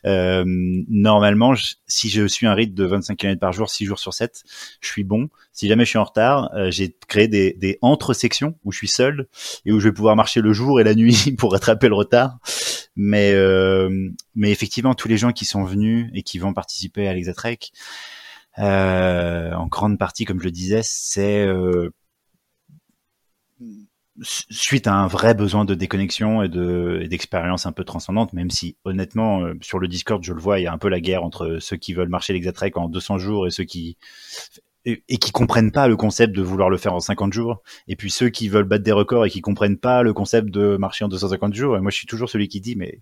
normalement, 0.04 1.54
si 1.88 2.10
je 2.10 2.26
suis 2.28 2.48
un 2.48 2.54
rythme 2.54 2.74
de 2.74 2.86
25 2.86 3.16
km 3.16 3.40
par 3.40 3.54
jour, 3.54 3.70
6 3.70 3.86
jours 3.86 4.00
sur 4.00 4.14
7, 4.14 4.44
je 4.82 4.88
suis 4.88 5.04
bon. 5.04 5.30
Si 5.54 5.68
jamais 5.68 5.86
je 5.86 5.90
suis 5.90 6.00
en 6.00 6.04
retard, 6.04 6.50
j'ai 6.70 6.96
créé 7.08 7.28
des, 7.28 7.54
des 7.54 7.78
entre-sections 7.82 8.56
où 8.66 8.72
je 8.72 8.78
suis 8.78 8.88
seul 8.88 9.28
et 9.66 9.72
où 9.72 9.80
je 9.80 9.88
vais 9.88 9.94
pouvoir 9.94 10.16
marcher 10.16 10.42
le 10.42 10.52
jour 10.54 10.82
et 10.82 10.84
la 10.84 10.96
nuit 10.96 11.36
pour 11.38 11.52
rattraper 11.52 11.88
le 11.88 11.96
retard. 11.96 12.40
Mais 12.96 13.32
euh, 13.34 14.10
mais 14.36 14.52
effectivement, 14.52 14.94
tous 14.94 15.08
les 15.08 15.18
gens 15.18 15.32
qui 15.32 15.46
sont 15.46 15.64
venus 15.64 16.10
et 16.14 16.24
qui 16.24 16.40
vont 16.40 16.54
participer 16.54 17.08
à 17.08 17.14
l'Exatrek, 17.14 17.72
euh, 18.60 19.52
en 19.54 19.68
grande 19.68 19.98
partie, 20.00 20.26
comme 20.26 20.40
je 20.40 20.46
le 20.46 20.52
disais, 20.52 20.82
c'est 20.84 21.46
euh, 21.46 21.90
suite 24.22 24.88
à 24.88 24.94
un 24.94 25.08
vrai 25.08 25.34
besoin 25.34 25.66
de 25.66 25.76
déconnexion 25.76 26.42
et 26.42 26.48
de 26.48 27.06
d'expérience 27.10 27.66
un 27.66 27.74
peu 27.74 27.84
transcendante, 27.84 28.32
même 28.34 28.50
si 28.50 28.78
honnêtement 28.86 29.42
euh, 29.42 29.56
sur 29.62 29.78
le 29.80 29.88
Discord 29.90 30.24
je 30.24 30.34
le 30.34 30.40
vois, 30.40 30.60
il 30.60 30.64
y 30.64 30.68
a 30.68 30.74
un 30.74 30.78
peu 30.78 30.88
la 30.88 31.02
guerre 31.02 31.24
entre 31.24 31.58
ceux 31.60 31.76
qui 31.76 31.94
veulent 31.94 32.10
marcher 32.10 32.32
l'Exatrek 32.34 32.78
en 32.78 32.88
200 32.88 33.18
jours 33.18 33.48
et 33.48 33.52
ceux 33.52 33.66
qui 33.66 33.98
et, 34.86 35.18
qui 35.18 35.32
comprennent 35.32 35.72
pas 35.72 35.88
le 35.88 35.98
concept 35.98 36.36
de 36.36 36.42
vouloir 36.42 36.70
le 36.70 36.78
faire 36.78 36.94
en 36.94 37.00
50 37.00 37.34
jours, 37.34 37.62
et 37.88 37.96
puis 37.96 38.12
ceux 38.12 38.30
qui 38.30 38.50
veulent 38.50 38.66
battre 38.66 38.84
des 38.84 38.92
records 38.92 39.26
et 39.26 39.30
qui 39.30 39.42
comprennent 39.42 39.78
pas 39.78 40.04
le 40.04 40.14
concept 40.14 40.50
de 40.50 40.78
marcher 40.78 41.06
en 41.06 41.08
250 41.08 41.54
jours. 41.54 41.78
Et 41.78 41.82
moi, 41.82 41.92
je 41.92 41.98
suis 41.98 42.08
toujours 42.08 42.30
celui 42.30 42.48
qui 42.48 42.62
dit, 42.62 42.76
mais 42.76 43.00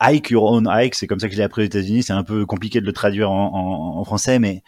hike 0.00 0.30
your 0.30 0.44
own 0.44 0.68
hike, 0.68 0.94
c'est 0.94 1.06
comme 1.06 1.20
ça 1.20 1.28
que 1.28 1.34
je 1.34 1.42
appris 1.42 1.62
aux 1.62 1.66
États-Unis. 1.66 2.02
C'est 2.02 2.12
un 2.12 2.24
peu 2.24 2.46
compliqué 2.46 2.80
de 2.80 2.86
le 2.86 2.92
traduire 2.92 3.30
en 3.30 4.04
français, 4.04 4.38
mais 4.38 4.62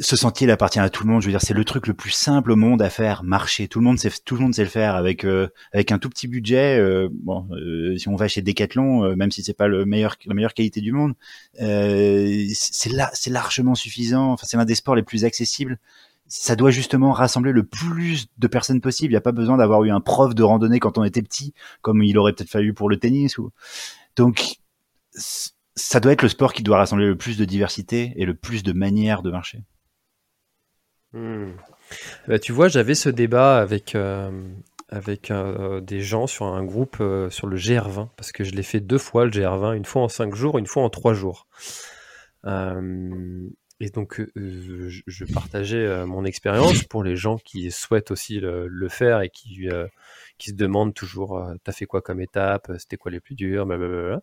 ce 0.00 0.16
sentier 0.16 0.46
il 0.46 0.50
appartient 0.50 0.80
à 0.80 0.90
tout 0.90 1.04
le 1.04 1.12
monde. 1.12 1.22
Je 1.22 1.26
veux 1.26 1.32
dire, 1.32 1.40
c'est 1.40 1.54
le 1.54 1.64
truc 1.64 1.86
le 1.86 1.94
plus 1.94 2.10
simple 2.10 2.50
au 2.50 2.56
monde 2.56 2.82
à 2.82 2.90
faire, 2.90 3.22
marcher. 3.22 3.68
Tout 3.68 3.78
le 3.78 3.84
monde 3.84 3.98
sait, 3.98 4.10
tout 4.24 4.34
le 4.34 4.42
monde 4.42 4.54
sait 4.54 4.64
le 4.64 4.68
faire 4.68 4.96
avec 4.96 5.24
euh, 5.24 5.48
avec 5.72 5.92
un 5.92 5.98
tout 5.98 6.08
petit 6.08 6.26
budget. 6.28 6.78
Euh, 6.78 7.08
bon, 7.12 7.46
euh, 7.52 7.96
si 7.96 8.08
on 8.08 8.16
va 8.16 8.28
chez 8.28 8.42
Decathlon, 8.42 9.14
même 9.16 9.30
si 9.30 9.42
c'est 9.42 9.54
pas 9.54 9.68
le 9.68 9.84
meilleur, 9.84 10.16
la 10.26 10.34
meilleure 10.34 10.54
qualité 10.54 10.80
du 10.80 10.92
monde, 10.92 11.14
c'est 11.54 12.90
là, 12.90 13.10
c'est 13.14 13.30
largement 13.30 13.74
suffisant. 13.74 14.32
Enfin, 14.32 14.46
c'est 14.48 14.56
l'un 14.56 14.64
des 14.64 14.74
sports 14.74 14.96
les 14.96 15.02
plus 15.02 15.24
accessibles. 15.24 15.78
Ça 16.26 16.56
doit 16.56 16.70
justement 16.70 17.12
rassembler 17.12 17.52
le 17.52 17.62
plus 17.62 18.26
de 18.38 18.46
personnes 18.46 18.80
possible. 18.80 19.12
Il 19.12 19.14
n'y 19.14 19.18
a 19.18 19.22
pas 19.22 19.32
besoin 19.32 19.58
d'avoir 19.58 19.84
eu 19.84 19.90
un 19.90 20.00
prof 20.00 20.34
de 20.34 20.42
randonnée 20.42 20.80
quand 20.80 20.96
on 20.96 21.04
était 21.04 21.22
petit, 21.22 21.52
comme 21.82 22.02
il 22.02 22.16
aurait 22.16 22.32
peut-être 22.32 22.48
fallu 22.48 22.72
pour 22.72 22.88
le 22.88 22.96
tennis. 22.96 23.36
Ou... 23.38 23.50
Donc 24.16 24.56
ça 25.74 26.00
doit 26.00 26.12
être 26.12 26.22
le 26.22 26.28
sport 26.28 26.52
qui 26.52 26.62
doit 26.62 26.78
rassembler 26.78 27.06
le 27.06 27.16
plus 27.16 27.38
de 27.38 27.44
diversité 27.44 28.12
et 28.16 28.26
le 28.26 28.34
plus 28.34 28.62
de 28.62 28.72
manières 28.72 29.22
de 29.22 29.30
marcher. 29.30 29.64
Hmm. 31.12 31.52
Bah, 32.26 32.38
tu 32.38 32.52
vois, 32.52 32.68
j'avais 32.68 32.94
ce 32.94 33.08
débat 33.08 33.58
avec, 33.58 33.94
euh, 33.94 34.30
avec 34.88 35.30
euh, 35.30 35.80
des 35.80 36.00
gens 36.00 36.26
sur 36.26 36.46
un 36.46 36.64
groupe 36.64 36.98
euh, 37.00 37.28
sur 37.30 37.46
le 37.46 37.56
GR20, 37.56 38.08
parce 38.16 38.32
que 38.32 38.44
je 38.44 38.52
l'ai 38.52 38.62
fait 38.62 38.80
deux 38.80 38.98
fois 38.98 39.24
le 39.24 39.30
GR20, 39.30 39.76
une 39.76 39.84
fois 39.84 40.02
en 40.02 40.08
cinq 40.08 40.34
jours, 40.34 40.58
une 40.58 40.66
fois 40.66 40.82
en 40.82 40.90
trois 40.90 41.14
jours. 41.14 41.46
et 42.44 43.90
donc, 43.90 44.22
je, 44.36 45.24
partageais 45.32 46.06
mon 46.06 46.24
expérience 46.24 46.82
pour 46.84 47.02
les 47.02 47.16
gens 47.16 47.36
qui 47.36 47.70
souhaitent 47.70 48.10
aussi 48.10 48.40
le, 48.40 48.88
faire 48.88 49.20
et 49.20 49.28
qui, 49.28 49.68
qui 50.38 50.50
se 50.50 50.54
demandent 50.54 50.94
toujours 50.94 51.42
T'as 51.64 51.72
fait 51.72 51.86
quoi 51.86 52.00
comme 52.00 52.20
étape 52.20 52.70
C'était 52.78 52.96
quoi 52.96 53.10
les 53.10 53.20
plus 53.20 53.34
durs 53.34 53.66
Blablabla. 53.66 54.22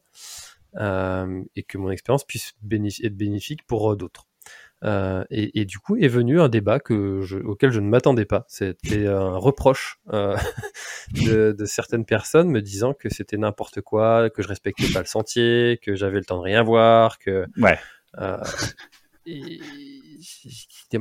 Euh, 0.76 1.44
et 1.56 1.64
que 1.64 1.78
mon 1.78 1.90
expérience 1.90 2.24
puisse 2.24 2.54
être 2.72 3.18
bénéfique 3.18 3.66
pour 3.66 3.92
euh, 3.92 3.96
d'autres. 3.96 4.28
Euh, 4.86 5.26
et, 5.30 5.66
du 5.66 5.78
coup 5.78 5.98
est 5.98 6.08
venu 6.08 6.40
un 6.40 6.48
débat 6.48 6.80
que 6.80 7.20
je, 7.22 7.38
auquel 7.38 7.70
je 7.72 7.82
ne 7.82 7.90
m'attendais 7.90 8.26
pas. 8.26 8.46
C'était 8.48 9.08
un 9.08 9.36
reproche 9.36 10.00
euh, 10.14 10.38
de, 11.26 11.52
de, 11.52 11.66
certaines 11.66 12.06
personnes 12.06 12.50
me 12.50 12.62
disant 12.62 12.94
que 12.94 13.10
c'était 13.10 13.36
n'importe 13.36 13.82
quoi, 13.82 14.30
que 14.30 14.42
je 14.42 14.48
respectais 14.48 14.88
pas 14.94 15.00
le 15.00 15.06
sentier, 15.06 15.80
que 15.84 15.96
j'avais 15.96 16.20
le 16.20 16.26
temps 16.26 16.38
de 16.38 16.44
rien 16.44 16.64
voir, 16.64 17.20
que 17.20 17.46
ouais. 17.58 17.78
Euh, 18.20 18.42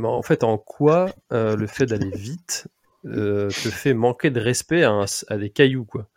en 0.03 0.23
fait, 0.23 0.43
en 0.45 0.59
quoi 0.59 1.13
le 1.31 1.67
fait 1.67 1.87
d'aller 1.87 2.11
vite 2.15 2.67
te 3.05 3.49
fait 3.51 3.95
manquer 3.95 4.31
de 4.31 4.41
respect 4.41 4.83
à, 4.83 5.05
à 5.29 5.37
des 5.37 5.51
cailloux, 5.51 5.85
quoi? 5.85 6.09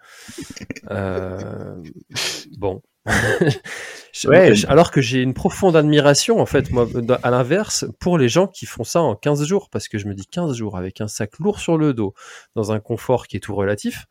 bon, 2.58 2.82
alors 4.68 4.91
que 4.91 5.02
j'ai 5.02 5.22
une 5.22 5.34
profonde 5.34 5.76
admiration, 5.76 6.39
en 6.39 6.45
fait, 6.45 6.72
moi, 6.72 6.88
à 7.24 7.32
l'inverse, 7.32 7.86
pour 7.99 8.18
les 8.18 8.30
gens 8.30 8.47
qui 8.47 8.66
font 8.66 8.84
ça 8.84 9.02
en 9.02 9.16
15 9.16 9.45
jours, 9.45 9.70
parce 9.70 9.88
que 9.88 9.97
je 9.97 10.08
me 10.08 10.14
dis 10.14 10.26
15 10.26 10.56
jours 10.56 10.78
avec 10.78 11.02
un 11.02 11.08
sac 11.08 11.39
lourd 11.39 11.60
sur 11.60 11.78
le 11.78 11.93
dos, 11.93 12.14
dans 12.56 12.72
un 12.72 12.80
confort 12.80 13.28
qui 13.28 13.38
est 13.38 13.39
tout 13.39 13.56
relatif, 13.56 14.06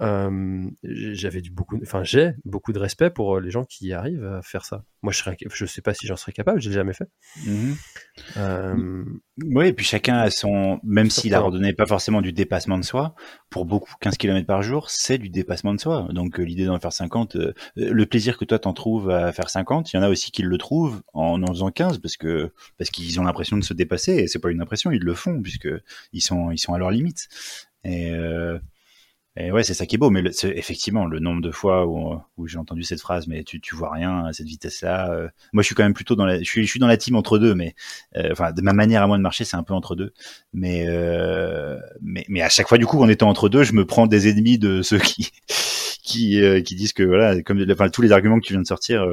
euh, 0.00 0.70
j'avais 0.82 1.42
beaucoup, 1.52 1.78
enfin 1.82 2.02
j'ai 2.04 2.32
beaucoup 2.44 2.72
de 2.72 2.78
respect 2.78 3.10
pour 3.10 3.36
euh, 3.36 3.40
les 3.40 3.50
gens 3.50 3.64
qui 3.64 3.92
arrivent 3.92 4.24
à 4.24 4.40
faire 4.40 4.64
ça. 4.64 4.84
Moi, 5.02 5.12
je 5.12 5.18
serais, 5.18 5.36
je 5.52 5.66
sais 5.66 5.82
pas 5.82 5.92
si 5.92 6.06
j'en 6.06 6.16
serais 6.16 6.32
capable, 6.32 6.60
j'ai 6.60 6.72
jamais 6.72 6.94
fait. 6.94 7.08
Mhm. 7.46 7.76
Euh... 8.36 9.04
Oui, 9.44 9.68
et 9.68 9.72
puis 9.72 9.84
chacun 9.84 10.16
a 10.18 10.30
son, 10.30 10.80
même 10.84 11.10
si 11.10 11.28
la 11.28 11.40
randonnée 11.40 11.68
n'est 11.68 11.74
pas 11.74 11.86
forcément 11.86 12.22
du 12.22 12.32
dépassement 12.32 12.78
de 12.78 12.84
soi, 12.84 13.14
pour 13.50 13.64
beaucoup, 13.66 13.92
15 14.00 14.16
km 14.16 14.46
par 14.46 14.62
jour, 14.62 14.90
c'est 14.90 15.18
du 15.18 15.28
dépassement 15.28 15.74
de 15.74 15.80
soi. 15.80 16.08
Donc 16.12 16.38
l'idée 16.38 16.64
d'en 16.64 16.78
faire 16.78 16.92
50, 16.92 17.36
le 17.76 18.06
plaisir 18.06 18.38
que 18.38 18.44
toi 18.44 18.58
t'en 18.58 18.72
trouves 18.72 19.10
à 19.10 19.32
faire 19.32 19.50
50, 19.50 19.92
il 19.92 19.96
y 19.96 19.98
en 19.98 20.02
a 20.02 20.08
aussi 20.08 20.30
qui 20.30 20.42
le 20.42 20.58
trouvent 20.58 21.02
en 21.12 21.42
en 21.42 21.46
faisant 21.48 21.70
15 21.70 21.98
parce 21.98 22.16
que 22.16 22.52
parce 22.78 22.90
qu'ils 22.90 23.18
ont 23.20 23.24
l'impression 23.24 23.56
de 23.56 23.64
se 23.64 23.74
dépasser 23.74 24.12
et 24.12 24.28
c'est 24.28 24.38
pas 24.38 24.50
une 24.50 24.60
impression, 24.60 24.90
ils 24.90 25.02
le 25.02 25.14
font 25.14 25.40
puisque 25.40 25.68
ils 26.12 26.20
sont 26.20 26.50
ils 26.50 26.58
sont 26.58 26.74
à 26.74 26.78
leur 26.78 26.90
limite. 26.90 27.28
Et 27.84 28.12
et 29.46 29.52
ouais, 29.52 29.62
c'est 29.62 29.74
ça 29.74 29.86
qui 29.86 29.94
est 29.94 29.98
beau, 29.98 30.10
mais 30.10 30.22
le, 30.22 30.30
effectivement, 30.56 31.06
le 31.06 31.18
nombre 31.18 31.40
de 31.40 31.50
fois 31.50 31.86
où, 31.86 32.20
où 32.36 32.46
j'ai 32.46 32.58
entendu 32.58 32.82
cette 32.82 33.00
phrase, 33.00 33.26
mais 33.26 33.44
tu, 33.44 33.60
tu 33.60 33.74
vois 33.74 33.92
rien 33.92 34.26
à 34.26 34.32
cette 34.32 34.46
vitesse-là. 34.46 35.10
Euh, 35.12 35.28
moi, 35.52 35.62
je 35.62 35.66
suis 35.66 35.74
quand 35.74 35.82
même 35.82 35.94
plutôt 35.94 36.14
dans 36.14 36.26
la, 36.26 36.38
je 36.38 36.44
suis, 36.44 36.64
je 36.64 36.70
suis 36.70 36.80
dans 36.80 36.86
la 36.86 36.96
team 36.96 37.16
entre 37.16 37.38
deux, 37.38 37.54
mais 37.54 37.74
euh, 38.16 38.28
enfin, 38.32 38.52
de 38.52 38.60
ma 38.60 38.72
manière 38.72 39.02
à 39.02 39.06
moi 39.06 39.16
de 39.16 39.22
marcher, 39.22 39.44
c'est 39.44 39.56
un 39.56 39.62
peu 39.62 39.74
entre 39.74 39.96
deux. 39.96 40.12
Mais, 40.52 40.84
euh, 40.88 41.78
mais, 42.02 42.24
mais 42.28 42.42
à 42.42 42.48
chaque 42.48 42.68
fois, 42.68 42.78
du 42.78 42.86
coup, 42.86 43.00
en 43.02 43.08
étant 43.08 43.28
entre 43.28 43.48
deux, 43.48 43.64
je 43.64 43.72
me 43.72 43.86
prends 43.86 44.06
des 44.06 44.28
ennemis 44.28 44.58
de 44.58 44.82
ceux 44.82 44.98
qui, 44.98 45.30
qui, 46.02 46.40
qui 46.64 46.74
disent 46.74 46.92
que 46.92 47.02
voilà, 47.02 47.40
comme, 47.42 47.64
enfin, 47.70 47.88
tous 47.88 48.02
les 48.02 48.12
arguments 48.12 48.38
que 48.38 48.46
tu 48.46 48.52
viens 48.52 48.62
de 48.62 48.66
sortir, 48.66 49.06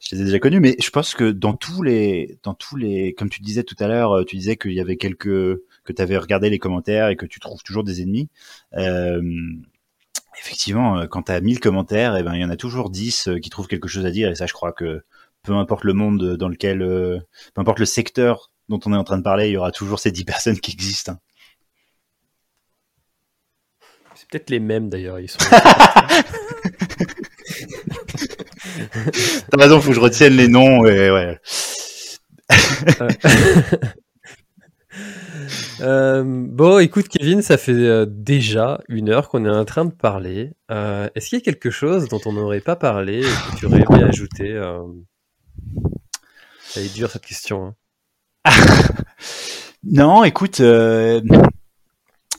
je 0.00 0.14
les 0.14 0.22
ai 0.22 0.24
déjà 0.24 0.38
connus, 0.38 0.60
mais 0.60 0.76
je 0.80 0.90
pense 0.90 1.14
que 1.14 1.30
dans 1.30 1.54
tous 1.54 1.82
les, 1.82 2.38
dans 2.42 2.54
tous 2.54 2.76
les, 2.76 3.14
comme 3.14 3.28
tu 3.28 3.42
disais 3.42 3.62
tout 3.62 3.76
à 3.78 3.86
l'heure, 3.86 4.24
tu 4.26 4.36
disais 4.36 4.56
qu'il 4.56 4.72
y 4.72 4.80
avait 4.80 4.96
quelques 4.96 5.60
que 5.86 5.92
tu 5.92 6.02
avais 6.02 6.16
regardé 6.16 6.50
les 6.50 6.58
commentaires 6.58 7.08
et 7.08 7.16
que 7.16 7.26
tu 7.26 7.40
trouves 7.40 7.62
toujours 7.62 7.84
des 7.84 8.02
ennemis. 8.02 8.28
Euh, 8.74 9.22
effectivement, 10.38 10.98
euh, 10.98 11.06
quand 11.06 11.24
tu 11.24 11.32
as 11.32 11.40
1000 11.40 11.60
commentaires, 11.60 12.16
et 12.16 12.20
eh 12.20 12.22
ben, 12.22 12.34
il 12.34 12.42
y 12.42 12.44
en 12.44 12.50
a 12.50 12.56
toujours 12.56 12.90
10 12.90 13.28
euh, 13.28 13.38
qui 13.38 13.48
trouvent 13.50 13.68
quelque 13.68 13.88
chose 13.88 14.04
à 14.04 14.10
dire. 14.10 14.30
Et 14.30 14.34
ça, 14.34 14.46
je 14.46 14.52
crois 14.52 14.72
que 14.72 15.02
peu 15.42 15.54
importe 15.54 15.84
le 15.84 15.94
monde 15.94 16.36
dans 16.36 16.48
lequel, 16.48 16.80
peu 16.80 17.60
importe 17.60 17.78
le 17.78 17.86
secteur 17.86 18.50
dont 18.68 18.80
on 18.84 18.92
est 18.92 18.96
en 18.96 19.04
train 19.04 19.18
de 19.18 19.22
parler, 19.22 19.48
il 19.48 19.52
y 19.52 19.56
aura 19.56 19.70
toujours 19.70 20.00
ces 20.00 20.10
10 20.10 20.24
personnes 20.26 20.60
qui 20.60 20.72
existent. 20.72 21.12
Hein. 21.12 21.20
C'est 24.14 24.28
peut-être 24.28 24.50
les 24.50 24.60
mêmes 24.60 24.88
d'ailleurs. 24.88 25.20
Ils 25.20 25.30
sont. 25.30 25.38
T'as 29.50 29.58
raison, 29.58 29.80
faut 29.80 29.90
que 29.90 29.94
je 29.94 30.00
retienne 30.00 30.34
les 30.36 30.48
noms. 30.48 30.84
Et 30.86 31.10
ouais. 31.10 31.38
Euh, 35.80 36.22
bon, 36.24 36.78
écoute, 36.78 37.08
Kevin, 37.08 37.42
ça 37.42 37.58
fait 37.58 37.72
euh, 37.72 38.06
déjà 38.08 38.80
une 38.88 39.10
heure 39.10 39.28
qu'on 39.28 39.44
est 39.44 39.50
en 39.50 39.64
train 39.64 39.84
de 39.84 39.92
parler. 39.92 40.52
Euh, 40.70 41.08
est-ce 41.14 41.28
qu'il 41.28 41.38
y 41.38 41.42
a 41.42 41.44
quelque 41.44 41.70
chose 41.70 42.08
dont 42.08 42.20
on 42.24 42.32
n'aurait 42.32 42.60
pas 42.60 42.76
parlé 42.76 43.20
et 43.20 43.22
que 43.22 43.56
tu 43.58 43.66
aurais 43.66 43.82
aimé 43.82 44.02
ajouter 44.02 44.58
Ça 46.60 46.80
est 46.80 46.94
dur 46.94 47.10
cette 47.10 47.26
question. 47.26 47.74
Hein. 48.44 48.52
non, 49.84 50.24
écoute, 50.24 50.60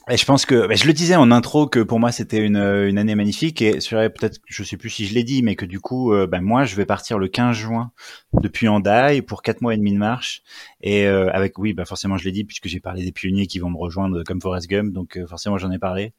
et 0.10 0.18
je 0.18 0.26
pense 0.26 0.46
que, 0.46 0.74
je 0.76 0.88
le 0.88 0.94
disais 0.94 1.16
en 1.16 1.32
intro 1.32 1.68
que 1.68 1.80
pour 1.80 2.00
moi 2.00 2.12
c'était 2.12 2.40
une, 2.40 2.58
une 2.58 2.98
année 2.98 3.16
magnifique 3.16 3.62
et 3.62 3.74
peut-être, 3.74 4.40
je 4.46 4.64
sais 4.64 4.78
plus 4.78 4.90
si 4.90 5.06
je 5.06 5.14
l'ai 5.14 5.24
dit, 5.24 5.44
mais 5.44 5.56
que 5.56 5.66
du 5.66 5.80
coup, 5.80 6.14
euh, 6.14 6.28
bah, 6.28 6.40
moi 6.40 6.66
je 6.66 6.76
vais 6.76 6.86
partir 6.86 7.20
le 7.20 7.28
15 7.28 7.56
juin 7.56 7.92
depuis 8.42 8.68
Andai 8.68 9.22
pour 9.22 9.42
quatre 9.42 9.62
mois 9.62 9.74
et 9.74 9.78
demi 9.78 9.92
de 9.92 9.98
marche 9.98 10.44
et 10.82 11.06
euh, 11.06 11.30
avec, 11.34 11.58
oui, 11.58 11.74
bah 11.74 11.86
forcément 11.86 12.18
je 12.18 12.24
l'ai 12.24 12.32
dit 12.32 12.46
puisque 12.46 12.68
j'ai 12.68 12.80
parlé 12.80 13.04
des 13.04 13.12
pionniers 13.12 13.48
qui 13.48 13.60
vont 13.60 13.70
me 13.70 13.78
rejoindre 13.78 14.24
comme 14.24 14.42
Forrest 14.42 14.70
Gump, 14.70 14.94
donc 14.94 15.18
euh, 15.18 15.28
forcément 15.28 15.58
j'en 15.58 15.72
ai 15.72 15.80
parlé. 15.80 16.14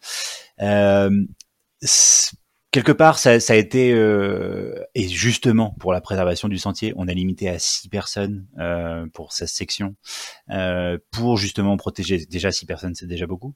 Quelque 2.71 2.93
part, 2.93 3.19
ça, 3.19 3.41
ça 3.41 3.55
a 3.55 3.57
été 3.57 3.93
euh, 3.93 4.85
et 4.95 5.09
justement 5.09 5.75
pour 5.81 5.91
la 5.91 6.03
préservation 6.03 6.49
du 6.49 6.59
sentier, 6.59 6.93
on 6.97 7.09
a 7.09 7.15
limité 7.15 7.49
à 7.49 7.59
six 7.59 7.89
personnes 7.89 8.47
euh, 8.59 9.07
pour 9.15 9.33
cette 9.33 9.49
section 9.49 9.97
euh, 10.51 10.99
pour 11.11 11.39
justement 11.39 11.79
protéger. 11.79 12.27
Déjà 12.27 12.53
six 12.53 12.67
personnes, 12.67 12.95
c'est 12.95 13.07
déjà 13.07 13.27
beaucoup. 13.27 13.55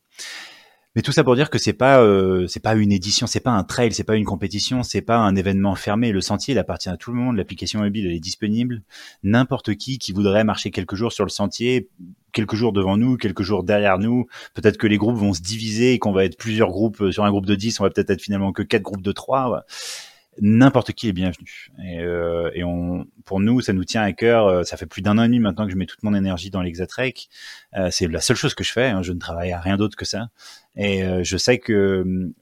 Mais 0.94 1.00
tout 1.00 1.12
ça 1.12 1.24
pour 1.24 1.36
dire 1.36 1.48
que 1.48 1.58
c'est 1.58 1.72
pas 1.72 2.02
euh, 2.02 2.46
c'est 2.48 2.60
pas 2.60 2.74
une 2.74 2.92
édition, 2.92 3.26
c'est 3.26 3.40
pas 3.40 3.52
un 3.52 3.64
trail, 3.64 3.92
c'est 3.92 4.04
pas 4.04 4.16
une 4.16 4.26
compétition, 4.26 4.82
c'est 4.82 5.00
pas 5.00 5.16
un 5.16 5.34
événement 5.36 5.74
fermé. 5.74 6.12
Le 6.12 6.20
sentier, 6.20 6.52
il 6.52 6.58
appartient 6.58 6.90
à 6.90 6.98
tout 6.98 7.12
le 7.12 7.16
monde. 7.16 7.36
L'application 7.36 7.80
mobile, 7.80 8.06
elle 8.06 8.12
est 8.12 8.20
disponible. 8.20 8.82
N'importe 9.22 9.74
qui 9.76 9.98
qui 9.98 10.12
voudrait 10.12 10.44
marcher 10.44 10.70
quelques 10.70 10.94
jours 10.94 11.12
sur 11.12 11.24
le 11.24 11.30
sentier, 11.30 11.88
quelques 12.32 12.56
jours 12.56 12.72
devant 12.72 12.98
nous, 12.98 13.16
quelques 13.16 13.42
jours 13.42 13.64
derrière 13.64 13.98
nous. 13.98 14.26
Peut-être 14.52 14.76
que 14.76 14.86
les 14.86 14.98
groupes 14.98 15.16
vont 15.16 15.32
se 15.32 15.40
diviser 15.40 15.94
et 15.94 15.98
qu'on 15.98 16.12
va 16.12 16.26
être 16.26 16.36
plusieurs 16.36 16.68
groupes 16.68 17.00
euh, 17.00 17.10
sur 17.10 17.24
un 17.24 17.30
groupe 17.30 17.46
de 17.46 17.54
10, 17.54 17.80
on 17.80 17.84
va 17.84 17.90
peut-être 17.90 18.10
être 18.10 18.22
finalement 18.22 18.52
que 18.52 18.62
quatre 18.62 18.82
groupes 18.82 19.02
de 19.02 19.12
3 19.12 19.64
n'importe 20.40 20.92
qui 20.92 21.08
est 21.08 21.12
bienvenu. 21.12 21.68
Et, 21.84 22.00
euh, 22.00 22.50
et, 22.54 22.64
on, 22.64 23.06
pour 23.24 23.40
nous, 23.40 23.60
ça 23.60 23.72
nous 23.72 23.84
tient 23.84 24.02
à 24.02 24.12
cœur. 24.12 24.46
Euh, 24.46 24.62
ça 24.64 24.76
fait 24.76 24.86
plus 24.86 25.02
d'un 25.02 25.18
an 25.18 25.24
et 25.24 25.26
demi 25.26 25.40
maintenant 25.40 25.66
que 25.66 25.72
je 25.72 25.76
mets 25.76 25.86
toute 25.86 26.02
mon 26.02 26.14
énergie 26.14 26.50
dans 26.50 26.62
l'Exatrek. 26.62 27.28
Euh, 27.76 27.88
c'est 27.90 28.08
la 28.08 28.20
seule 28.20 28.36
chose 28.36 28.54
que 28.54 28.64
je 28.64 28.72
fais. 28.72 28.86
Hein. 28.86 29.02
Je 29.02 29.12
ne 29.12 29.18
travaille 29.18 29.52
à 29.52 29.60
rien 29.60 29.76
d'autre 29.76 29.96
que 29.96 30.04
ça. 30.04 30.28
Et 30.76 31.04
euh, 31.04 31.22
je 31.22 31.36
sais 31.36 31.58
que 31.58 31.72
euh, 31.72 32.34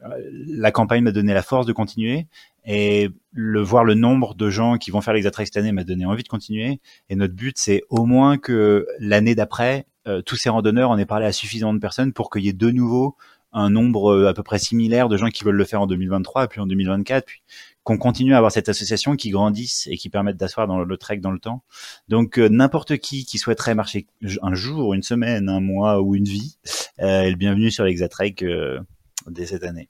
la 0.46 0.70
campagne 0.70 1.02
m'a 1.02 1.12
donné 1.12 1.34
la 1.34 1.42
force 1.42 1.66
de 1.66 1.72
continuer. 1.72 2.26
Et 2.66 3.08
le 3.32 3.60
voir 3.62 3.84
le 3.84 3.94
nombre 3.94 4.34
de 4.34 4.50
gens 4.50 4.76
qui 4.76 4.90
vont 4.90 5.00
faire 5.00 5.14
l'Exatrek 5.14 5.46
cette 5.46 5.56
année 5.56 5.72
m'a 5.72 5.84
donné 5.84 6.04
envie 6.04 6.22
de 6.22 6.28
continuer. 6.28 6.80
Et 7.08 7.16
notre 7.16 7.34
but, 7.34 7.56
c'est 7.58 7.82
au 7.88 8.04
moins 8.04 8.36
que 8.36 8.86
l'année 8.98 9.34
d'après, 9.34 9.86
tous 10.26 10.36
ces 10.36 10.50
randonneurs, 10.50 10.90
on 10.90 10.98
ait 10.98 11.06
parlé 11.06 11.24
à 11.24 11.32
suffisamment 11.32 11.72
de 11.72 11.78
personnes 11.78 12.12
pour 12.12 12.28
qu'il 12.30 12.44
y 12.44 12.48
ait 12.48 12.52
de 12.52 12.70
nouveau 12.70 13.16
un 13.52 13.70
nombre 13.70 14.26
à 14.26 14.34
peu 14.34 14.42
près 14.42 14.58
similaire 14.58 15.08
de 15.08 15.16
gens 15.16 15.28
qui 15.28 15.42
veulent 15.42 15.56
le 15.56 15.64
faire 15.64 15.80
en 15.80 15.86
2023 15.86 16.44
et 16.44 16.48
puis 16.48 16.60
en 16.60 16.66
2024 16.66 17.24
puis 17.24 17.42
qu'on 17.82 17.98
continue 17.98 18.34
à 18.34 18.36
avoir 18.36 18.52
cette 18.52 18.68
association 18.68 19.16
qui 19.16 19.30
grandisse 19.30 19.88
et 19.90 19.96
qui 19.96 20.10
permette 20.10 20.36
d'asseoir 20.36 20.66
dans 20.66 20.80
le 20.80 20.96
trek 20.96 21.18
dans 21.18 21.30
le 21.30 21.38
temps. 21.38 21.62
Donc 22.08 22.38
euh, 22.38 22.48
n'importe 22.48 22.98
qui 22.98 23.24
qui 23.24 23.38
souhaiterait 23.38 23.74
marcher 23.74 24.06
un 24.42 24.54
jour, 24.54 24.94
une 24.94 25.02
semaine, 25.02 25.48
un 25.48 25.60
mois 25.60 26.00
ou 26.00 26.14
une 26.14 26.24
vie 26.24 26.58
euh, 27.00 27.22
est 27.22 27.30
le 27.30 27.36
bienvenu 27.36 27.70
sur 27.70 27.84
l'Exatrek 27.84 28.42
euh, 28.42 28.80
dès 29.28 29.46
cette 29.46 29.64
année. 29.64 29.88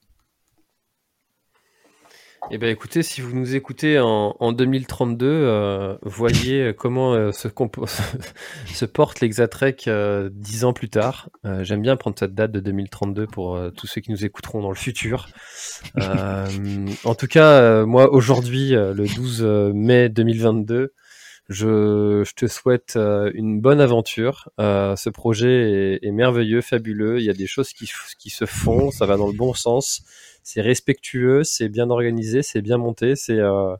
Eh 2.49 2.59
bien, 2.59 2.69
écoutez, 2.71 3.03
si 3.03 3.21
vous 3.21 3.37
nous 3.37 3.55
écoutez 3.55 4.01
en, 4.01 4.35
en 4.41 4.53
2032, 4.53 5.27
euh, 5.27 5.97
voyez 6.03 6.73
comment 6.77 7.13
euh, 7.13 7.33
se, 7.33 7.49
porte 8.87 9.21
l'Exatrek 9.21 9.87
euh, 9.87 10.31
dix 10.33 10.65
ans 10.65 10.73
plus 10.73 10.89
tard. 10.89 11.29
Euh, 11.45 11.63
j'aime 11.65 11.83
bien 11.83 11.97
prendre 11.97 12.19
cette 12.19 12.35
date 12.35 12.51
de 12.51 12.61
2032 12.61 13.27
pour 13.27 13.57
euh, 13.57 13.71
tous 13.71 13.87
ceux 13.87 14.01
qui 14.01 14.11
nous 14.11 14.25
écouteront 14.25 14.63
dans 14.63 14.71
le 14.71 14.75
futur. 14.75 15.29
en 15.97 17.15
tout 17.15 17.27
cas, 17.27 17.85
moi, 17.85 18.11
aujourd'hui, 18.13 18.71
le 18.71 19.15
12 19.15 19.43
mai 19.75 20.09
2022, 20.09 20.95
je, 21.49 22.25
te 22.35 22.47
souhaite 22.47 22.97
une 22.97 23.61
bonne 23.61 23.81
aventure. 23.81 24.49
ce 24.59 25.11
projet 25.11 26.01
est, 26.03 26.11
merveilleux, 26.11 26.63
fabuleux. 26.63 27.21
Il 27.21 27.25
y 27.25 27.31
a 27.31 27.35
des 27.35 27.47
choses 27.47 27.73
qui 27.73 28.31
se 28.31 28.47
font, 28.47 28.91
ça 28.91 29.07
va 29.07 29.17
dans 29.17 29.27
le 29.27 29.37
bon 29.37 29.53
sens 29.53 30.03
c'est 30.43 30.61
respectueux, 30.61 31.45
c'est 31.45 31.69
bien 31.69 31.91
organisé, 31.91 32.43
c'est 32.43 32.63
bien 32.63 32.79
monté, 32.79 33.17
c'est 33.17 33.39
euh, 33.39 33.77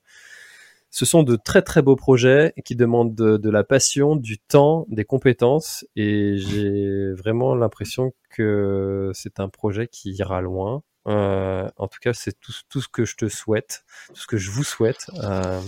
ce 0.91 1.05
sont 1.05 1.23
de 1.23 1.37
très 1.37 1.63
très 1.63 1.83
beaux 1.83 1.97
projets 1.97 2.53
qui 2.65 2.75
demandent 2.75 3.15
de, 3.15 3.51
la 3.51 3.63
passion, 3.63 4.17
du 4.17 4.39
temps, 4.39 4.87
des 4.89 5.05
compétences 5.05 5.87
et 5.95 6.37
j'ai 6.37 7.13
vraiment 7.13 7.55
l'impression 7.55 8.13
que 8.29 9.13
c'est 9.15 9.39
un 9.39 9.49
projet 9.49 9.87
qui 9.87 10.11
ira 10.11 10.41
loin. 10.41 10.83
Euh, 11.07 11.69
en 11.77 11.87
tout 11.87 11.99
cas, 12.01 12.13
c'est 12.13 12.39
tout, 12.41 12.53
tout, 12.69 12.81
ce 12.81 12.89
que 12.89 13.05
je 13.05 13.17
te 13.17 13.29
souhaite, 13.29 13.85
tout 14.09 14.21
ce 14.21 14.27
que 14.27 14.37
je 14.37 14.51
vous 14.51 14.65
souhaite. 14.65 15.07
Euh, 15.23 15.61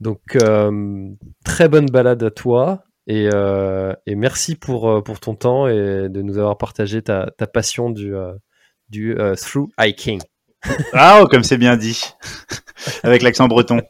donc, 0.00 0.38
très 1.44 1.68
bonne 1.68 1.86
balade 1.86 2.22
à 2.22 2.30
toi. 2.30 2.84
Et, 3.06 3.28
et 4.06 4.14
merci 4.14 4.56
pour, 4.56 5.04
pour 5.04 5.20
ton 5.20 5.34
temps 5.34 5.68
et 5.68 6.08
de 6.08 6.22
nous 6.22 6.38
avoir 6.38 6.56
partagé 6.56 7.02
ta, 7.02 7.30
ta 7.36 7.46
passion 7.46 7.90
du, 7.90 8.14
du 8.88 9.18
euh, 9.18 9.34
through 9.34 9.68
hiking. 9.78 10.20
Ah, 10.92 11.20
oh, 11.22 11.26
comme 11.26 11.44
c'est 11.44 11.58
bien 11.58 11.76
dit, 11.76 12.02
avec 13.04 13.22
l'accent 13.22 13.46
breton. 13.46 13.80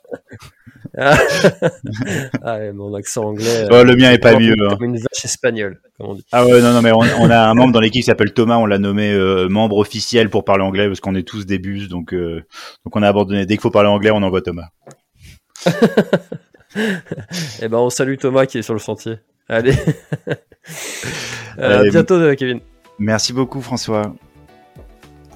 ah, 0.98 1.16
mon 2.74 2.94
accent 2.94 3.24
anglais. 3.24 3.66
Oh, 3.70 3.82
le 3.82 3.96
mien 3.96 4.12
est 4.12 4.18
pas 4.18 4.32
comme 4.32 4.42
mieux. 4.42 4.54
Comme 4.56 4.84
une 4.84 4.96
vache 4.96 5.24
espagnole, 5.24 5.80
comme 5.96 6.10
on 6.10 6.14
dit. 6.14 6.24
Ah 6.32 6.44
ouais, 6.44 6.60
non, 6.60 6.72
non, 6.72 6.82
mais 6.82 6.92
on, 6.92 6.98
on 6.98 7.30
a 7.30 7.38
un 7.48 7.54
membre 7.54 7.72
dans 7.72 7.80
l'équipe 7.80 8.02
qui 8.02 8.06
s'appelle 8.06 8.34
Thomas, 8.34 8.56
on 8.56 8.66
l'a 8.66 8.78
nommé 8.78 9.10
euh, 9.12 9.48
membre 9.48 9.78
officiel 9.78 10.28
pour 10.28 10.44
parler 10.44 10.64
anglais 10.64 10.86
parce 10.86 11.00
qu'on 11.00 11.14
est 11.14 11.26
tous 11.26 11.46
des 11.46 11.58
bus, 11.58 11.88
donc 11.88 12.12
euh, 12.12 12.42
donc 12.84 12.94
on 12.94 13.02
a 13.02 13.08
abandonné. 13.08 13.46
Dès 13.46 13.54
qu'il 13.54 13.62
faut 13.62 13.70
parler 13.70 13.88
anglais, 13.88 14.10
on 14.10 14.22
envoie 14.22 14.42
Thomas. 14.42 14.68
Eh 17.62 17.68
ben, 17.68 17.78
on 17.78 17.90
salue 17.90 18.16
Thomas 18.16 18.46
qui 18.46 18.58
est 18.58 18.62
sur 18.62 18.74
le 18.74 18.80
sentier. 18.80 19.18
Allez. 19.48 19.74
euh, 20.28 21.80
Allez, 21.80 21.90
bientôt, 21.90 22.14
euh, 22.14 22.34
Kevin. 22.34 22.60
Merci 22.98 23.32
beaucoup, 23.32 23.60
François. 23.60 24.14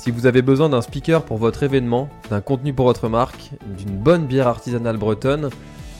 Si 0.00 0.10
vous 0.10 0.24
avez 0.24 0.40
besoin 0.40 0.70
d'un 0.70 0.80
speaker 0.80 1.22
pour 1.22 1.36
votre 1.36 1.62
événement, 1.62 2.08
d'un 2.30 2.40
contenu 2.40 2.72
pour 2.72 2.86
votre 2.86 3.10
marque, 3.10 3.50
d'une 3.76 3.98
bonne 3.98 4.24
bière 4.24 4.48
artisanale 4.48 4.96
bretonne, 4.96 5.50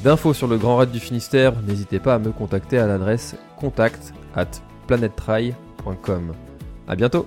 d'infos 0.03 0.33
sur 0.33 0.47
le 0.47 0.57
Grand 0.57 0.79
Raid 0.79 0.91
du 0.91 0.99
Finistère, 0.99 1.53
n'hésitez 1.61 1.99
pas 1.99 2.15
à 2.15 2.19
me 2.19 2.31
contacter 2.31 2.79
à 2.79 2.87
l'adresse 2.87 3.37
contact 3.59 4.15
at 4.35 4.47
planettry.com. 4.87 6.33
A 6.89 6.97
bientôt 6.97 7.27